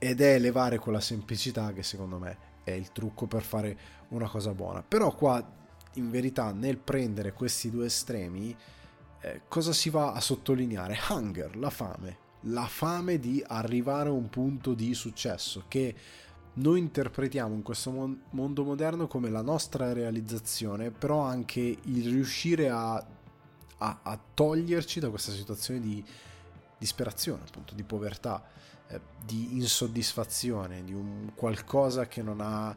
ed 0.03 0.23
è 0.23 0.33
elevare 0.33 0.79
quella 0.79 0.99
semplicità 0.99 1.75
che 1.75 1.83
secondo 1.83 2.19
me 2.19 2.39
è 2.65 2.71
il 2.71 2.91
trucco 2.91 3.27
per 3.27 3.43
fare 3.43 3.79
una 4.09 4.27
cosa 4.27 4.55
buona. 4.55 4.83
Però 4.83 5.15
qua 5.15 5.47
in 5.95 6.11
verità 6.11 6.53
nel 6.53 6.79
prendere 6.79 7.35
questi 7.35 7.71
due 7.71 7.85
estremi 7.85 8.57
eh, 9.21 9.43
cosa 9.47 9.75
si 9.75 9.91
va 9.91 10.13
a 10.13 10.21
sottolineare? 10.21 10.99
Hunger, 11.11 11.55
la 11.59 11.69
fame, 11.69 12.17
la 12.45 12.65
fame 12.65 13.19
di 13.19 13.45
arrivare 13.47 14.09
a 14.09 14.13
un 14.13 14.31
punto 14.31 14.73
di 14.73 14.95
successo 14.95 15.65
che 15.69 15.95
noi 16.55 16.79
interpretiamo 16.79 17.55
in 17.55 17.63
questo 17.63 17.91
mon- 17.91 18.23
mondo 18.31 18.65
moderno 18.65 19.07
come 19.07 19.29
la 19.29 19.43
nostra 19.43 19.93
realizzazione, 19.93 20.91
però 20.91 21.21
anche 21.21 21.61
il 21.61 22.09
riuscire 22.09 22.71
a, 22.71 22.95
a, 22.95 23.99
a 24.03 24.19
toglierci 24.33 24.99
da 24.99 25.11
questa 25.11 25.33
situazione 25.33 25.81
di 25.81 26.03
disperazione, 26.79 27.43
appunto, 27.47 27.75
di 27.75 27.83
povertà 27.83 28.43
eh, 28.91 29.01
di 29.25 29.57
insoddisfazione, 29.57 30.85
di 30.85 30.93
un 30.93 31.33
qualcosa 31.35 32.07
che 32.07 32.23
non 32.23 32.41
ha... 32.41 32.77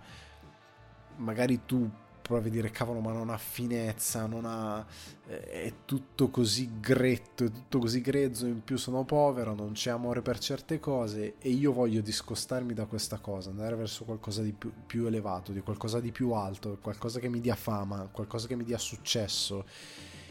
Magari 1.16 1.66
tu 1.66 1.90
provi 2.24 2.48
a 2.48 2.52
dire 2.52 2.72
cavolo 2.72 3.02
ma 3.02 3.12
non 3.12 3.30
ha 3.30 3.38
finezza, 3.38 4.26
non 4.26 4.46
ha... 4.46 4.86
Eh, 5.28 5.42
è 5.42 5.74
tutto 5.86 6.30
così 6.30 6.80
gretto, 6.80 7.44
è 7.44 7.52
tutto 7.52 7.80
così 7.80 8.02
grezzo, 8.02 8.46
in 8.46 8.64
più 8.64 8.78
sono 8.78 9.04
povero, 9.04 9.54
non 9.54 9.74
c'è 9.74 9.92
amore 9.92 10.22
per 10.22 10.40
certe 10.40 10.80
cose 10.80 11.36
e 11.40 11.50
io 11.50 11.74
voglio 11.74 12.02
discostarmi 12.02 12.74
da 12.74 12.86
questa 12.86 13.18
cosa, 13.18 13.50
andare 13.50 13.76
verso 13.76 14.06
qualcosa 14.06 14.42
di 14.42 14.54
più, 14.54 14.72
più 14.86 15.06
elevato, 15.06 15.52
di 15.52 15.62
qualcosa 15.62 16.00
di 16.00 16.12
più 16.12 16.32
alto, 16.32 16.78
qualcosa 16.82 17.20
che 17.20 17.30
mi 17.30 17.42
dia 17.42 17.56
fama, 17.56 18.08
qualcosa 18.12 18.48
che 18.48 18.56
mi 18.56 18.64
dia 18.64 18.78
successo. 18.78 19.66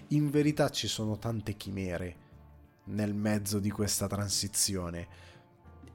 In 0.09 0.31
verità 0.31 0.69
ci 0.71 0.89
sono 0.89 1.19
tante 1.19 1.57
chimere 1.57 2.17
nel 2.85 3.15
mezzo 3.15 3.59
di 3.59 3.71
questa 3.71 4.07
transizione 4.07 5.31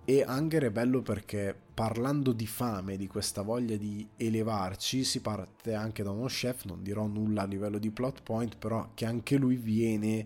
e 0.09 0.23
Hunger 0.25 0.63
è 0.63 0.71
bello 0.71 1.01
perché 1.01 1.53
parlando 1.73 2.31
di 2.31 2.47
fame, 2.47 2.95
di 2.95 3.07
questa 3.07 3.41
voglia 3.41 3.75
di 3.75 4.07
elevarci, 4.15 5.03
si 5.03 5.19
parte 5.19 5.73
anche 5.73 6.01
da 6.01 6.11
uno 6.11 6.27
chef, 6.27 6.63
non 6.63 6.81
dirò 6.81 7.07
nulla 7.07 7.41
a 7.41 7.45
livello 7.45 7.77
di 7.77 7.91
plot 7.91 8.23
point, 8.23 8.55
però 8.55 8.91
che 8.93 9.03
anche 9.03 9.35
lui 9.35 9.57
viene 9.57 10.25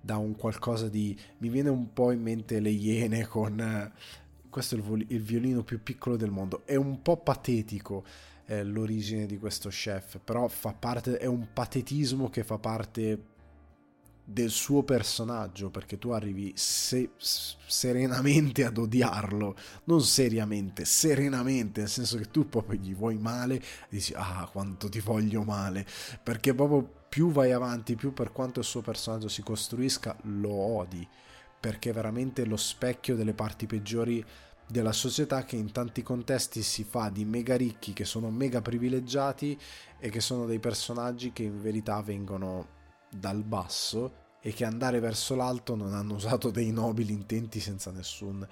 da 0.00 0.16
un 0.16 0.34
qualcosa 0.34 0.88
di... 0.88 1.16
mi 1.38 1.50
viene 1.50 1.68
un 1.68 1.92
po' 1.92 2.10
in 2.10 2.20
mente 2.20 2.58
le 2.58 2.70
iene 2.70 3.24
con... 3.24 3.92
questo 4.50 4.74
è 4.74 4.78
il, 4.78 4.84
vol- 4.84 5.06
il 5.06 5.22
violino 5.22 5.62
più 5.62 5.80
piccolo 5.84 6.16
del 6.16 6.32
mondo, 6.32 6.62
è 6.64 6.74
un 6.74 7.00
po' 7.00 7.18
patetico 7.18 8.04
eh, 8.46 8.64
l'origine 8.64 9.26
di 9.26 9.38
questo 9.38 9.68
chef, 9.68 10.18
però 10.18 10.48
fa 10.48 10.72
parte, 10.72 11.18
è 11.18 11.26
un 11.26 11.46
patetismo 11.52 12.28
che 12.28 12.42
fa 12.42 12.58
parte 12.58 13.16
del 14.32 14.50
suo 14.50 14.82
personaggio 14.82 15.70
perché 15.70 15.98
tu 15.98 16.10
arrivi 16.10 16.52
se- 16.56 17.10
serenamente 17.18 18.64
ad 18.64 18.78
odiarlo 18.78 19.54
non 19.84 20.00
seriamente 20.00 20.84
serenamente 20.84 21.80
nel 21.80 21.88
senso 21.88 22.16
che 22.16 22.30
tu 22.30 22.48
proprio 22.48 22.80
gli 22.80 22.94
vuoi 22.94 23.18
male 23.18 23.56
e 23.56 23.62
dici 23.90 24.14
ah 24.16 24.48
quanto 24.50 24.88
ti 24.88 25.00
voglio 25.00 25.42
male 25.42 25.86
perché 26.22 26.54
proprio 26.54 27.00
più 27.08 27.30
vai 27.30 27.52
avanti 27.52 27.94
più 27.94 28.12
per 28.12 28.32
quanto 28.32 28.60
il 28.60 28.64
suo 28.64 28.80
personaggio 28.80 29.28
si 29.28 29.42
costruisca 29.42 30.16
lo 30.22 30.52
odi 30.52 31.06
perché 31.60 31.90
è 31.90 31.92
veramente 31.92 32.44
lo 32.44 32.56
specchio 32.56 33.14
delle 33.14 33.34
parti 33.34 33.66
peggiori 33.66 34.24
della 34.66 34.92
società 34.92 35.44
che 35.44 35.56
in 35.56 35.70
tanti 35.70 36.02
contesti 36.02 36.62
si 36.62 36.82
fa 36.84 37.10
di 37.10 37.26
mega 37.26 37.56
ricchi 37.56 37.92
che 37.92 38.06
sono 38.06 38.30
mega 38.30 38.62
privilegiati 38.62 39.58
e 39.98 40.08
che 40.08 40.20
sono 40.20 40.46
dei 40.46 40.58
personaggi 40.58 41.32
che 41.32 41.42
in 41.42 41.60
verità 41.60 42.00
vengono 42.00 42.80
dal 43.10 43.42
basso 43.42 44.21
e 44.44 44.52
che 44.52 44.64
andare 44.64 44.98
verso 44.98 45.36
l'alto 45.36 45.76
non 45.76 45.94
hanno 45.94 46.14
usato 46.14 46.50
dei 46.50 46.72
nobili 46.72 47.12
intenti 47.12 47.60
senza 47.60 47.92
nessun, 47.92 48.46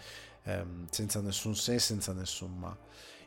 ehm, 0.45 0.87
senza 0.89 1.21
nessun 1.21 1.57
se, 1.57 1.79
senza 1.81 2.13
nessun 2.13 2.57
ma. 2.57 2.77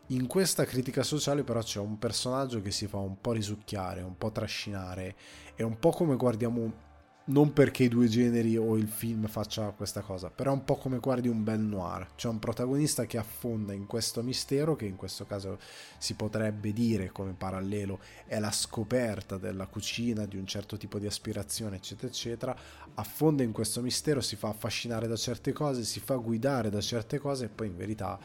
In 0.08 0.28
questa 0.28 0.66
critica 0.66 1.04
sociale 1.04 1.44
però 1.44 1.62
c'è 1.62 1.80
un 1.80 2.00
personaggio 2.00 2.62
che 2.62 2.72
si 2.72 2.88
fa 2.88 2.98
un 2.98 3.20
po' 3.20 3.34
risucchiare, 3.34 4.02
un 4.02 4.18
po' 4.18 4.32
trascinare, 4.32 5.16
è 5.56 5.62
un 5.62 5.78
po' 5.78 5.92
come 5.92 6.16
guardiamo 6.16 6.92
non 7.26 7.54
perché 7.54 7.84
i 7.84 7.88
due 7.88 8.08
generi 8.08 8.58
o 8.58 8.76
il 8.76 8.90
film 8.90 9.28
faccia 9.28 9.70
questa 9.70 10.02
cosa, 10.02 10.30
però 10.30 10.52
è 10.52 10.54
un 10.54 10.66
po' 10.66 10.76
come 10.76 11.00
guardi 11.00 11.30
un 11.30 11.42
bel 11.44 11.60
noir, 11.60 12.16
c'è 12.16 12.28
un 12.28 12.40
protagonista 12.40 13.06
che 13.06 13.18
affonda 13.18 13.72
in 13.72 13.86
questo 13.86 14.22
mistero 14.22 14.76
che 14.76 14.86
in 14.86 14.98
questo 14.98 15.26
caso 15.26 15.58
si 15.98 16.16
potrebbe 16.16 16.74
dire 16.74 17.12
come 17.12 17.34
parallelo 17.34 18.00
è 18.26 18.40
la 18.40 18.52
scoperta 18.52 19.38
della 19.38 19.68
cucina, 19.68 20.26
di 20.26 20.36
un 20.36 20.46
certo 20.46 20.76
tipo 20.76 21.00
di 21.00 21.06
aspirazione, 21.06 21.78
eccetera, 21.78 22.08
eccetera, 22.08 22.58
affonda 22.96 23.42
in 23.44 23.54
questo 23.54 23.82
mistero, 23.82 24.20
si 24.20 24.36
fa 24.36 24.50
affascinare 24.50 25.08
da 25.08 25.16
certe 25.16 25.54
cose, 25.54 25.84
si 25.86 26.02
fa 26.02 26.16
guidare 26.16 26.70
da 26.70 26.82
certe 26.82 27.20
cose 27.20 27.46
e 27.46 27.50
poi 27.50 27.68
in 27.68 27.78
verità 27.78 28.20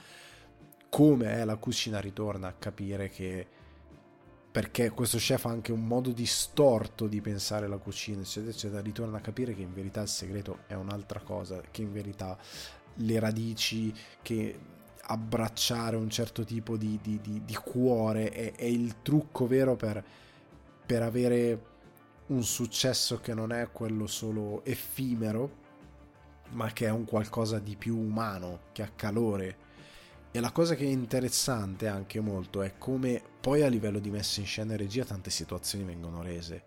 come 0.89 1.35
è 1.35 1.45
la 1.45 1.57
cucina 1.57 2.01
ritorna 2.01 2.49
a 2.49 2.55
capire 2.55 3.11
che 3.11 3.47
perché 4.59 4.91
questo 4.91 5.19
chef 5.19 5.45
ha 5.45 5.51
anche 5.51 5.71
un 5.71 5.87
modo 5.87 6.11
distorto 6.11 7.07
di 7.07 7.21
pensare 7.21 7.69
la 7.69 7.77
cucina, 7.77 8.23
eccetera, 8.23 8.51
eccetera, 8.51 8.81
ritorna 8.81 9.19
a 9.19 9.21
capire 9.21 9.55
che 9.55 9.63
in 9.63 9.73
verità 9.73 10.01
il 10.01 10.09
segreto 10.09 10.63
è 10.67 10.75
un'altra 10.75 11.21
cosa, 11.21 11.63
che 11.71 11.83
in 11.83 11.93
verità 11.93 12.37
le 12.95 13.21
radici, 13.21 13.95
che 14.21 14.59
abbracciare 15.01 15.95
un 15.95 16.11
certo 16.11 16.43
tipo 16.43 16.77
di, 16.77 16.99
di, 17.01 17.21
di, 17.21 17.45
di 17.45 17.55
cuore 17.55 18.31
è, 18.31 18.57
è, 18.57 18.65
il 18.65 19.01
trucco 19.01 19.47
vero 19.47 19.77
per, 19.77 20.05
per 20.85 21.03
avere 21.03 21.63
un 22.27 22.43
successo 22.43 23.21
che 23.21 23.35
non 23.35 23.53
è 23.53 23.71
quello 23.71 24.09
solo 24.09 24.65
effimero, 24.65 25.51
ma 26.49 26.73
che 26.73 26.87
è 26.87 26.91
un 26.91 27.05
qualcosa 27.05 27.61
di 27.61 27.77
più 27.77 27.97
umano, 27.97 28.63
che 28.73 28.83
ha 28.83 28.91
calore, 28.97 29.57
e 30.33 30.41
la 30.41 30.51
cosa 30.51 30.75
che 30.75 30.83
è 30.83 30.89
interessante 30.89 31.87
anche 31.87 32.19
molto 32.19 32.61
è 32.63 32.77
come 32.77 33.28
poi 33.49 33.63
a 33.63 33.69
livello 33.69 33.99
di 33.99 34.11
messa 34.11 34.41
in 34.41 34.47
scena 34.47 34.75
e 34.75 34.77
regia 34.77 35.07
tante 35.07 35.31
situazioni 35.31 35.83
vengono 35.83 36.21
rese. 36.21 36.63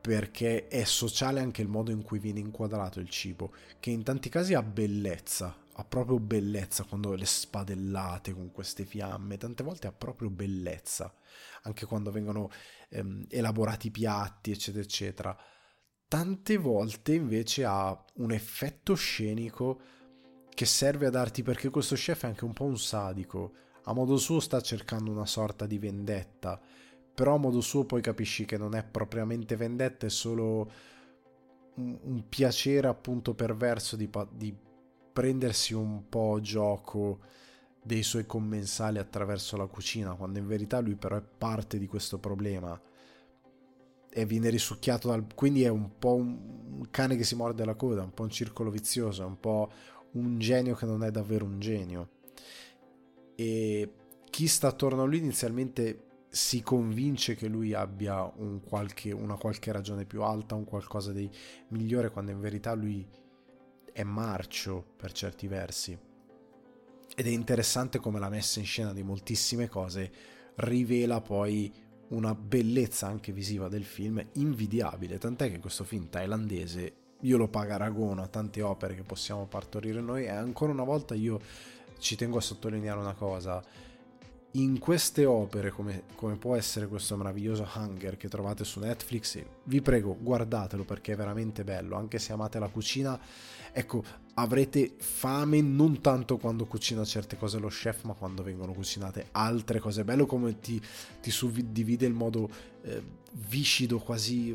Perché 0.00 0.68
è 0.68 0.84
sociale 0.84 1.40
anche 1.40 1.62
il 1.62 1.68
modo 1.68 1.90
in 1.90 2.02
cui 2.02 2.20
viene 2.20 2.38
inquadrato 2.38 3.00
il 3.00 3.08
cibo, 3.08 3.52
che 3.80 3.90
in 3.90 4.04
tanti 4.04 4.28
casi 4.28 4.54
ha 4.54 4.62
bellezza, 4.62 5.52
ha 5.72 5.84
proprio 5.84 6.20
bellezza 6.20 6.84
quando 6.84 7.16
le 7.16 7.26
spadellate 7.26 8.32
con 8.32 8.52
queste 8.52 8.84
fiamme, 8.84 9.36
tante 9.36 9.64
volte 9.64 9.88
ha 9.88 9.92
proprio 9.92 10.30
bellezza, 10.30 11.12
anche 11.62 11.86
quando 11.86 12.12
vengono 12.12 12.52
ehm, 12.90 13.26
elaborati 13.28 13.88
i 13.88 13.90
piatti, 13.90 14.52
eccetera, 14.52 14.84
eccetera. 14.84 15.36
Tante 16.06 16.56
volte 16.56 17.14
invece 17.14 17.64
ha 17.64 18.00
un 18.18 18.30
effetto 18.30 18.94
scenico 18.94 19.80
che 20.50 20.66
serve 20.66 21.06
a 21.06 21.10
darti 21.10 21.42
perché 21.42 21.68
questo 21.68 21.96
chef 21.96 22.22
è 22.22 22.26
anche 22.28 22.44
un 22.44 22.52
po' 22.52 22.62
un 22.62 22.78
sadico, 22.78 23.54
a 23.84 23.92
modo 23.92 24.16
suo 24.16 24.40
sta 24.40 24.60
cercando 24.60 25.10
una 25.10 25.26
sorta 25.26 25.66
di 25.66 25.78
vendetta, 25.78 26.60
però 27.14 27.34
a 27.34 27.38
modo 27.38 27.60
suo 27.60 27.84
poi 27.84 28.00
capisci 28.02 28.44
che 28.44 28.56
non 28.56 28.74
è 28.74 28.82
propriamente 28.82 29.56
vendetta, 29.56 30.06
è 30.06 30.10
solo 30.10 30.70
un, 31.76 31.98
un 32.02 32.28
piacere 32.28 32.88
appunto 32.88 33.34
perverso 33.34 33.96
di, 33.96 34.08
di 34.32 34.54
prendersi 35.12 35.74
un 35.74 36.08
po' 36.08 36.38
gioco 36.40 37.20
dei 37.82 38.02
suoi 38.02 38.26
commensali 38.26 38.98
attraverso 38.98 39.56
la 39.56 39.66
cucina, 39.66 40.14
quando 40.14 40.38
in 40.38 40.46
verità 40.46 40.80
lui 40.80 40.96
però 40.96 41.16
è 41.16 41.22
parte 41.22 41.78
di 41.78 41.86
questo 41.86 42.18
problema 42.18 42.80
e 44.16 44.24
viene 44.26 44.48
risucchiato 44.48 45.08
dal... 45.08 45.26
quindi 45.34 45.64
è 45.64 45.68
un 45.68 45.98
po' 45.98 46.14
un 46.14 46.86
cane 46.90 47.16
che 47.16 47.24
si 47.24 47.34
morde 47.34 47.64
la 47.64 47.74
coda, 47.74 48.02
un 48.02 48.14
po' 48.14 48.22
un 48.22 48.30
circolo 48.30 48.70
vizioso, 48.70 49.26
un 49.26 49.38
po' 49.38 49.70
un 50.12 50.38
genio 50.38 50.74
che 50.74 50.86
non 50.86 51.02
è 51.02 51.10
davvero 51.10 51.44
un 51.44 51.58
genio. 51.58 52.08
E 53.34 53.92
chi 54.30 54.46
sta 54.46 54.68
attorno 54.68 55.02
a 55.02 55.06
lui 55.06 55.18
inizialmente 55.18 56.04
si 56.28 56.62
convince 56.62 57.36
che 57.36 57.46
lui 57.46 57.72
abbia 57.74 58.24
un 58.24 58.60
qualche, 58.60 59.12
una 59.12 59.36
qualche 59.36 59.70
ragione 59.70 60.04
più 60.04 60.22
alta, 60.22 60.56
un 60.56 60.64
qualcosa 60.64 61.12
di 61.12 61.30
migliore, 61.68 62.10
quando 62.10 62.32
in 62.32 62.40
verità 62.40 62.74
lui 62.74 63.06
è 63.92 64.02
marcio 64.02 64.84
per 64.96 65.12
certi 65.12 65.46
versi. 65.46 65.96
Ed 67.16 67.26
è 67.26 67.30
interessante 67.30 68.00
come 68.00 68.18
la 68.18 68.28
messa 68.28 68.58
in 68.58 68.64
scena 68.66 68.92
di 68.92 69.04
moltissime 69.04 69.68
cose 69.68 70.10
rivela 70.56 71.20
poi 71.20 71.72
una 72.08 72.34
bellezza 72.34 73.06
anche 73.06 73.32
visiva 73.32 73.68
del 73.68 73.84
film 73.84 74.24
invidiabile, 74.34 75.18
tant'è 75.18 75.50
che 75.50 75.60
questo 75.60 75.84
film 75.84 76.08
thailandese 76.08 76.96
io 77.20 77.36
lo 77.36 77.48
paragona 77.48 78.24
a 78.24 78.28
tante 78.28 78.60
opere 78.60 78.94
che 78.94 79.02
possiamo 79.02 79.46
partorire 79.46 80.00
noi 80.00 80.24
e 80.24 80.30
ancora 80.30 80.72
una 80.72 80.84
volta 80.84 81.14
io 81.14 81.40
ci 82.04 82.16
tengo 82.16 82.36
a 82.36 82.42
sottolineare 82.42 83.00
una 83.00 83.14
cosa, 83.14 83.64
in 84.52 84.78
queste 84.78 85.24
opere, 85.24 85.70
come, 85.70 86.04
come, 86.14 86.36
può 86.36 86.54
essere 86.54 86.86
questo 86.86 87.16
meraviglioso 87.16 87.66
Hunger 87.74 88.18
che 88.18 88.28
trovate 88.28 88.62
su 88.62 88.78
Netflix, 88.78 89.42
vi 89.64 89.80
prego 89.80 90.14
guardatelo 90.20 90.84
perché 90.84 91.14
è 91.14 91.16
veramente 91.16 91.64
bello, 91.64 91.96
anche 91.96 92.18
se 92.18 92.32
amate 92.32 92.58
la 92.58 92.68
cucina, 92.68 93.18
ecco, 93.72 94.04
avrete 94.34 94.94
fame 94.98 95.62
non 95.62 96.02
tanto 96.02 96.36
quando 96.36 96.66
cucina 96.66 97.04
certe 97.04 97.38
cose 97.38 97.58
lo 97.58 97.68
chef, 97.68 98.04
ma 98.04 98.12
quando 98.12 98.42
vengono 98.42 98.74
cucinate 98.74 99.28
altre 99.32 99.80
cose. 99.80 100.04
Bello 100.04 100.26
come 100.26 100.60
ti, 100.60 100.80
ti 101.22 101.30
suddivide 101.30 102.04
il 102.04 102.12
modo 102.12 102.48
eh, 102.82 103.02
viscido, 103.32 103.98
quasi 103.98 104.54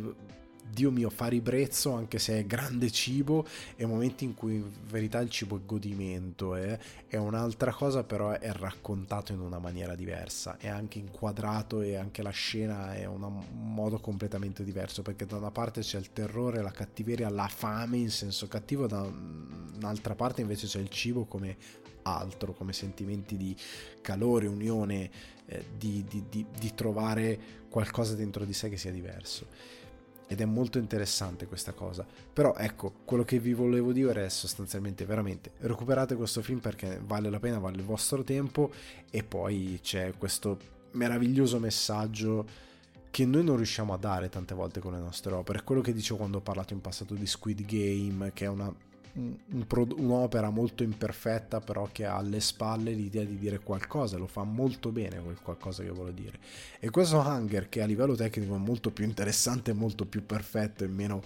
Dio 0.72 0.92
mio, 0.92 1.10
fa 1.10 1.28
ribrezzo 1.28 1.94
anche 1.94 2.20
se 2.20 2.40
è 2.40 2.46
grande 2.46 2.92
cibo 2.92 3.46
e 3.76 3.86
momenti 3.86 4.24
in 4.24 4.36
cui 4.36 4.56
in 4.56 4.70
verità 4.88 5.20
il 5.20 5.30
cibo 5.30 5.58
è 5.58 5.60
godimento, 5.66 6.56
eh? 6.56 6.80
è 7.08 7.18
un'altra 7.18 7.74
cosa 7.74 8.04
però 8.04 8.32
è 8.32 8.52
raccontato 8.52 9.32
in 9.32 9.40
una 9.40 9.60
maniera 9.60 9.96
diversa, 9.96 10.58
è 10.58 10.68
anche 10.68 11.00
inquadrato 11.00 11.82
e 11.82 11.96
anche 11.96 12.22
la 12.22 12.30
scena 12.30 12.96
è 12.96 13.06
un 13.06 13.44
modo 13.52 14.00
completamente 14.00 14.64
diverso 14.64 15.02
perché 15.02 15.26
da 15.26 15.38
una 15.38 15.52
parte 15.52 15.82
c'è 15.82 15.98
il 15.98 16.12
terrore, 16.14 16.62
la 16.62 16.72
cattiveria, 16.72 17.30
la 17.30 17.48
fame 17.48 17.98
in 17.98 18.12
senso 18.12 18.48
cattivo, 18.48 18.88
da 18.88 19.02
un'altra 19.02 20.16
parte 20.16 20.42
invece 20.42 20.68
c'è 20.68 20.80
il 20.80 20.90
cibo 20.90 21.26
come 21.26 21.58
altro, 22.04 22.54
come 22.54 22.74
sentimenti 22.74 23.38
di 23.38 23.56
calore, 24.02 24.48
unione, 24.48 25.10
eh, 25.46 25.66
di, 25.78 26.04
di, 26.08 26.24
di, 26.30 26.46
di 26.58 26.74
trovare 26.74 27.40
qualcosa 27.70 28.16
dentro 28.16 28.46
di 28.46 28.54
sé 28.54 28.70
che 28.70 28.78
sia 28.78 28.92
diverso 28.92 29.79
ed 30.32 30.42
è 30.42 30.46
molto 30.46 30.78
interessante 30.78 31.48
questa 31.48 31.74
cosa. 31.74 32.06
Però 32.32 32.54
ecco, 32.56 32.94
quello 33.04 33.24
che 33.24 33.40
vi 33.40 33.54
volevo 33.54 33.92
dire 33.92 34.26
è 34.26 34.30
sostanzialmente 34.30 35.04
veramente 35.04 35.54
recuperate 35.62 36.16
questo 36.16 36.44
film 36.44 36.60
perché 36.60 37.02
vale 37.04 37.32
la 37.32 37.40
pena, 37.40 37.58
vale 37.58 37.78
il 37.78 37.84
vostro 37.84 38.24
tempo 38.24 38.72
e 39.10 39.24
poi 39.24 39.80
c'è 39.82 40.14
questo 40.20 40.60
meraviglioso 40.92 41.58
messaggio 41.58 42.68
che 43.10 43.26
noi 43.26 43.44
non 43.44 43.56
riusciamo 43.56 43.92
a 43.92 43.98
dare 43.98 44.30
tante 44.30 44.54
volte 44.54 44.80
con 44.80 44.94
le 44.94 45.00
nostre 45.00 45.34
opere. 45.34 45.64
Quello 45.64 45.82
che 45.82 45.94
dicevo 45.94 46.20
quando 46.20 46.38
ho 46.38 46.42
parlato 46.42 46.74
in 46.74 46.82
passato 46.82 47.16
di 47.16 47.26
Squid 47.26 47.66
Game, 47.66 48.32
che 48.32 48.46
è 48.46 48.50
una 48.50 48.72
un'opera 49.14 50.50
molto 50.50 50.84
imperfetta 50.84 51.60
però 51.60 51.90
che 51.92 52.06
ha 52.06 52.16
alle 52.16 52.40
spalle 52.40 52.92
l'idea 52.92 53.24
di 53.24 53.38
dire 53.38 53.60
qualcosa 53.60 54.18
lo 54.18 54.28
fa 54.28 54.44
molto 54.44 54.92
bene 54.92 55.22
quel 55.22 55.40
qualcosa 55.42 55.84
che 55.84 55.90
vuole 55.90 56.14
dire. 56.14 56.40
E 56.80 56.90
questo 56.90 57.20
Hunger 57.20 57.70
che 57.70 57.82
a 57.82 57.86
livello 57.86 58.16
tecnico 58.16 58.56
è 58.56 58.58
molto 58.58 58.92
più 58.92 59.06
interessante 59.06 59.74
molto 59.74 60.06
più 60.06 60.26
perfetto 60.26 60.84
e 60.84 60.88
meno 60.88 61.22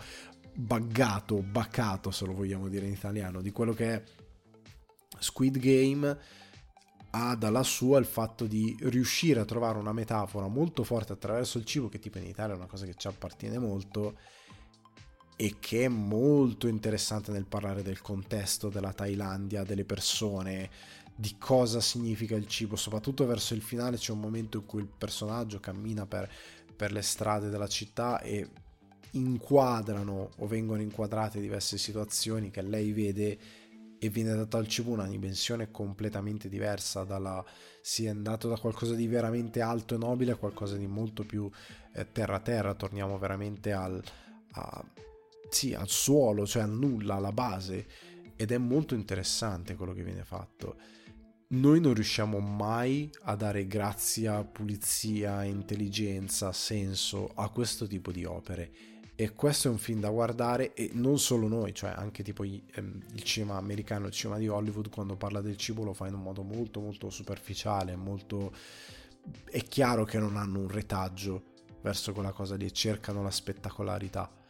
buggato 0.54 1.42
baccato 1.42 2.12
se 2.12 2.26
lo 2.26 2.34
vogliamo 2.34 2.68
dire 2.68 2.86
in 2.86 2.94
italiano 2.94 3.42
di 3.42 3.52
quello 3.52 3.74
che 3.74 3.94
è 3.94 4.04
Squid 5.20 5.58
Game 5.58 6.18
ha 7.16 7.36
dalla 7.36 7.64
sua 7.64 8.00
il 8.00 8.06
fatto 8.06 8.46
di 8.46 8.76
riuscire 8.82 9.40
a 9.40 9.46
trovare 9.46 9.78
una 9.78 9.94
metafora 9.94 10.48
molto 10.48 10.84
forte 10.84 11.14
attraverso 11.14 11.60
il 11.60 11.66
cibo 11.66 11.90
che 11.90 12.00
tipo 12.00 12.18
in 12.18 12.26
Italia 12.26 12.56
è 12.56 12.58
una 12.58 12.66
cosa 12.66 12.86
che 12.86 12.96
ci 12.96 13.08
appartiene 13.08 13.60
molto 13.60 14.18
e 15.44 15.58
che 15.60 15.84
è 15.84 15.88
molto 15.90 16.68
interessante 16.68 17.30
nel 17.34 17.46
parlare 17.46 17.84
del 17.84 18.00
contesto 18.00 18.70
della 18.70 18.94
Thailandia, 18.94 19.66
delle 19.66 19.84
persone, 19.84 20.70
di 21.14 21.36
cosa 21.38 21.82
significa 21.82 22.34
il 22.38 22.48
cibo, 22.48 22.78
soprattutto 22.78 23.26
verso 23.26 23.54
il 23.54 23.62
finale 23.62 23.98
c'è 23.98 24.14
un 24.14 24.22
momento 24.22 24.60
in 24.60 24.66
cui 24.66 24.80
il 24.80 24.88
personaggio 24.88 25.60
cammina 25.60 26.06
per, 26.06 26.32
per 26.74 26.94
le 26.94 27.02
strade 27.02 27.50
della 27.50 27.68
città 27.68 28.22
e 28.22 28.48
inquadrano 29.12 30.30
o 30.38 30.48
vengono 30.48 30.82
inquadrate 30.82 31.42
diverse 31.42 31.78
situazioni 31.78 32.50
che 32.50 32.62
lei 32.62 32.94
vede 32.94 33.38
e 34.00 34.08
viene 34.08 34.34
dato 34.36 34.56
al 34.56 34.70
cibo 34.70 34.92
una 34.92 35.08
dimensione 35.08 35.72
completamente 35.72 36.48
diversa 36.48 37.04
dalla 37.04 37.44
si 37.82 38.06
è 38.06 38.08
andato 38.08 38.48
da 38.48 38.58
qualcosa 38.58 38.96
di 38.96 39.08
veramente 39.08 39.60
alto 39.60 39.96
e 39.96 39.98
nobile 39.98 40.32
a 40.32 40.38
qualcosa 40.38 40.78
di 40.78 40.88
molto 40.88 41.26
più 41.26 41.52
eh, 41.94 42.10
terra 42.14 42.40
terra. 42.40 42.74
Torniamo 42.76 43.18
veramente 43.18 43.74
al, 43.74 44.02
a, 44.54 44.86
sì, 45.54 45.74
al 45.74 45.88
suolo, 45.90 46.46
cioè 46.46 46.64
a 46.64 46.68
nulla, 46.68 47.16
alla 47.16 47.32
base, 47.32 47.86
ed 48.36 48.52
è 48.52 48.58
molto 48.58 48.96
interessante 48.96 49.76
quello 49.76 49.94
che 49.94 50.04
viene 50.04 50.24
fatto. 50.24 50.76
Noi 51.50 51.80
non 51.80 51.94
riusciamo 51.94 52.40
mai 52.40 53.12
a 53.24 53.36
dare 53.36 53.68
grazia, 53.68 54.44
pulizia, 54.44 55.44
intelligenza, 55.44 56.52
senso 56.52 57.32
a 57.36 57.50
questo 57.50 57.86
tipo 57.86 58.12
di 58.12 58.26
opere. 58.26 58.72
E 59.16 59.34
questo 59.34 59.68
è 59.68 59.72
un 59.72 59.78
film 59.78 60.00
da 60.00 60.10
guardare 60.10 60.74
e 60.74 60.90
non 60.94 61.20
solo 61.20 61.48
noi, 61.48 61.76
cioè 61.76 61.92
anche 61.92 62.24
tipo 62.24 62.44
ehm, 62.44 63.04
il 63.14 63.22
cinema 63.22 63.58
americano, 63.58 64.08
il 64.08 64.12
cinema 64.12 64.40
di 64.40 64.48
Hollywood 64.48 64.90
quando 64.90 65.16
parla 65.16 65.40
del 65.40 65.56
cibo 65.56 65.84
lo 65.84 65.94
fa 65.94 66.08
in 66.08 66.16
un 66.16 66.24
modo 66.24 66.42
molto 66.42 66.80
molto 66.80 67.12
superficiale, 67.12 67.96
molto... 67.96 68.52
è 69.46 69.62
chiaro 69.64 70.04
che 70.04 70.18
non 70.18 70.36
hanno 70.36 70.62
un 70.62 70.68
retaggio 70.68 71.52
verso 71.84 72.12
quella 72.14 72.32
cosa 72.32 72.56
lì 72.56 72.74
cercano 72.74 73.22
la 73.22 73.30
spettacolarità 73.30 74.43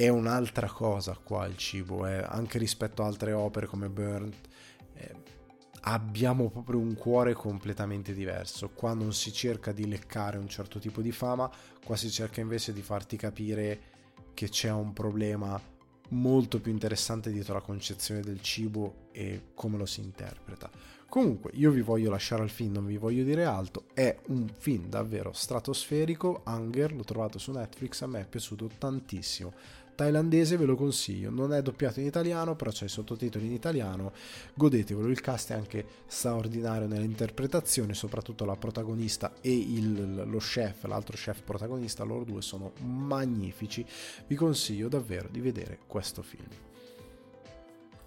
è 0.00 0.08
un'altra 0.08 0.66
cosa 0.66 1.14
qua 1.22 1.44
il 1.44 1.58
cibo, 1.58 2.06
eh. 2.06 2.22
anche 2.26 2.56
rispetto 2.56 3.02
a 3.02 3.06
altre 3.06 3.32
opere 3.32 3.66
come 3.66 3.90
Burnt. 3.90 4.48
Eh, 4.94 5.14
abbiamo 5.82 6.48
proprio 6.48 6.78
un 6.78 6.94
cuore 6.94 7.34
completamente 7.34 8.14
diverso. 8.14 8.70
Qua 8.70 8.94
non 8.94 9.12
si 9.12 9.30
cerca 9.30 9.72
di 9.72 9.86
leccare 9.86 10.38
un 10.38 10.48
certo 10.48 10.78
tipo 10.78 11.02
di 11.02 11.12
fama, 11.12 11.50
qua 11.84 11.96
si 11.96 12.10
cerca 12.10 12.40
invece 12.40 12.72
di 12.72 12.80
farti 12.80 13.18
capire 13.18 13.80
che 14.32 14.48
c'è 14.48 14.70
un 14.70 14.94
problema 14.94 15.60
molto 16.12 16.60
più 16.60 16.72
interessante 16.72 17.30
dietro 17.30 17.52
la 17.52 17.60
concezione 17.60 18.22
del 18.22 18.40
cibo 18.40 19.08
e 19.12 19.48
come 19.52 19.76
lo 19.76 19.84
si 19.84 20.00
interpreta. 20.00 20.70
Comunque, 21.10 21.50
io 21.54 21.72
vi 21.72 21.82
voglio 21.82 22.08
lasciare 22.08 22.42
al 22.42 22.50
film, 22.50 22.74
non 22.74 22.86
vi 22.86 22.96
voglio 22.96 23.24
dire 23.24 23.44
altro. 23.44 23.84
È 23.92 24.16
un 24.28 24.48
film 24.56 24.88
davvero 24.88 25.32
stratosferico. 25.32 26.42
Hunger, 26.46 26.94
l'ho 26.94 27.02
trovato 27.02 27.38
su 27.38 27.50
Netflix, 27.50 28.00
a 28.02 28.06
me 28.06 28.20
è 28.20 28.26
piaciuto 28.26 28.70
tantissimo 28.78 29.52
thailandese 30.00 30.56
ve 30.56 30.64
lo 30.64 30.76
consiglio, 30.76 31.28
non 31.28 31.52
è 31.52 31.60
doppiato 31.60 32.00
in 32.00 32.06
italiano, 32.06 32.56
però 32.56 32.70
c'è 32.70 32.86
i 32.86 32.88
sottotitoli 32.88 33.44
in 33.44 33.52
italiano, 33.52 34.12
godetevelo, 34.54 35.08
il 35.08 35.20
cast 35.20 35.50
è 35.50 35.54
anche 35.54 35.84
straordinario 36.06 36.88
nell'interpretazione, 36.88 37.92
soprattutto 37.92 38.46
la 38.46 38.56
protagonista 38.56 39.34
e 39.42 39.54
il, 39.54 40.22
lo 40.26 40.38
chef, 40.38 40.84
l'altro 40.84 41.18
chef 41.18 41.42
protagonista, 41.42 42.02
loro 42.02 42.24
due 42.24 42.40
sono 42.40 42.72
magnifici, 42.78 43.84
vi 44.26 44.36
consiglio 44.36 44.88
davvero 44.88 45.28
di 45.30 45.40
vedere 45.40 45.80
questo 45.86 46.22
film. 46.22 46.48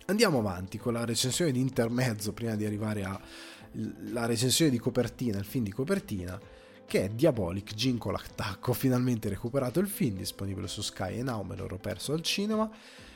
Andiamo 0.06 0.40
avanti 0.40 0.80
con 0.80 0.94
la 0.94 1.06
recensione 1.06 1.52
di 1.52 1.60
intermezzo 1.60 2.34
prima 2.34 2.56
di 2.56 2.65
arrivare 2.65 3.03
alla 3.03 4.26
recensione 4.26 4.72
di 4.72 4.80
copertina, 4.80 5.38
il 5.38 5.45
film 5.45 5.64
di 5.64 5.72
copertina 5.72 6.40
che 6.85 7.05
è 7.05 7.10
Diabolic 7.10 7.73
Ginko 7.73 8.11
l'attacco. 8.11 8.73
Finalmente 8.73 9.30
recuperato 9.30 9.80
il 9.80 9.88
film, 9.88 10.18
disponibile 10.18 10.68
su 10.68 10.81
Sky 10.81 11.19
e 11.19 11.23
Now, 11.23 11.43
me 11.43 11.55
l'ero 11.55 11.77
perso 11.77 12.14
al 12.14 12.22
cinema. 12.22 12.69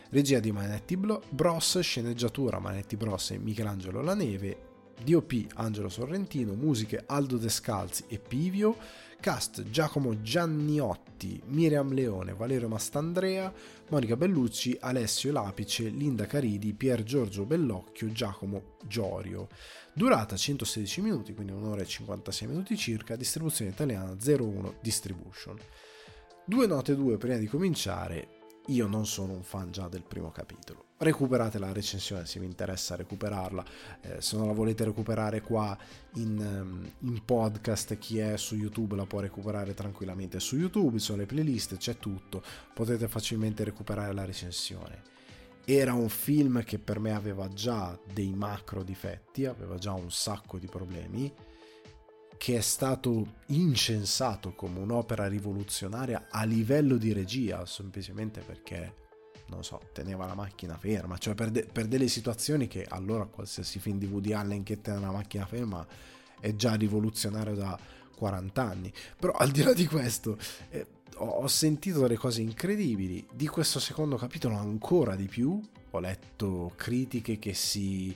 Regia 0.10 0.40
di 0.40 0.52
Manetti 0.52 0.96
Bros, 0.96 1.80
sceneggiatura 1.80 2.60
Manetti 2.60 2.96
Bros 2.96 3.32
e 3.32 3.40
Michelangelo 3.40 4.02
La 4.02 4.14
Neve, 4.14 4.68
DOP 5.04 5.48
Angelo 5.56 5.90
Sorrentino, 5.90 6.54
musiche 6.54 7.04
Aldo 7.06 7.38
Descalzi 7.38 8.06
e 8.08 8.18
Pivio, 8.18 8.78
cast 9.20 9.64
Giacomo 9.70 10.22
Gianniotti, 10.22 11.42
Miriam 11.48 11.94
Leone, 11.94 12.34
Valerio 12.34 12.68
Mastandrea, 12.68 13.54
Monica 13.90 14.16
Bellucci, 14.16 14.78
Alessio 14.80 15.32
Lapice, 15.32 15.90
Linda 15.90 16.26
Caridi, 16.26 16.74
Pier 16.74 17.04
Giorgio 17.04 17.46
Bellocchio, 17.46 18.12
Giacomo 18.12 18.76
Giorio. 18.86 19.48
Durata 19.94 20.36
116 20.36 21.02
minuti, 21.02 21.34
quindi 21.34 21.54
un'ora 21.54 21.82
e 21.82 21.86
56 21.86 22.48
minuti 22.48 22.78
circa, 22.78 23.16
distribuzione 23.16 23.72
italiana 23.72 24.16
01 24.16 24.76
Distribution. 24.82 25.58
Due 26.46 26.68
note 26.68 26.96
due 26.96 27.18
prima 27.18 27.38
di 27.38 27.48
cominciare, 27.48 28.28
io 28.68 28.88
non 28.88 29.06
sono 29.06 29.34
un 29.34 29.44
fan 29.44 29.72
già 29.72 29.88
del 29.88 30.04
primo 30.04 30.32
capitolo. 30.32 30.87
Recuperate 31.00 31.60
la 31.60 31.72
recensione 31.72 32.26
se 32.26 32.40
vi 32.40 32.48
interessa 32.48 32.96
recuperarla, 32.96 33.64
eh, 34.02 34.20
se 34.20 34.36
non 34.36 34.48
la 34.48 34.54
volete 34.54 34.84
recuperare 34.84 35.42
qua 35.42 35.78
in, 36.16 36.40
um, 36.40 36.92
in, 37.08 37.24
podcast, 37.24 38.00
chi 38.00 38.18
è 38.18 38.36
su 38.36 38.56
YouTube 38.56 38.96
la 38.96 39.06
può 39.06 39.20
recuperare 39.20 39.76
tranquillamente. 39.76 40.40
Su 40.40 40.58
YouTube, 40.58 40.98
ci 40.98 41.06
sono 41.06 41.20
le 41.20 41.28
playlist, 41.28 41.78
c'è 41.78 41.98
tutto, 41.98 42.42
potete 42.74 43.08
facilmente 43.08 43.64
recuperare 43.64 44.12
la 44.12 44.26
recensione. 44.26 45.04
Era 45.66 45.94
un 45.94 46.10
film 46.10 46.64
che 46.64 46.80
per 46.80 47.00
me 47.00 47.14
aveva 47.14 47.48
già 47.50 47.96
dei 48.12 48.34
macro 48.34 48.82
difetti, 48.82 49.46
aveva 49.46 49.78
già 49.78 49.94
un 49.94 50.10
sacco 50.10 50.58
di 50.58 50.66
problemi 50.66 51.32
che 52.38 52.58
è 52.58 52.62
stato 52.62 53.36
incensato 53.48 54.54
come 54.54 54.80
un'opera 54.80 55.28
rivoluzionaria 55.28 56.28
a 56.30 56.44
livello 56.44 56.98
di 56.98 57.14
regia, 57.14 57.66
semplicemente 57.66 58.42
perché, 58.42 59.06
non 59.48 59.64
so, 59.64 59.82
teneva 59.94 60.26
la 60.26 60.36
macchina 60.36 60.78
ferma, 60.78 61.18
cioè 61.18 61.34
per, 61.34 61.52
de- 61.52 61.66
per 61.72 61.88
delle 61.88 62.08
situazioni 62.08 62.68
che 62.68 62.86
allora 62.88 63.26
qualsiasi 63.26 63.80
film 63.80 63.98
di 63.98 64.06
Woody 64.06 64.34
Allen 64.34 64.64
che 64.64 64.82
tiene 64.82 65.00
la 65.00 65.12
macchina 65.12 65.46
ferma 65.46 65.86
è 66.40 66.56
già 66.56 66.76
rivoluzionario 66.76 67.56
da 67.56 67.80
40 68.16 68.62
anni. 68.62 68.94
Però 69.18 69.34
al 69.34 69.52
di 69.52 69.64
là 69.64 69.74
di 69.74 69.86
questo, 69.86 70.38
eh, 70.70 70.86
ho 71.18 71.48
sentito 71.48 72.02
delle 72.02 72.18
cose 72.18 72.42
incredibili. 72.42 73.26
Di 73.34 73.48
questo 73.48 73.80
secondo 73.80 74.18
capitolo 74.18 74.56
ancora 74.56 75.16
di 75.16 75.28
più. 75.28 75.60
Ho 75.92 76.00
letto 76.00 76.74
critiche 76.76 77.40
che 77.40 77.54
si 77.54 78.16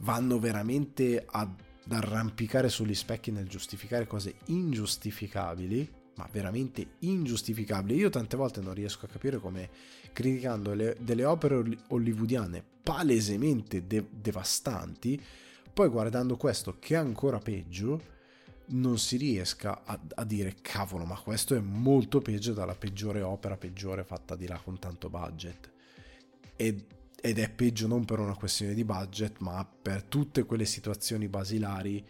vanno 0.00 0.38
veramente 0.38 1.24
ad 1.28 1.50
arrampicare 1.88 2.68
sugli 2.68 2.94
specchi 2.94 3.30
nel 3.30 3.48
giustificare 3.48 4.06
cose 4.06 4.36
ingiustificabili, 4.46 5.90
ma 6.16 6.28
veramente 6.30 6.94
ingiustificabili. 7.00 7.98
Io 7.98 8.10
tante 8.10 8.36
volte 8.36 8.60
non 8.60 8.74
riesco 8.74 9.06
a 9.06 9.08
capire 9.08 9.38
come 9.38 9.70
criticando 10.12 10.74
le, 10.74 10.96
delle 11.00 11.24
opere 11.24 11.62
hollywoodiane 11.88 12.62
palesemente 12.82 13.86
de- 13.86 14.08
devastanti, 14.10 15.20
poi 15.72 15.88
guardando 15.88 16.36
questo 16.36 16.76
che 16.78 16.94
è 16.94 16.98
ancora 16.98 17.38
peggio, 17.38 18.10
non 18.72 18.98
si 18.98 19.16
riesca 19.16 19.82
a, 19.84 19.98
a, 20.14 20.24
dire 20.24 20.56
cavolo, 20.60 21.04
ma 21.04 21.18
questo 21.18 21.54
è 21.54 21.60
molto 21.60 22.20
peggio 22.20 22.52
dalla 22.52 22.74
peggiore 22.74 23.20
opera 23.20 23.56
peggiore 23.56 24.04
fatta 24.04 24.36
di 24.36 24.46
là 24.46 24.58
con 24.62 24.78
tanto 24.78 25.08
budget. 25.08 25.70
Ed, 26.56 26.84
ed 27.20 27.38
è 27.38 27.50
peggio 27.50 27.86
non 27.86 28.04
per 28.04 28.18
una 28.18 28.34
questione 28.34 28.74
di 28.74 28.84
budget, 28.84 29.38
ma 29.38 29.64
per 29.64 30.04
tutte 30.04 30.44
quelle 30.44 30.64
situazioni 30.64 31.28
basilari 31.28 32.04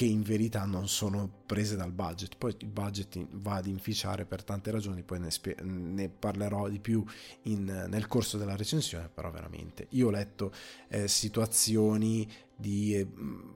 che 0.00 0.06
in 0.06 0.22
verità 0.22 0.64
non 0.64 0.88
sono 0.88 1.30
prese 1.44 1.76
dal 1.76 1.92
budget. 1.92 2.36
Poi 2.38 2.56
il 2.60 2.68
budget 2.68 3.22
va 3.32 3.56
ad 3.56 3.66
inficiare 3.66 4.24
per 4.24 4.42
tante 4.42 4.70
ragioni, 4.70 5.02
poi 5.02 5.20
ne, 5.20 5.30
spe- 5.30 5.56
ne 5.60 6.08
parlerò 6.08 6.70
di 6.70 6.80
più 6.80 7.04
in, 7.42 7.64
nel 7.86 8.06
corso 8.06 8.38
della 8.38 8.56
recensione, 8.56 9.10
però 9.12 9.30
veramente 9.30 9.88
io 9.90 10.06
ho 10.06 10.10
letto 10.10 10.54
eh, 10.88 11.06
situazioni 11.06 12.26
di 12.56 12.94
eh, 12.94 13.06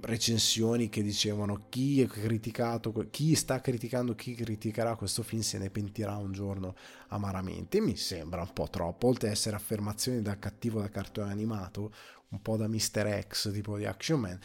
recensioni 0.03 0.91
che 0.91 1.03
dicevano 1.03 1.65
chi 1.71 2.03
è 2.03 2.07
criticato, 2.07 2.93
chi 3.09 3.35
sta 3.35 3.63
criticando, 3.63 4.15
chi 4.15 4.35
criticherà 4.35 4.97
questo 4.97 5.23
film 5.23 5.41
se 5.41 5.57
ne 5.57 5.71
pentirà 5.71 6.19
un 6.19 6.33
giorno 6.33 6.75
amaramente. 7.09 7.81
Mi 7.81 7.97
sembra 7.97 8.43
un 8.43 8.53
po' 8.53 8.69
troppo, 8.69 9.07
oltre 9.07 9.29
ad 9.29 9.33
essere 9.33 9.57
affermazioni 9.57 10.21
da 10.21 10.39
cattivo 10.39 10.81
da 10.81 10.91
cartone 10.91 11.31
animato, 11.31 11.91
un 12.29 12.43
po' 12.43 12.59
da 12.59 12.69
Mr. 12.69 13.25
X 13.29 13.51
tipo 13.51 13.79
di 13.79 13.87
Action 13.87 14.21
Man, 14.21 14.39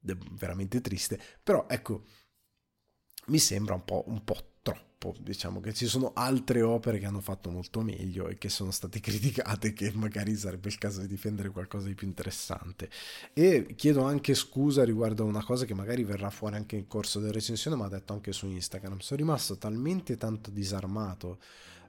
veramente 0.00 0.80
triste, 0.80 1.20
però 1.42 1.66
ecco, 1.68 2.04
mi 3.26 3.38
sembra 3.38 3.74
un 3.74 3.84
po', 3.84 4.04
un 4.06 4.24
po' 4.24 4.36
troppo, 4.62 5.14
diciamo 5.20 5.60
che 5.60 5.72
ci 5.72 5.86
sono 5.86 6.12
altre 6.14 6.62
opere 6.62 6.98
che 6.98 7.06
hanno 7.06 7.20
fatto 7.20 7.50
molto 7.50 7.80
meglio 7.80 8.28
e 8.28 8.36
che 8.36 8.48
sono 8.48 8.70
state 8.70 9.00
criticate 9.00 9.72
che 9.72 9.92
magari 9.94 10.34
sarebbe 10.34 10.68
il 10.68 10.78
caso 10.78 11.00
di 11.00 11.06
difendere 11.06 11.50
qualcosa 11.50 11.86
di 11.86 11.94
più 11.94 12.06
interessante. 12.06 12.90
E 13.32 13.74
chiedo 13.76 14.02
anche 14.02 14.34
scusa 14.34 14.84
riguardo 14.84 15.22
a 15.22 15.26
una 15.26 15.44
cosa 15.44 15.64
che 15.64 15.74
magari 15.74 16.04
verrà 16.04 16.30
fuori 16.30 16.56
anche 16.56 16.76
in 16.76 16.86
corso 16.86 17.20
della 17.20 17.32
recensione, 17.32 17.76
ma 17.76 17.86
ha 17.86 17.90
detto 17.90 18.12
anche 18.12 18.32
su 18.32 18.46
Instagram, 18.46 18.98
sono 18.98 19.20
rimasto 19.20 19.56
talmente 19.56 20.16
tanto 20.16 20.50
disarmato 20.50 21.38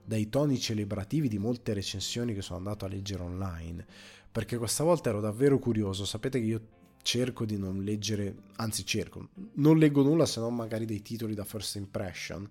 dai 0.04 0.28
toni 0.28 0.58
celebrativi 0.58 1.28
di 1.28 1.38
molte 1.38 1.72
recensioni 1.74 2.34
che 2.34 2.42
sono 2.42 2.58
andato 2.58 2.84
a 2.84 2.88
leggere 2.88 3.22
online, 3.22 3.86
perché 4.30 4.56
questa 4.56 4.84
volta 4.84 5.10
ero 5.10 5.20
davvero 5.20 5.58
curioso, 5.58 6.04
sapete 6.04 6.40
che 6.40 6.46
io 6.46 6.60
cerco 7.02 7.44
di 7.44 7.56
non 7.56 7.82
leggere, 7.82 8.34
anzi 8.56 8.84
cerco, 8.84 9.28
non 9.54 9.78
leggo 9.78 10.02
nulla 10.02 10.26
se 10.26 10.40
non 10.40 10.54
magari 10.54 10.84
dei 10.84 11.02
titoli 11.02 11.34
da 11.34 11.44
first 11.44 11.76
impression 11.76 12.48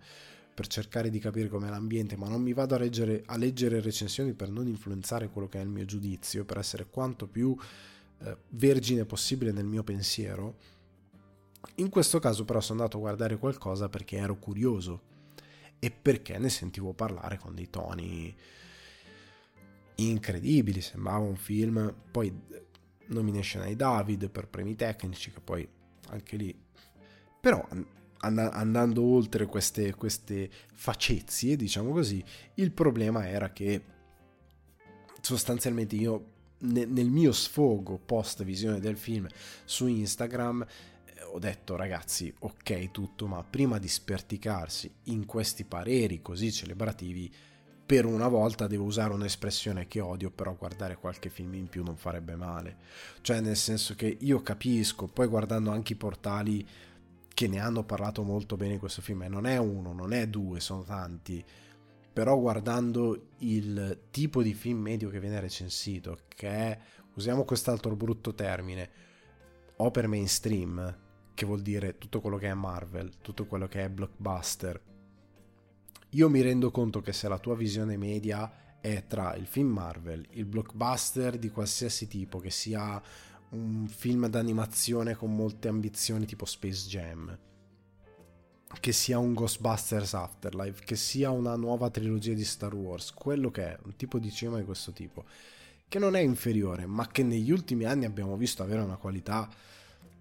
per 0.53 0.67
cercare 0.67 1.09
di 1.09 1.19
capire 1.19 1.47
com'è 1.47 1.69
l'ambiente, 1.69 2.17
ma 2.17 2.27
non 2.27 2.41
mi 2.41 2.51
vado 2.53 2.75
a 2.75 2.79
leggere, 2.79 3.23
a 3.27 3.37
leggere 3.37 3.79
recensioni 3.79 4.33
per 4.33 4.49
non 4.49 4.67
influenzare 4.67 5.29
quello 5.29 5.47
che 5.47 5.59
è 5.59 5.63
il 5.63 5.69
mio 5.69 5.85
giudizio, 5.85 6.43
per 6.43 6.57
essere 6.57 6.87
quanto 6.89 7.27
più 7.27 7.55
eh, 8.21 8.37
vergine 8.49 9.05
possibile 9.05 9.51
nel 9.53 9.65
mio 9.65 9.83
pensiero. 9.83 10.57
In 11.75 11.89
questo 11.89 12.19
caso 12.19 12.43
però 12.43 12.59
sono 12.59 12.79
andato 12.79 12.97
a 12.97 13.01
guardare 13.01 13.37
qualcosa 13.37 13.87
perché 13.87 14.17
ero 14.17 14.37
curioso 14.37 15.01
e 15.79 15.91
perché 15.91 16.37
ne 16.37 16.49
sentivo 16.49 16.91
parlare 16.91 17.37
con 17.37 17.55
dei 17.55 17.69
toni 17.69 18.35
incredibili, 19.95 20.81
sembrava 20.81 21.19
un 21.19 21.35
film, 21.35 21.93
poi 22.11 22.33
nomination 23.09 23.63
ai 23.63 23.75
David 23.75 24.29
per 24.29 24.47
premi 24.47 24.75
tecnici, 24.75 25.31
che 25.31 25.39
poi 25.39 25.67
anche 26.09 26.35
lì... 26.35 26.57
Però 27.39 27.65
and- 28.19 28.39
andando 28.51 29.03
oltre 29.03 29.45
queste, 29.45 29.93
queste 29.95 30.49
facezie, 30.73 31.55
diciamo 31.55 31.91
così, 31.91 32.23
il 32.55 32.71
problema 32.71 33.27
era 33.27 33.51
che 33.51 33.83
sostanzialmente 35.21 35.95
io 35.95 36.37
ne- 36.59 36.85
nel 36.85 37.09
mio 37.09 37.31
sfogo 37.31 37.97
post 37.97 38.43
visione 38.43 38.79
del 38.79 38.97
film 38.97 39.27
su 39.65 39.87
Instagram 39.87 40.65
eh, 41.05 41.23
ho 41.23 41.39
detto 41.39 41.75
ragazzi 41.75 42.33
ok 42.39 42.91
tutto 42.91 43.27
ma 43.27 43.43
prima 43.43 43.77
di 43.79 43.87
sperticarsi 43.87 44.91
in 45.03 45.25
questi 45.25 45.65
pareri 45.65 46.21
così 46.21 46.51
celebrativi 46.51 47.31
per 47.89 48.05
una 48.05 48.27
volta 48.27 48.67
devo 48.67 48.83
usare 48.83 49.15
un'espressione 49.15 49.87
che 49.87 49.99
odio, 49.99 50.29
però 50.29 50.53
guardare 50.53 50.97
qualche 50.97 51.29
film 51.29 51.55
in 51.55 51.69
più 51.69 51.83
non 51.83 51.97
farebbe 51.97 52.35
male. 52.35 52.77
Cioè, 53.21 53.41
nel 53.41 53.55
senso 53.55 53.95
che 53.95 54.15
io 54.19 54.43
capisco, 54.43 55.07
poi 55.07 55.25
guardando 55.25 55.71
anche 55.71 55.93
i 55.93 55.95
portali 55.95 56.63
che 57.33 57.47
ne 57.47 57.57
hanno 57.57 57.83
parlato 57.83 58.21
molto 58.21 58.57
bene 58.57 58.73
di 58.73 58.77
questo 58.77 59.01
film, 59.01 59.23
e 59.23 59.27
non 59.27 59.47
è 59.47 59.57
uno, 59.57 59.91
non 59.91 60.13
è 60.13 60.27
due, 60.27 60.59
sono 60.59 60.83
tanti, 60.83 61.43
però 62.13 62.37
guardando 62.37 63.29
il 63.39 64.01
tipo 64.11 64.43
di 64.43 64.53
film 64.53 64.81
medio 64.81 65.09
che 65.09 65.19
viene 65.19 65.39
recensito, 65.39 66.19
che 66.27 66.47
è, 66.47 66.79
usiamo 67.15 67.43
quest'altro 67.43 67.95
brutto 67.95 68.35
termine, 68.35 68.89
opera 69.77 70.07
mainstream, 70.07 70.95
che 71.33 71.45
vuol 71.47 71.63
dire 71.63 71.97
tutto 71.97 72.21
quello 72.21 72.37
che 72.37 72.49
è 72.49 72.53
Marvel, 72.53 73.17
tutto 73.19 73.47
quello 73.47 73.67
che 73.67 73.85
è 73.85 73.89
blockbuster, 73.89 74.79
io 76.11 76.29
mi 76.29 76.41
rendo 76.41 76.71
conto 76.71 77.01
che 77.01 77.13
se 77.13 77.27
la 77.27 77.37
tua 77.37 77.55
visione 77.55 77.95
media 77.97 78.51
è 78.81 79.03
tra 79.07 79.35
il 79.35 79.45
film 79.45 79.69
Marvel, 79.69 80.25
il 80.31 80.45
blockbuster 80.45 81.37
di 81.37 81.49
qualsiasi 81.49 82.07
tipo, 82.07 82.39
che 82.39 82.49
sia 82.49 83.01
un 83.49 83.87
film 83.87 84.27
d'animazione 84.27 85.15
con 85.15 85.35
molte 85.35 85.67
ambizioni 85.67 86.25
tipo 86.25 86.45
Space 86.45 86.87
Jam, 86.87 87.37
che 88.79 88.91
sia 88.91 89.19
un 89.19 89.33
Ghostbusters 89.33 90.13
Afterlife, 90.13 90.83
che 90.83 90.95
sia 90.95 91.29
una 91.29 91.55
nuova 91.55 91.89
trilogia 91.89 92.33
di 92.33 92.45
Star 92.45 92.73
Wars, 92.73 93.11
quello 93.13 93.51
che 93.51 93.73
è 93.73 93.77
un 93.83 93.95
tipo 93.95 94.17
di 94.17 94.31
cinema 94.31 94.57
di 94.57 94.65
questo 94.65 94.91
tipo, 94.91 95.25
che 95.87 95.99
non 95.99 96.15
è 96.15 96.21
inferiore, 96.21 96.85
ma 96.85 97.07
che 97.07 97.21
negli 97.21 97.51
ultimi 97.51 97.83
anni 97.83 98.05
abbiamo 98.05 98.35
visto 98.37 98.63
avere 98.63 98.81
una 98.81 98.97
qualità 98.97 99.47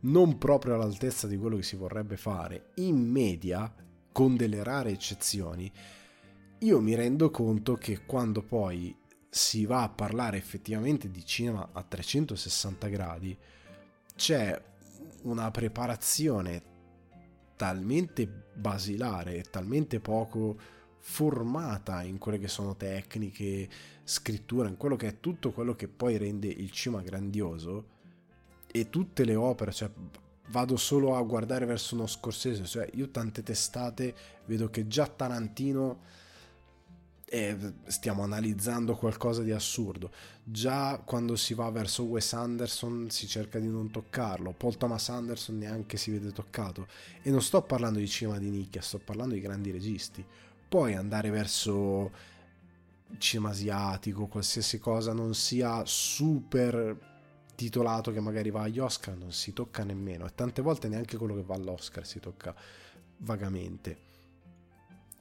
non 0.01 0.39
proprio 0.39 0.74
all'altezza 0.74 1.27
di 1.27 1.36
quello 1.36 1.56
che 1.56 1.62
si 1.62 1.77
vorrebbe 1.77 2.16
fare, 2.16 2.70
in 2.77 2.97
media 2.98 3.73
con 4.19 4.35
delle 4.35 4.65
rare 4.65 4.90
eccezioni, 4.90 5.70
io 6.59 6.81
mi 6.81 6.97
rendo 6.97 7.31
conto 7.31 7.77
che 7.77 8.05
quando 8.05 8.43
poi 8.43 8.93
si 9.31 9.65
va 9.65 9.85
a 9.85 9.89
parlare 9.89 10.36
effettivamente 10.36 11.09
di 11.09 11.24
cinema 11.24 11.69
a 11.73 11.85
360 11.85 12.89
gradi, 12.89 13.39
c'è 14.16 14.61
una 15.23 15.53
preparazione 15.53 16.62
talmente 17.55 18.27
basilare 18.27 19.36
e 19.36 19.43
talmente 19.43 20.01
poco 20.01 20.59
formata 20.99 22.03
in 22.03 22.19
quelle 22.19 22.40
che 22.40 22.49
sono 22.49 22.74
tecniche, 22.74 23.69
scrittura, 24.03 24.69
in 24.69 24.77
quello 24.77 24.97
che 24.97 25.07
è 25.07 25.20
tutto 25.20 25.53
quello 25.53 25.77
che 25.77 25.86
poi 25.86 26.16
rende 26.16 26.49
il 26.49 26.73
cinema 26.73 27.03
grandioso 27.03 27.86
e 28.66 28.90
tutte 28.90 29.24
le 29.24 29.36
opere, 29.36 29.70
cioè 29.70 29.89
vado 30.51 30.77
solo 30.77 31.16
a 31.16 31.23
guardare 31.23 31.66
verso 31.66 31.95
uno 31.95 32.07
scorsese, 32.07 32.65
cioè 32.65 32.89
io 32.95 33.11
tante 33.11 33.43
testate 33.43 34.15
vedo 34.47 34.69
che 34.70 34.87
già 34.87 35.07
Tarantino 35.07 36.16
eh, 37.31 37.57
stiamo 37.87 38.23
analizzando 38.23 38.97
qualcosa 38.97 39.43
di 39.43 39.53
assurdo. 39.53 40.11
Già 40.43 40.99
quando 41.05 41.37
si 41.37 41.53
va 41.53 41.70
verso 41.70 42.05
Wes 42.05 42.33
Anderson 42.33 43.11
si 43.11 43.27
cerca 43.27 43.59
di 43.59 43.69
non 43.69 43.91
toccarlo, 43.91 44.53
Paul 44.53 44.77
Thomas 44.77 45.09
Anderson 45.11 45.59
neanche 45.59 45.97
si 45.97 46.11
vede 46.11 46.33
toccato. 46.33 46.87
E 47.23 47.31
non 47.31 47.43
sto 47.43 47.62
parlando 47.62 47.99
di 47.99 48.09
cinema 48.09 48.39
di 48.39 48.49
nicchia, 48.49 48.81
sto 48.81 48.99
parlando 48.99 49.35
di 49.35 49.41
grandi 49.41 49.70
registi. 49.70 50.25
Poi 50.69 50.95
andare 50.95 51.31
verso 51.31 52.11
cinema 53.19 53.51
asiatico, 53.51 54.27
qualsiasi 54.27 54.79
cosa 54.79 55.12
non 55.12 55.35
sia 55.35 55.83
super 55.85 57.08
titolato 57.59 58.13
che 58.13 58.21
magari 58.21 58.51
va 58.51 58.63
agli 58.63 58.79
Oscar 58.79 59.17
non 59.17 59.33
si 59.33 59.53
tocca 59.53 59.83
nemmeno 59.83 60.27
e 60.27 60.31
tante 60.33 60.63
volte 60.63 60.87
neanche 60.87 61.17
quello 61.17 61.35
che 61.35 61.43
va 61.43 61.57
all'Oscar 61.57 62.07
si 62.07 62.21
tocca 62.21 62.55
vagamente 63.17 64.07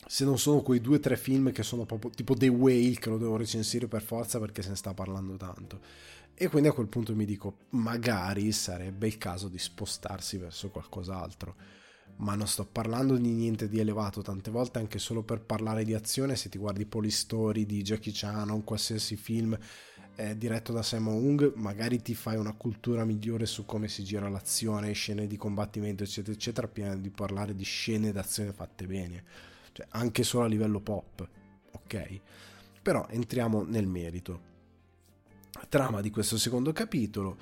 se 0.06 0.24
non 0.24 0.38
sono 0.38 0.62
quei 0.62 0.80
due 0.80 0.98
o 0.98 1.00
tre 1.00 1.18
film 1.18 1.52
che 1.52 1.64
sono 1.64 1.86
proprio 1.86 2.12
tipo 2.12 2.36
The 2.36 2.48
Whale 2.48 3.00
che 3.00 3.10
lo 3.10 3.18
devo 3.18 3.38
recensire 3.38 3.88
per 3.88 4.04
forza 4.04 4.40
perché 4.40 4.62
se 4.62 4.70
ne 4.70 4.76
sta 4.76 4.94
parlando 4.94 5.36
tanto 5.36 5.80
E 6.40 6.50
quindi 6.50 6.68
a 6.70 6.72
quel 6.72 6.86
punto 6.86 7.16
mi 7.16 7.26
dico, 7.26 7.58
magari 7.70 8.52
sarebbe 8.52 9.08
il 9.08 9.18
caso 9.18 9.48
di 9.48 9.58
spostarsi 9.58 10.38
verso 10.38 10.70
qualcos'altro. 10.70 11.56
Ma 12.18 12.36
non 12.36 12.46
sto 12.48 12.64
parlando 12.64 13.16
di 13.18 13.32
niente 13.32 13.68
di 13.68 13.80
elevato, 13.80 14.22
tante 14.22 14.52
volte 14.52 14.78
anche 14.78 15.00
solo 15.00 15.24
per 15.24 15.42
parlare 15.42 15.84
di 15.84 15.96
azione, 15.96 16.36
se 16.36 16.50
ti 16.50 16.60
guardi 16.60 16.86
Polistory 16.86 17.66
di 17.66 17.82
Jackie 17.82 18.12
Chan 18.14 18.52
o 18.52 18.54
un 18.54 18.64
qualsiasi 18.64 19.16
film 19.16 19.58
eh, 20.18 20.38
diretto 20.38 20.74
da 20.74 20.84
Simon 20.84 21.16
Hung, 21.16 21.54
magari 21.56 22.02
ti 22.02 22.14
fai 22.14 22.36
una 22.36 22.54
cultura 22.54 23.06
migliore 23.06 23.46
su 23.46 23.66
come 23.66 23.88
si 23.88 24.04
gira 24.04 24.28
l'azione, 24.28 24.92
scene 24.92 25.28
di 25.28 25.38
combattimento, 25.38 26.04
eccetera, 26.04 26.34
eccetera, 26.34 26.68
prima 26.68 26.96
di 26.96 27.10
parlare 27.10 27.56
di 27.56 27.64
scene 27.64 28.12
d'azione 28.12 28.52
fatte 28.52 28.86
bene. 28.86 29.24
Cioè, 29.72 29.86
anche 29.92 30.24
solo 30.24 30.46
a 30.46 30.48
livello 30.48 30.82
pop, 30.82 31.28
ok? 31.72 32.20
Però 32.82 33.08
entriamo 33.10 33.64
nel 33.64 33.88
merito 33.88 34.48
trama 35.70 36.02
di 36.02 36.10
questo 36.10 36.38
secondo 36.38 36.72
capitolo, 36.72 37.38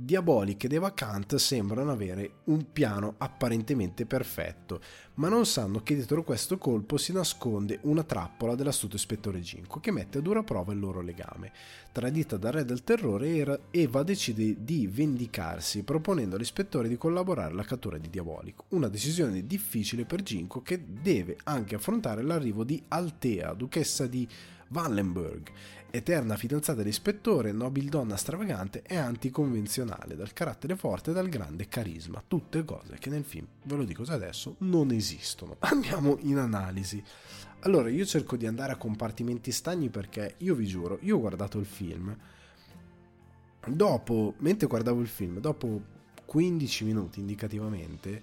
Diabolic 0.00 0.62
ed 0.62 0.74
Eva 0.74 0.94
Kant 0.94 1.34
sembrano 1.34 1.90
avere 1.90 2.34
un 2.44 2.70
piano 2.72 3.16
apparentemente 3.18 4.06
perfetto, 4.06 4.80
ma 5.14 5.28
non 5.28 5.44
sanno 5.44 5.82
che 5.82 5.96
dietro 5.96 6.22
questo 6.22 6.56
colpo 6.56 6.96
si 6.96 7.12
nasconde 7.12 7.80
una 7.82 8.04
trappola 8.04 8.54
dell'astuto 8.54 8.94
ispettore 8.94 9.40
Ginko 9.40 9.80
che 9.80 9.90
mette 9.90 10.18
a 10.18 10.20
dura 10.20 10.44
prova 10.44 10.72
il 10.72 10.78
loro 10.78 11.00
legame. 11.00 11.50
Tradita 11.90 12.36
dal 12.36 12.52
re 12.52 12.64
del 12.64 12.84
terrore, 12.84 13.62
Eva 13.72 14.04
decide 14.04 14.62
di 14.62 14.86
vendicarsi 14.86 15.82
proponendo 15.82 16.36
all'ispettore 16.36 16.86
di 16.86 16.96
collaborare 16.96 17.50
alla 17.50 17.64
cattura 17.64 17.98
di 17.98 18.08
Diabolic, 18.08 18.66
una 18.68 18.86
decisione 18.86 19.48
difficile 19.48 20.04
per 20.04 20.22
Ginko 20.22 20.62
che 20.62 20.80
deve 20.86 21.38
anche 21.42 21.74
affrontare 21.74 22.22
l'arrivo 22.22 22.62
di 22.62 22.80
Altea, 22.86 23.52
duchessa 23.52 24.06
di 24.06 24.28
Wallenberg, 24.70 25.50
eterna 25.90 26.36
fidanzata 26.36 26.78
dell'ispettore, 26.78 27.52
nobildonna 27.52 28.16
stravagante 28.16 28.82
e 28.82 28.96
anticonvenzionale, 28.96 30.16
dal 30.16 30.32
carattere 30.32 30.76
forte 30.76 31.10
e 31.10 31.14
dal 31.14 31.28
grande 31.28 31.68
carisma, 31.68 32.22
tutte 32.26 32.64
cose 32.64 32.96
che 32.98 33.10
nel 33.10 33.24
film, 33.24 33.46
ve 33.62 33.76
lo 33.76 33.84
dico 33.84 34.02
adesso, 34.08 34.56
non 34.58 34.90
esistono. 34.90 35.56
Andiamo 35.60 36.18
in 36.20 36.38
analisi. 36.38 37.02
Allora, 37.60 37.88
io 37.88 38.04
cerco 38.04 38.36
di 38.36 38.46
andare 38.46 38.72
a 38.72 38.76
compartimenti 38.76 39.50
stagni 39.50 39.88
perché 39.88 40.34
io 40.38 40.54
vi 40.54 40.66
giuro, 40.66 40.98
io 41.02 41.16
ho 41.16 41.20
guardato 41.20 41.58
il 41.58 41.66
film, 41.66 42.16
dopo, 43.66 44.34
mentre 44.38 44.66
guardavo 44.66 45.00
il 45.00 45.08
film, 45.08 45.40
dopo 45.40 45.96
15 46.24 46.84
minuti 46.84 47.20
indicativamente, 47.20 48.22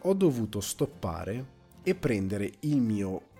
ho 0.00 0.14
dovuto 0.14 0.60
stoppare 0.60 1.52
e 1.82 1.94
prendere 1.94 2.50
il 2.60 2.80
mio 2.80 3.32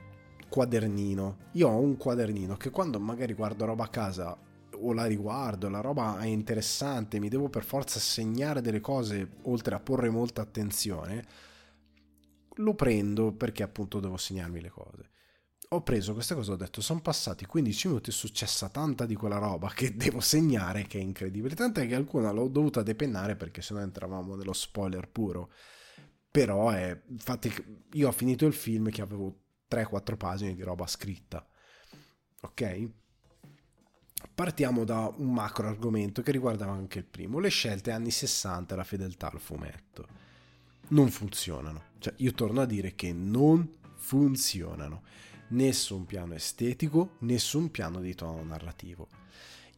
quadernino. 0.54 1.48
Io 1.54 1.68
ho 1.68 1.80
un 1.80 1.96
quadernino 1.96 2.56
che 2.56 2.70
quando 2.70 3.00
magari 3.00 3.34
guardo 3.34 3.64
roba 3.64 3.82
a 3.82 3.88
casa 3.88 4.38
o 4.70 4.92
la 4.92 5.04
riguardo, 5.04 5.68
la 5.68 5.80
roba 5.80 6.16
è 6.20 6.26
interessante, 6.26 7.18
mi 7.18 7.28
devo 7.28 7.48
per 7.48 7.64
forza 7.64 7.98
segnare 7.98 8.60
delle 8.60 8.78
cose 8.78 9.38
oltre 9.42 9.74
a 9.74 9.80
porre 9.80 10.10
molta 10.10 10.42
attenzione, 10.42 11.26
lo 12.58 12.74
prendo 12.74 13.32
perché 13.32 13.64
appunto 13.64 13.98
devo 13.98 14.16
segnarmi 14.16 14.60
le 14.60 14.70
cose. 14.70 15.10
Ho 15.70 15.82
preso 15.82 16.12
questa 16.12 16.36
cosa, 16.36 16.52
ho 16.52 16.56
detto, 16.56 16.80
sono 16.80 17.00
passati 17.00 17.46
15 17.46 17.88
minuti, 17.88 18.10
è 18.10 18.12
successa 18.12 18.68
tanta 18.68 19.06
di 19.06 19.16
quella 19.16 19.38
roba 19.38 19.72
che 19.74 19.90
devo 19.98 20.20
segnare 20.20 20.86
che 20.86 21.00
è 21.00 21.02
incredibile, 21.02 21.56
tant'è 21.56 21.88
che 21.88 21.96
alcuna 21.96 22.30
l'ho 22.30 22.46
dovuta 22.46 22.84
depennare 22.84 23.34
perché 23.34 23.60
sennò 23.60 23.80
entravamo 23.80 24.36
nello 24.36 24.52
spoiler 24.52 25.08
puro. 25.08 25.50
Però 26.30 26.70
è, 26.70 26.96
infatti 27.08 27.52
io 27.94 28.06
ho 28.06 28.12
finito 28.12 28.46
il 28.46 28.52
film 28.52 28.90
che 28.90 29.02
avevo 29.02 29.43
3-4 29.74 30.16
pagine 30.16 30.54
di 30.54 30.62
roba 30.62 30.86
scritta. 30.86 31.46
Ok? 32.40 32.88
Partiamo 34.34 34.84
da 34.84 35.12
un 35.16 35.32
macro 35.32 35.68
argomento 35.68 36.22
che 36.22 36.32
riguardava 36.32 36.72
anche 36.72 36.98
il 36.98 37.04
primo, 37.04 37.38
le 37.38 37.48
scelte 37.48 37.90
anni 37.90 38.10
60 38.10 38.74
e 38.74 38.76
la 38.76 38.84
fedeltà 38.84 39.30
al 39.30 39.40
fumetto. 39.40 40.08
Non 40.88 41.10
funzionano. 41.10 41.92
Cioè, 41.98 42.14
io 42.18 42.32
torno 42.32 42.60
a 42.60 42.66
dire 42.66 42.94
che 42.94 43.12
non 43.12 43.78
funzionano. 43.96 45.02
Nessun 45.48 46.06
piano 46.06 46.34
estetico, 46.34 47.16
nessun 47.20 47.70
piano 47.70 48.00
di 48.00 48.14
tono 48.14 48.42
narrativo. 48.42 49.08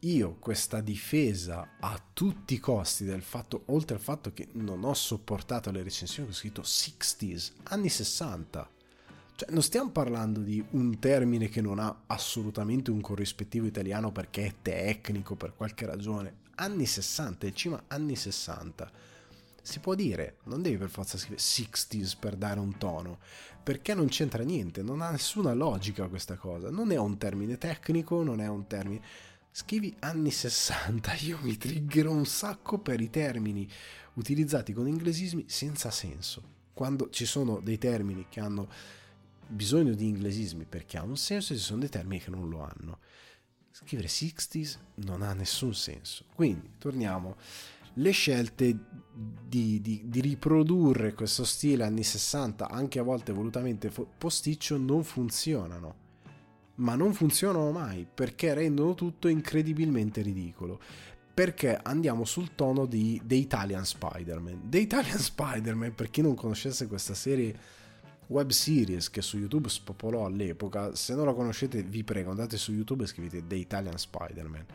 Io 0.01 0.37
questa 0.39 0.81
difesa 0.81 1.77
a 1.81 2.01
tutti 2.13 2.55
i 2.55 2.59
costi 2.59 3.05
del 3.05 3.23
fatto, 3.23 3.65
oltre 3.67 3.97
al 3.97 4.03
fatto 4.03 4.33
che 4.33 4.49
non 4.53 4.85
ho 4.85 4.95
sopportato 4.95 5.71
le 5.71 5.83
recensioni 5.83 6.29
che 6.29 6.35
ho 6.35 6.37
scritto 6.37 6.63
60s, 6.63 7.53
anni 7.65 7.89
60, 7.89 8.71
cioè, 9.37 9.51
non 9.51 9.63
stiamo 9.63 9.91
parlando 9.91 10.41
di 10.41 10.65
un 10.71 10.99
termine 10.99 11.51
che 11.51 11.61
non 11.61 11.79
ha 11.79 12.05
assolutamente 12.07 12.91
un 12.91 13.03
corrispettivo 13.03 13.67
italiano 13.67 14.11
perché 14.11 14.47
è 14.47 14.55
tecnico 14.63 15.37
per 15.37 15.55
qualche 15.55 15.85
ragione. 15.85 16.45
Anni 16.55 16.87
60, 16.87 17.47
il 17.47 17.55
cima 17.55 17.83
anni 17.89 18.17
60. 18.17 18.91
Si 19.61 19.79
può 19.81 19.95
dire, 19.95 20.39
non 20.45 20.63
devi 20.63 20.79
per 20.79 20.89
forza 20.89 21.19
scrivere 21.19 21.43
60s 21.43 22.17
per 22.19 22.37
dare 22.37 22.61
un 22.61 22.79
tono, 22.79 23.19
perché 23.63 23.93
non 23.93 24.07
c'entra 24.07 24.43
niente, 24.43 24.83
non 24.83 25.03
ha 25.03 25.11
nessuna 25.11 25.53
logica 25.53 26.09
questa 26.09 26.37
cosa. 26.37 26.71
Non 26.71 26.91
è 26.91 26.97
un 26.97 27.19
termine 27.19 27.59
tecnico, 27.59 28.23
non 28.23 28.41
è 28.41 28.49
un 28.49 28.67
termine... 28.67 29.03
Scrivi 29.51 29.95
anni 30.01 30.31
60, 30.31 31.13
io 31.25 31.39
mi 31.43 31.59
triggerò 31.59 32.11
un 32.11 32.25
sacco 32.25 32.79
per 32.79 33.03
i 33.03 33.11
termini 33.11 33.69
utilizzati 34.15 34.73
con 34.73 34.89
inglesismi 34.89 35.45
senza 35.47 35.91
senso. 35.91 36.55
Quando 36.73 37.11
ci 37.11 37.27
sono 37.27 37.61
dei 37.61 37.77
termini 37.77 38.27
che 38.31 38.41
hanno 38.41 38.69
bisogno 39.47 39.95
di 39.95 40.07
inglesismi 40.07 40.65
perché 40.65 40.99
ha 40.99 41.03
un 41.03 41.17
senso 41.17 41.53
e 41.53 41.57
ci 41.57 41.63
sono 41.63 41.81
dei 41.81 41.89
termini 41.89 42.23
che 42.23 42.31
non 42.31 42.49
lo 42.49 42.63
hanno. 42.63 42.99
Scrivere 43.71 44.09
60s 44.09 44.77
non 45.05 45.23
ha 45.23 45.33
nessun 45.35 45.75
senso. 45.75 46.25
Quindi 46.35 46.73
torniamo. 46.79 47.37
Le 47.99 48.11
scelte 48.11 48.77
di, 49.13 49.81
di, 49.81 50.03
di, 50.05 50.21
riprodurre 50.21 51.15
questo 51.15 51.45
stile 51.45 51.85
anni 51.85 52.03
60, 52.03 52.69
anche 52.69 52.99
a 52.99 53.03
volte 53.03 53.33
volutamente 53.33 53.91
posticcio, 54.19 54.77
non 54.77 55.03
funzionano. 55.03 56.05
Ma 56.77 56.95
non 56.95 57.15
funzionano 57.15 57.71
mai 57.71 58.07
perché 58.13 58.53
rendono 58.53 58.95
tutto 58.95 59.29
incredibilmente 59.29 60.21
ridicolo. 60.21 60.79
Perché 61.33 61.79
andiamo 61.83 62.25
sul 62.25 62.55
tono 62.55 62.87
di 62.87 63.21
The 63.25 63.35
Italian 63.35 63.85
Spider-Man. 63.85 64.69
The 64.69 64.79
Italian 64.79 65.19
Spider-Man, 65.21 65.95
per 65.95 66.11
chi 66.11 66.21
non 66.21 66.35
conoscesse 66.35 66.87
questa 66.87 67.15
serie 67.15 67.76
web 68.29 68.51
series 68.51 69.11
che 69.11 69.23
su 69.23 69.39
YouTube 69.39 69.69
spopolò 69.69 70.27
all'epoca. 70.27 70.95
Se 70.95 71.15
non 71.15 71.27
la 71.27 71.35
conoscete, 71.35 71.83
vi 71.83 72.05
prego, 72.05 72.31
andate 72.31 72.57
su 72.57 72.73
YouTube 72.73 73.05
e 73.05 73.07
scrivete 73.07 73.47
The 73.47 73.55
Italian 73.57 73.99
Spider-Man. 73.99 74.67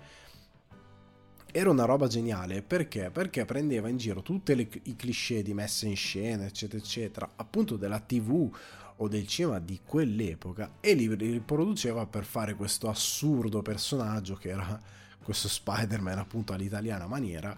Era 1.54 1.70
una 1.70 1.84
roba 1.84 2.08
geniale 2.08 2.62
perché? 2.62 3.10
Perché 3.12 3.44
prendeva 3.44 3.90
in 3.90 3.98
giro 3.98 4.22
tutti 4.22 4.54
i 4.84 4.96
cliché 4.96 5.42
di 5.44 5.54
messa 5.54 5.86
in 5.86 5.98
scena, 5.98 6.46
eccetera, 6.46 6.82
eccetera, 6.82 7.32
appunto 7.36 7.76
della 7.76 8.00
TV 8.00 8.50
o 8.98 9.08
del 9.08 9.28
cinema 9.28 9.60
di 9.60 9.82
quell'epoca 9.84 10.78
e 10.80 10.94
li 10.94 11.14
riproduceva 11.14 12.06
per 12.06 12.24
fare 12.24 12.56
questo 12.56 12.88
assurdo 12.88 13.62
personaggio 13.62 14.36
che 14.36 14.50
era 14.50 14.80
questo 15.22 15.50
Spider-Man 15.50 16.20
appunto 16.20 16.54
all'italiana 16.54 17.08
maniera 17.08 17.56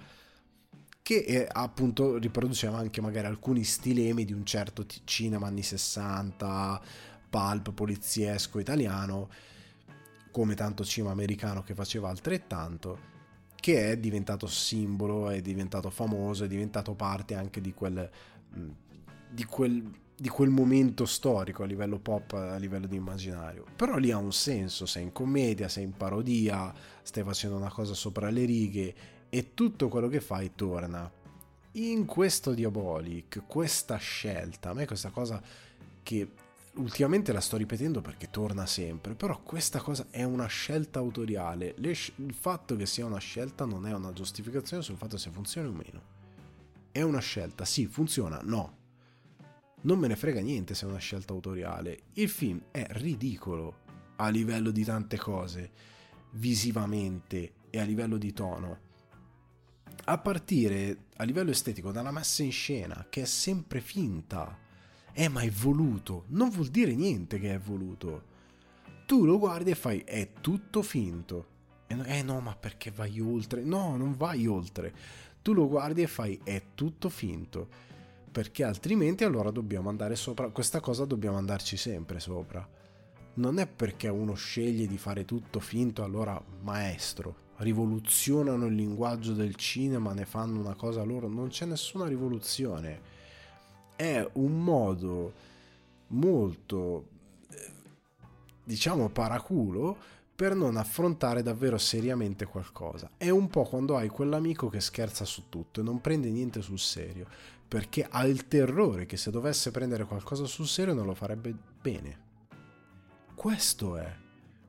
che 1.03 1.17
eh, 1.17 1.47
appunto 1.51 2.17
riproduceva 2.17 2.77
anche 2.77 3.01
magari 3.01 3.27
alcuni 3.27 3.65
stilemi 3.65 4.23
di 4.23 4.31
un 4.31 4.45
certo 4.45 4.85
cinema 5.03 5.47
anni 5.47 5.61
60, 5.61 6.81
pulp 7.29 7.73
poliziesco 7.73 8.57
italiano, 8.57 9.29
come 10.31 10.55
tanto 10.55 10.85
cinema 10.85 11.11
americano 11.11 11.61
che 11.61 11.75
faceva 11.75 12.09
altrettanto, 12.09 13.11
che 13.55 13.91
è 13.91 13.97
diventato 13.97 14.47
simbolo, 14.47 15.29
è 15.29 15.41
diventato 15.41 15.89
famoso, 15.89 16.45
è 16.45 16.47
diventato 16.47 16.93
parte 16.93 17.35
anche 17.35 17.59
di 17.59 17.73
quel, 17.73 18.09
mm, 18.57 18.69
di 19.29 19.43
quel, 19.43 19.83
di 20.15 20.29
quel 20.29 20.49
momento 20.49 21.05
storico 21.05 21.63
a 21.63 21.65
livello 21.65 21.99
pop, 21.99 22.31
a 22.31 22.55
livello 22.55 22.87
di 22.87 22.95
immaginario. 22.95 23.65
Però 23.75 23.97
lì 23.97 24.11
ha 24.11 24.17
un 24.17 24.31
senso, 24.31 24.85
sei 24.85 25.03
in 25.03 25.11
commedia, 25.11 25.67
sei 25.67 25.83
in 25.83 25.97
parodia, 25.97 26.73
stai 27.01 27.23
facendo 27.23 27.57
una 27.57 27.71
cosa 27.71 27.93
sopra 27.93 28.29
le 28.29 28.45
righe 28.45 28.95
e 29.33 29.55
tutto 29.55 29.87
quello 29.87 30.09
che 30.09 30.21
fai 30.21 30.51
torna. 30.53 31.11
In 31.71 32.05
questo 32.05 32.53
Diabolic, 32.53 33.47
questa 33.47 33.97
scelta, 33.97 34.69
a 34.69 34.73
me 34.75 34.85
questa 34.85 35.09
cosa 35.09 35.41
che 36.03 36.31
ultimamente 36.75 37.33
la 37.33 37.41
sto 37.41 37.57
ripetendo 37.57 37.99
perché 37.99 38.29
torna 38.29 38.67
sempre, 38.67 39.15
però 39.15 39.41
questa 39.41 39.79
cosa 39.79 40.05
è 40.11 40.21
una 40.21 40.45
scelta 40.45 40.99
autoriale. 40.99 41.73
il 41.79 42.35
fatto 42.35 42.75
che 42.75 42.85
sia 42.85 43.07
una 43.07 43.17
scelta 43.17 43.65
non 43.65 43.87
è 43.87 43.93
una 43.95 44.13
giustificazione 44.13 44.83
sul 44.83 44.97
fatto 44.97 45.17
se 45.17 45.31
funziona 45.31 45.67
o 45.67 45.71
meno. 45.71 46.01
È 46.91 47.01
una 47.01 47.19
scelta, 47.19 47.65
sì, 47.65 47.87
funziona, 47.87 48.39
no. 48.43 48.77
Non 49.81 49.97
me 49.97 50.05
ne 50.05 50.15
frega 50.15 50.41
niente 50.41 50.75
se 50.75 50.85
è 50.85 50.89
una 50.89 50.99
scelta 50.99 51.33
autoriale. 51.33 52.03
Il 52.13 52.29
film 52.29 52.65
è 52.69 52.85
ridicolo 52.87 53.79
a 54.17 54.29
livello 54.29 54.69
di 54.69 54.83
tante 54.83 55.17
cose, 55.17 55.71
visivamente 56.33 57.53
e 57.71 57.79
a 57.79 57.83
livello 57.83 58.17
di 58.17 58.31
tono 58.31 58.82
a 60.05 60.17
partire 60.17 61.05
a 61.17 61.23
livello 61.23 61.51
estetico 61.51 61.91
dalla 61.91 62.11
messa 62.11 62.43
in 62.43 62.51
scena 62.51 63.05
che 63.09 63.21
è 63.21 63.25
sempre 63.25 63.79
finta. 63.79 64.57
Eh, 65.13 65.29
ma 65.29 65.41
è 65.41 65.49
voluto. 65.49 66.25
Non 66.29 66.49
vuol 66.49 66.67
dire 66.67 66.93
niente 66.95 67.39
che 67.39 67.53
è 67.53 67.59
voluto. 67.59 68.31
Tu 69.05 69.25
lo 69.25 69.37
guardi 69.37 69.71
e 69.71 69.75
fai 69.75 69.99
è 69.99 70.29
tutto 70.41 70.81
finto. 70.81 71.47
eh 71.87 72.23
no, 72.23 72.39
ma 72.39 72.55
perché 72.55 72.91
vai 72.91 73.19
oltre? 73.19 73.63
No, 73.63 73.95
non 73.95 74.15
vai 74.17 74.47
oltre. 74.47 74.93
Tu 75.41 75.53
lo 75.53 75.67
guardi 75.67 76.01
e 76.01 76.07
fai 76.07 76.39
è 76.43 76.61
tutto 76.73 77.09
finto. 77.09 77.91
Perché 78.31 78.63
altrimenti 78.63 79.23
allora 79.23 79.51
dobbiamo 79.51 79.89
andare 79.89 80.15
sopra. 80.15 80.49
Questa 80.49 80.79
cosa 80.79 81.05
dobbiamo 81.05 81.37
andarci 81.37 81.77
sempre 81.77 82.19
sopra. 82.19 82.67
Non 83.35 83.59
è 83.59 83.67
perché 83.67 84.07
uno 84.07 84.33
sceglie 84.33 84.87
di 84.87 84.97
fare 84.97 85.25
tutto 85.25 85.59
finto, 85.59 86.03
allora 86.03 86.41
maestro. 86.61 87.42
Rivoluzionano 87.63 88.67
il 88.67 88.75
linguaggio 88.75 89.33
del 89.33 89.55
cinema, 89.55 90.13
ne 90.13 90.25
fanno 90.25 90.59
una 90.59 90.75
cosa 90.75 91.03
loro. 91.03 91.27
Non 91.27 91.47
c'è 91.47 91.65
nessuna 91.65 92.05
rivoluzione. 92.05 93.11
È 93.95 94.29
un 94.33 94.63
modo 94.63 95.33
molto, 96.07 97.07
eh, 97.49 97.71
diciamo, 98.63 99.09
paraculo 99.09 99.97
per 100.35 100.55
non 100.55 100.77
affrontare 100.77 101.41
davvero 101.41 101.77
seriamente 101.77 102.45
qualcosa. 102.45 103.11
È 103.17 103.29
un 103.29 103.47
po' 103.47 103.63
quando 103.63 103.95
hai 103.97 104.09
quell'amico 104.09 104.67
che 104.67 104.81
scherza 104.81 105.25
su 105.25 105.43
tutto 105.49 105.79
e 105.79 105.83
non 105.83 106.01
prende 106.01 106.29
niente 106.29 106.61
sul 106.61 106.79
serio, 106.79 107.27
perché 107.67 108.05
ha 108.09 108.25
il 108.25 108.47
terrore 108.47 109.05
che 109.05 109.15
se 109.15 109.31
dovesse 109.31 109.71
prendere 109.71 110.05
qualcosa 110.05 110.45
sul 110.45 110.67
serio 110.67 110.93
non 110.93 111.05
lo 111.05 111.13
farebbe 111.13 111.55
bene. 111.81 112.21
Questo 113.35 113.97
è 113.97 114.21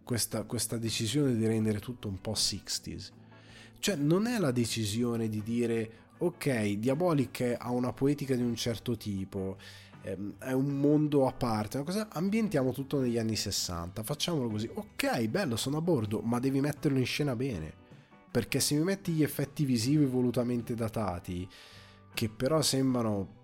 questa, 0.04 0.44
questa 0.44 0.76
decisione 0.76 1.34
di 1.34 1.46
rendere 1.46 1.80
tutto 1.80 2.08
un 2.08 2.20
po' 2.20 2.32
60s. 2.32 3.10
Cioè 3.78 3.96
non 3.96 4.26
è 4.26 4.38
la 4.38 4.50
decisione 4.50 5.28
di 5.28 5.42
dire 5.42 6.02
ok, 6.18 6.74
Diabolic 6.74 7.56
ha 7.58 7.70
una 7.70 7.92
poetica 7.92 8.34
di 8.34 8.42
un 8.42 8.54
certo 8.54 8.96
tipo, 8.96 9.56
Ehm, 10.04 10.34
è 10.38 10.52
un 10.52 10.78
mondo 10.78 11.26
a 11.26 11.32
parte, 11.32 11.78
una 11.78 11.86
cosa, 11.86 12.08
ambientiamo 12.12 12.72
tutto 12.72 13.00
negli 13.00 13.18
anni 13.18 13.36
60, 13.36 14.02
facciamolo 14.02 14.48
così. 14.50 14.70
Ok, 14.72 15.26
bello, 15.26 15.56
sono 15.56 15.78
a 15.78 15.80
bordo, 15.80 16.20
ma 16.20 16.38
devi 16.38 16.60
metterlo 16.60 16.98
in 16.98 17.06
scena 17.06 17.34
bene. 17.34 17.72
Perché 18.30 18.60
se 18.60 18.74
mi 18.74 18.82
metti 18.82 19.12
gli 19.12 19.22
effetti 19.22 19.64
visivi 19.64 20.04
volutamente 20.04 20.74
datati, 20.74 21.48
che 22.12 22.28
però 22.28 22.60
sembrano 22.62 23.42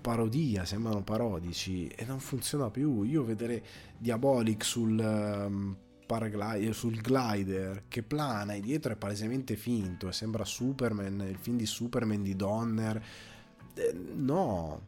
parodia, 0.00 0.64
sembrano 0.64 1.02
parodici 1.02 1.86
e 1.88 2.04
non 2.04 2.20
funziona 2.20 2.70
più. 2.70 3.02
Io 3.02 3.24
vedere 3.24 3.62
Diabolic 3.98 4.64
sul 4.64 4.98
um, 4.98 5.76
paraglider, 6.06 6.74
sul 6.74 6.94
glider 6.94 7.84
che 7.88 8.02
plana 8.02 8.54
e 8.54 8.60
dietro 8.60 8.92
è 8.92 8.96
palesemente 8.96 9.56
finto 9.56 10.08
e 10.08 10.12
sembra 10.12 10.44
Superman, 10.44 11.20
il 11.28 11.36
film 11.36 11.56
di 11.56 11.66
Superman 11.66 12.22
di 12.22 12.34
Donner. 12.34 13.04
Eh, 13.74 13.92
no, 14.14 14.80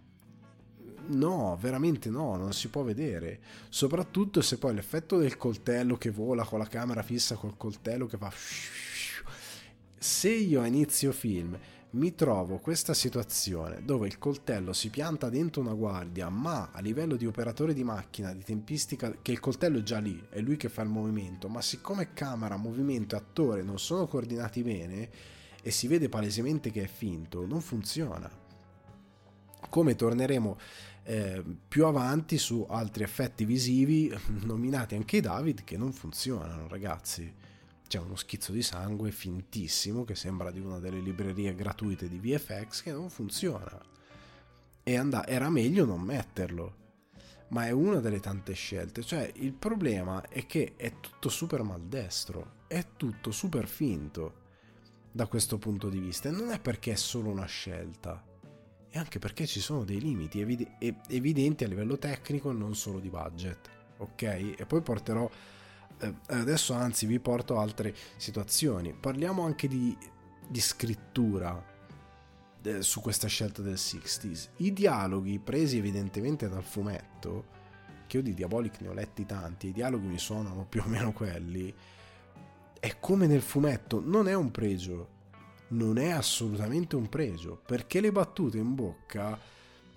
no, 1.06 1.58
veramente 1.60 2.08
no, 2.08 2.36
non 2.36 2.52
si 2.52 2.68
può 2.68 2.82
vedere. 2.82 3.40
Soprattutto 3.68 4.40
se 4.40 4.58
poi 4.58 4.74
l'effetto 4.74 5.18
del 5.18 5.36
coltello 5.36 5.96
che 5.96 6.10
vola 6.10 6.44
con 6.44 6.58
la 6.58 6.66
camera 6.66 7.02
fissa 7.02 7.36
col 7.36 7.56
coltello 7.56 8.06
che 8.06 8.16
fa... 8.16 8.32
Se 10.02 10.30
io 10.30 10.62
a 10.62 10.66
inizio 10.66 11.12
film 11.12 11.58
mi 11.92 12.14
trovo 12.14 12.58
questa 12.58 12.94
situazione 12.94 13.84
dove 13.84 14.06
il 14.06 14.18
coltello 14.18 14.72
si 14.72 14.90
pianta 14.90 15.28
dentro 15.28 15.60
una 15.60 15.74
guardia, 15.74 16.28
ma 16.28 16.70
a 16.72 16.80
livello 16.80 17.16
di 17.16 17.26
operatore 17.26 17.74
di 17.74 17.82
macchina, 17.82 18.32
di 18.32 18.44
tempistica, 18.44 19.16
che 19.20 19.32
il 19.32 19.40
coltello 19.40 19.78
è 19.78 19.82
già 19.82 19.98
lì, 19.98 20.24
è 20.30 20.40
lui 20.40 20.56
che 20.56 20.68
fa 20.68 20.82
il 20.82 20.88
movimento, 20.88 21.48
ma 21.48 21.60
siccome 21.60 22.12
camera, 22.12 22.56
movimento 22.56 23.16
e 23.16 23.18
attore 23.18 23.62
non 23.62 23.78
sono 23.80 24.06
coordinati 24.06 24.62
bene 24.62 25.10
e 25.62 25.70
si 25.72 25.88
vede 25.88 26.08
palesemente 26.08 26.70
che 26.70 26.84
è 26.84 26.86
finto, 26.86 27.44
non 27.44 27.60
funziona. 27.60 28.30
Come 29.68 29.94
torneremo 29.96 30.58
eh, 31.02 31.42
più 31.66 31.86
avanti 31.86 32.38
su 32.38 32.64
altri 32.68 33.02
effetti 33.02 33.44
visivi 33.44 34.14
nominati 34.44 34.94
anche 34.94 35.20
David 35.20 35.64
che 35.64 35.76
non 35.76 35.92
funzionano 35.92 36.68
ragazzi 36.68 37.39
c'è 37.90 37.98
uno 37.98 38.14
schizzo 38.14 38.52
di 38.52 38.62
sangue 38.62 39.10
fintissimo 39.10 40.04
che 40.04 40.14
sembra 40.14 40.52
di 40.52 40.60
una 40.60 40.78
delle 40.78 41.00
librerie 41.00 41.56
gratuite 41.56 42.08
di 42.08 42.20
VFX 42.20 42.82
che 42.82 42.92
non 42.92 43.10
funziona 43.10 43.80
e 44.84 44.96
and- 44.96 45.24
era 45.26 45.50
meglio 45.50 45.84
non 45.84 46.00
metterlo 46.00 46.76
ma 47.48 47.66
è 47.66 47.72
una 47.72 47.98
delle 47.98 48.20
tante 48.20 48.52
scelte 48.52 49.02
cioè 49.02 49.28
il 49.34 49.54
problema 49.54 50.22
è 50.28 50.46
che 50.46 50.74
è 50.76 51.00
tutto 51.00 51.28
super 51.28 51.64
maldestro 51.64 52.58
è 52.68 52.86
tutto 52.96 53.32
super 53.32 53.66
finto 53.66 54.34
da 55.10 55.26
questo 55.26 55.58
punto 55.58 55.88
di 55.88 55.98
vista 55.98 56.28
e 56.28 56.32
non 56.32 56.52
è 56.52 56.60
perché 56.60 56.92
è 56.92 56.96
solo 56.96 57.28
una 57.30 57.46
scelta 57.46 58.24
e 58.88 58.98
anche 59.00 59.18
perché 59.18 59.48
ci 59.48 59.58
sono 59.58 59.82
dei 59.82 60.00
limiti 60.00 60.40
evid- 60.40 60.68
evidenti 61.08 61.62
a 61.64 61.68
livello 61.68 61.96
tecnico, 61.96 62.50
non 62.50 62.74
solo 62.74 62.98
di 62.98 63.08
budget. 63.08 63.70
Ok? 63.98 64.22
E 64.22 64.64
poi 64.66 64.80
porterò. 64.80 65.30
Eh, 66.00 66.14
adesso, 66.28 66.74
anzi, 66.74 67.06
vi 67.06 67.20
porto 67.20 67.58
altre 67.58 67.94
situazioni. 68.16 68.92
Parliamo 68.92 69.44
anche 69.44 69.68
di, 69.68 69.96
di 70.48 70.60
scrittura 70.60 71.64
eh, 72.62 72.82
su 72.82 73.00
questa 73.00 73.28
scelta 73.28 73.62
del 73.62 73.74
60s. 73.74 74.48
I 74.56 74.72
dialoghi 74.72 75.38
presi 75.38 75.78
evidentemente 75.78 76.48
dal 76.48 76.64
fumetto, 76.64 77.58
che 78.06 78.16
io 78.16 78.22
di 78.22 78.34
Diabolic 78.34 78.80
ne 78.80 78.88
ho 78.88 78.92
letti 78.92 79.24
tanti, 79.24 79.68
i 79.68 79.72
dialoghi 79.72 80.06
mi 80.06 80.18
suonano 80.18 80.66
più 80.66 80.82
o 80.84 80.88
meno 80.88 81.12
quelli. 81.12 81.72
È 82.78 82.96
come 82.98 83.26
nel 83.26 83.42
fumetto, 83.42 84.02
non 84.04 84.26
è 84.26 84.34
un 84.34 84.50
pregio 84.50 85.18
non 85.70 85.98
è 85.98 86.10
assolutamente 86.10 86.96
un 86.96 87.08
pregio, 87.08 87.60
perché 87.64 88.00
le 88.00 88.12
battute 88.12 88.58
in 88.58 88.74
bocca 88.74 89.38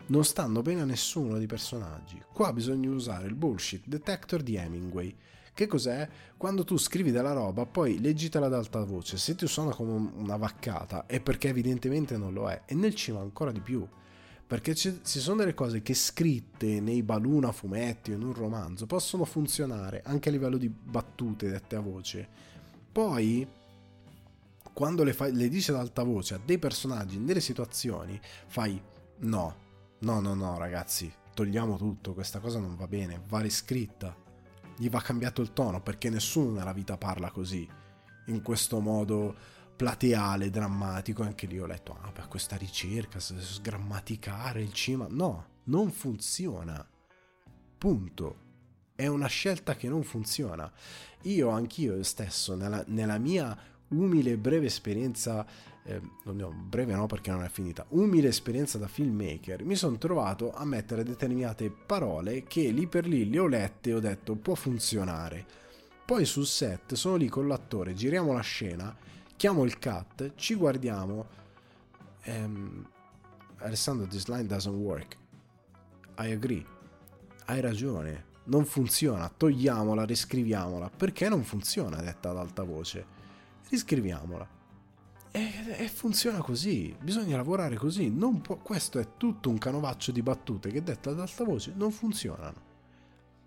non 0.07 0.25
stanno 0.25 0.61
bene 0.61 0.81
a 0.81 0.85
nessuno 0.85 1.37
dei 1.37 1.47
personaggi. 1.47 2.21
Qua 2.31 2.51
bisogna 2.51 2.89
usare 2.89 3.27
il 3.27 3.35
bullshit 3.35 3.83
detector 3.85 4.41
di 4.41 4.55
Hemingway. 4.55 5.15
Che 5.53 5.67
cos'è? 5.67 6.07
Quando 6.35 6.63
tu 6.63 6.77
scrivi 6.77 7.11
della 7.11 7.33
roba, 7.33 7.65
poi 7.65 7.99
leggitela 7.99 8.47
ad 8.47 8.53
alta 8.53 8.83
voce. 8.83 9.17
Se 9.17 9.35
ti 9.35 9.45
suona 9.45 9.71
come 9.73 10.11
una 10.15 10.35
vaccata, 10.35 11.05
è 11.05 11.19
perché 11.19 11.49
evidentemente 11.49 12.17
non 12.17 12.33
lo 12.33 12.49
è. 12.49 12.63
E 12.65 12.73
nel 12.73 12.95
cinema 12.95 13.21
ancora 13.23 13.51
di 13.51 13.59
più. 13.59 13.87
Perché 14.45 14.75
ci 14.75 14.99
sono 15.03 15.37
delle 15.37 15.53
cose 15.53 15.81
che 15.81 15.93
scritte 15.93 16.79
nei 16.79 17.01
balloon 17.03 17.45
a 17.45 17.51
fumetti 17.51 18.11
o 18.11 18.15
in 18.15 18.23
un 18.23 18.33
romanzo 18.33 18.85
possono 18.85 19.25
funzionare 19.25 20.01
anche 20.05 20.29
a 20.29 20.31
livello 20.31 20.57
di 20.57 20.69
battute 20.69 21.49
dette 21.49 21.75
a 21.75 21.79
voce. 21.79 22.27
Poi 22.91 23.47
quando 24.73 25.03
le, 25.03 25.13
fai, 25.13 25.33
le 25.33 25.49
dici 25.49 25.69
ad 25.69 25.77
alta 25.77 26.03
voce 26.03 26.33
a 26.33 26.39
dei 26.43 26.57
personaggi 26.57 27.15
in 27.15 27.25
delle 27.25 27.41
situazioni, 27.41 28.19
fai 28.47 28.79
no, 29.19 29.55
no, 29.99 30.19
no, 30.19 30.33
no, 30.33 30.57
ragazzi, 30.57 31.11
togliamo 31.33 31.77
tutto, 31.77 32.13
questa 32.13 32.39
cosa 32.39 32.59
non 32.59 32.75
va 32.75 32.87
bene, 32.87 33.21
va 33.27 33.39
riscritta. 33.39 34.22
Gli 34.77 34.89
va 34.89 35.01
cambiato 35.01 35.41
il 35.41 35.53
tono 35.53 35.81
perché 35.81 36.09
nessuno 36.09 36.51
nella 36.51 36.73
vita 36.73 36.97
parla 36.97 37.31
così, 37.31 37.67
in 38.27 38.41
questo 38.41 38.79
modo 38.79 39.35
plateale, 39.75 40.49
drammatico. 40.49 41.23
Anche 41.23 41.45
lì 41.47 41.59
ho 41.59 41.65
letto, 41.65 41.97
ah, 42.01 42.11
per 42.11 42.27
questa 42.27 42.55
ricerca, 42.55 43.19
sgrammaticare 43.19 44.61
il 44.61 44.73
cinema. 44.73 45.07
No, 45.09 45.45
non 45.65 45.91
funziona. 45.91 46.85
Punto. 47.77 48.41
È 48.95 49.07
una 49.07 49.27
scelta 49.27 49.75
che 49.75 49.89
non 49.89 50.03
funziona. 50.03 50.71
Io, 51.23 51.49
anch'io 51.49 52.01
stesso, 52.03 52.55
nella, 52.55 52.83
nella 52.87 53.17
mia 53.17 53.57
umile 53.89 54.31
e 54.31 54.37
breve 54.37 54.67
esperienza, 54.67 55.45
eh, 55.85 56.01
no, 56.23 56.51
breve 56.51 56.93
no 56.93 57.07
perché 57.07 57.31
non 57.31 57.43
è 57.43 57.49
finita, 57.49 57.85
umile 57.89 58.29
esperienza 58.29 58.77
da 58.77 58.87
filmmaker, 58.87 59.63
mi 59.63 59.75
sono 59.75 59.97
trovato 59.97 60.53
a 60.53 60.65
mettere 60.65 61.03
determinate 61.03 61.69
parole 61.69 62.43
che 62.43 62.69
lì 62.69 62.87
per 62.87 63.07
lì 63.07 63.29
le 63.29 63.39
ho 63.39 63.47
lette 63.47 63.89
e 63.89 63.93
ho 63.93 63.99
detto 63.99 64.35
può 64.35 64.55
funzionare. 64.55 65.45
Poi 66.05 66.25
sul 66.25 66.45
set 66.45 66.95
sono 66.95 67.15
lì 67.15 67.27
con 67.27 67.47
l'attore, 67.47 67.93
giriamo 67.93 68.33
la 68.33 68.41
scena, 68.41 68.95
chiamo 69.35 69.63
il 69.63 69.79
cut, 69.79 70.33
ci 70.35 70.55
guardiamo. 70.55 71.27
Ehm, 72.23 72.87
Alessandro, 73.57 74.05
this 74.07 74.27
line 74.27 74.45
doesn't 74.45 74.75
work. 74.75 75.17
I 76.17 76.31
agree. 76.31 76.65
Hai 77.45 77.61
ragione. 77.61 78.31
Non 78.45 78.65
funziona, 78.65 79.29
togliamola, 79.29 80.03
riscriviamola. 80.03 80.89
Perché 80.89 81.29
non 81.29 81.43
funziona 81.43 82.01
detta 82.01 82.31
ad 82.31 82.37
alta 82.37 82.63
voce? 82.63 83.21
riscriviamola. 83.73 84.47
E, 85.35 85.51
e, 85.79 85.87
funziona 85.87 86.43
così, 86.43 86.95
bisogna 87.01 87.37
lavorare 87.37 87.75
così. 87.75 88.07
Può, 88.11 88.57
questo 88.57 88.99
è 88.99 89.17
tutto 89.17 89.49
un 89.49 89.57
canovaccio 89.57 90.11
di 90.11 90.21
battute 90.21 90.69
che 90.69 90.83
dette 90.83 91.09
ad 91.09 91.19
alta 91.19 91.43
voce 91.43 91.73
non 91.75 91.89
funzionano. 91.89 92.71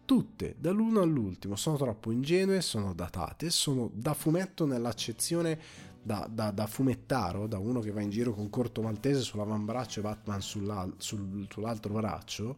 Tutte, 0.04 0.56
dall'uno 0.58 1.00
all'ultimo, 1.00 1.54
sono 1.54 1.76
troppo 1.76 2.10
ingenue, 2.10 2.60
sono 2.60 2.92
datate, 2.92 3.50
sono 3.50 3.88
da 3.94 4.14
fumetto 4.14 4.66
nell'accezione 4.66 5.60
da, 6.02 6.28
da, 6.28 6.50
da 6.50 6.66
fumettaro, 6.66 7.46
da 7.46 7.58
uno 7.58 7.78
che 7.78 7.92
va 7.92 8.00
in 8.00 8.10
giro 8.10 8.34
con 8.34 8.50
corto 8.50 8.82
maltese 8.82 9.20
sull'avambraccio 9.20 10.00
e 10.00 10.02
Batman 10.02 10.40
sull'al, 10.40 10.92
sul, 10.96 11.46
sull'altro 11.48 11.94
braccio, 11.94 12.56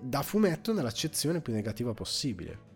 da 0.00 0.22
fumetto 0.22 0.72
nell'accezione 0.72 1.42
più 1.42 1.52
negativa 1.52 1.92
possibile 1.92 2.70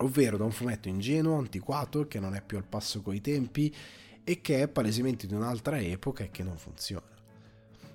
ovvero 0.00 0.36
da 0.36 0.44
un 0.44 0.52
fumetto 0.52 0.88
ingenuo, 0.88 1.38
antiquato, 1.38 2.06
che 2.06 2.20
non 2.20 2.34
è 2.34 2.42
più 2.42 2.56
al 2.56 2.64
passo 2.64 3.02
coi 3.02 3.20
tempi 3.20 3.74
e 4.28 4.42
che 4.42 4.60
è 4.60 4.68
palesemente 4.68 5.26
di 5.26 5.32
un'altra 5.32 5.80
epoca 5.80 6.22
e 6.22 6.30
che 6.30 6.42
non 6.42 6.58
funziona. 6.58 7.06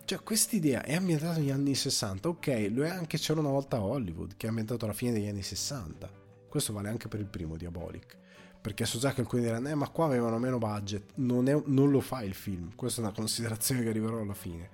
Cioè, 0.04 0.24
quest'idea 0.24 0.82
è 0.82 0.96
ambientata 0.96 1.38
negli 1.38 1.52
anni 1.52 1.76
60, 1.76 2.28
ok, 2.28 2.70
lo 2.72 2.84
è 2.84 2.90
anche 2.90 3.20
C'era 3.20 3.40
una 3.40 3.52
volta 3.52 3.78
a 3.78 3.84
Hollywood, 3.84 4.36
che 4.36 4.48
è 4.48 4.50
ambientato 4.50 4.86
alla 4.86 4.96
fine 4.96 5.12
degli 5.12 5.28
anni 5.28 5.44
60. 5.44 6.10
Questo 6.50 6.74
vale 6.74 6.90
anche 6.90 7.08
per 7.08 7.20
il 7.20 7.28
primo 7.28 7.56
Diabolic. 7.56 8.18
Perché 8.60 8.84
so 8.86 8.98
già 8.98 9.14
che 9.14 9.22
alcuni 9.22 9.44
diranno, 9.44 9.70
eh, 9.70 9.76
ma 9.76 9.88
qua 9.90 10.06
avevano 10.06 10.40
meno 10.40 10.58
budget. 10.58 11.12
Non, 11.16 11.48
è, 11.48 11.62
non 11.66 11.92
lo 11.92 12.00
fa 12.00 12.24
il 12.24 12.34
film. 12.34 12.74
Questa 12.74 13.02
è 13.02 13.04
una 13.04 13.14
considerazione 13.14 13.84
che 13.84 13.90
arriverò 13.90 14.20
alla 14.20 14.34
fine. 14.34 14.68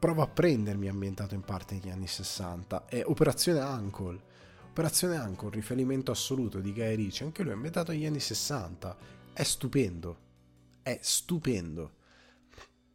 Prova 0.00 0.24
a 0.24 0.28
prendermi 0.28 0.88
ambientato 0.88 1.34
in 1.34 1.42
parte 1.42 1.74
negli 1.74 1.90
anni 1.90 2.08
60. 2.08 2.86
È 2.86 3.02
Operazione 3.04 3.60
Uncle. 3.60 4.20
Operazione 4.70 5.16
Uncle, 5.18 5.50
riferimento 5.50 6.10
assoluto 6.10 6.58
di 6.58 6.72
Guy 6.72 6.96
Ritchie. 6.96 7.26
Anche 7.26 7.44
lui 7.44 7.52
è 7.52 7.54
ambientato 7.54 7.92
negli 7.92 8.06
anni 8.06 8.18
60. 8.18 8.96
È 9.32 9.42
stupendo. 9.44 10.30
È 10.82 10.98
stupendo. 11.00 12.00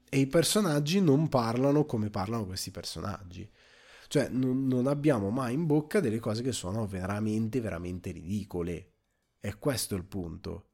E 0.09 0.19
i 0.19 0.27
personaggi 0.27 1.01
non 1.01 1.27
parlano 1.27 1.85
come 1.85 2.09
parlano 2.09 2.45
questi 2.45 2.71
personaggi. 2.71 3.49
Cioè, 4.07 4.29
non, 4.29 4.67
non 4.67 4.87
abbiamo 4.87 5.29
mai 5.29 5.53
in 5.53 5.65
bocca 5.65 5.99
delle 5.99 6.19
cose 6.19 6.41
che 6.41 6.53
sono 6.53 6.87
veramente, 6.87 7.59
veramente 7.59 8.11
ridicole. 8.11 8.93
E 9.39 9.57
questo 9.57 9.95
è 9.95 9.97
il 9.97 10.05
punto. 10.05 10.69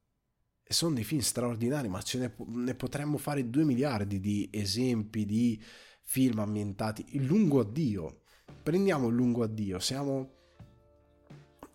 E 0.64 0.74
sono 0.74 0.94
dei 0.94 1.04
film 1.04 1.22
straordinari, 1.22 1.90
ma 1.90 2.02
ce 2.02 2.20
ne, 2.20 2.36
ne 2.48 2.76
potremmo 2.76 3.18
fare 3.18 3.50
due 3.50 3.64
miliardi 3.66 4.20
di 4.20 4.50
esempi 4.52 5.26
di 5.26 5.62
film 6.04 6.40
ambientati. 6.40 7.06
Il 7.10 7.26
lungo 7.26 7.60
addio. 7.60 8.22
Prendiamo 8.62 9.08
il 9.08 9.16
lungo 9.16 9.44
addio. 9.44 9.80
Siamo. 9.80 10.42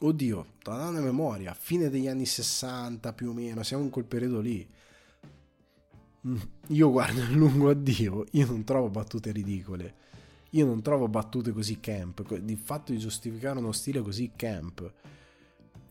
Oddio, 0.00 0.54
dalla 0.62 1.00
memoria, 1.00 1.54
fine 1.54 1.90
degli 1.90 2.06
anni 2.06 2.24
60 2.24 3.12
più 3.14 3.30
o 3.30 3.32
meno, 3.32 3.64
siamo 3.64 3.82
in 3.82 3.90
quel 3.90 4.04
periodo 4.04 4.38
lì. 4.38 4.68
Mm, 6.28 6.36
io 6.68 6.90
guardo 6.90 7.20
il 7.22 7.32
lungo 7.32 7.70
addio, 7.70 8.26
io 8.32 8.46
non 8.46 8.64
trovo 8.64 8.88
battute 8.88 9.32
ridicole. 9.32 10.06
Io 10.52 10.66
non 10.66 10.82
trovo 10.82 11.08
battute 11.08 11.52
così 11.52 11.80
camp. 11.80 12.24
Il 12.30 12.56
fatto 12.56 12.92
di 12.92 12.98
giustificare 12.98 13.58
uno 13.58 13.72
stile 13.72 14.00
così 14.00 14.32
camp. 14.34 14.92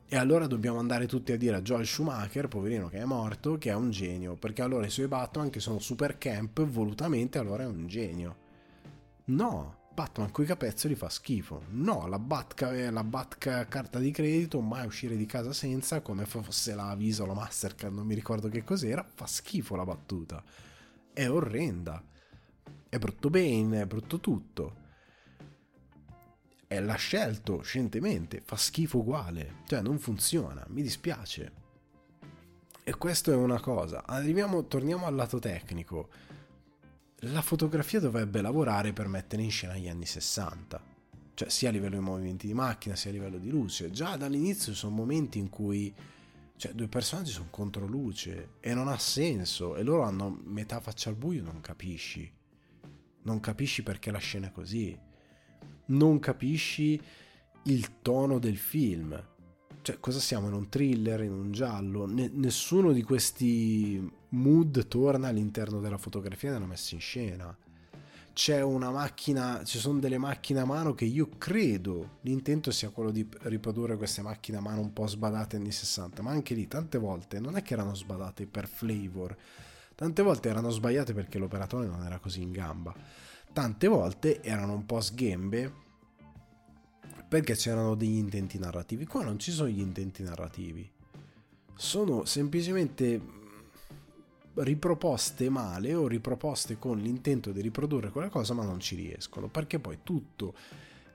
E 0.09 0.15
allora 0.15 0.47
dobbiamo 0.47 0.79
andare 0.79 1.05
tutti 1.05 1.31
a 1.31 1.37
dire 1.37 1.57
a 1.57 1.61
Joel 1.61 1.85
Schumacher, 1.85 2.47
poverino 2.47 2.87
che 2.87 2.97
è 2.99 3.05
morto, 3.05 3.57
che 3.57 3.69
è 3.69 3.75
un 3.75 3.91
genio. 3.91 4.35
Perché 4.35 4.61
allora 4.61 4.85
i 4.85 4.89
suoi 4.89 5.07
Batman, 5.07 5.49
che 5.49 5.59
sono 5.59 5.79
super 5.79 6.17
camp, 6.17 6.63
volutamente 6.65 7.37
allora 7.37 7.63
è 7.63 7.67
un 7.67 7.87
genio. 7.87 8.35
No, 9.25 9.76
Batman 9.97 10.29
coi 10.29 10.45
capezzoli 10.45 10.93
fa 10.93 11.09
schifo. 11.09 11.63
No, 11.69 12.05
la 12.05 12.19
Bat, 12.19 12.61
la 12.91 13.03
Bat 13.03 13.37
carta 13.67 13.97
di 13.97 14.11
credito, 14.11 14.61
mai 14.61 14.85
uscire 14.85 15.17
di 15.17 15.25
casa 15.25 15.53
senza, 15.53 16.01
come 16.01 16.25
fosse 16.25 16.75
la 16.75 16.93
Visa 16.93 17.23
o 17.23 17.25
la 17.25 17.33
Mastercard, 17.33 17.95
non 17.95 18.05
mi 18.05 18.13
ricordo 18.13 18.47
che 18.47 18.63
cos'era, 18.63 19.03
fa 19.11 19.25
schifo 19.25 19.75
la 19.75 19.85
battuta. 19.85 20.43
È 21.11 21.27
orrenda 21.27 22.03
è 22.89 22.99
brutto 22.99 23.29
Bane, 23.29 23.81
è 23.81 23.85
brutto 23.85 24.19
tutto. 24.19 24.85
E 26.67 26.79
l'ha 26.79 26.95
scelto 26.95 27.61
scientemente, 27.61 28.41
fa 28.45 28.55
schifo 28.55 28.99
uguale, 28.99 29.61
cioè 29.65 29.81
non 29.81 29.97
funziona, 29.99 30.63
mi 30.69 30.81
dispiace. 30.81 31.51
E 32.83 32.95
questa 32.97 33.31
è 33.31 33.35
una 33.35 33.59
cosa. 33.59 34.05
Arriviamo, 34.05 34.65
torniamo 34.67 35.05
al 35.07 35.15
lato 35.15 35.39
tecnico. 35.39 36.09
La 37.21 37.41
fotografia 37.41 37.99
dovrebbe 37.99 38.41
lavorare 38.41 38.93
per 38.93 39.07
mettere 39.07 39.41
in 39.41 39.51
scena 39.51 39.75
gli 39.75 39.87
anni 39.87 40.05
60. 40.05 40.95
Cioè, 41.33 41.49
sia 41.49 41.69
a 41.69 41.71
livello 41.71 41.97
di 41.97 42.03
movimenti 42.03 42.47
di 42.47 42.53
macchina, 42.53 42.95
sia 42.95 43.09
a 43.09 43.13
livello 43.13 43.37
di 43.37 43.49
luce. 43.49 43.91
Già 43.91 44.17
dall'inizio 44.17 44.73
sono 44.73 44.95
momenti 44.95 45.39
in 45.39 45.49
cui 45.49 45.93
cioè, 46.55 46.73
due 46.73 46.87
personaggi 46.87 47.31
sono 47.31 47.47
contro 47.49 47.85
luce 47.85 48.53
e 48.59 48.73
non 48.73 48.87
ha 48.87 48.97
senso. 48.97 49.75
E 49.75 49.83
loro 49.83 50.03
hanno 50.03 50.41
metà 50.45 50.79
faccia 50.79 51.09
al 51.09 51.15
buio, 51.15 51.43
non 51.43 51.61
capisci 51.61 52.35
non 53.27 53.41
capisci 53.41 53.83
perché 53.83 54.09
la 54.09 54.17
scena 54.17 54.47
è 54.47 54.51
così, 54.51 54.97
non 55.87 56.17
capisci 56.19 56.99
il 57.63 58.01
tono 58.01 58.39
del 58.39 58.57
film. 58.57 59.21
Cioè, 59.81 59.99
cosa 59.99 60.19
siamo 60.19 60.47
in 60.47 60.53
un 60.53 60.69
thriller, 60.69 61.21
in 61.23 61.33
un 61.33 61.51
giallo? 61.51 62.05
Ne- 62.05 62.31
nessuno 62.33 62.93
di 62.93 63.03
questi 63.03 64.11
mood 64.29 64.87
torna 64.87 65.27
all'interno 65.27 65.79
della 65.79 65.97
fotografia 65.97 66.51
della 66.51 66.65
messa 66.65 66.95
in 66.95 67.01
scena. 67.01 67.57
C'è 68.33 68.61
una 68.61 68.91
macchina, 68.91 69.63
ci 69.63 69.79
sono 69.79 69.99
delle 69.99 70.19
macchine 70.19 70.59
a 70.59 70.65
mano 70.65 70.93
che 70.93 71.05
io 71.05 71.29
credo 71.37 72.17
l'intento 72.21 72.69
sia 72.69 72.89
quello 72.89 73.09
di 73.09 73.27
riprodurre 73.43 73.97
queste 73.97 74.21
macchine 74.21 74.57
a 74.57 74.61
mano 74.61 74.81
un 74.81 74.93
po' 74.93 75.07
sbadate 75.07 75.55
anni 75.55 75.71
60, 75.71 76.21
ma 76.21 76.31
anche 76.31 76.53
lì 76.53 76.67
tante 76.67 76.99
volte 76.99 77.39
non 77.39 77.57
è 77.57 77.63
che 77.63 77.73
erano 77.73 77.95
sbadate 77.95 78.45
per 78.45 78.67
flavor, 78.67 79.35
Tante 79.97 80.21
volte 80.21 80.49
erano 80.49 80.69
sbagliate 80.69 81.11
perché 81.15 81.39
l'operatore 81.39 81.87
non 81.87 82.03
era 82.03 82.19
così 82.19 82.43
in 82.43 82.51
gamba. 82.51 82.93
Tante 83.51 83.87
volte 83.87 84.43
erano 84.43 84.73
un 84.73 84.85
po' 84.85 85.01
sghembe 85.01 85.73
perché 87.27 87.55
c'erano 87.55 87.95
degli 87.95 88.17
intenti 88.17 88.59
narrativi. 88.59 89.07
Qua 89.07 89.23
non 89.23 89.39
ci 89.39 89.51
sono 89.51 89.69
gli 89.69 89.79
intenti 89.79 90.21
narrativi. 90.21 90.87
Sono 91.73 92.25
semplicemente 92.25 93.19
riproposte 94.57 95.49
male 95.49 95.93
o 95.93 96.07
riproposte 96.07 96.77
con 96.77 96.97
l'intento 96.97 97.51
di 97.51 97.61
riprodurre 97.61 98.11
quella 98.11 98.29
cosa 98.29 98.53
ma 98.53 98.63
non 98.63 98.79
ci 98.79 98.95
riescono 98.95 99.47
perché 99.47 99.79
poi 99.79 99.99
tutto 100.03 100.55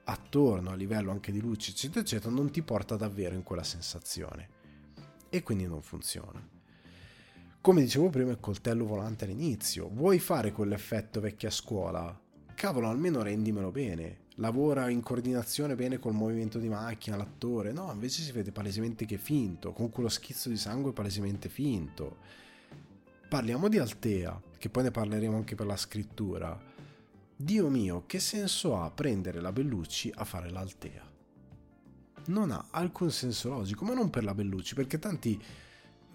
attorno 0.04 0.70
a 0.70 0.74
livello 0.74 1.10
anche 1.10 1.32
di 1.32 1.40
luce 1.40 1.70
eccetera 1.70 2.00
eccetera 2.00 2.34
non 2.34 2.50
ti 2.50 2.62
porta 2.62 2.96
davvero 2.96 3.34
in 3.34 3.42
quella 3.42 3.64
sensazione 3.64 4.48
e 5.28 5.42
quindi 5.42 5.66
non 5.66 5.82
funziona 5.82 6.60
come 7.62 7.82
dicevo 7.82 8.10
prima, 8.10 8.32
il 8.32 8.40
coltello 8.40 8.84
volante 8.84 9.24
all'inizio. 9.24 9.88
Vuoi 9.88 10.18
fare 10.18 10.50
quell'effetto 10.50 11.20
vecchia 11.20 11.48
scuola? 11.48 12.20
Cavolo, 12.56 12.88
almeno 12.88 13.22
rendimelo 13.22 13.70
bene. 13.70 14.22
Lavora 14.36 14.88
in 14.88 15.00
coordinazione 15.00 15.76
bene 15.76 16.00
col 16.00 16.12
movimento 16.12 16.58
di 16.58 16.68
macchina, 16.68 17.14
l'attore. 17.14 17.70
No, 17.70 17.88
invece 17.92 18.22
si 18.22 18.32
vede 18.32 18.50
palesemente 18.50 19.04
che 19.04 19.14
è 19.14 19.18
finto, 19.18 19.70
con 19.70 19.90
quello 19.90 20.08
schizzo 20.08 20.48
di 20.48 20.56
sangue 20.56 20.92
palesemente 20.92 21.48
finto. 21.48 22.16
Parliamo 23.32 23.70
di 23.70 23.78
Altea, 23.78 24.38
che 24.58 24.68
poi 24.68 24.82
ne 24.82 24.90
parleremo 24.90 25.34
anche 25.34 25.54
per 25.54 25.64
la 25.64 25.78
scrittura. 25.78 26.54
Dio 27.34 27.70
mio, 27.70 28.04
che 28.04 28.20
senso 28.20 28.78
ha 28.78 28.90
prendere 28.90 29.40
la 29.40 29.52
Bellucci 29.52 30.12
a 30.14 30.24
fare 30.26 30.50
l'Altea? 30.50 31.02
Non 32.26 32.50
ha 32.50 32.66
alcun 32.68 33.10
senso 33.10 33.48
logico, 33.48 33.86
ma 33.86 33.94
non 33.94 34.10
per 34.10 34.24
la 34.24 34.34
Bellucci, 34.34 34.74
perché 34.74 34.98
tanti 34.98 35.42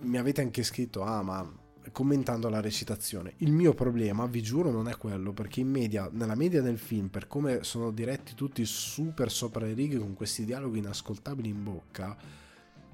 mi 0.01 0.17
avete 0.19 0.41
anche 0.41 0.61
scritto, 0.61 1.01
ah 1.01 1.23
ma 1.23 1.51
commentando 1.91 2.49
la 2.49 2.61
recitazione. 2.61 3.33
Il 3.37 3.51
mio 3.51 3.73
problema, 3.73 4.27
vi 4.27 4.43
giuro, 4.43 4.69
non 4.69 4.87
è 4.87 4.95
quello, 4.95 5.33
perché 5.33 5.61
in 5.61 5.71
media, 5.71 6.07
nella 6.11 6.35
media 6.35 6.61
del 6.61 6.77
film, 6.77 7.07
per 7.07 7.25
come 7.25 7.63
sono 7.63 7.89
diretti 7.89 8.35
tutti 8.35 8.63
super 8.63 9.31
sopra 9.31 9.65
le 9.65 9.73
righe 9.73 9.97
con 9.97 10.13
questi 10.13 10.45
dialoghi 10.45 10.77
inascoltabili 10.77 11.49
in 11.49 11.63
bocca, 11.63 12.15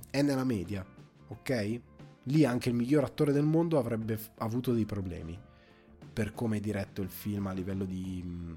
è 0.09 0.21
nella 0.21 0.45
media, 0.45 0.85
ok? 1.27 1.81
Lì 2.23 2.45
anche 2.45 2.69
il 2.69 2.75
miglior 2.75 3.03
attore 3.03 3.31
del 3.31 3.43
mondo 3.43 3.77
avrebbe 3.77 4.17
avuto 4.37 4.73
dei 4.73 4.85
problemi 4.85 5.37
per 6.13 6.33
come 6.33 6.57
è 6.57 6.59
diretto 6.59 7.01
il 7.01 7.09
film 7.09 7.47
a 7.47 7.51
livello 7.51 7.85
di 7.85 8.55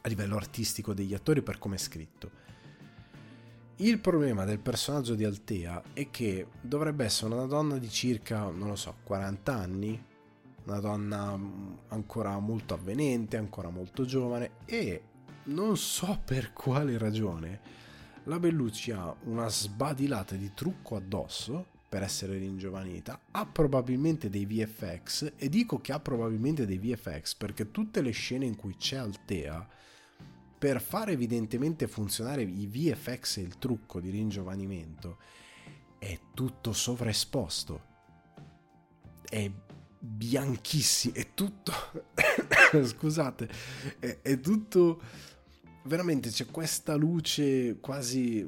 a 0.00 0.08
livello 0.08 0.36
artistico 0.36 0.94
degli 0.94 1.14
attori 1.14 1.42
per 1.42 1.58
come 1.58 1.74
è 1.74 1.78
scritto. 1.78 2.46
Il 3.76 4.00
problema 4.00 4.44
del 4.44 4.58
personaggio 4.58 5.14
di 5.14 5.24
Altea 5.24 5.82
è 5.92 6.10
che 6.10 6.48
dovrebbe 6.60 7.04
essere 7.04 7.32
una 7.32 7.46
donna 7.46 7.78
di 7.78 7.88
circa, 7.88 8.48
non 8.48 8.68
lo 8.68 8.76
so, 8.76 8.96
40 9.04 9.54
anni, 9.54 10.04
una 10.64 10.80
donna 10.80 11.36
mm, 11.36 11.74
ancora 11.88 12.38
molto 12.38 12.74
avvenente, 12.74 13.36
ancora 13.36 13.70
molto 13.70 14.04
giovane 14.04 14.50
e 14.64 15.02
non 15.44 15.76
so 15.76 16.20
per 16.24 16.52
quale 16.52 16.98
ragione 16.98 17.60
la 18.24 18.38
Bellucci 18.38 18.90
ha 18.90 19.14
una 19.24 19.48
sbadilata 19.48 20.34
di 20.34 20.52
trucco 20.54 20.96
addosso 20.96 21.76
per 21.88 22.02
essere 22.02 22.36
ringiovanita, 22.36 23.18
ha 23.30 23.46
probabilmente 23.46 24.28
dei 24.28 24.44
VFX 24.44 25.32
e 25.36 25.48
dico 25.48 25.80
che 25.80 25.92
ha 25.92 26.00
probabilmente 26.00 26.66
dei 26.66 26.78
VFX 26.78 27.34
perché 27.34 27.70
tutte 27.70 28.02
le 28.02 28.10
scene 28.10 28.44
in 28.44 28.56
cui 28.56 28.76
c'è 28.76 28.96
Altea 28.96 29.66
per 30.58 30.82
fare 30.82 31.12
evidentemente 31.12 31.86
funzionare 31.86 32.42
i 32.42 32.66
VFX 32.66 33.38
e 33.38 33.42
il 33.42 33.58
trucco 33.58 34.00
di 34.00 34.10
ringiovanimento 34.10 35.18
è 35.98 36.18
tutto 36.34 36.72
sovraesposto. 36.72 37.86
È 39.28 39.50
bianchissimo, 39.98 41.14
è 41.14 41.28
tutto... 41.34 41.72
scusate, 42.84 43.48
è, 43.98 44.18
è 44.22 44.40
tutto... 44.40 45.00
Veramente 45.84 46.30
c'è 46.30 46.46
questa 46.46 46.96
luce 46.96 47.78
quasi 47.80 48.46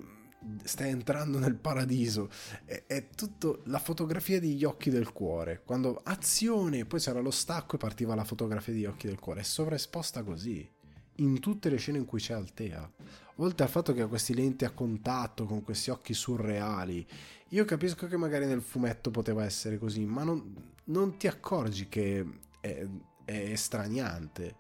sta 0.64 0.86
entrando 0.86 1.38
nel 1.38 1.54
paradiso. 1.54 2.30
È, 2.64 2.84
è, 2.86 3.08
tutto 3.14 3.62
la 3.64 3.78
fotografia 3.78 4.40
degli 4.40 4.64
occhi 4.64 4.90
del 4.90 5.12
cuore. 5.12 5.62
Quando 5.64 6.00
azione, 6.04 6.84
poi 6.84 7.00
c'era 7.00 7.20
lo 7.20 7.30
stacco 7.30 7.76
e 7.76 7.78
partiva 7.78 8.14
la 8.14 8.24
fotografia 8.24 8.72
degli 8.72 8.86
occhi 8.86 9.06
del 9.06 9.18
cuore. 9.18 9.40
È 9.40 9.44
sovraesposta 9.44 10.22
così 10.22 10.68
in 11.16 11.38
tutte 11.38 11.68
le 11.68 11.76
scene 11.76 11.98
in 11.98 12.04
cui 12.04 12.20
c'è 12.20 12.34
Altea. 12.34 12.90
Oltre 13.36 13.64
al 13.64 13.70
fatto 13.70 13.92
che 13.92 14.02
ha 14.02 14.06
questi 14.06 14.34
lenti 14.34 14.64
a 14.64 14.70
contatto 14.70 15.46
con 15.46 15.62
questi 15.62 15.90
occhi 15.90 16.12
surreali, 16.12 17.06
io 17.48 17.64
capisco 17.64 18.06
che 18.06 18.16
magari 18.16 18.46
nel 18.46 18.62
fumetto 18.62 19.10
poteva 19.10 19.44
essere 19.44 19.78
così, 19.78 20.04
ma 20.04 20.24
non, 20.24 20.54
non 20.84 21.16
ti 21.16 21.26
accorgi 21.26 21.88
che 21.88 22.26
è, 22.60 22.86
è 23.24 23.32
estraniante. 23.32 24.56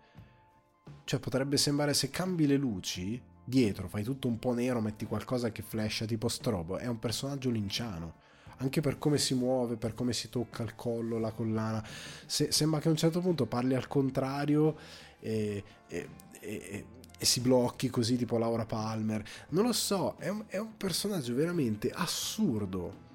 Cioè 1.04 1.20
potrebbe 1.20 1.56
sembrare 1.56 1.94
se 1.94 2.08
cambi 2.10 2.46
le 2.46 2.56
luci 2.56 3.20
dietro, 3.50 3.88
fai 3.88 4.02
tutto 4.02 4.28
un 4.28 4.38
po' 4.38 4.54
nero, 4.54 4.80
metti 4.80 5.04
qualcosa 5.04 5.52
che 5.52 5.60
flasha 5.60 6.06
tipo 6.06 6.28
strobo, 6.28 6.78
è 6.78 6.86
un 6.86 6.98
personaggio 6.98 7.50
linciano. 7.50 8.14
Anche 8.58 8.80
per 8.80 8.98
come 8.98 9.18
si 9.18 9.34
muove, 9.34 9.76
per 9.76 9.94
come 9.94 10.12
si 10.14 10.28
tocca 10.30 10.62
il 10.62 10.74
collo, 10.74 11.18
la 11.18 11.32
collana. 11.32 11.86
Se, 12.26 12.52
sembra 12.52 12.80
che 12.80 12.88
a 12.88 12.90
un 12.90 12.96
certo 12.96 13.20
punto 13.20 13.46
parli 13.46 13.74
al 13.74 13.88
contrario 13.88 14.76
e, 15.18 15.62
e, 15.88 16.08
e, 16.40 16.84
e, 17.18 17.24
si 17.24 17.40
blocchi 17.40 17.88
così 17.88 18.16
tipo 18.16 18.38
Laura 18.38 18.66
Palmer. 18.66 19.22
Non 19.50 19.64
lo 19.64 19.72
so, 19.72 20.16
è 20.18 20.28
un, 20.28 20.44
è 20.46 20.58
un 20.58 20.76
personaggio 20.76 21.34
veramente 21.34 21.90
assurdo. 21.90 23.08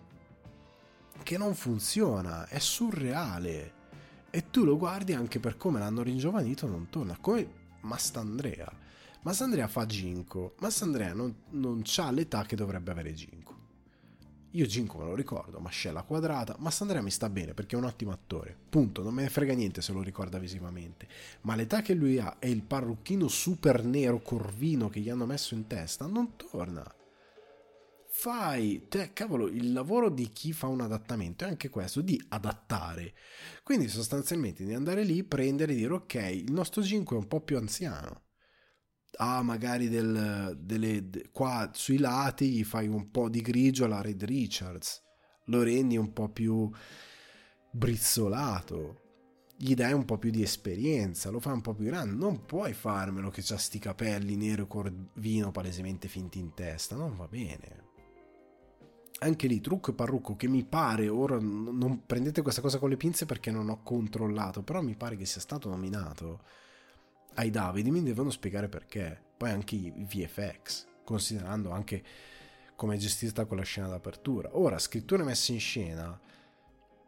Che 1.22 1.38
non 1.38 1.54
funziona, 1.54 2.48
è 2.48 2.60
surreale. 2.60 3.74
E 4.32 4.50
tu 4.50 4.64
lo 4.64 4.78
guardi 4.78 5.14
anche 5.14 5.40
per 5.40 5.58
come 5.58 5.80
l'hanno 5.80 6.02
ringiovanito, 6.02 6.68
non 6.68 6.90
torna. 6.90 7.18
Come 7.22 7.48
Mastandrea. 7.82 8.84
Mastandrea 9.26 9.68
fa 9.68 9.88
Ginko. 9.88 10.54
Mastandrea 10.60 11.14
non, 11.14 11.36
non 11.50 11.82
ha 11.98 12.12
l'età 12.12 12.44
che 12.44 12.56
dovrebbe 12.56 12.92
avere 12.92 13.12
Ginko. 13.12 13.54
Io 14.52 14.68
Ginko 14.68 15.00
me 15.00 15.06
lo 15.06 15.16
ricordo, 15.16 15.60
mascella 15.60 16.04
quadrata, 16.04 16.56
Mastandrea 16.60 17.02
mi 17.02 17.10
sta 17.10 17.28
bene 17.28 17.56
perché 17.56 17.76
è 17.76 17.80
un 17.80 17.86
ottimo 17.86 18.12
attore. 18.12 18.56
Punto, 18.70 19.02
non 19.02 19.16
me 19.16 19.24
ne 19.24 19.30
frega 19.30 19.56
niente 19.56 19.82
se 19.82 19.94
lo 19.94 20.04
ricorda 20.04 20.38
visivamente. 20.38 21.08
Ma 21.42 21.56
l'età 21.56 21.82
che 21.82 21.96
lui 21.96 22.20
ha 22.20 22.36
e 22.38 22.52
il 22.52 22.62
parrucchino 22.62 23.28
super 23.28 23.84
nero 23.84 24.22
corvino 24.22 24.90
che 24.90 25.00
gli 25.00 25.10
hanno 25.10 25.26
messo 25.26 25.56
in 25.56 25.66
testa 25.66 26.06
non 26.06 26.36
torna 26.36 26.86
fai, 28.18 28.86
te, 28.88 29.12
cavolo, 29.12 29.48
il 29.48 29.74
lavoro 29.74 30.10
di 30.10 30.32
chi 30.32 30.54
fa 30.54 30.68
un 30.68 30.80
adattamento 30.80 31.44
è 31.44 31.48
anche 31.50 31.70
questo, 31.70 32.00
di 32.00 32.24
adattare. 32.30 33.14
Quindi 33.62 33.90
sostanzialmente 33.90 34.64
di 34.64 34.74
andare 34.74 35.04
lì, 35.04 35.24
prendere 35.24 35.74
e 35.74 35.76
dire 35.76 35.94
ok, 35.94 36.14
il 36.32 36.52
nostro 36.54 36.82
5 36.82 37.16
è 37.16 37.20
un 37.20 37.28
po' 37.28 37.42
più 37.42 37.58
anziano. 37.58 38.25
Ah, 39.18 39.42
magari 39.42 39.88
del, 39.88 40.58
delle, 40.60 41.10
de, 41.10 41.30
qua 41.32 41.70
sui 41.74 41.98
lati 41.98 42.50
gli 42.50 42.64
fai 42.64 42.88
un 42.88 43.12
po' 43.12 43.30
di 43.30 43.42
grigio 43.42 43.86
alla 43.86 44.02
Red 44.02 44.24
Richards, 44.24 45.02
lo 45.46 45.64
rendi 45.64 45.98
un 45.98 46.12
po' 46.12 46.30
più 46.30 46.70
brizzolato, 47.72 49.02
gli 49.58 49.74
dai 49.74 49.94
un 49.94 50.06
po' 50.06 50.18
più 50.18 50.32
di 50.32 50.42
esperienza, 50.42 51.30
lo 51.30 51.40
fai 51.40 51.54
un 51.54 51.62
po' 51.62 51.74
più 51.74 51.86
grande. 51.86 52.16
Non 52.16 52.46
puoi 52.46 52.74
farmelo 52.74 53.30
che 53.30 53.42
c'ha 53.44 53.58
sti 53.58 53.80
capelli 53.80 54.36
nero 54.36 54.68
corvino 54.68 55.52
palesemente 55.52 56.08
finti 56.08 56.40
in 56.40 56.54
testa, 56.54 56.96
non 56.96 57.16
va 57.16 57.28
bene. 57.28 57.84
Anche 59.20 59.48
lì 59.48 59.62
trucco 59.62 59.92
e 59.92 59.94
parrucco 59.94 60.36
che 60.36 60.50
mi 60.50 60.66
pare 60.66 61.08
ora 61.08 61.40
non 61.40 62.04
prendete 62.06 62.42
questa 62.42 62.60
cosa 62.60 62.80
con 62.80 62.90
le 62.90 62.98
pinze 62.98 63.26
perché 63.26 63.50
non 63.50 63.70
ho 63.70 63.82
controllato 63.82 64.62
però 64.62 64.82
mi 64.82 64.98
pare 64.98 65.16
che 65.16 65.26
sia 65.26 65.40
stato 65.40 65.70
nominato 65.70 66.42
ai 67.36 67.50
Davide 67.50 67.90
mi 67.90 68.04
devono 68.04 68.30
spiegare 68.30 68.68
perché 68.68 69.22
poi 69.38 69.52
anche 69.52 69.76
i 69.76 70.06
VFX 70.08 70.86
considerando 71.04 71.72
anche 71.72 72.04
come 72.76 72.96
è 72.96 72.98
gestita 72.98 73.46
quella 73.46 73.64
scena 73.64 73.88
d'apertura 73.88 74.50
ora 74.54 74.78
scrittura 74.80 75.24
messa 75.24 75.52
in 75.52 75.60
scena 75.60 76.20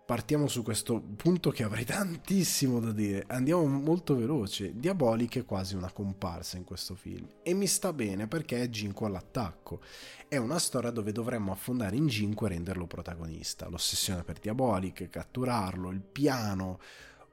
partiamo 0.08 0.48
su 0.48 0.64
questo 0.64 1.02
punto 1.02 1.52
che 1.52 1.64
avrei 1.64 1.84
tantissimo 1.86 2.80
da 2.80 2.94
dire. 2.94 3.26
Andiamo 3.28 3.68
molto 3.68 4.16
veloce. 4.16 4.72
Diabolic 4.74 5.40
è 5.40 5.46
quasi 5.46 5.76
una 5.76 5.92
comparsa 5.92 6.56
in 6.56 6.64
questo 6.64 6.96
film 6.96 7.28
e 7.44 7.54
mi 7.54 7.68
sta 7.68 7.92
bene 7.92 8.26
perché 8.26 8.62
è 8.64 8.70
Ginko 8.70 9.06
all'attacco. 9.06 9.82
È 10.30 10.38
una 10.38 10.60
storia 10.60 10.92
dove 10.92 11.12
dovremmo 11.12 11.52
affondare 11.52 11.98
in 11.98 12.08
Ginko 12.08 12.46
e 12.46 12.50
renderlo 12.50 12.88
protagonista. 12.88 13.68
L'ossessione 13.68 14.24
per 14.24 14.40
Diabolic, 14.40 15.10
catturarlo, 15.10 15.90
il 15.90 16.02
piano. 16.02 16.80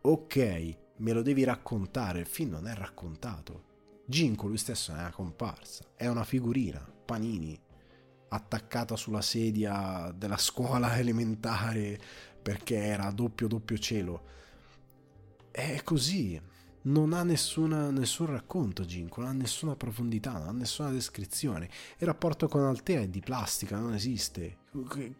Ok, 0.00 0.76
me 0.96 1.12
lo 1.12 1.22
devi 1.22 1.44
raccontare, 1.44 2.20
il 2.20 2.26
film 2.26 2.50
non 2.50 2.66
è 2.66 2.74
raccontato. 2.74 3.72
Ginko 4.06 4.46
lui 4.46 4.58
stesso 4.58 4.92
è 4.92 4.94
una 4.94 5.10
comparsa, 5.10 5.84
è 5.96 6.06
una 6.06 6.24
figurina, 6.24 6.86
panini, 7.04 7.58
attaccata 8.28 8.96
sulla 8.96 9.22
sedia 9.22 10.12
della 10.14 10.36
scuola 10.36 10.96
elementare 10.98 11.98
perché 12.42 12.76
era 12.76 13.10
doppio 13.10 13.46
doppio 13.48 13.78
cielo. 13.78 14.22
È 15.50 15.80
così, 15.82 16.40
non 16.82 17.12
ha 17.12 17.22
nessuna, 17.22 17.90
nessun 17.90 18.26
racconto 18.26 18.84
Ginko, 18.84 19.20
non 19.22 19.30
ha 19.30 19.32
nessuna 19.32 19.76
profondità, 19.76 20.32
non 20.32 20.48
ha 20.48 20.52
nessuna 20.52 20.90
descrizione. 20.90 21.70
Il 21.98 22.06
rapporto 22.06 22.48
con 22.48 22.62
Altea 22.62 23.00
è 23.00 23.08
di 23.08 23.20
plastica, 23.20 23.78
non 23.78 23.94
esiste. 23.94 24.58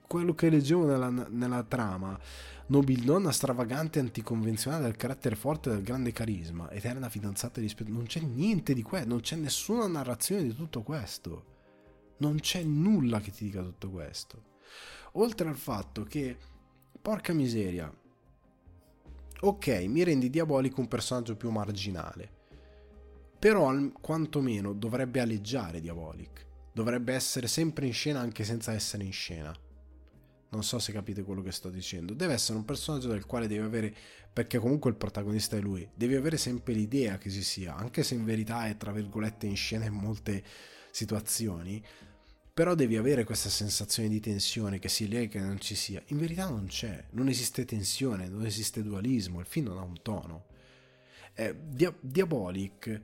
Quello 0.06 0.34
che 0.34 0.50
leggevo 0.50 0.84
nella, 0.84 1.08
nella 1.08 1.62
trama, 1.62 2.18
nobildonna 2.66 3.30
stravagante 3.30 4.00
anticonvenzionale 4.00 4.82
dal 4.82 4.96
carattere 4.96 5.36
forte 5.36 5.70
del 5.70 5.84
grande 5.84 6.10
carisma, 6.10 6.68
eterna 6.72 7.08
fidanzata 7.08 7.60
di 7.60 7.66
rispetto, 7.66 7.92
non 7.92 8.06
c'è 8.06 8.18
niente 8.18 8.74
di 8.74 8.82
questo, 8.82 9.08
non 9.08 9.20
c'è 9.20 9.36
nessuna 9.36 9.86
narrazione 9.86 10.42
di 10.42 10.56
tutto 10.56 10.82
questo. 10.82 11.52
Non 12.16 12.40
c'è 12.40 12.62
nulla 12.64 13.20
che 13.20 13.30
ti 13.30 13.44
dica 13.44 13.62
tutto 13.62 13.90
questo. 13.90 14.42
Oltre 15.12 15.48
al 15.48 15.56
fatto 15.56 16.02
che 16.02 16.36
porca 17.00 17.32
miseria. 17.32 17.92
Ok, 19.40 19.68
mi 19.86 20.02
rendi 20.02 20.30
diabolico 20.30 20.80
un 20.80 20.88
personaggio 20.88 21.36
più 21.36 21.50
marginale. 21.50 22.28
Però 23.38 23.72
quantomeno 24.00 24.72
dovrebbe 24.72 25.20
aleggiare 25.20 25.80
Diabolic. 25.80 26.46
Dovrebbe 26.74 27.14
essere 27.14 27.46
sempre 27.46 27.86
in 27.86 27.94
scena 27.94 28.20
anche 28.20 28.44
senza 28.44 28.72
essere 28.72 29.04
in 29.04 29.12
scena. 29.12 29.56
Non 30.50 30.62
so 30.62 30.78
se 30.78 30.92
capite 30.92 31.22
quello 31.22 31.40
che 31.40 31.52
sto 31.52 31.70
dicendo. 31.70 32.12
Deve 32.12 32.34
essere 32.34 32.58
un 32.58 32.66
personaggio 32.66 33.08
del 33.08 33.24
quale 33.24 33.46
devi 33.46 33.64
avere, 33.64 33.94
perché 34.30 34.58
comunque 34.58 34.90
il 34.90 34.96
protagonista 34.96 35.56
è 35.56 35.60
lui, 35.60 35.88
devi 35.94 36.16
avere 36.16 36.36
sempre 36.36 36.74
l'idea 36.74 37.16
che 37.16 37.30
ci 37.30 37.42
sia, 37.42 37.74
anche 37.74 38.02
se 38.02 38.14
in 38.14 38.24
verità 38.24 38.66
è 38.66 38.76
tra 38.76 38.92
virgolette 38.92 39.46
in 39.46 39.56
scena 39.56 39.86
in 39.86 39.94
molte 39.94 40.42
situazioni 40.90 41.82
però 42.54 42.76
devi 42.76 42.96
avere 42.96 43.24
questa 43.24 43.48
sensazione 43.48 44.08
di 44.08 44.20
tensione 44.20 44.78
che 44.78 44.88
sia 44.88 45.08
lei 45.08 45.26
che 45.26 45.40
non 45.40 45.58
ci 45.58 45.74
sia. 45.74 46.00
In 46.06 46.18
verità 46.18 46.48
non 46.48 46.66
c'è, 46.66 47.04
non 47.10 47.26
esiste 47.26 47.64
tensione, 47.64 48.28
non 48.28 48.46
esiste 48.46 48.80
dualismo, 48.80 49.40
il 49.40 49.46
film 49.46 49.66
non 49.66 49.78
ha 49.78 49.82
un 49.82 50.00
tono. 50.00 50.44
Eh, 51.34 51.56
Dia- 51.66 51.96
Diabolic, 51.98 53.02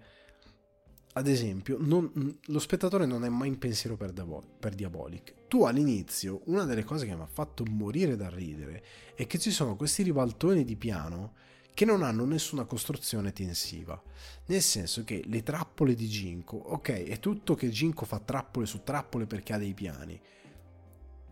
ad 1.12 1.26
esempio, 1.26 1.76
non, 1.80 2.38
lo 2.40 2.58
spettatore 2.60 3.04
non 3.04 3.24
è 3.24 3.28
mai 3.28 3.48
in 3.48 3.58
pensiero 3.58 3.96
per, 3.96 4.12
Diabol- 4.12 4.46
per 4.58 4.74
Diabolic. 4.74 5.48
Tu 5.48 5.64
all'inizio, 5.64 6.42
una 6.44 6.64
delle 6.64 6.84
cose 6.84 7.04
che 7.06 7.14
mi 7.16 7.22
ha 7.22 7.26
fatto 7.26 7.64
morire 7.68 8.14
da 8.14 8.28
ridere 8.28 8.84
è 9.16 9.26
che 9.26 9.38
ci 9.38 9.50
sono 9.50 9.74
questi 9.74 10.04
ribaltoni 10.04 10.64
di 10.64 10.76
piano 10.76 11.34
che 11.74 11.84
non 11.84 12.02
hanno 12.02 12.24
nessuna 12.24 12.64
costruzione 12.64 13.32
tensiva. 13.32 14.00
Nel 14.46 14.62
senso 14.62 15.02
che 15.02 15.22
le 15.26 15.42
trappole 15.42 15.94
di 15.94 16.06
Ginko, 16.06 16.56
ok, 16.56 17.04
è 17.04 17.18
tutto 17.18 17.54
che 17.54 17.70
Ginko 17.70 18.04
fa 18.04 18.20
trappole 18.20 18.66
su 18.66 18.82
trappole 18.84 19.26
perché 19.26 19.52
ha 19.52 19.58
dei 19.58 19.74
piani. 19.74 20.20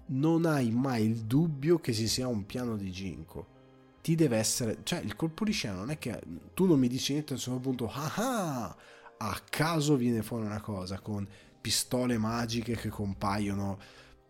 Non 0.06 0.44
hai 0.46 0.70
mai 0.70 1.05
il 1.05 1.24
dubbio 1.24 1.78
che 1.78 1.92
ci 1.92 2.09
sia 2.09 2.26
un 2.26 2.46
piano 2.46 2.76
di 2.76 2.90
Ginko. 2.90 3.56
Ti 4.00 4.14
deve 4.14 4.38
essere, 4.38 4.78
cioè 4.82 5.00
il 5.00 5.14
colpo 5.14 5.44
di 5.44 5.52
scena 5.52 5.74
non 5.74 5.90
è 5.90 5.98
che 5.98 6.20
tu 6.55 6.66
non 6.66 6.78
mi 6.78 6.88
dici 6.88 7.12
niente 7.12 7.34
a 7.34 7.36
un 7.36 7.42
certo 7.42 7.60
punto, 7.60 7.88
ah 7.92 8.12
ah, 8.16 8.76
a 9.19 9.43
caso 9.49 9.97
viene 9.97 10.23
fuori 10.23 10.45
una 10.45 10.61
cosa 10.61 11.01
con 11.01 11.27
pistole 11.61 12.19
magiche 12.19 12.77
che 12.77 12.89
compaiono 12.89 13.78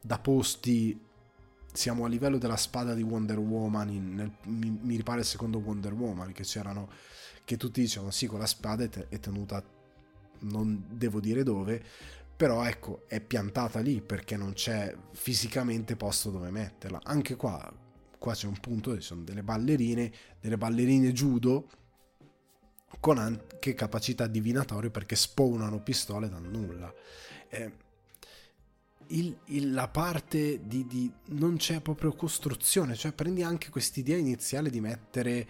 da 0.01 0.19
posti 0.19 1.07
siamo 1.73 2.05
a 2.05 2.09
livello 2.09 2.39
della 2.39 2.57
spada 2.57 2.95
di 2.95 3.03
Wonder 3.03 3.39
Woman, 3.39 3.91
in, 3.91 4.15
nel, 4.15 4.33
mi, 4.47 4.77
mi 4.83 4.97
ripare 4.97 5.21
il 5.21 5.27
secondo 5.27 5.59
Wonder 5.59 5.93
Woman, 5.93 6.33
che 6.33 6.43
c'erano, 6.43 6.91
che 7.45 7.57
tutti 7.57 7.81
dicevano 7.81 8.11
sì, 8.11 8.27
con 8.27 8.41
la 8.41 8.47
spada 8.47 8.85
è, 8.85 8.89
te, 8.89 9.07
è 9.09 9.21
tenuta, 9.21 9.63
non 10.41 10.85
devo 10.91 11.21
dire 11.21 11.43
dove, 11.45 11.81
però 12.37 12.65
ecco, 12.65 13.05
è 13.07 13.21
piantata 13.21 13.81
lì 13.81 14.01
perché 14.01 14.37
non 14.37 14.55
c'è 14.55 14.93
fisicamente 15.13 15.95
posto 15.95 16.31
dove 16.31 16.51
metterla. 16.51 17.01
Anche 17.05 17.37
qua, 17.37 17.73
qua 18.19 18.33
c'è 18.33 18.47
un 18.47 18.59
punto, 18.59 18.95
ci 18.95 19.01
sono 19.01 19.23
delle 19.23 19.43
ballerine, 19.43 20.11
delle 20.41 20.57
ballerine 20.57 21.13
judo 21.13 21.69
con 23.01 23.19
anche 23.19 23.75
capacità 23.75 24.27
divinatorie 24.27 24.91
perché 24.91 25.17
spawnano 25.17 25.81
pistole 25.81 26.29
dal 26.29 26.43
nulla. 26.43 26.93
Eh, 27.49 27.73
il, 29.09 29.39
il, 29.47 29.73
la 29.73 29.89
parte 29.89 30.67
di, 30.67 30.87
di, 30.87 31.11
non 31.27 31.57
c'è 31.57 31.81
proprio 31.81 32.13
costruzione, 32.13 32.95
cioè 32.95 33.13
prendi 33.13 33.43
anche 33.43 33.71
quest'idea 33.71 34.17
iniziale 34.17 34.71
di 34.71 34.81
mettere 34.81 35.49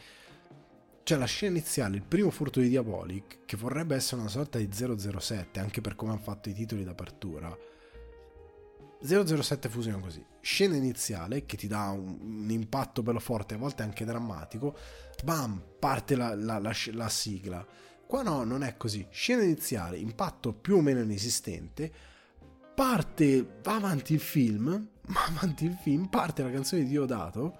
cioè 1.08 1.16
la 1.16 1.24
scena 1.24 1.56
iniziale, 1.56 1.96
il 1.96 2.02
primo 2.02 2.28
furto 2.28 2.60
di 2.60 2.68
Diabolic, 2.68 3.46
che 3.46 3.56
vorrebbe 3.56 3.96
essere 3.96 4.20
una 4.20 4.28
sorta 4.28 4.58
di 4.58 4.68
007, 4.70 5.58
anche 5.58 5.80
per 5.80 5.96
come 5.96 6.12
hanno 6.12 6.20
fatto 6.20 6.50
i 6.50 6.52
titoli 6.52 6.84
d'apertura. 6.84 7.56
007 9.00 9.68
funziona 9.68 9.98
così. 9.98 10.24
Scena 10.40 10.76
iniziale 10.76 11.46
che 11.46 11.56
ti 11.56 11.66
dà 11.66 11.90
un, 11.90 12.18
un, 12.20 12.50
impatto 12.50 13.02
bello 13.02 13.20
forte, 13.20 13.54
a 13.54 13.58
volte 13.58 13.82
anche 13.82 14.04
drammatico. 14.04 14.76
Bam, 15.22 15.62
parte 15.78 16.16
la, 16.16 16.34
la, 16.34 16.58
la, 16.58 16.72
la 16.92 17.08
sigla. 17.08 17.66
Qua 18.06 18.22
no, 18.22 18.44
non 18.44 18.62
è 18.62 18.76
così. 18.76 19.06
Scena 19.10 19.42
iniziale, 19.42 19.98
impatto 19.98 20.52
più 20.52 20.76
o 20.76 20.80
meno 20.80 21.00
inesistente 21.00 22.16
parte, 22.78 23.44
va 23.64 23.74
avanti 23.74 24.12
il 24.12 24.20
film, 24.20 24.68
ma 25.08 25.24
avanti 25.26 25.64
il 25.64 25.76
film, 25.82 26.06
parte 26.06 26.44
la 26.44 26.50
canzone 26.52 26.82
di 26.82 26.90
Diodato, 26.90 27.58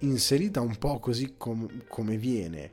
inserita 0.00 0.60
un 0.60 0.76
po' 0.76 0.98
così 0.98 1.36
com- 1.36 1.84
come 1.86 2.16
viene 2.16 2.72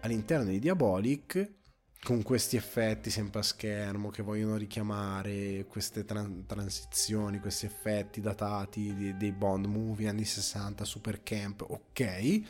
all'interno 0.00 0.50
di 0.50 0.58
Diabolic, 0.58 1.57
con 2.02 2.22
questi 2.22 2.56
effetti 2.56 3.10
sempre 3.10 3.40
a 3.40 3.42
schermo 3.42 4.08
che 4.10 4.22
vogliono 4.22 4.56
richiamare 4.56 5.66
queste 5.68 6.04
tran- 6.04 6.46
transizioni, 6.46 7.40
questi 7.40 7.66
effetti 7.66 8.20
datati 8.20 8.94
di- 8.94 9.16
dei 9.16 9.32
Bond 9.32 9.66
movie 9.66 10.08
anni 10.08 10.24
60, 10.24 10.84
super 10.84 11.22
camp, 11.22 11.64
ok. 11.68 12.40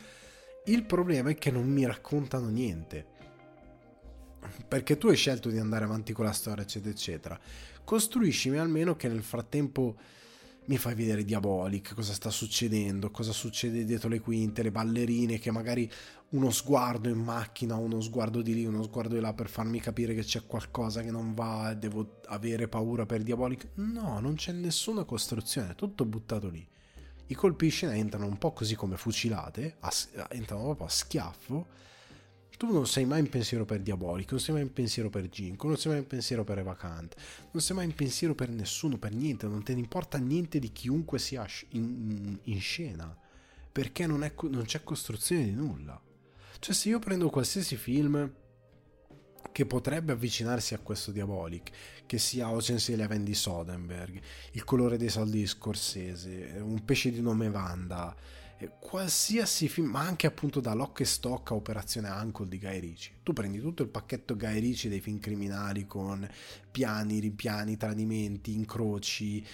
Il 0.65 0.85
problema 0.85 1.31
è 1.31 1.35
che 1.35 1.51
non 1.51 1.67
mi 1.67 1.85
raccontano 1.85 2.47
niente. 2.49 3.17
Perché 4.67 4.97
tu 4.97 5.07
hai 5.07 5.15
scelto 5.15 5.49
di 5.49 5.57
andare 5.57 5.85
avanti 5.85 6.13
con 6.13 6.25
la 6.25 6.31
storia, 6.31 6.63
eccetera, 6.63 6.91
eccetera. 6.91 7.39
Costruiscimi 7.83 8.57
almeno 8.57 8.95
che 8.95 9.07
nel 9.07 9.23
frattempo 9.23 9.97
mi 10.69 10.77
fai 10.77 10.93
vedere 10.93 11.25
Diabolic, 11.25 11.95
cosa 11.95 12.13
sta 12.13 12.29
succedendo, 12.29 13.09
cosa 13.09 13.31
succede 13.33 13.85
dietro 13.85 14.07
le 14.07 14.19
quinte, 14.19 14.61
le 14.61 14.69
ballerine, 14.69 15.39
che 15.39 15.49
magari 15.49 15.91
uno 16.29 16.51
sguardo 16.51 17.09
in 17.09 17.17
macchina, 17.17 17.75
uno 17.75 17.99
sguardo 18.01 18.43
di 18.43 18.53
lì, 18.53 18.65
uno 18.65 18.83
sguardo 18.83 19.15
di 19.15 19.19
là 19.19 19.33
per 19.33 19.49
farmi 19.49 19.79
capire 19.79 20.13
che 20.13 20.21
c'è 20.21 20.45
qualcosa 20.45 21.01
che 21.01 21.09
non 21.09 21.33
va, 21.33 21.73
devo 21.73 22.19
avere 22.27 22.67
paura 22.67 23.07
per 23.07 23.23
Diabolic. 23.23 23.69
No, 23.75 24.19
non 24.19 24.35
c'è 24.35 24.51
nessuna 24.51 25.05
costruzione, 25.05 25.71
è 25.71 25.75
tutto 25.75 26.05
buttato 26.05 26.49
lì. 26.49 26.65
I 27.25 27.33
colpi 27.33 27.69
scena 27.69 27.95
entrano 27.95 28.27
un 28.27 28.37
po' 28.37 28.53
così 28.53 28.75
come 28.75 28.95
fucilate, 28.95 29.77
a, 29.79 29.91
entrano 30.29 30.65
proprio 30.65 30.85
a 30.85 30.89
schiaffo 30.89 31.65
tu 32.59 32.73
non 32.73 32.85
sei 32.85 33.05
mai 33.05 33.21
in 33.21 33.29
pensiero 33.29 33.63
per 33.63 33.79
Diabolico, 33.79 34.31
non 34.31 34.41
sei 34.41 34.53
mai 34.53 34.63
in 34.63 34.73
pensiero 34.73 35.09
per 35.09 35.29
Ginko, 35.29 35.67
non 35.67 35.77
sei 35.77 35.93
mai 35.93 36.01
in 36.01 36.07
pensiero 36.07 36.43
per 36.43 36.57
Evacant, 36.57 37.15
non 37.51 37.63
sei 37.63 37.73
mai 37.73 37.85
in 37.85 37.95
pensiero 37.95 38.35
per 38.35 38.49
nessuno, 38.49 38.97
per 38.97 39.13
niente, 39.13 39.47
non 39.47 39.63
te 39.63 39.73
ne 39.73 39.79
importa 39.79 40.17
niente 40.17 40.59
di 40.59 40.69
chiunque 40.73 41.19
sia 41.19 41.47
in, 41.69 42.37
in 42.43 42.59
scena, 42.59 43.17
perché 43.71 44.05
non, 44.05 44.25
è, 44.25 44.33
non 44.49 44.65
c'è 44.65 44.83
costruzione 44.83 45.45
di 45.45 45.53
nulla. 45.53 45.97
Cioè 46.59 46.75
se 46.75 46.89
io 46.89 46.99
prendo 46.99 47.29
qualsiasi 47.29 47.77
film 47.77 48.29
che 49.53 49.65
potrebbe 49.65 50.11
avvicinarsi 50.11 50.73
a 50.73 50.79
questo 50.79 51.11
Diabolic, 51.11 51.71
che 52.05 52.17
sia 52.17 52.51
Ocean's 52.51 52.89
Eleven 52.89 53.23
di 53.23 53.35
Soderbergh, 53.35 54.21
Il 54.51 54.65
colore 54.65 54.97
dei 54.97 55.07
soldi 55.07 55.39
di 55.39 55.47
Scorsese, 55.47 56.57
Un 56.59 56.83
pesce 56.83 57.09
di 57.09 57.21
nome 57.21 57.49
Vanda, 57.49 58.13
qualsiasi 58.67 59.69
film, 59.69 59.87
ma 59.87 60.01
anche 60.01 60.27
appunto 60.27 60.59
da 60.59 60.73
Lock 60.73 60.99
e 60.99 61.05
Stock 61.05 61.51
a 61.51 61.55
Operazione 61.55 62.09
Uncle 62.09 62.47
di 62.47 62.59
Guy 62.59 62.79
Ritchie. 62.79 63.19
Tu 63.23 63.31
prendi 63.31 63.59
tutto 63.59 63.83
il 63.83 63.89
pacchetto 63.89 64.35
Guy 64.35 64.59
Ritchie 64.59 64.89
dei 64.89 64.99
film 64.99 65.19
criminali 65.19 65.85
con 65.85 66.27
piani, 66.69 67.19
ripiani, 67.19 67.77
tradimenti, 67.77 68.53
incroci, 68.53 69.45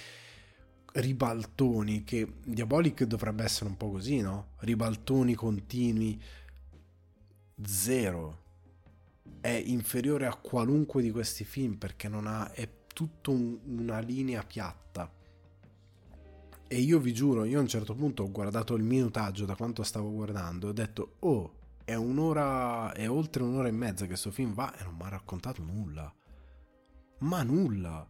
ribaltoni, 0.93 2.03
che 2.03 2.33
Diabolic 2.43 3.03
dovrebbe 3.03 3.43
essere 3.43 3.69
un 3.69 3.77
po' 3.77 3.91
così, 3.91 4.21
no? 4.21 4.53
Ribaltoni 4.59 5.35
continui, 5.35 6.19
zero. 7.63 8.43
È 9.39 9.49
inferiore 9.49 10.25
a 10.25 10.35
qualunque 10.35 11.03
di 11.03 11.11
questi 11.11 11.43
film 11.43 11.75
perché 11.75 12.07
non 12.07 12.25
ha, 12.25 12.51
è 12.51 12.67
tutto 12.87 13.31
un, 13.31 13.59
una 13.65 13.99
linea 13.99 14.41
piatta 14.41 15.11
e 16.67 16.79
io 16.79 16.99
vi 16.99 17.13
giuro, 17.13 17.43
io 17.43 17.59
a 17.59 17.61
un 17.61 17.67
certo 17.67 17.93
punto 17.93 18.23
ho 18.23 18.31
guardato 18.31 18.73
il 18.75 18.83
minutaggio 18.83 19.45
da 19.45 19.55
quanto 19.55 19.83
stavo 19.83 20.11
guardando 20.11 20.67
e 20.67 20.69
ho 20.69 20.73
detto, 20.73 21.15
oh, 21.19 21.53
è 21.83 21.93
un'ora, 21.93 22.91
è 22.93 23.09
oltre 23.09 23.43
un'ora 23.43 23.67
e 23.67 23.71
mezza 23.71 24.01
che 24.01 24.09
questo 24.09 24.31
film 24.31 24.53
va 24.53 24.75
e 24.75 24.83
non 24.83 24.95
mi 24.95 25.03
ha 25.03 25.09
raccontato 25.09 25.61
nulla. 25.61 26.11
Ma 27.19 27.43
nulla. 27.43 28.09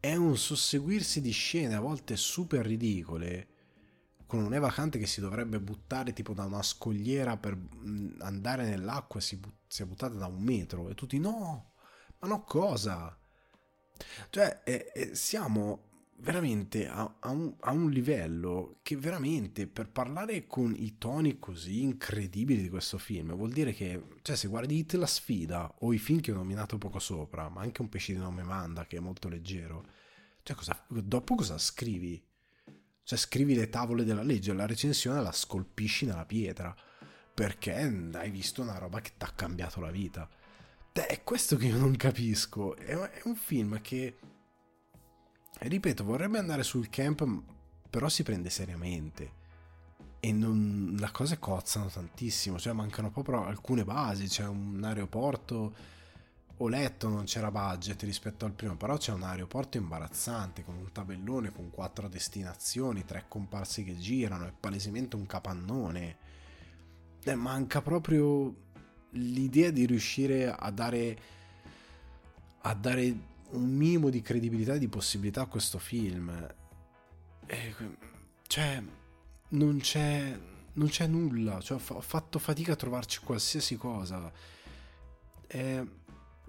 È 0.00 0.14
un 0.14 0.36
susseguirsi 0.36 1.20
di 1.20 1.30
scene 1.30 1.74
a 1.74 1.80
volte 1.80 2.16
super 2.16 2.64
ridicole 2.64 3.48
con 4.26 4.42
un'Eva 4.42 4.70
Kant 4.70 4.98
che 4.98 5.06
si 5.06 5.20
dovrebbe 5.20 5.60
buttare 5.60 6.12
tipo 6.12 6.32
da 6.32 6.44
una 6.44 6.62
scogliera 6.62 7.36
per 7.36 7.56
mm, 7.56 8.20
andare 8.20 8.68
nell'acqua 8.68 9.20
e 9.20 9.22
si, 9.22 9.36
but- 9.36 9.54
si 9.66 9.82
è 9.82 9.86
buttata 9.86 10.14
da 10.14 10.26
un 10.26 10.42
metro 10.42 10.88
e 10.88 10.94
tutti 10.94 11.18
no, 11.18 11.72
ma 12.18 12.28
no 12.28 12.42
cosa? 12.42 13.16
Cioè, 14.30 14.62
eh, 14.64 14.92
eh, 14.94 15.14
siamo 15.14 15.85
veramente 16.18 16.88
a, 16.88 17.16
a, 17.20 17.30
un, 17.30 17.54
a, 17.60 17.72
un, 17.72 17.90
livello 17.90 18.78
che 18.82 18.96
veramente 18.96 19.66
per 19.66 19.90
parlare 19.90 20.46
con 20.46 20.74
i 20.74 20.96
toni 20.96 21.38
così 21.38 21.82
incredibili 21.82 22.62
di 22.62 22.68
questo 22.70 22.96
film 22.96 23.34
vuol 23.34 23.50
dire 23.50 23.72
che 23.72 24.02
cioè 24.22 24.34
se 24.34 24.48
guardi 24.48 24.78
Hit 24.78 24.94
la 24.94 25.06
sfida 25.06 25.74
o 25.80 25.92
i 25.92 25.98
film 25.98 26.20
che 26.20 26.32
ho 26.32 26.36
nominato 26.36 26.78
poco 26.78 26.98
sopra 26.98 27.48
ma 27.48 27.60
anche 27.60 27.82
un 27.82 27.88
pesce 27.88 28.14
di 28.14 28.18
nome 28.18 28.42
Manda 28.42 28.86
che 28.86 28.96
è 28.96 29.00
molto 29.00 29.28
leggero 29.28 29.86
cioè 30.42 30.56
cosa, 30.56 30.84
dopo 30.88 31.34
cosa 31.34 31.58
scrivi? 31.58 32.22
cioè 33.02 33.18
scrivi 33.18 33.54
le 33.54 33.68
tavole 33.68 34.04
della 34.04 34.22
legge 34.22 34.52
la 34.54 34.66
recensione 34.66 35.20
la 35.20 35.32
scolpisci 35.32 36.06
nella 36.06 36.24
pietra 36.24 36.74
perché 37.34 37.74
hai 37.74 38.30
visto 38.30 38.62
una 38.62 38.78
roba 38.78 39.00
che 39.00 39.12
ti 39.18 39.24
ha 39.24 39.32
cambiato 39.32 39.80
la 39.80 39.90
vita 39.90 40.28
è 40.92 41.22
questo 41.22 41.56
che 41.56 41.66
io 41.66 41.76
non 41.76 41.94
capisco 41.94 42.74
è, 42.74 42.94
è 42.94 43.20
un 43.24 43.36
film 43.36 43.82
che 43.82 44.16
ripeto, 45.58 46.04
vorrebbe 46.04 46.38
andare 46.38 46.62
sul 46.62 46.88
camp, 46.88 47.26
però 47.88 48.08
si 48.08 48.22
prende 48.22 48.50
seriamente. 48.50 49.44
E 50.20 50.32
non, 50.32 50.96
la 50.98 51.10
cosa 51.10 51.38
cozzano 51.38 51.88
tantissimo, 51.88 52.58
cioè 52.58 52.72
mancano 52.72 53.10
proprio 53.10 53.44
alcune 53.44 53.84
basi, 53.84 54.26
c'è 54.26 54.46
un 54.46 54.82
aeroporto, 54.82 55.74
ho 56.58 56.68
letto 56.68 57.08
non 57.08 57.24
c'era 57.24 57.50
budget 57.50 58.02
rispetto 58.02 58.44
al 58.44 58.52
primo, 58.52 58.76
però 58.76 58.96
c'è 58.96 59.12
un 59.12 59.22
aeroporto 59.22 59.76
imbarazzante 59.76 60.64
con 60.64 60.76
un 60.76 60.90
tabellone 60.90 61.52
con 61.52 61.70
quattro 61.70 62.08
destinazioni, 62.08 63.04
tre 63.04 63.26
comparsi 63.28 63.84
che 63.84 63.96
girano, 63.96 64.46
è 64.46 64.52
palesemente 64.58 65.16
un 65.16 65.26
capannone. 65.26 66.16
E 67.22 67.34
manca 67.34 67.82
proprio 67.82 68.54
l'idea 69.10 69.70
di 69.70 69.84
riuscire 69.84 70.50
a 70.50 70.70
dare 70.70 71.18
a 72.62 72.74
dare 72.74 73.16
un 73.50 73.68
minimo 73.68 74.10
di 74.10 74.20
credibilità 74.20 74.74
e 74.74 74.78
di 74.78 74.88
possibilità 74.88 75.42
a 75.42 75.46
questo 75.46 75.78
film. 75.78 76.54
E, 77.46 77.74
cioè, 78.46 78.82
non 79.50 79.78
c'è, 79.78 80.38
non 80.72 80.88
c'è 80.88 81.06
nulla. 81.06 81.60
Cioè, 81.60 81.80
ho 81.88 82.00
fatto 82.00 82.38
fatica 82.38 82.72
a 82.72 82.76
trovarci 82.76 83.20
qualsiasi 83.20 83.76
cosa. 83.76 84.32
E 85.46 85.86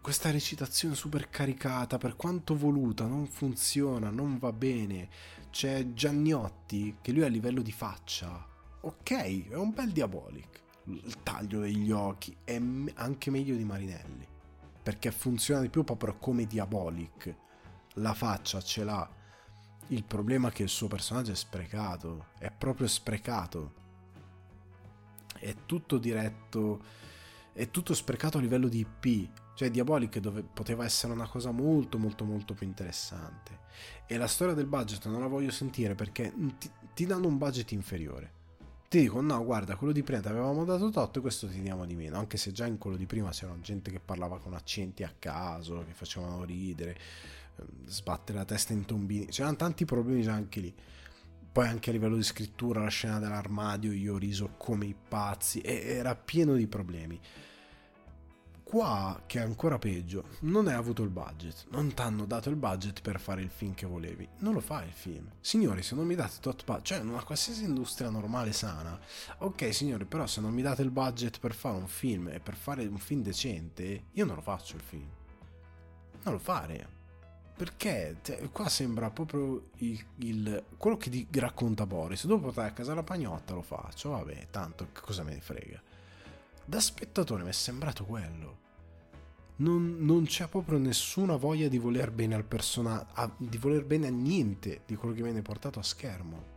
questa 0.02 0.32
recitazione 0.32 0.96
super 0.96 1.30
caricata, 1.30 1.98
per 1.98 2.16
quanto 2.16 2.56
voluta, 2.58 3.06
non 3.06 3.28
funziona, 3.28 4.10
non 4.10 4.38
va 4.38 4.52
bene. 4.52 5.10
C'è 5.52 5.94
Giannotti, 5.94 6.98
che 7.02 7.12
lui 7.12 7.24
a 7.24 7.28
livello 7.28 7.62
di 7.62 7.72
faccia, 7.72 8.46
ok, 8.82 9.50
è 9.50 9.56
un 9.56 9.74
bel 9.74 9.92
diabolic. 9.92 10.62
Il 10.86 11.22
taglio 11.22 11.60
degli 11.60 11.92
occhi 11.92 12.36
è 12.44 12.62
anche 12.96 13.30
meglio 13.30 13.56
di 13.56 13.66
Marinelli 13.66 14.36
perché 14.88 15.12
funziona 15.12 15.60
di 15.60 15.70
più 15.70 15.84
proprio 15.84 16.16
come 16.18 16.46
Diabolic. 16.46 17.36
La 17.96 18.14
faccia 18.14 18.62
ce 18.62 18.86
l'ha. 18.86 19.06
Il 19.88 20.06
problema 20.06 20.48
è 20.48 20.52
che 20.54 20.64
il 20.64 20.70
suo 20.70 20.88
personaggio 20.88 21.34
è 21.34 21.36
sprecato, 21.36 22.28
è 22.40 22.50
proprio 22.58 22.88
sprecato. 22.88 23.74
È 25.38 25.54
tutto 25.66 25.98
diretto, 25.98 26.82
è 27.52 27.70
tutto 27.70 27.94
sprecato 27.94 28.38
a 28.38 28.42
livello 28.42 28.70
di 28.70 28.80
IP. 28.80 29.30
Cioè 29.56 29.70
Diabolic 29.70 30.20
dove 30.20 30.42
poteva 30.42 30.86
essere 30.86 31.12
una 31.12 31.28
cosa 31.28 31.52
molto 31.52 31.98
molto 31.98 32.24
molto 32.24 32.54
più 32.54 32.66
interessante. 32.66 33.60
E 34.06 34.16
la 34.16 34.28
storia 34.28 34.54
del 34.54 34.68
budget 34.68 35.06
non 35.08 35.20
la 35.20 35.28
voglio 35.28 35.52
sentire 35.52 35.96
perché 35.96 36.34
ti, 36.58 36.72
ti 36.94 37.06
danno 37.06 37.28
un 37.28 37.38
budget 37.38 37.72
inferiore 37.74 38.37
ti 38.90 39.02
dico 39.02 39.20
no 39.20 39.44
guarda 39.44 39.76
quello 39.76 39.92
di 39.92 40.02
prima 40.02 40.22
ti 40.22 40.28
avevamo 40.30 40.64
dato 40.64 40.90
tot 40.90 41.18
e 41.18 41.20
questo 41.20 41.48
ti 41.48 41.60
diamo 41.60 41.86
di 41.86 41.96
meno 41.96 42.18
anche 42.18 42.38
se 42.38 42.52
già 42.54 42.66
in 42.66 42.78
quello 42.78 42.96
di 42.96 43.06
prima 43.06 43.32
c'era 43.32 43.54
gente 43.60 43.92
che 43.92 44.00
parlava 44.00 44.40
con 44.40 44.54
accenti 44.54 45.04
a 45.04 45.14
caso 45.20 45.84
che 45.86 45.94
facevano 45.94 46.46
ridere 46.46 46.98
ehm, 47.58 47.86
sbattere 47.86 48.38
la 48.38 48.46
testa 48.46 48.72
in 48.74 48.86
tombini 48.86 49.26
c'erano 49.26 49.56
tanti 49.58 49.86
problemi 49.86 50.24
già 50.24 50.34
anche 50.34 50.60
lì. 50.60 50.74
Poi 51.50 51.68
anche 51.68 51.90
a 51.90 51.94
livello 51.94 52.16
di 52.16 52.24
scrittura 52.24 52.84
la 52.84 52.90
scena 52.90 53.18
dell'armadio 53.18 53.92
io 53.92 54.14
ho 54.14 54.18
riso 54.18 54.52
come 54.58 54.86
i 54.86 54.96
pazzi 54.96 55.60
e 55.62 55.88
era 55.88 56.16
pieno 56.16 56.54
di 56.54 56.68
problemi 56.68 57.20
Qua, 58.68 59.22
che 59.26 59.40
è 59.40 59.44
ancora 59.44 59.80
peggio, 59.80 60.26
non 60.42 60.68
hai 60.68 60.74
avuto 60.74 61.02
il 61.02 61.08
budget, 61.08 61.68
non 61.70 61.94
ti 61.94 62.02
hanno 62.02 62.26
dato 62.26 62.50
il 62.50 62.58
budget 62.58 63.00
per 63.00 63.18
fare 63.18 63.42
il 63.42 63.50
film 63.50 63.74
che 63.74 63.86
volevi, 63.86 64.28
non 64.40 64.54
lo 64.54 64.60
fai 64.60 64.88
il 64.88 64.92
film. 64.92 65.32
Signori, 65.40 65.82
se 65.82 65.96
non 65.96 66.06
mi 66.06 66.16
date 66.16 66.34
tot 66.42 66.66
budget, 66.66 66.84
cioè 66.84 67.00
in 67.00 67.08
una 67.08 67.24
qualsiasi 67.24 67.64
industria 67.64 68.10
normale 68.10 68.52
sana, 68.52 69.00
ok 69.38 69.74
signori, 69.74 70.04
però 70.04 70.28
se 70.28 70.42
non 70.42 70.54
mi 70.54 70.62
date 70.62 70.82
il 70.82 70.92
budget 70.92 71.40
per 71.40 71.54
fare 71.54 71.78
un 71.78 71.88
film 71.88 72.28
e 72.28 72.42
per 72.42 72.56
fare 72.56 72.86
un 72.86 72.98
film 72.98 73.22
decente, 73.22 74.08
io 74.12 74.26
non 74.26 74.36
lo 74.36 74.42
faccio 74.42 74.76
il 74.76 74.82
film. 74.82 75.08
Non 76.24 76.34
lo 76.34 76.40
fare. 76.40 76.96
Perché 77.56 78.18
cioè, 78.22 78.50
qua 78.52 78.68
sembra 78.68 79.10
proprio 79.12 79.70
il, 79.78 80.06
il, 80.18 80.66
quello 80.76 80.98
che 80.98 81.26
racconta 81.36 81.86
Boris. 81.86 82.26
Dopo 82.26 82.48
portare 82.48 82.68
a 82.68 82.74
casa 82.74 82.94
la 82.94 83.04
pagnotta 83.04 83.54
lo 83.54 83.62
faccio, 83.62 84.10
vabbè, 84.10 84.48
tanto 84.52 84.90
cosa 84.92 85.24
me 85.24 85.36
ne 85.36 85.40
frega 85.40 85.87
da 86.68 86.82
spettatore 86.82 87.44
mi 87.44 87.50
è 87.50 87.54
sembrato 87.54 88.04
quello. 88.04 88.66
Non, 89.58 89.98
non, 90.00 90.26
c'è 90.26 90.48
proprio 90.48 90.78
nessuna 90.78 91.38
voglia 91.38 91.68
di 91.68 91.78
voler 91.78 92.12
bene 92.12 92.36
al 92.36 92.44
personaggio, 92.44 93.32
di 93.38 93.58
voler 93.58 93.86
bene 93.86 94.08
a 94.08 94.12
niente 94.12 94.82
di 94.86 94.96
quello 94.96 95.16
che 95.16 95.24
viene 95.24 95.42
portato 95.42 95.80
a 95.80 95.84
schermo. 95.84 96.56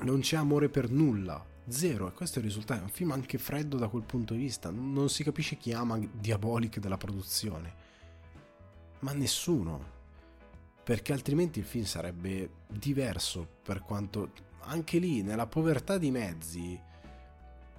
Non 0.00 0.20
c'è 0.20 0.36
amore 0.36 0.68
per 0.68 0.90
nulla 0.90 1.42
Zero, 1.68 2.08
e 2.08 2.12
questo 2.12 2.38
è 2.38 2.42
il 2.42 2.48
risultato. 2.48 2.80
È 2.80 2.84
un 2.84 2.90
film 2.90 3.12
anche 3.12 3.38
freddo 3.38 3.76
da 3.76 3.88
quel 3.88 4.02
punto 4.02 4.34
di 4.34 4.40
vista. 4.40 4.70
Non 4.70 5.08
si 5.08 5.22
capisce 5.22 5.56
chi 5.56 5.72
ama 5.72 5.98
Diabolic 5.98 6.78
della 6.78 6.96
produzione. 6.96 7.74
Ma 9.00 9.12
nessuno. 9.12 9.96
Perché 10.82 11.12
altrimenti 11.12 11.58
il 11.58 11.64
film 11.64 11.84
sarebbe 11.84 12.50
diverso 12.66 13.46
per 13.62 13.82
quanto... 13.82 14.46
Anche 14.62 14.98
lì, 14.98 15.22
nella 15.22 15.46
povertà 15.46 15.98
di 15.98 16.10
mezzi, 16.10 16.78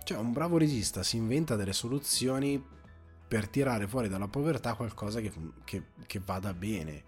cioè 0.09 0.17
un 0.17 0.33
bravo 0.33 0.57
regista 0.57 1.03
si 1.03 1.17
inventa 1.17 1.55
delle 1.55 1.71
soluzioni 1.71 2.59
per 3.27 3.47
tirare 3.47 3.87
fuori 3.87 4.09
dalla 4.09 4.27
povertà 4.27 4.73
qualcosa 4.73 5.19
che, 5.19 5.31
che, 5.63 5.83
che 6.07 6.19
vada 6.25 6.51
bene 6.51 7.03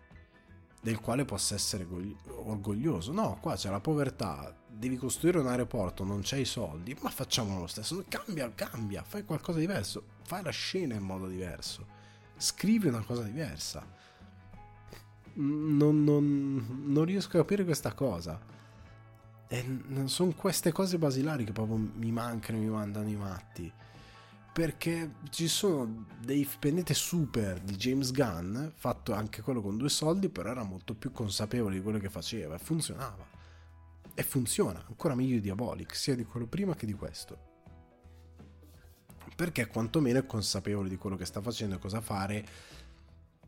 del 0.79 0.99
quale 0.99 1.25
possa 1.25 1.55
essere 1.55 1.87
orgoglioso. 2.27 3.11
No, 3.11 3.39
qua 3.41 3.55
c'è 3.55 3.71
la 3.71 3.79
povertà, 3.79 4.55
devi 4.67 4.97
costruire 4.97 5.39
un 5.39 5.47
aeroporto, 5.47 6.03
non 6.03 6.19
c'hai 6.21 6.41
i 6.41 6.45
soldi, 6.45 6.95
ma 7.01 7.09
facciamolo 7.09 7.61
lo 7.61 7.67
stesso. 7.67 8.03
Cambia, 8.07 8.51
cambia, 8.53 9.01
fai 9.01 9.25
qualcosa 9.25 9.57
di 9.57 9.65
diverso, 9.65 10.03
fai 10.23 10.43
la 10.43 10.51
scena 10.51 10.93
in 10.93 11.01
modo 11.01 11.25
diverso, 11.25 11.87
scrivi 12.37 12.87
una 12.87 13.01
cosa 13.01 13.23
diversa. 13.23 13.83
Non, 15.33 16.03
non, 16.03 16.83
non 16.85 17.05
riesco 17.05 17.37
a 17.37 17.39
capire 17.39 17.63
questa 17.63 17.93
cosa. 17.93 18.39
E 19.53 19.65
sono 20.05 20.33
queste 20.33 20.71
cose 20.71 20.97
basilari 20.97 21.43
che 21.43 21.51
proprio 21.51 21.75
mi 21.75 22.11
mancano, 22.11 22.57
mi 22.57 22.69
mandano 22.69 23.09
i 23.09 23.15
matti 23.15 23.71
perché 24.51 25.13
ci 25.29 25.47
sono 25.47 26.05
dei 26.19 26.47
pianeti 26.59 26.93
super 26.93 27.59
di 27.61 27.75
James 27.75 28.11
Gunn, 28.11 28.67
fatto 28.75 29.13
anche 29.13 29.41
quello 29.41 29.61
con 29.61 29.77
due 29.77 29.87
soldi, 29.87 30.27
però 30.27 30.49
era 30.49 30.63
molto 30.63 30.93
più 30.93 31.11
consapevole 31.11 31.75
di 31.75 31.81
quello 31.81 31.99
che 31.99 32.09
faceva 32.09 32.55
e 32.55 32.59
funzionava. 32.59 33.25
E 34.13 34.23
funziona, 34.23 34.83
ancora 34.85 35.15
meglio 35.15 35.35
di 35.35 35.41
Diabolic, 35.41 35.95
sia 35.95 36.15
di 36.15 36.25
quello 36.25 36.47
prima 36.47 36.75
che 36.75 36.85
di 36.85 36.93
questo. 36.93 37.49
Perché 39.33 39.67
quantomeno 39.67 40.19
è 40.19 40.25
consapevole 40.25 40.89
di 40.89 40.97
quello 40.97 41.15
che 41.15 41.25
sta 41.25 41.41
facendo 41.41 41.75
e 41.75 41.79
cosa 41.79 42.01
fare 42.01 42.45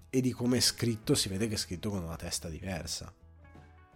e 0.10 0.22
di 0.22 0.32
come 0.32 0.58
è 0.58 0.62
scritto, 0.62 1.16
si 1.16 1.28
vede 1.28 1.50
che 1.50 1.56
è 1.56 1.58
scritto 1.58 1.90
con 1.90 2.02
una 2.02 2.16
testa 2.16 2.48
diversa. 2.48 3.14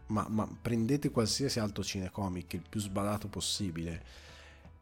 Ma, 0.07 0.25
ma 0.29 0.47
prendete 0.61 1.11
qualsiasi 1.11 1.59
altro 1.59 1.83
cinecomic, 1.83 2.53
il 2.53 2.63
più 2.67 2.79
sbadato 2.79 3.27
possibile, 3.27 4.03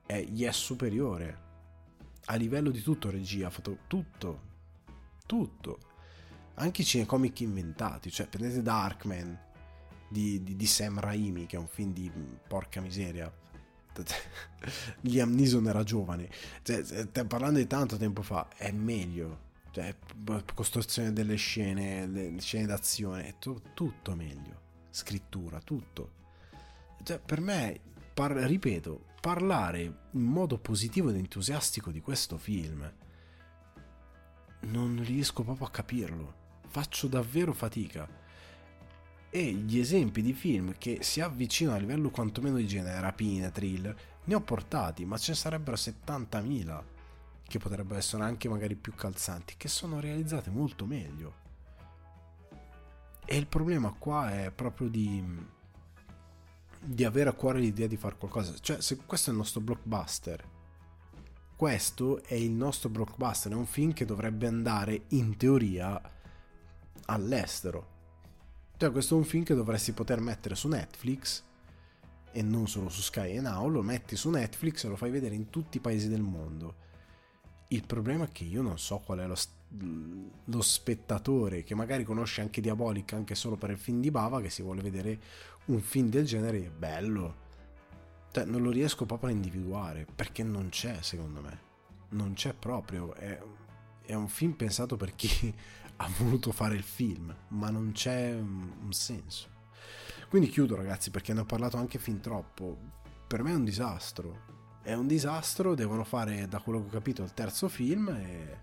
è, 0.05 0.21
gli 0.21 0.43
è 0.43 0.51
superiore 0.51 1.43
a 2.25 2.35
livello 2.35 2.69
di 2.69 2.81
tutto 2.81 3.09
regia, 3.09 3.47
ha 3.47 3.51
fatto 3.51 3.79
tutto, 3.87 4.41
tutto. 5.25 5.79
Anche 6.55 6.81
i 6.81 6.85
cinecomic 6.85 7.41
inventati, 7.41 8.09
cioè 8.09 8.27
prendete 8.27 8.61
Darkman 8.61 9.37
di, 10.07 10.41
di, 10.43 10.55
di 10.55 10.65
Sam 10.65 10.99
Raimi, 10.99 11.45
che 11.45 11.57
è 11.57 11.59
un 11.59 11.67
film 11.67 11.93
di 11.93 12.11
porca 12.47 12.81
miseria. 12.81 13.31
Liam 15.01 15.33
Neeson 15.33 15.67
era 15.67 15.83
giovane, 15.83 16.29
cioè, 16.63 16.83
parlando 17.25 17.59
di 17.59 17.67
tanto 17.67 17.97
tempo 17.97 18.21
fa, 18.21 18.47
è 18.55 18.71
meglio. 18.71 19.43
Cioè, 19.71 19.93
costruzione 20.53 21.11
delle 21.11 21.35
scene, 21.35 22.07
le 22.07 22.39
scene 22.39 22.65
d'azione, 22.65 23.27
è 23.27 23.33
t- 23.37 23.73
tutto 23.73 24.15
meglio. 24.15 24.63
Scrittura, 24.95 25.59
tutto. 25.59 26.11
Cioè, 27.03 27.19
per 27.19 27.41
me, 27.41 27.77
par- 28.13 28.31
ripeto, 28.31 29.07
parlare 29.19 29.81
in 29.81 30.21
modo 30.21 30.57
positivo 30.57 31.09
ed 31.09 31.17
entusiastico 31.17 31.91
di 31.91 31.99
questo 31.99 32.37
film. 32.37 32.89
Non 34.61 35.03
riesco 35.03 35.43
proprio 35.43 35.67
a 35.67 35.71
capirlo. 35.71 36.35
Faccio 36.69 37.07
davvero 37.07 37.51
fatica. 37.51 38.07
E 39.29 39.51
gli 39.51 39.79
esempi 39.79 40.21
di 40.21 40.31
film 40.31 40.77
che 40.77 40.99
si 41.01 41.19
avvicinano 41.19 41.75
a 41.75 41.79
livello 41.79 42.09
quantomeno 42.09 42.55
di 42.55 42.65
genere, 42.65 43.01
rapina, 43.01 43.49
thriller, 43.49 43.93
ne 44.23 44.33
ho 44.33 44.39
portati, 44.39 45.03
ma 45.03 45.17
ce 45.17 45.31
ne 45.31 45.37
sarebbero 45.37 45.75
70.000 45.75 46.83
che 47.45 47.59
potrebbero 47.59 47.99
essere 47.99 48.23
anche 48.23 48.47
magari 48.47 48.75
più 48.75 48.95
calzanti, 48.95 49.55
che 49.57 49.67
sono 49.67 49.99
realizzate 49.99 50.49
molto 50.49 50.85
meglio. 50.85 51.43
E 53.25 53.35
il 53.37 53.47
problema 53.47 53.93
qua 53.97 54.31
è 54.31 54.51
proprio 54.51 54.87
di 54.87 55.53
di 56.85 57.03
avere 57.03 57.29
a 57.29 57.33
cuore 57.33 57.59
l'idea 57.59 57.87
di 57.87 57.97
fare 57.97 58.15
qualcosa. 58.17 58.53
Cioè, 58.59 58.79
se 58.79 58.97
questo 59.05 59.29
è 59.29 59.33
il 59.33 59.39
nostro 59.39 59.61
blockbuster, 59.61 60.43
questo 61.55 62.23
è 62.23 62.35
il 62.35 62.51
nostro 62.51 62.89
blockbuster, 62.89 63.51
è 63.51 63.55
un 63.55 63.65
film 63.65 63.93
che 63.93 64.05
dovrebbe 64.05 64.47
andare 64.47 65.05
in 65.09 65.35
teoria 65.35 65.99
all'estero. 67.05 67.93
Cioè, 68.77 68.91
questo 68.91 69.15
è 69.15 69.17
un 69.17 69.23
film 69.23 69.43
che 69.43 69.55
dovresti 69.55 69.93
poter 69.93 70.19
mettere 70.19 70.55
su 70.55 70.67
Netflix 70.67 71.43
e 72.31 72.41
non 72.41 72.67
solo 72.67 72.89
su 72.89 73.01
Sky 73.01 73.37
e 73.37 73.41
Now, 73.41 73.67
lo 73.67 73.81
metti 73.81 74.15
su 74.15 74.29
Netflix 74.29 74.83
e 74.83 74.89
lo 74.89 74.95
fai 74.95 75.09
vedere 75.09 75.35
in 75.35 75.49
tutti 75.49 75.77
i 75.77 75.81
paesi 75.81 76.07
del 76.07 76.21
mondo. 76.21 76.83
Il 77.69 77.85
problema 77.85 78.25
è 78.25 78.31
che 78.31 78.43
io 78.43 78.61
non 78.61 78.77
so 78.77 78.99
qual 78.99 79.19
è 79.19 79.25
lo, 79.25 79.35
lo 79.77 80.61
spettatore 80.61 81.63
che 81.63 81.75
magari 81.75 82.03
conosce 82.03 82.41
anche 82.41 82.61
Diabolic 82.61 83.13
anche 83.13 83.35
solo 83.35 83.55
per 83.55 83.71
il 83.71 83.77
film 83.77 83.99
di 83.99 84.11
Bava 84.11 84.41
che 84.41 84.49
si 84.49 84.61
vuole 84.61 84.81
vedere 84.81 85.19
un 85.65 85.81
film 85.81 86.09
del 86.09 86.25
genere 86.25 86.69
bello. 86.69 87.43
Cioè, 88.31 88.45
non 88.45 88.61
lo 88.61 88.69
riesco 88.69 89.05
proprio 89.05 89.29
a 89.29 89.33
individuare 89.33 90.05
perché 90.13 90.43
non 90.43 90.69
c'è, 90.69 90.97
secondo 91.01 91.41
me. 91.41 91.59
Non 92.09 92.33
c'è 92.33 92.53
proprio. 92.53 93.13
È, 93.13 93.39
è 94.05 94.13
un 94.13 94.27
film 94.27 94.53
pensato 94.53 94.97
per 94.97 95.15
chi 95.15 95.53
ha 95.97 96.09
voluto 96.17 96.51
fare 96.51 96.75
il 96.75 96.83
film, 96.83 97.33
ma 97.49 97.69
non 97.69 97.91
c'è 97.93 98.33
un 98.33 98.91
senso. 98.91 99.53
Quindi 100.29 100.49
chiudo, 100.49 100.75
ragazzi, 100.75 101.11
perché 101.11 101.33
ne 101.33 101.41
ho 101.41 101.45
parlato 101.45 101.77
anche 101.77 101.97
fin 101.97 102.19
troppo. 102.19 102.77
Per 103.25 103.41
me 103.41 103.51
è 103.51 103.55
un 103.55 103.63
disastro. 103.63 104.53
È 104.81 104.93
un 104.93 105.07
disastro, 105.07 105.73
devono 105.73 106.03
fare, 106.03 106.47
da 106.47 106.59
quello 106.59 106.81
che 106.81 106.87
ho 106.87 106.91
capito, 106.91 107.23
il 107.23 107.33
terzo 107.33 107.69
film 107.69 108.09
e 108.09 108.57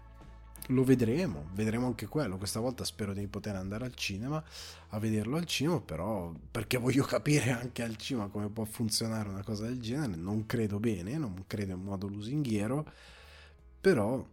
lo 0.69 0.85
vedremo, 0.85 1.49
vedremo 1.55 1.87
anche 1.87 2.07
quello. 2.07 2.39
Questa 2.39 2.61
volta 2.61 2.85
spero 2.85 3.13
di 3.13 3.27
poter 3.27 3.57
andare 3.57 3.85
al 3.85 3.95
cinema 3.95 4.43
a 4.89 4.99
vederlo 4.99 5.37
al 5.37 5.47
cinema, 5.47 5.81
però 5.81 6.33
perché 6.51 6.79
voglio 6.79 7.05
capire 7.05 7.51
anche 7.51 7.83
al 7.83 7.97
cinema 7.97 8.29
come 8.29 8.49
può 8.49 8.65
funzionare 8.65 9.29
una 9.29 9.43
cosa 9.43 9.67
del 9.67 9.81
genere. 9.81 10.17
Non 10.17 10.47
credo 10.47 10.79
bene, 10.79 11.17
non 11.17 11.45
credo 11.47 11.73
in 11.73 11.83
modo 11.83 12.07
lusinghiero, 12.07 12.87
però 13.81 14.25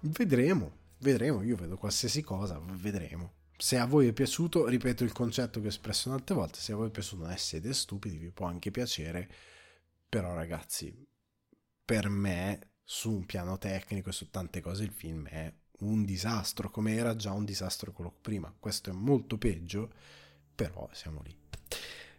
vedremo, 0.00 0.72
vedremo. 0.98 1.42
Io 1.42 1.56
vedo 1.56 1.76
qualsiasi 1.76 2.22
cosa, 2.22 2.60
vedremo. 2.64 3.32
Se 3.56 3.78
a 3.78 3.86
voi 3.86 4.08
è 4.08 4.12
piaciuto, 4.12 4.66
ripeto 4.66 5.04
il 5.04 5.12
concetto 5.12 5.60
che 5.60 5.66
ho 5.66 5.70
espresso 5.70 6.08
un'altra 6.08 6.34
volta, 6.34 6.58
se 6.58 6.72
a 6.72 6.76
voi 6.76 6.88
è 6.88 6.90
piaciuto 6.90 7.24
non 7.24 7.36
siete 7.36 7.72
stupidi, 7.72 8.16
vi 8.16 8.30
può 8.30 8.46
anche 8.46 8.72
piacere, 8.72 9.30
però 10.08 10.34
ragazzi, 10.34 10.92
per 11.84 12.08
me 12.08 12.71
su 12.92 13.10
un 13.10 13.24
piano 13.24 13.56
tecnico 13.56 14.10
e 14.10 14.12
su 14.12 14.28
tante 14.28 14.60
cose 14.60 14.84
il 14.84 14.90
film 14.90 15.26
è 15.26 15.50
un 15.78 16.04
disastro, 16.04 16.68
come 16.68 16.94
era 16.94 17.16
già 17.16 17.32
un 17.32 17.46
disastro 17.46 17.90
quello 17.90 18.14
prima. 18.20 18.54
Questo 18.56 18.90
è 18.90 18.92
molto 18.92 19.38
peggio, 19.38 19.90
però 20.54 20.86
siamo 20.92 21.22
lì. 21.24 21.34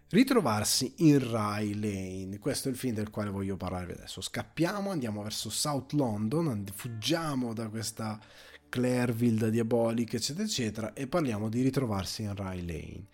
Ritrovarsi 0.10 0.96
in 0.98 1.20
Rye 1.20 1.76
Lane, 1.76 2.40
questo 2.40 2.70
è 2.70 2.72
il 2.72 2.78
film 2.78 2.96
del 2.96 3.12
quale 3.12 3.30
voglio 3.30 3.56
parlarvi 3.56 3.92
adesso. 3.92 4.20
Scappiamo, 4.20 4.90
andiamo 4.90 5.22
verso 5.22 5.52
South 5.52 5.92
London, 5.94 6.66
fuggiamo 6.74 7.54
da 7.54 7.70
questa 7.70 8.20
Clairville 8.68 9.52
diabolica, 9.52 10.18
eccetera, 10.18 10.44
eccetera, 10.44 10.94
e 10.94 11.06
parliamo 11.06 11.50
di 11.50 11.62
ritrovarsi 11.62 12.24
in 12.24 12.34
Rye 12.34 12.66
Lane 12.66 13.08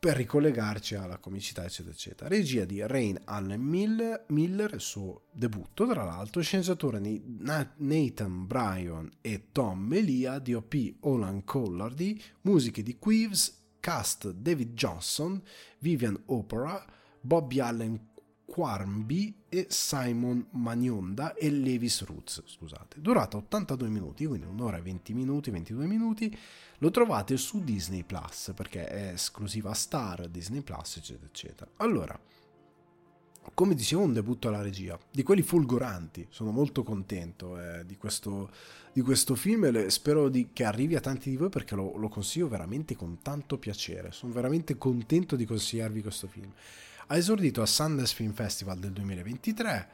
per 0.00 0.16
ricollegarci 0.16 0.94
alla 0.94 1.18
comicità, 1.18 1.62
eccetera, 1.62 1.94
eccetera. 1.94 2.30
Regia 2.30 2.64
di 2.64 2.80
Rain 2.86 3.20
Allen 3.26 3.60
Miller, 3.60 4.24
Miller 4.28 4.72
il 4.72 4.80
suo 4.80 5.24
debutto, 5.30 5.86
tra 5.86 6.04
l'altro, 6.04 6.40
sceneggiatura 6.40 6.98
di 6.98 7.22
Nathan 7.36 8.46
Bryan 8.46 9.10
e 9.20 9.48
Tom 9.52 9.78
Melia, 9.78 10.38
DOP 10.38 10.94
Olan 11.00 11.44
Collardy, 11.44 12.18
musiche 12.42 12.82
di 12.82 12.96
Queeves, 12.98 13.74
cast 13.78 14.30
David 14.30 14.72
Johnson, 14.72 15.38
Vivian 15.80 16.18
Opera, 16.26 16.82
Bobby 17.20 17.58
Allen 17.58 18.09
Quarmby 18.50 19.42
e 19.48 19.66
Simon 19.70 20.44
Magnonda 20.50 21.34
e 21.34 21.50
Levis 21.50 22.04
Roots, 22.04 22.42
scusate. 22.44 23.00
Durata 23.00 23.36
82 23.36 23.88
minuti, 23.88 24.26
quindi 24.26 24.44
un'ora 24.44 24.78
e 24.78 24.82
20 24.82 25.14
minuti, 25.14 25.50
22 25.50 25.86
minuti. 25.86 26.36
Lo 26.78 26.90
trovate 26.90 27.36
su 27.36 27.62
Disney 27.62 28.02
Plus 28.02 28.52
perché 28.56 28.88
è 28.88 29.12
esclusiva 29.12 29.72
Star, 29.72 30.26
Disney 30.26 30.62
Plus, 30.62 30.96
eccetera, 30.96 31.26
eccetera. 31.26 31.70
Allora, 31.76 32.18
come 33.54 33.76
dicevo, 33.76 34.02
un 34.02 34.12
debutto 34.12 34.48
alla 34.48 34.62
regia, 34.62 34.98
di 35.12 35.22
quelli 35.22 35.42
fulguranti. 35.42 36.26
Sono 36.28 36.50
molto 36.50 36.82
contento 36.82 37.56
eh, 37.56 37.86
di, 37.86 37.96
questo, 37.96 38.50
di, 38.92 39.00
questo, 39.00 39.36
film 39.36 39.64
e 39.66 39.90
spero 39.90 40.28
di, 40.28 40.48
che 40.52 40.64
arrivi 40.64 40.96
a 40.96 41.00
tanti 41.00 41.30
di 41.30 41.36
voi 41.36 41.50
perché 41.50 41.76
lo, 41.76 41.96
lo 41.96 42.08
consiglio 42.08 42.48
veramente 42.48 42.96
con 42.96 43.20
tanto 43.22 43.58
piacere. 43.58 44.10
Sono 44.10 44.32
veramente 44.32 44.76
contento 44.76 45.36
di 45.36 45.44
consigliarvi 45.44 46.02
questo 46.02 46.26
film. 46.26 46.52
Ha 47.10 47.16
esordito 47.16 47.60
al 47.60 47.66
Sundance 47.66 48.14
Film 48.14 48.32
Festival 48.32 48.78
del 48.78 48.92
2023, 48.92 49.88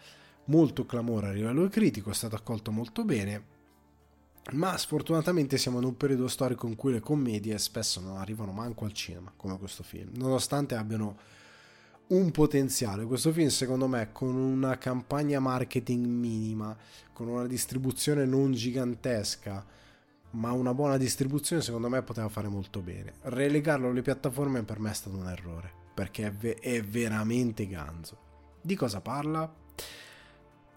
molto 0.46 0.84
clamore 0.84 1.28
a 1.28 1.32
livello 1.32 1.66
critico, 1.68 2.10
è 2.10 2.14
stato 2.14 2.36
accolto 2.36 2.70
molto 2.70 3.06
bene, 3.06 3.44
ma 4.52 4.76
sfortunatamente 4.76 5.56
siamo 5.56 5.78
in 5.78 5.84
un 5.84 5.96
periodo 5.96 6.28
storico 6.28 6.66
in 6.66 6.76
cui 6.76 6.92
le 6.92 7.00
commedie 7.00 7.56
spesso 7.56 8.00
non 8.02 8.18
arrivano 8.18 8.52
manco 8.52 8.84
al 8.84 8.92
cinema, 8.92 9.32
come 9.34 9.56
questo 9.58 9.82
film, 9.82 10.10
nonostante 10.16 10.74
abbiano 10.74 11.16
un 12.08 12.30
potenziale. 12.32 13.06
Questo 13.06 13.32
film, 13.32 13.48
secondo 13.48 13.86
me, 13.86 14.12
con 14.12 14.34
una 14.34 14.76
campagna 14.76 15.40
marketing 15.40 16.04
minima, 16.04 16.76
con 17.14 17.28
una 17.28 17.46
distribuzione 17.46 18.26
non 18.26 18.52
gigantesca, 18.52 19.64
ma 20.32 20.52
una 20.52 20.74
buona 20.74 20.98
distribuzione, 20.98 21.62
secondo 21.62 21.88
me 21.88 22.02
poteva 22.02 22.28
fare 22.28 22.48
molto 22.48 22.82
bene. 22.82 23.14
Relegarlo 23.22 23.88
alle 23.88 24.02
piattaforme 24.02 24.64
per 24.64 24.80
me 24.80 24.90
è 24.90 24.94
stato 24.94 25.16
un 25.16 25.26
errore, 25.30 25.84
perché 25.96 26.26
è, 26.26 26.32
ve- 26.32 26.56
è 26.56 26.82
veramente 26.82 27.66
ganzo. 27.66 28.18
Di 28.60 28.76
cosa 28.76 29.00
parla? 29.00 29.50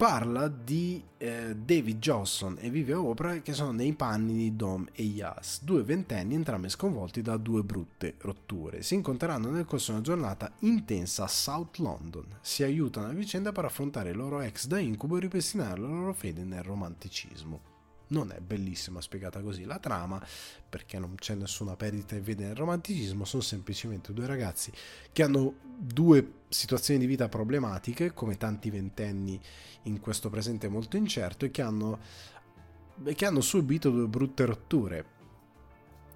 parla 0.00 0.48
di 0.48 1.04
eh, 1.18 1.54
David 1.54 1.98
Johnson 1.98 2.56
e 2.58 2.70
Vive 2.70 2.94
Oprah 2.94 3.42
che 3.42 3.52
sono 3.52 3.70
nei 3.70 3.92
panni 3.92 4.32
di 4.32 4.56
Dom 4.56 4.88
e 4.92 5.02
Yas, 5.02 5.62
due 5.62 5.82
ventenni 5.82 6.34
entrambi 6.34 6.70
sconvolti 6.70 7.20
da 7.20 7.36
due 7.36 7.62
brutte 7.62 8.14
rotture. 8.20 8.80
Si 8.80 8.94
incontreranno 8.94 9.50
nel 9.50 9.66
corso 9.66 9.90
di 9.90 9.98
una 9.98 10.06
giornata 10.06 10.50
intensa 10.60 11.24
a 11.24 11.28
South 11.28 11.76
London, 11.80 12.24
si 12.40 12.62
aiutano 12.62 13.08
a 13.08 13.12
vicenda 13.12 13.52
per 13.52 13.66
affrontare 13.66 14.08
i 14.08 14.14
loro 14.14 14.40
ex 14.40 14.66
da 14.66 14.78
incubo 14.78 15.18
e 15.18 15.20
ripristinare 15.20 15.78
la 15.78 15.88
loro 15.88 16.14
fede 16.14 16.44
nel 16.44 16.62
romanticismo 16.62 17.69
non 18.10 18.32
è 18.32 18.40
bellissima 18.40 19.00
spiegata 19.00 19.40
così 19.40 19.64
la 19.64 19.78
trama, 19.78 20.24
perché 20.68 20.98
non 20.98 21.14
c'è 21.16 21.34
nessuna 21.34 21.76
perdita 21.76 22.14
di 22.14 22.22
fede 22.22 22.46
nel 22.46 22.56
romanticismo, 22.56 23.24
sono 23.24 23.42
semplicemente 23.42 24.12
due 24.12 24.26
ragazzi 24.26 24.72
che 25.12 25.22
hanno 25.22 25.54
due 25.76 26.32
situazioni 26.48 27.00
di 27.00 27.06
vita 27.06 27.28
problematiche, 27.28 28.12
come 28.12 28.36
tanti 28.36 28.70
ventenni 28.70 29.40
in 29.84 30.00
questo 30.00 30.30
presente 30.30 30.68
molto 30.68 30.96
incerto, 30.96 31.44
e 31.44 31.50
che 31.50 31.62
hanno, 31.62 31.98
che 33.14 33.26
hanno 33.26 33.40
subito 33.40 33.90
due 33.90 34.06
brutte 34.06 34.44
rotture. 34.44 35.18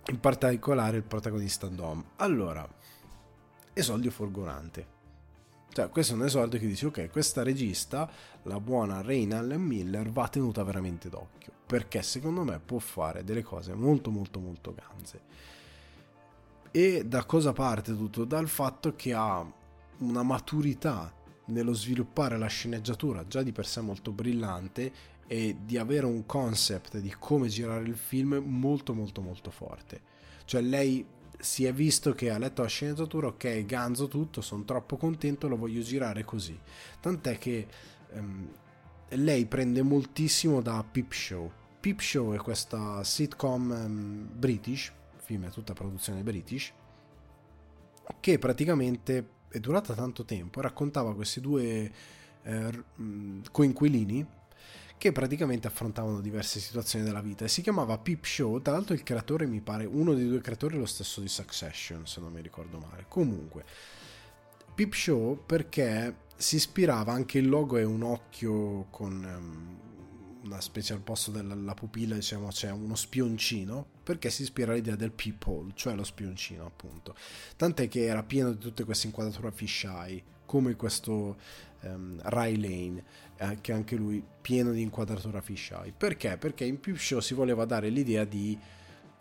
In 0.07 0.21
particolare 0.21 0.99
il 0.99 1.03
protagonista 1.03 1.67
Dom. 1.69 2.05
Allora, 2.17 2.69
esordio 3.73 4.11
folgorante. 4.11 4.94
Cioè, 5.75 5.89
questo 5.89 6.13
è 6.13 6.17
un 6.17 6.23
esordio 6.23 6.61
che 6.61 6.69
dice, 6.69 6.87
ok, 6.87 7.11
questa 7.11 7.43
regista, 7.43 8.09
la 8.45 8.61
buona 8.61 9.01
Reynal 9.01 9.59
Miller, 9.59 10.09
va 10.09 10.29
tenuta 10.29 10.63
veramente 10.63 11.09
d'occhio, 11.09 11.51
perché 11.67 12.01
secondo 12.01 12.45
me 12.45 12.61
può 12.61 12.79
fare 12.79 13.25
delle 13.25 13.43
cose 13.43 13.75
molto 13.75 14.13
molto 14.13 14.39
molto 14.39 14.73
ganze. 14.73 15.21
E 16.71 17.05
da 17.05 17.25
cosa 17.25 17.53
parte 17.53 17.93
tutto? 17.93 18.25
Dal 18.25 18.47
fatto 18.47 18.95
che 18.95 19.15
ha 19.15 19.45
una 19.99 20.23
maturità 20.23 21.13
nello 21.47 21.73
sviluppare 21.73 22.39
la 22.39 22.47
sceneggiatura 22.47 23.27
già 23.27 23.43
di 23.43 23.51
per 23.51 23.67
sé 23.67 23.81
molto 23.81 24.13
brillante 24.13 24.93
e 25.27 25.57
di 25.65 25.77
avere 25.77 26.07
un 26.07 26.25
concept 26.25 26.99
di 26.99 27.13
come 27.19 27.49
girare 27.49 27.83
il 27.83 27.97
film 27.97 28.41
molto 28.47 28.95
molto 28.95 29.21
molto 29.21 29.51
forte. 29.51 30.03
Cioè 30.45 30.61
lei 30.61 31.05
si 31.39 31.65
è 31.65 31.73
visto 31.73 32.13
che 32.13 32.31
ha 32.31 32.39
letto 32.39 32.63
la 32.63 32.69
sceneggiatura, 32.69 33.29
ok, 33.29 33.65
ganzo 33.65 34.09
tutto, 34.09 34.41
sono 34.41 34.65
troppo 34.65 34.97
contento, 34.97 35.49
lo 35.49 35.57
voglio 35.57 35.83
girare 35.83 36.25
così. 36.25 36.59
Tant'è 37.01 37.39
che 37.39 37.67
um, 38.13 38.49
lei 39.09 39.47
prende 39.47 39.83
moltissimo 39.83 40.61
da 40.61 40.85
Peep 40.89 41.13
Show. 41.13 41.51
Peep 41.81 42.01
Show 42.01 42.33
è 42.33 42.39
questa 42.39 43.03
sitcom 43.05 43.71
um, 43.71 44.29
british, 44.33 44.93
film 45.17 45.47
è 45.47 45.51
tutta 45.51 45.73
produzione 45.73 46.23
british, 46.23 46.73
che 48.21 48.39
praticamente 48.39 49.29
è 49.49 49.61
durata 49.61 49.95
tanto 49.95 50.25
tempo, 50.25 50.61
raccontava 50.61 51.15
questi 51.15 51.41
due 51.41 51.93
eh, 52.43 52.85
coinquilini 53.51 54.27
che 55.05 55.13
praticamente 55.13 55.67
affrontavano 55.67 56.23
diverse 56.23 56.61
situazioni 56.61 57.05
della 57.05 57.21
vita 57.21 57.45
e 57.45 57.49
si 57.49 57.61
chiamava 57.61 57.99
Peep 57.99 58.25
Show, 58.25 58.63
tra 58.63 58.73
l'altro 58.73 58.95
il 58.95 59.03
creatore 59.03 59.45
mi 59.45 59.61
pare, 59.61 59.85
uno 59.85 60.15
dei 60.15 60.27
due 60.27 60.41
creatori 60.41 60.77
è 60.77 60.79
lo 60.79 60.87
stesso 60.87 61.21
di 61.21 61.29
Succession 61.29 62.07
se 62.07 62.23
non 62.23 62.33
mi 62.33 62.41
ricordo 62.41 62.79
male, 62.79 63.05
comunque 63.07 63.67
Peep 64.75 64.95
Show 64.95 65.45
perché 65.45 66.21
si 66.37 66.57
ispirava, 66.57 67.13
anche 67.13 67.37
il 67.37 67.51
logo 67.51 67.77
è 67.77 67.85
un 67.85 68.03
occhio 68.03 68.87
con 68.89 69.13
um, 69.23 70.45
una 70.45 70.63
specie 70.63 70.95
al 70.95 71.03
posto 71.03 71.31
della 71.31 71.75
pupilla 71.75 72.15
diciamo 72.15 72.49
c'è 72.49 72.71
uno 72.71 72.95
spioncino 72.95 73.87
perché 74.03 74.31
si 74.31 74.41
ispira 74.41 74.73
all'idea 74.73 74.97
del 74.97 75.13
peephole 75.13 75.73
cioè 75.75 75.95
lo 75.95 76.05
spioncino 76.05 76.65
appunto. 76.65 77.15
Tant'è 77.57 77.89
che 77.89 78.07
era 78.07 78.23
pieno 78.23 78.53
di 78.53 78.59
tutte 78.59 78.85
queste 78.85 79.09
inquadrature 79.09 79.53
fisheye 79.53 80.23
come 80.47 80.77
questo 80.77 81.37
um, 81.83 82.19
Ray 82.23 82.57
Lane 82.57 83.05
eh, 83.37 83.59
che 83.61 83.73
anche 83.73 83.97
lui 83.97 84.23
pieno 84.41 84.73
di 84.73 84.83
inquadratura 84.83 85.41
fisheye. 85.41 85.93
Perché? 85.97 86.37
Perché 86.37 86.65
in 86.65 86.81
più 86.81 86.97
show 86.97 87.21
si 87.21 87.35
voleva 87.35 87.65
dare 87.65 87.89
l'idea 87.89 88.25
di 88.25 88.59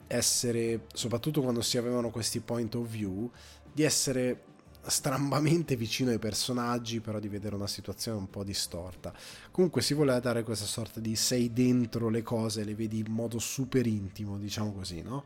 essere, 0.08 0.86
soprattutto 0.94 1.42
quando 1.42 1.62
si 1.62 1.78
avevano 1.78 2.10
questi 2.10 2.40
point 2.40 2.76
of 2.76 2.88
view, 2.88 3.32
di 3.72 3.84
essere 3.84 4.44
strambamente 4.86 5.76
vicino 5.76 6.12
ai 6.12 6.20
personaggi, 6.20 7.00
però 7.00 7.20
di 7.20 7.30
vedere 7.30 7.56
una 7.56 7.68
situazione 7.68 8.18
un 8.18 8.30
po' 8.30 8.44
distorta. 8.44 9.14
Comunque 9.50 9.82
si 9.82 9.94
voleva 9.94 10.20
dare 10.20 10.44
questa 10.44 10.66
sorta 10.66 11.00
di 11.00 11.16
sei 11.16 11.54
dentro 11.54 12.10
le 12.10 12.22
cose, 12.22 12.64
le 12.64 12.76
vedi 12.76 13.00
in 13.00 13.12
modo 13.12 13.40
super 13.40 13.88
intimo, 13.88 14.38
diciamo 14.38 14.74
così, 14.74 15.02
no? 15.02 15.24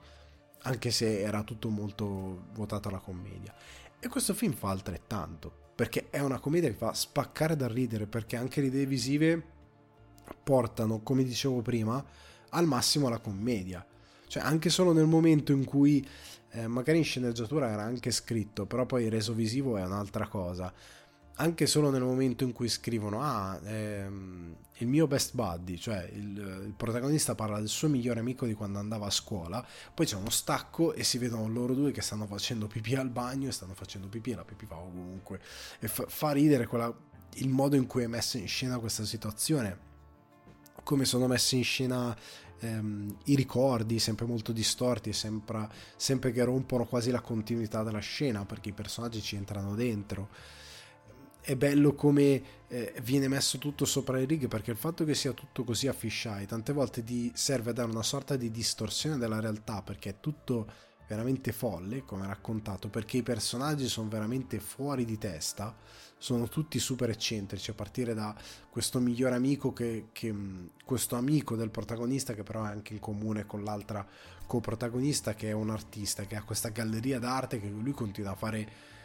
Anche 0.63 0.91
se 0.91 1.21
era 1.21 1.43
tutto 1.43 1.69
molto 1.69 2.47
votato 2.53 2.89
alla 2.89 2.99
commedia. 2.99 3.53
E 3.99 4.07
questo 4.07 4.33
film 4.33 4.53
fa 4.53 4.69
altrettanto 4.69 5.65
perché 5.77 6.07
è 6.09 6.21
una 6.21 6.39
commedia 6.39 6.69
che 6.69 6.75
fa 6.75 6.91
spaccare 6.91 7.55
da 7.55 7.67
ridere, 7.67 8.07
perché 8.07 8.35
anche 8.35 8.61
le 8.61 8.67
idee 8.67 8.87
visive 8.87 9.43
portano, 10.41 11.01
come 11.03 11.23
dicevo 11.23 11.61
prima, 11.61 12.03
al 12.49 12.65
massimo 12.65 13.09
la 13.09 13.19
commedia. 13.19 13.85
Cioè, 14.25 14.41
anche 14.41 14.71
solo 14.71 14.91
nel 14.91 15.05
momento 15.05 15.51
in 15.51 15.65
cui 15.65 16.03
eh, 16.49 16.65
magari 16.65 16.97
in 16.97 17.03
sceneggiatura 17.03 17.69
era 17.69 17.83
anche 17.83 18.09
scritto, 18.09 18.65
però 18.65 18.87
poi 18.87 19.07
reso 19.07 19.33
visivo 19.33 19.77
è 19.77 19.83
un'altra 19.83 20.27
cosa 20.27 20.73
anche 21.37 21.65
solo 21.67 21.89
nel 21.89 22.01
momento 22.03 22.43
in 22.43 22.51
cui 22.51 22.67
scrivono 22.69 23.21
ah 23.21 23.59
ehm, 23.63 24.55
il 24.79 24.87
mio 24.87 25.07
best 25.07 25.33
buddy 25.33 25.77
cioè 25.77 26.09
il, 26.13 26.37
il, 26.65 26.73
protagonista 26.75 27.35
parla 27.35 27.59
del 27.59 27.67
suo 27.67 27.89
migliore 27.89 28.19
amico 28.19 28.45
di 28.45 28.53
quando 28.53 28.79
andava 28.79 29.07
a 29.07 29.11
scuola 29.11 29.65
poi 29.93 30.05
c'è 30.05 30.15
uno 30.15 30.29
stacco 30.29 30.93
e 30.93 31.03
si 31.03 31.17
vedono 31.17 31.47
loro 31.47 31.73
due 31.73 31.91
che 31.91 32.01
stanno 32.01 32.25
facendo 32.25 32.67
pipì 32.67 32.95
al 32.95 33.09
bagno 33.09 33.49
e 33.49 33.51
stanno 33.51 33.73
facendo 33.73 34.07
pipì 34.07 34.31
e 34.31 34.35
la 34.35 34.43
pipì 34.43 34.65
va 34.65 34.77
ovunque. 34.77 35.39
E 35.79 35.87
fa, 35.87 36.05
fa 36.07 36.31
ridere 36.31 36.67
quella, 36.67 36.93
il 37.35 37.49
modo 37.49 37.75
in 37.75 37.87
cui 37.87 38.03
è 38.03 38.07
messa 38.07 38.37
in 38.37 38.47
scena 38.47 38.79
questa 38.79 39.05
situazione 39.05 39.85
come 40.83 41.05
sono 41.05 41.27
messi 41.27 41.57
in 41.57 41.63
scena 41.63 42.15
ehm, 42.59 43.17
i 43.25 43.35
ricordi 43.35 43.99
sempre 43.99 44.25
molto 44.25 44.51
distorti 44.51 45.11
sempre, 45.13 45.67
sempre 45.95 46.31
che 46.31 46.43
rompono 46.43 46.85
quasi 46.85 47.11
la 47.11 47.21
continuità 47.21 47.83
della 47.83 47.99
scena 47.99 48.45
perché 48.45 48.69
i 48.69 48.73
personaggi 48.73 49.21
ci 49.21 49.35
entrano 49.35 49.75
dentro 49.75 50.29
è 51.47 51.55
bello 51.55 51.93
come 51.93 52.43
eh, 52.67 52.93
viene 53.03 53.29
messo 53.29 53.57
tutto 53.57 53.85
sopra 53.85 54.17
le 54.17 54.25
righe 54.25 54.49
perché 54.49 54.71
il 54.71 54.75
fatto 54.75 55.05
che 55.05 55.15
sia 55.15 55.31
tutto 55.31 55.63
così 55.63 55.87
a 55.87 55.93
fisheye 55.93 56.45
tante 56.45 56.73
volte 56.73 57.05
ti 57.05 57.31
serve 57.33 57.69
a 57.69 57.73
dare 57.73 57.89
una 57.89 58.03
sorta 58.03 58.35
di 58.35 58.51
distorsione 58.51 59.15
della 59.15 59.39
realtà 59.39 59.81
perché 59.81 60.09
è 60.09 60.19
tutto 60.19 60.69
veramente 61.07 61.53
folle 61.53 62.03
come 62.03 62.27
raccontato 62.27 62.89
perché 62.89 63.15
i 63.15 63.23
personaggi 63.23 63.87
sono 63.87 64.09
veramente 64.09 64.59
fuori 64.59 65.05
di 65.05 65.17
testa 65.17 65.73
sono 66.17 66.49
tutti 66.49 66.79
super 66.79 67.09
eccentrici 67.11 67.71
a 67.71 67.75
partire 67.75 68.13
da 68.13 68.35
questo 68.69 68.99
migliore 68.99 69.35
amico 69.35 69.71
che, 69.71 70.09
che 70.11 70.35
questo 70.83 71.15
amico 71.15 71.55
del 71.55 71.69
protagonista 71.69 72.33
che 72.33 72.43
però 72.43 72.65
è 72.65 72.67
anche 72.67 72.91
in 72.91 72.99
comune 72.99 73.45
con 73.45 73.63
l'altra 73.63 74.05
coprotagonista 74.45 75.33
che 75.33 75.47
è 75.47 75.53
un 75.53 75.69
artista 75.69 76.25
che 76.25 76.35
ha 76.35 76.43
questa 76.43 76.69
galleria 76.69 77.19
d'arte 77.19 77.61
che 77.61 77.69
lui 77.69 77.93
continua 77.93 78.31
a 78.31 78.35
fare 78.35 78.95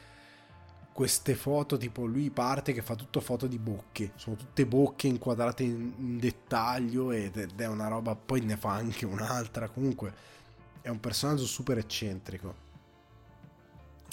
queste 0.93 1.35
foto, 1.35 1.77
tipo 1.77 2.05
lui 2.05 2.31
parte 2.31 2.73
che 2.73 2.83
fa 2.83 2.95
tutto 2.95 3.21
foto 3.21 3.47
di 3.47 3.59
bocche, 3.59 4.13
sono 4.17 4.37
tutte 4.37 4.67
bocche 4.67 5.07
inquadrate 5.07 5.63
in, 5.63 5.93
in 5.97 6.19
dettaglio 6.19 7.13
ed 7.13 7.37
è 7.57 7.67
una 7.67 7.89
roba, 7.89 8.15
poi 8.15 8.41
ne 8.43 8.57
fa 8.57 8.73
anche 8.73 9.07
un'altra, 9.07 9.69
comunque 9.69 10.13
è 10.83 10.89
un 10.89 11.01
personaggio 11.01 11.47
super 11.47 11.79
eccentrico. 11.79 12.71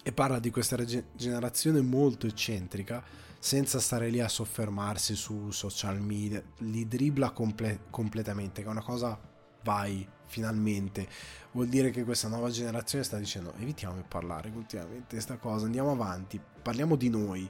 E 0.01 0.11
parla 0.13 0.39
di 0.39 0.49
questa 0.49 0.77
generazione 1.13 1.81
molto 1.81 2.25
eccentrica 2.25 3.03
senza 3.37 3.79
stare 3.79 4.09
lì 4.09 4.21
a 4.21 4.27
soffermarsi 4.27 5.15
su 5.15 5.51
social 5.51 6.01
media, 6.01 6.41
li 6.59 6.87
dribbla 6.87 7.31
comple- 7.31 7.81
completamente, 7.89 8.61
che 8.61 8.67
è 8.67 8.71
una 8.71 8.81
cosa 8.81 9.19
vai 9.63 10.07
finalmente. 10.25 11.07
Vuol 11.51 11.67
dire 11.67 11.89
che 11.89 12.03
questa 12.03 12.27
nuova 12.27 12.49
generazione 12.49 13.03
sta 13.03 13.17
dicendo 13.17 13.53
evitiamo 13.57 13.95
di 13.95 14.03
parlare 14.07 14.51
continuamente 14.51 14.99
di 14.99 15.15
questa 15.15 15.37
cosa 15.37 15.65
andiamo 15.65 15.91
avanti 15.91 16.39
parliamo 16.69 16.95
di 16.95 17.09
noi 17.09 17.49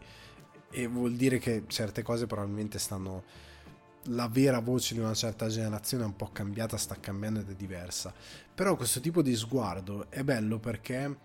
e 0.71 0.87
vuol 0.87 1.13
dire 1.15 1.39
che 1.39 1.63
certe 1.67 2.03
cose 2.03 2.25
probabilmente 2.25 2.79
stanno 2.79 3.23
la 4.03 4.29
vera 4.29 4.59
voce 4.59 4.93
di 4.93 5.01
una 5.01 5.13
certa 5.13 5.49
generazione 5.49 6.03
è 6.03 6.05
un 6.05 6.15
po' 6.15 6.29
cambiata 6.31 6.77
sta 6.77 6.95
cambiando 7.01 7.41
ed 7.41 7.49
è 7.49 7.53
diversa. 7.53 8.13
Però 8.55 8.77
questo 8.77 9.01
tipo 9.01 9.21
di 9.21 9.35
sguardo 9.35 10.09
è 10.09 10.23
bello 10.23 10.57
perché 10.57 11.17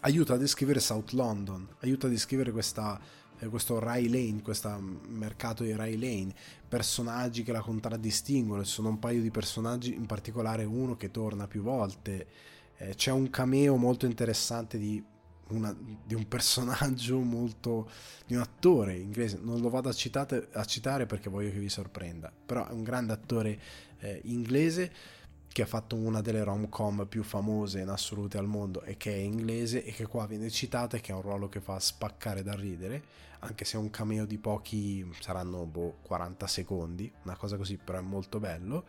aiuta 0.00 0.34
a 0.34 0.36
descrivere 0.36 0.80
South 0.80 1.12
London 1.12 1.68
aiuta 1.80 2.08
a 2.08 2.10
descrivere 2.10 2.50
questa 2.50 3.00
questo 3.48 3.78
Ray 3.78 4.08
Lane, 4.08 4.42
questo 4.42 4.68
mercato 4.80 5.62
di 5.62 5.72
Ray 5.72 5.96
Lane, 5.96 6.34
personaggi 6.66 7.44
che 7.44 7.52
la 7.52 7.60
contraddistinguono, 7.60 8.64
ci 8.64 8.72
sono 8.72 8.88
un 8.88 8.98
paio 8.98 9.22
di 9.22 9.30
personaggi, 9.30 9.94
in 9.94 10.06
particolare 10.06 10.64
uno 10.64 10.96
che 10.96 11.12
torna 11.12 11.46
più 11.46 11.62
volte, 11.62 12.26
eh, 12.78 12.96
c'è 12.96 13.12
un 13.12 13.30
cameo 13.30 13.76
molto 13.76 14.06
interessante 14.06 14.76
di 14.76 15.00
una, 15.50 15.74
di 16.04 16.14
un 16.14 16.26
personaggio 16.28 17.18
molto 17.20 17.90
di 18.26 18.34
un 18.34 18.40
attore 18.40 18.96
inglese. 18.96 19.38
Non 19.40 19.60
lo 19.60 19.70
vado 19.70 19.88
a, 19.88 19.92
citate, 19.92 20.48
a, 20.52 20.64
citare 20.64 21.06
perché 21.06 21.30
voglio 21.30 21.50
che 21.50 21.58
vi 21.58 21.68
sorprenda 21.68 22.32
però 22.46 22.66
è 22.68 22.72
un 22.72 22.82
grande 22.82 23.12
attore 23.12 23.60
eh, 24.00 24.20
inglese 24.24 24.92
che 25.48 25.62
ha 25.62 25.66
fatto 25.66 25.96
una 25.96 26.20
delle 26.20 26.44
rom-com 26.44 27.06
più 27.06 27.22
famose 27.22 27.80
in 27.80 27.88
assoluto 27.88 28.38
al 28.38 28.46
mondo 28.46 28.82
e 28.82 28.96
che 28.96 29.12
è 29.12 29.16
inglese 29.16 29.82
e 29.84 29.92
che 29.92 30.06
qua 30.06 30.26
viene 30.26 30.50
citata 30.50 30.96
e 30.96 31.00
che 31.00 31.12
ha 31.12 31.16
un 31.16 31.22
ruolo 31.22 31.48
che 31.48 31.60
fa 31.60 31.78
spaccare 31.80 32.42
da 32.42 32.54
ridere 32.54 33.02
anche 33.40 33.64
se 33.64 33.76
è 33.76 33.80
un 33.80 33.90
cameo 33.90 34.24
di 34.24 34.38
pochi 34.38 35.08
saranno 35.20 35.64
boh, 35.64 35.98
40 36.02 36.46
secondi 36.46 37.10
una 37.22 37.36
cosa 37.36 37.56
così 37.56 37.76
però 37.76 37.98
è 37.98 38.02
molto 38.02 38.40
bello. 38.40 38.84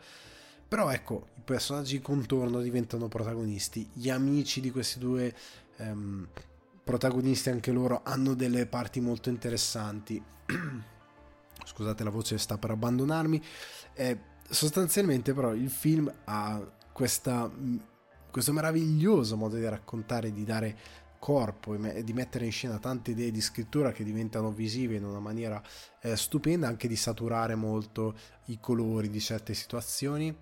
Però 0.68 0.92
ecco 0.92 1.30
i 1.36 1.42
personaggi 1.44 1.98
di 1.98 2.04
contorno 2.04 2.62
diventano 2.62 3.08
protagonisti. 3.08 3.90
Gli 3.92 4.10
amici 4.10 4.62
di 4.62 4.70
questi 4.70 5.00
due 5.00 5.36
ehm, 5.78 6.28
protagonisti 6.90 7.52
anche 7.52 7.72
loro 7.72 8.02
hanno 8.04 8.34
delle 8.34 8.66
parti 8.66 9.00
molto 9.00 9.30
interessanti 9.30 10.20
scusate 11.64 12.04
la 12.04 12.10
voce 12.10 12.40
sta 12.40 12.58
per 12.58 12.72
abbandonarmi 12.72 13.40
eh, 13.94 14.18
sostanzialmente 14.50 15.36
però 15.36 15.54
il 15.54 15.70
film 15.70 16.12
ha 16.26 16.60
questa, 16.92 17.48
questo 18.32 18.54
meraviglioso 18.54 19.38
modo 19.38 19.56
di 19.56 19.68
raccontare, 19.68 20.34
di 20.34 20.44
dare 20.44 20.78
corpo 21.20 21.76
e 21.76 22.04
di 22.04 22.14
mettere 22.14 22.46
in 22.46 22.52
scena 22.52 22.80
tante 22.80 23.12
idee 23.12 23.30
di 23.30 23.40
scrittura 23.40 23.92
che 23.92 24.04
diventano 24.04 24.52
visive 24.52 24.96
in 24.96 25.06
una 25.06 25.20
maniera 25.20 25.62
eh, 26.02 26.16
stupenda, 26.16 26.68
anche 26.68 26.88
di 26.88 26.96
saturare 26.96 27.56
molto 27.56 28.18
i 28.46 28.60
colori 28.60 29.10
di 29.10 29.20
certe 29.20 29.54
situazioni. 29.54 30.36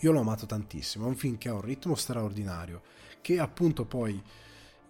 Io 0.00 0.12
l'ho 0.12 0.20
amato 0.20 0.46
tantissimo, 0.46 1.04
è 1.04 1.08
un 1.08 1.16
film 1.16 1.38
che 1.38 1.50
ha 1.50 1.54
un 1.54 1.60
ritmo 1.60 1.94
straordinario, 1.94 2.82
che 3.20 3.38
appunto 3.38 3.84
poi 3.84 4.20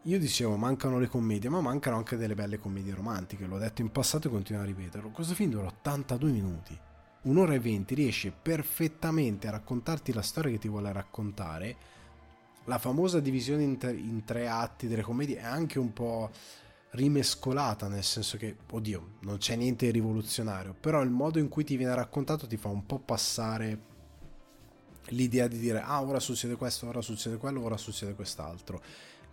io 0.04 0.18
dicevo 0.18 0.56
mancano 0.56 0.98
le 0.98 1.08
commedie, 1.08 1.48
ma 1.48 1.60
mancano 1.60 1.96
anche 1.96 2.16
delle 2.16 2.34
belle 2.34 2.58
commedie 2.58 2.94
romantiche, 2.94 3.46
l'ho 3.46 3.58
detto 3.58 3.80
in 3.80 3.90
passato 3.90 4.28
e 4.28 4.30
continuo 4.30 4.62
a 4.62 4.66
ripeterlo. 4.66 5.10
Questo 5.10 5.34
film 5.34 5.50
dura 5.50 5.66
82 5.66 6.30
minuti 6.30 6.78
un'ora 7.24 7.54
e 7.54 7.60
venti 7.60 7.94
riesce 7.94 8.30
perfettamente 8.30 9.48
a 9.48 9.52
raccontarti 9.52 10.12
la 10.12 10.22
storia 10.22 10.50
che 10.50 10.58
ti 10.58 10.68
vuole 10.68 10.92
raccontare. 10.92 11.76
La 12.64 12.78
famosa 12.78 13.20
divisione 13.20 13.62
in 13.62 13.78
tre, 13.78 13.92
in 13.92 14.24
tre 14.24 14.48
atti 14.48 14.88
delle 14.88 15.02
commedie 15.02 15.38
è 15.38 15.44
anche 15.44 15.78
un 15.78 15.92
po' 15.92 16.30
rimescolata, 16.90 17.88
nel 17.88 18.04
senso 18.04 18.36
che, 18.36 18.56
oddio, 18.70 19.16
non 19.20 19.38
c'è 19.38 19.56
niente 19.56 19.86
di 19.86 19.92
rivoluzionario, 19.92 20.74
però 20.78 21.02
il 21.02 21.10
modo 21.10 21.38
in 21.38 21.48
cui 21.48 21.64
ti 21.64 21.76
viene 21.76 21.94
raccontato 21.94 22.46
ti 22.46 22.56
fa 22.56 22.68
un 22.68 22.86
po' 22.86 22.98
passare 22.98 23.92
l'idea 25.08 25.48
di 25.48 25.58
dire, 25.58 25.80
ah, 25.80 26.02
ora 26.02 26.20
succede 26.20 26.56
questo, 26.56 26.86
ora 26.86 27.02
succede 27.02 27.36
quello, 27.36 27.62
ora 27.62 27.76
succede 27.76 28.14
quest'altro. 28.14 28.82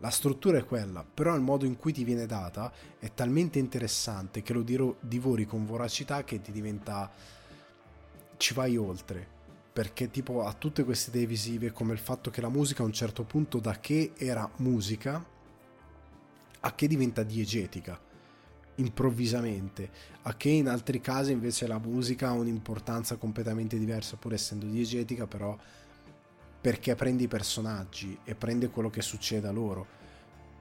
La 0.02 0.10
struttura 0.10 0.58
è 0.58 0.66
quella, 0.66 1.06
però 1.06 1.36
il 1.36 1.42
modo 1.42 1.66
in 1.66 1.78
cui 1.78 1.94
ti 1.94 2.04
viene 2.04 2.26
data 2.26 2.74
è 2.98 3.14
talmente 3.14 3.60
interessante 3.60 4.42
che 4.42 4.52
lo 4.52 4.64
divori 5.00 5.46
con 5.46 5.64
voracità 5.64 6.24
che 6.24 6.42
ti 6.42 6.52
diventa 6.52 7.10
ci 8.38 8.56
vai 8.56 8.78
oltre. 8.78 9.40
Perché 9.72 10.10
tipo 10.10 10.44
ha 10.44 10.54
tutte 10.54 10.84
queste 10.84 11.12
idee 11.12 11.28
visive 11.28 11.72
come 11.72 11.94
il 11.94 12.00
fatto 12.00 12.32
che 12.32 12.42
la 12.42 12.50
musica 12.50 12.82
a 12.82 12.88
un 12.88 12.94
certo 12.94 13.24
punto 13.24 13.60
da 13.60 13.80
che 13.80 14.14
era 14.18 14.50
musica 14.58 15.24
a 16.64 16.76
che 16.76 16.88
diventa 16.88 17.22
diegetica 17.22 18.00
improvvisamente. 18.76 19.90
A 20.24 20.36
che 20.36 20.50
in 20.50 20.68
altri 20.68 21.00
casi 21.00 21.32
invece 21.32 21.68
la 21.68 21.78
musica 21.78 22.30
ha 22.30 22.34
un'importanza 22.34 23.18
completamente 23.18 23.78
diversa 23.78 24.18
pur 24.18 24.34
essendo 24.34 24.66
diegetica 24.66 25.28
però 25.28 25.56
perché 26.62 26.96
prende 26.96 27.24
i 27.24 27.28
personaggi 27.28 28.18
e 28.24 28.36
prende 28.36 28.70
quello 28.70 28.90
che 28.90 29.02
succede 29.02 29.48
a 29.48 29.52
loro 29.52 30.00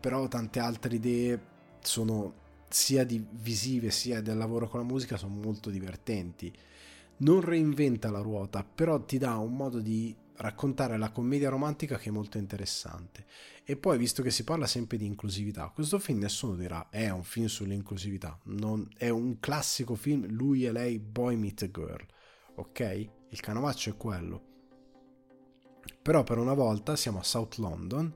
però 0.00 0.26
tante 0.28 0.58
altre 0.58 0.94
idee 0.94 1.40
sono 1.80 2.34
sia 2.68 3.04
visive 3.04 3.90
sia 3.90 4.20
del 4.20 4.38
lavoro 4.38 4.68
con 4.68 4.80
la 4.80 4.86
musica 4.86 5.16
sono 5.16 5.34
molto 5.34 5.70
divertenti 5.70 6.52
non 7.20 7.40
reinventa 7.40 8.10
la 8.10 8.20
ruota, 8.20 8.64
però 8.64 9.02
ti 9.04 9.18
dà 9.18 9.36
un 9.36 9.54
modo 9.54 9.80
di 9.80 10.14
raccontare 10.36 10.96
la 10.96 11.10
commedia 11.10 11.50
romantica 11.50 11.98
che 11.98 12.08
è 12.08 12.12
molto 12.12 12.38
interessante. 12.38 13.26
E 13.64 13.76
poi, 13.76 13.98
visto 13.98 14.22
che 14.22 14.30
si 14.30 14.44
parla 14.44 14.66
sempre 14.66 14.96
di 14.96 15.06
inclusività, 15.06 15.68
questo 15.68 15.98
film 15.98 16.20
nessuno 16.20 16.54
dirà 16.54 16.88
è 16.88 17.10
un 17.10 17.22
film 17.22 17.46
sull'inclusività, 17.46 18.38
non, 18.44 18.88
è 18.96 19.08
un 19.08 19.38
classico 19.38 19.94
film, 19.94 20.26
lui 20.28 20.64
e 20.64 20.72
lei, 20.72 20.98
boy 20.98 21.36
meet 21.36 21.70
girl, 21.70 22.04
ok? 22.56 23.08
Il 23.28 23.40
canovaccio 23.40 23.90
è 23.90 23.96
quello. 23.96 24.49
Però 26.02 26.24
per 26.24 26.38
una 26.38 26.54
volta 26.54 26.96
siamo 26.96 27.18
a 27.18 27.22
South 27.22 27.56
London, 27.56 28.12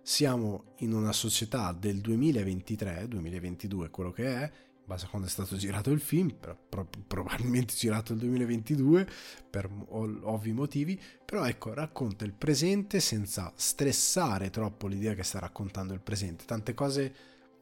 siamo 0.00 0.74
in 0.78 0.92
una 0.92 1.12
società 1.12 1.72
del 1.72 2.00
2023, 2.00 3.08
2022 3.08 3.90
quello 3.90 4.12
che 4.12 4.26
è, 4.26 4.52
base 4.84 5.06
a 5.06 5.08
quando 5.08 5.26
è 5.26 5.30
stato 5.30 5.56
girato 5.56 5.90
il 5.90 6.00
film, 6.00 6.32
pro- 6.68 6.88
probabilmente 7.06 7.74
girato 7.76 8.12
nel 8.12 8.20
2022 8.22 9.08
per 9.50 9.68
ov- 9.88 10.20
ovvi 10.22 10.52
motivi, 10.52 11.00
però 11.24 11.44
ecco, 11.44 11.74
racconta 11.74 12.24
il 12.24 12.32
presente 12.32 13.00
senza 13.00 13.52
stressare 13.56 14.50
troppo 14.50 14.86
l'idea 14.86 15.14
che 15.14 15.24
sta 15.24 15.40
raccontando 15.40 15.92
il 15.92 16.00
presente. 16.00 16.44
Tante 16.44 16.72
cose 16.72 17.14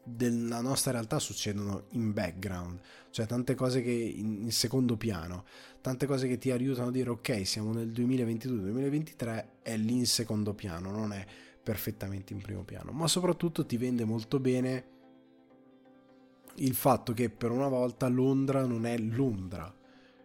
della 0.04 0.60
nostra 0.60 0.92
realtà 0.92 1.18
succedono 1.18 1.86
in 1.90 2.12
background, 2.12 2.78
cioè 3.10 3.26
tante 3.26 3.54
cose 3.54 3.82
che 3.82 3.90
in, 3.90 4.52
secondo 4.52 4.96
piano, 4.96 5.44
tante 5.80 6.06
cose 6.06 6.28
che 6.28 6.38
ti 6.38 6.50
aiutano 6.50 6.88
a 6.88 6.92
dire 6.92 7.10
ok, 7.10 7.46
siamo 7.46 7.72
nel 7.72 7.90
2022-2023, 7.90 9.46
è 9.62 9.76
lì 9.76 9.94
in 9.94 10.06
secondo 10.06 10.52
piano, 10.54 10.90
non 10.90 11.12
è 11.12 11.24
perfettamente 11.62 12.34
in 12.34 12.42
primo 12.42 12.62
piano, 12.62 12.92
ma 12.92 13.08
soprattutto 13.08 13.64
ti 13.64 13.78
vende 13.78 14.04
molto 14.04 14.38
bene 14.38 14.92
il 16.56 16.74
fatto 16.74 17.12
che 17.14 17.30
per 17.30 17.50
una 17.50 17.68
volta 17.68 18.06
Londra 18.06 18.64
non 18.66 18.86
è 18.86 18.96
Londra, 18.98 19.74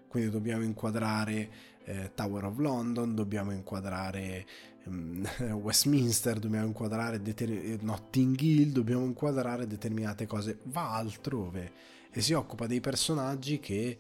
quindi 0.08 0.30
dobbiamo 0.30 0.64
inquadrare 0.64 1.78
eh, 1.90 2.12
Tower 2.14 2.46
of 2.46 2.60
London, 2.60 3.16
dobbiamo 3.16 3.52
inquadrare 3.52 4.46
um, 4.86 5.28
Westminster, 5.62 6.38
dobbiamo 6.38 6.68
inquadrare 6.68 7.20
deter- 7.20 7.82
Notting 7.82 8.40
Hill, 8.40 8.72
dobbiamo 8.72 9.06
inquadrare 9.06 9.66
determinate 9.66 10.28
cose, 10.28 10.60
va 10.66 10.94
altrove 10.94 11.72
e 12.12 12.22
si 12.22 12.34
occupa 12.34 12.68
dei 12.68 12.80
personaggi 12.80 13.60
che 13.60 13.98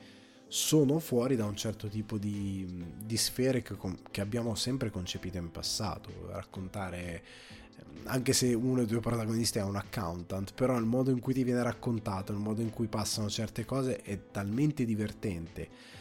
sono 0.47 0.99
fuori 0.99 1.35
da 1.35 1.45
un 1.45 1.55
certo 1.55 1.87
tipo 1.87 2.17
di, 2.17 2.85
di 3.03 3.17
sfere 3.17 3.61
che, 3.61 3.75
che 4.11 4.21
abbiamo 4.21 4.53
sempre 4.55 4.91
concepito 4.91 5.37
in 5.37 5.51
passato, 5.51 6.09
raccontare 6.31 7.23
anche 8.05 8.33
se 8.33 8.53
uno 8.53 8.77
dei 8.77 8.85
due 8.85 8.99
protagonisti 8.99 9.57
è 9.57 9.63
un 9.63 9.75
accountant, 9.75 10.53
però 10.53 10.77
il 10.77 10.85
modo 10.85 11.11
in 11.11 11.19
cui 11.19 11.33
ti 11.33 11.43
viene 11.43 11.63
raccontato, 11.63 12.31
il 12.31 12.37
modo 12.37 12.61
in 12.61 12.69
cui 12.69 12.87
passano 12.87 13.29
certe 13.29 13.65
cose 13.65 14.01
è 14.01 14.19
talmente 14.31 14.85
divertente 14.85 15.97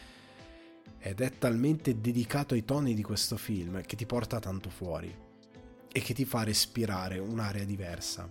ed 0.98 1.20
è 1.20 1.38
talmente 1.38 2.00
dedicato 2.00 2.54
ai 2.54 2.64
toni 2.64 2.94
di 2.94 3.02
questo 3.02 3.36
film 3.36 3.80
che 3.82 3.96
ti 3.96 4.06
porta 4.06 4.40
tanto 4.40 4.68
fuori 4.70 5.14
e 5.90 6.00
che 6.00 6.14
ti 6.14 6.24
fa 6.24 6.42
respirare 6.42 7.18
un'area 7.18 7.64
diversa. 7.64 8.28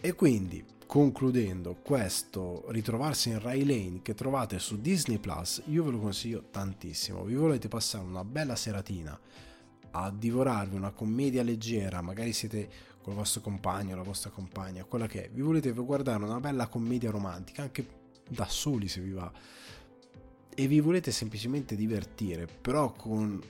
E 0.00 0.14
quindi, 0.14 0.64
concludendo 0.86 1.76
questo 1.82 2.64
ritrovarsi 2.68 3.28
in 3.28 3.38
Rai 3.38 3.64
Lane 3.64 4.00
che 4.02 4.14
trovate 4.14 4.58
su 4.58 4.80
Disney 4.80 5.18
Plus, 5.18 5.62
io 5.66 5.84
ve 5.84 5.90
lo 5.90 5.98
consiglio 5.98 6.44
tantissimo. 6.50 7.24
Vi 7.24 7.34
volete 7.34 7.68
passare 7.68 8.04
una 8.04 8.24
bella 8.24 8.56
seratina 8.56 9.18
a 9.92 10.10
divorarvi 10.10 10.76
una 10.76 10.90
commedia 10.92 11.42
leggera, 11.42 12.00
magari 12.00 12.32
siete 12.32 12.68
col 13.02 13.14
vostro 13.14 13.40
compagno, 13.40 13.96
la 13.96 14.02
vostra 14.02 14.30
compagna, 14.30 14.84
quella 14.84 15.06
che 15.06 15.24
è, 15.24 15.30
vi 15.30 15.42
volete 15.42 15.70
guardare 15.72 16.22
una 16.22 16.40
bella 16.40 16.68
commedia 16.68 17.10
romantica, 17.10 17.62
anche 17.62 17.98
da 18.28 18.46
soli 18.46 18.88
se 18.88 19.00
vi 19.00 19.12
va, 19.12 19.30
e 20.60 20.66
vi 20.66 20.80
volete 20.80 21.10
semplicemente 21.10 21.74
divertire, 21.74 22.46
però 22.46 22.92
con, 22.92 23.40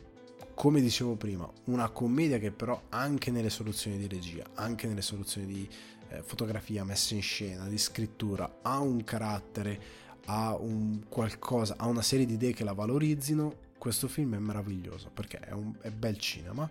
come 0.55 0.81
dicevo 0.81 1.17
prima, 1.17 1.51
una 1.65 1.89
commedia 1.89 2.39
che 2.39 2.53
però 2.53 2.83
anche 2.91 3.33
nelle 3.33 3.51
soluzioni 3.51 3.99
di 3.99 4.07
regia, 4.07 4.45
anche 4.55 4.87
nelle 4.87 5.03
soluzioni 5.03 5.45
di 5.49 5.69
eh, 6.11 6.23
fotografia, 6.23 6.85
messa 6.85 7.15
in 7.17 7.23
scena, 7.23 7.67
di 7.67 7.79
scrittura, 7.79 8.59
ha 8.63 8.79
un 8.79 9.03
carattere, 9.03 9.81
ha 10.27 10.55
un 10.55 11.01
qualcosa, 11.09 11.75
ha 11.79 11.89
una 11.89 12.01
serie 12.01 12.27
di 12.27 12.35
idee 12.35 12.53
che 12.53 12.63
la 12.63 12.75
valorizzino 12.75 13.69
questo 13.77 14.07
film 14.07 14.37
è 14.37 14.39
meraviglioso 14.39 15.11
perché 15.13 15.41
è, 15.41 15.51
un, 15.51 15.75
è 15.81 15.91
bel 15.91 16.17
cinema, 16.17 16.71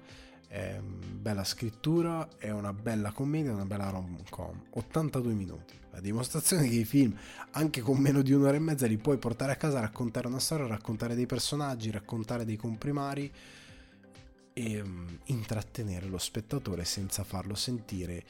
è 0.49 0.80
bella 0.81 1.43
scrittura, 1.43 2.27
è 2.39 2.49
una 2.49 2.73
bella 2.73 3.11
commedia, 3.11 3.53
una 3.53 3.65
bella 3.65 3.91
rom-com. 3.91 4.63
82 4.71 5.34
minuti. 5.34 5.77
La 5.91 5.99
dimostrazione 5.99 6.67
che 6.67 6.76
i 6.76 6.85
film, 6.85 7.15
anche 7.51 7.81
con 7.81 7.99
meno 7.99 8.23
di 8.23 8.34
un'ora 8.34 8.55
e 8.55 8.59
mezza, 8.59 8.88
li 8.88 8.97
puoi 8.97 9.17
portare 9.17 9.51
a 9.51 9.55
casa, 9.55 9.80
raccontare 9.80 10.26
una 10.26 10.39
storia, 10.39 10.65
raccontare 10.65 11.13
dei 11.13 11.27
personaggi, 11.27 11.91
raccontare 11.91 12.45
dei 12.45 12.55
comprimari 12.55 13.31
e 14.53 14.81
um, 14.81 15.19
intrattenere 15.26 16.07
lo 16.07 16.17
spettatore 16.17 16.84
senza 16.84 17.23
farlo 17.23 17.53
sentire 17.53 18.23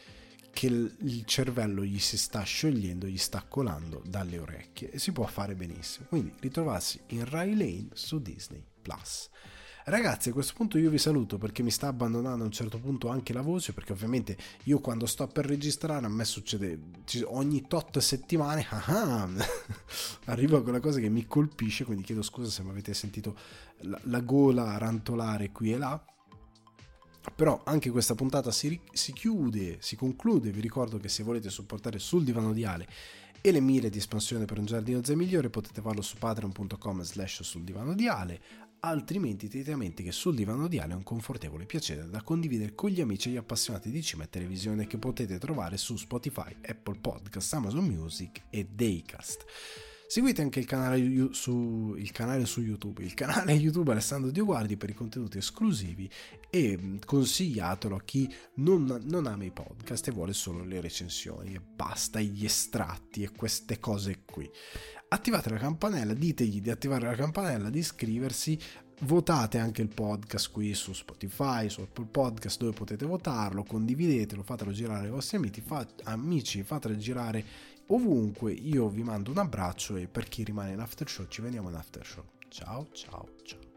che 0.52 0.68
il 0.68 1.24
cervello 1.26 1.86
gli 1.86 2.00
si 2.00 2.18
sta 2.18 2.42
sciogliendo, 2.42 3.08
gli 3.08 3.18
sta 3.18 3.46
colando 3.48 4.04
dalle 4.06 4.40
orecchie 4.40 4.92
e 4.92 5.00
si 5.00 5.14
può 5.14 5.26
fare 5.26 5.56
benissimo. 5.56 6.08
Quindi 6.10 6.34
ritrovarsi 6.42 7.00
in 7.08 7.24
Rai 7.30 7.56
Lane 7.56 7.90
su 7.94 8.22
Disney 8.22 8.62
Plus. 8.82 9.30
Ragazzi, 9.90 10.30
a 10.30 10.34
questo 10.34 10.54
punto 10.56 10.78
io 10.78 10.92
vi 10.92 11.00
saluto 11.00 11.40
perché 11.40 11.64
mi 11.64 11.72
sta 11.72 11.88
abbandonando 11.88 12.44
a 12.44 12.46
un 12.46 12.52
certo 12.52 12.78
punto 12.78 13.08
anche 13.08 13.34
la 13.34 13.42
voce, 13.42 13.74
perché 13.74 13.92
ovviamente 13.92 14.38
io 14.66 14.80
quando 14.80 15.08
sto 15.08 15.26
per 15.26 15.48
registrare 15.48 16.06
a 16.06 16.10
me 16.10 16.26
succede 16.26 16.80
ogni 17.26 17.66
tot 17.68 17.98
settimane, 17.98 18.68
ah, 18.70 18.84
ah 19.24 19.30
arrivo 20.26 20.58
a 20.58 20.62
quella 20.62 20.80
cosa 20.80 21.00
che 21.00 21.10
mi 21.10 21.26
colpisce, 21.26 21.86
quindi 21.86 22.04
chiedo 22.04 22.22
scusa 22.22 22.52
se 22.52 22.62
mi 22.62 22.70
avete 22.70 22.94
sentito 22.94 23.36
la, 23.80 24.00
la 24.04 24.20
gola 24.20 24.78
rantolare 24.78 25.52
qui 25.52 25.74
e 25.74 25.78
là. 25.80 26.06
Però 27.36 27.62
anche 27.66 27.90
questa 27.90 28.14
puntata 28.14 28.52
si, 28.52 28.80
si, 28.92 29.12
chiude, 29.12 29.78
si 29.82 29.96
conclude. 29.96 30.52
Vi 30.52 30.62
ricordo 30.62 31.00
che 31.00 31.10
se 31.10 31.24
volete 31.24 31.50
supportare 31.50 31.98
sul 31.98 32.24
divano 32.24 32.54
di 32.54 32.64
Ale 32.64 32.88
e 33.42 33.52
le 33.52 33.60
mire 33.60 33.90
di 33.90 33.98
espansione 33.98 34.46
per 34.46 34.60
un 34.60 34.66
giardino 34.66 35.04
zen 35.04 35.18
migliore 35.18 35.50
potete 35.50 35.82
farlo 35.82 36.02
su 36.02 36.18
patreon.com 36.18 37.02
slash 37.02 37.42
sul 37.42 37.64
divano 37.64 37.94
di 37.96 38.08
Ale 38.08 38.68
altrimenti 38.82 39.48
tenete 39.48 39.72
a 39.72 39.78
mente 39.78 40.04
che 40.04 40.12
sul 40.12 40.36
divano 40.36 40.68
di 40.68 40.80
Ale 40.80 40.94
è 40.94 40.96
un 40.96 41.04
confortevole 41.04 41.66
piacere 41.66 42.10
da 42.10 42.22
condividere 42.22 42.76
con 42.76 42.90
gli 42.90 43.02
amici 43.02 43.30
e 43.30 43.32
gli 43.34 43.38
appassionati 43.38 43.90
di 43.92 44.02
cinema 44.02 44.26
e 44.26 44.30
televisione 44.30 44.88
che 44.88 44.98
potete 44.98 45.38
trovare 45.38 45.78
su 45.78 45.96
Spotify, 45.98 46.56
Apple 46.66 47.00
Podcast, 47.00 47.54
Amazon 47.54 47.86
Music 47.86 48.44
e 48.50 48.66
Daycast. 48.66 49.46
Seguite 50.12 50.42
anche 50.42 50.58
il 50.58 50.66
canale, 50.66 51.30
su, 51.34 51.94
il 51.96 52.10
canale 52.12 52.48
su 52.48 52.62
YouTube, 52.62 53.04
il 53.04 53.14
canale 53.14 53.54
YouTube 53.62 53.92
Alessandro 53.92 54.32
Dioguardi 54.32 54.76
per 54.76 54.90
i 54.90 54.96
contenuti 54.96 55.38
esclusivi 55.38 56.10
e 56.50 56.76
mm, 56.76 56.98
consigliatelo 57.06 57.96
a 57.96 58.02
chi 58.02 58.28
non, 58.56 59.02
non 59.04 59.28
ama 59.28 59.44
i 59.44 59.52
podcast 59.52 60.08
e 60.08 60.12
vuole 60.12 60.34
solo 60.34 60.64
le 60.64 60.82
recensioni 60.82 61.54
e 61.54 61.62
basta, 61.62 62.20
gli 62.20 62.44
estratti 62.44 63.22
e 63.22 63.30
queste 63.30 63.80
cose 63.80 64.24
qui. 64.26 64.50
Attivate 65.10 65.52
la 65.52 65.58
campanella, 65.58 66.16
ditegli 66.16 66.60
di 66.60 66.72
attivare 66.72 67.06
la 67.06 67.16
campanella, 67.16 67.70
di 67.70 67.78
iscriversi, 67.78 68.58
votate 69.02 69.60
anche 69.60 69.84
il 69.84 69.90
podcast 69.90 70.52
qui 70.52 70.74
su 70.74 70.92
Spotify, 70.92 71.70
su 71.70 71.82
Apple 71.82 72.08
Podcast 72.08 72.58
dove 72.60 72.74
potete 72.74 73.06
votarlo, 73.06 73.64
condividetelo, 73.64 74.42
fatelo 74.42 74.72
girare 74.72 75.06
ai 75.06 75.12
vostri 75.12 75.38
amici, 75.38 75.62
fa, 75.62 75.86
amici 76.06 76.64
fatelo 76.64 76.98
girare 76.98 77.46
ovunque. 77.90 78.52
Io 78.52 78.90
vi 78.90 79.04
mando 79.04 79.32
un 79.32 79.38
abbraccio 79.38 79.96
e 79.96 80.08
per 80.08 80.28
chi 80.28 80.44
rimane 80.44 80.72
in 80.72 80.80
after 80.80 81.08
show 81.08 81.28
ci 81.28 81.42
vediamo 81.42 81.70
in 81.70 81.76
after 81.76 82.06
show. 82.06 82.24
Ciao 82.50 82.88
ciao 82.92 83.28
ciao. 83.44 83.69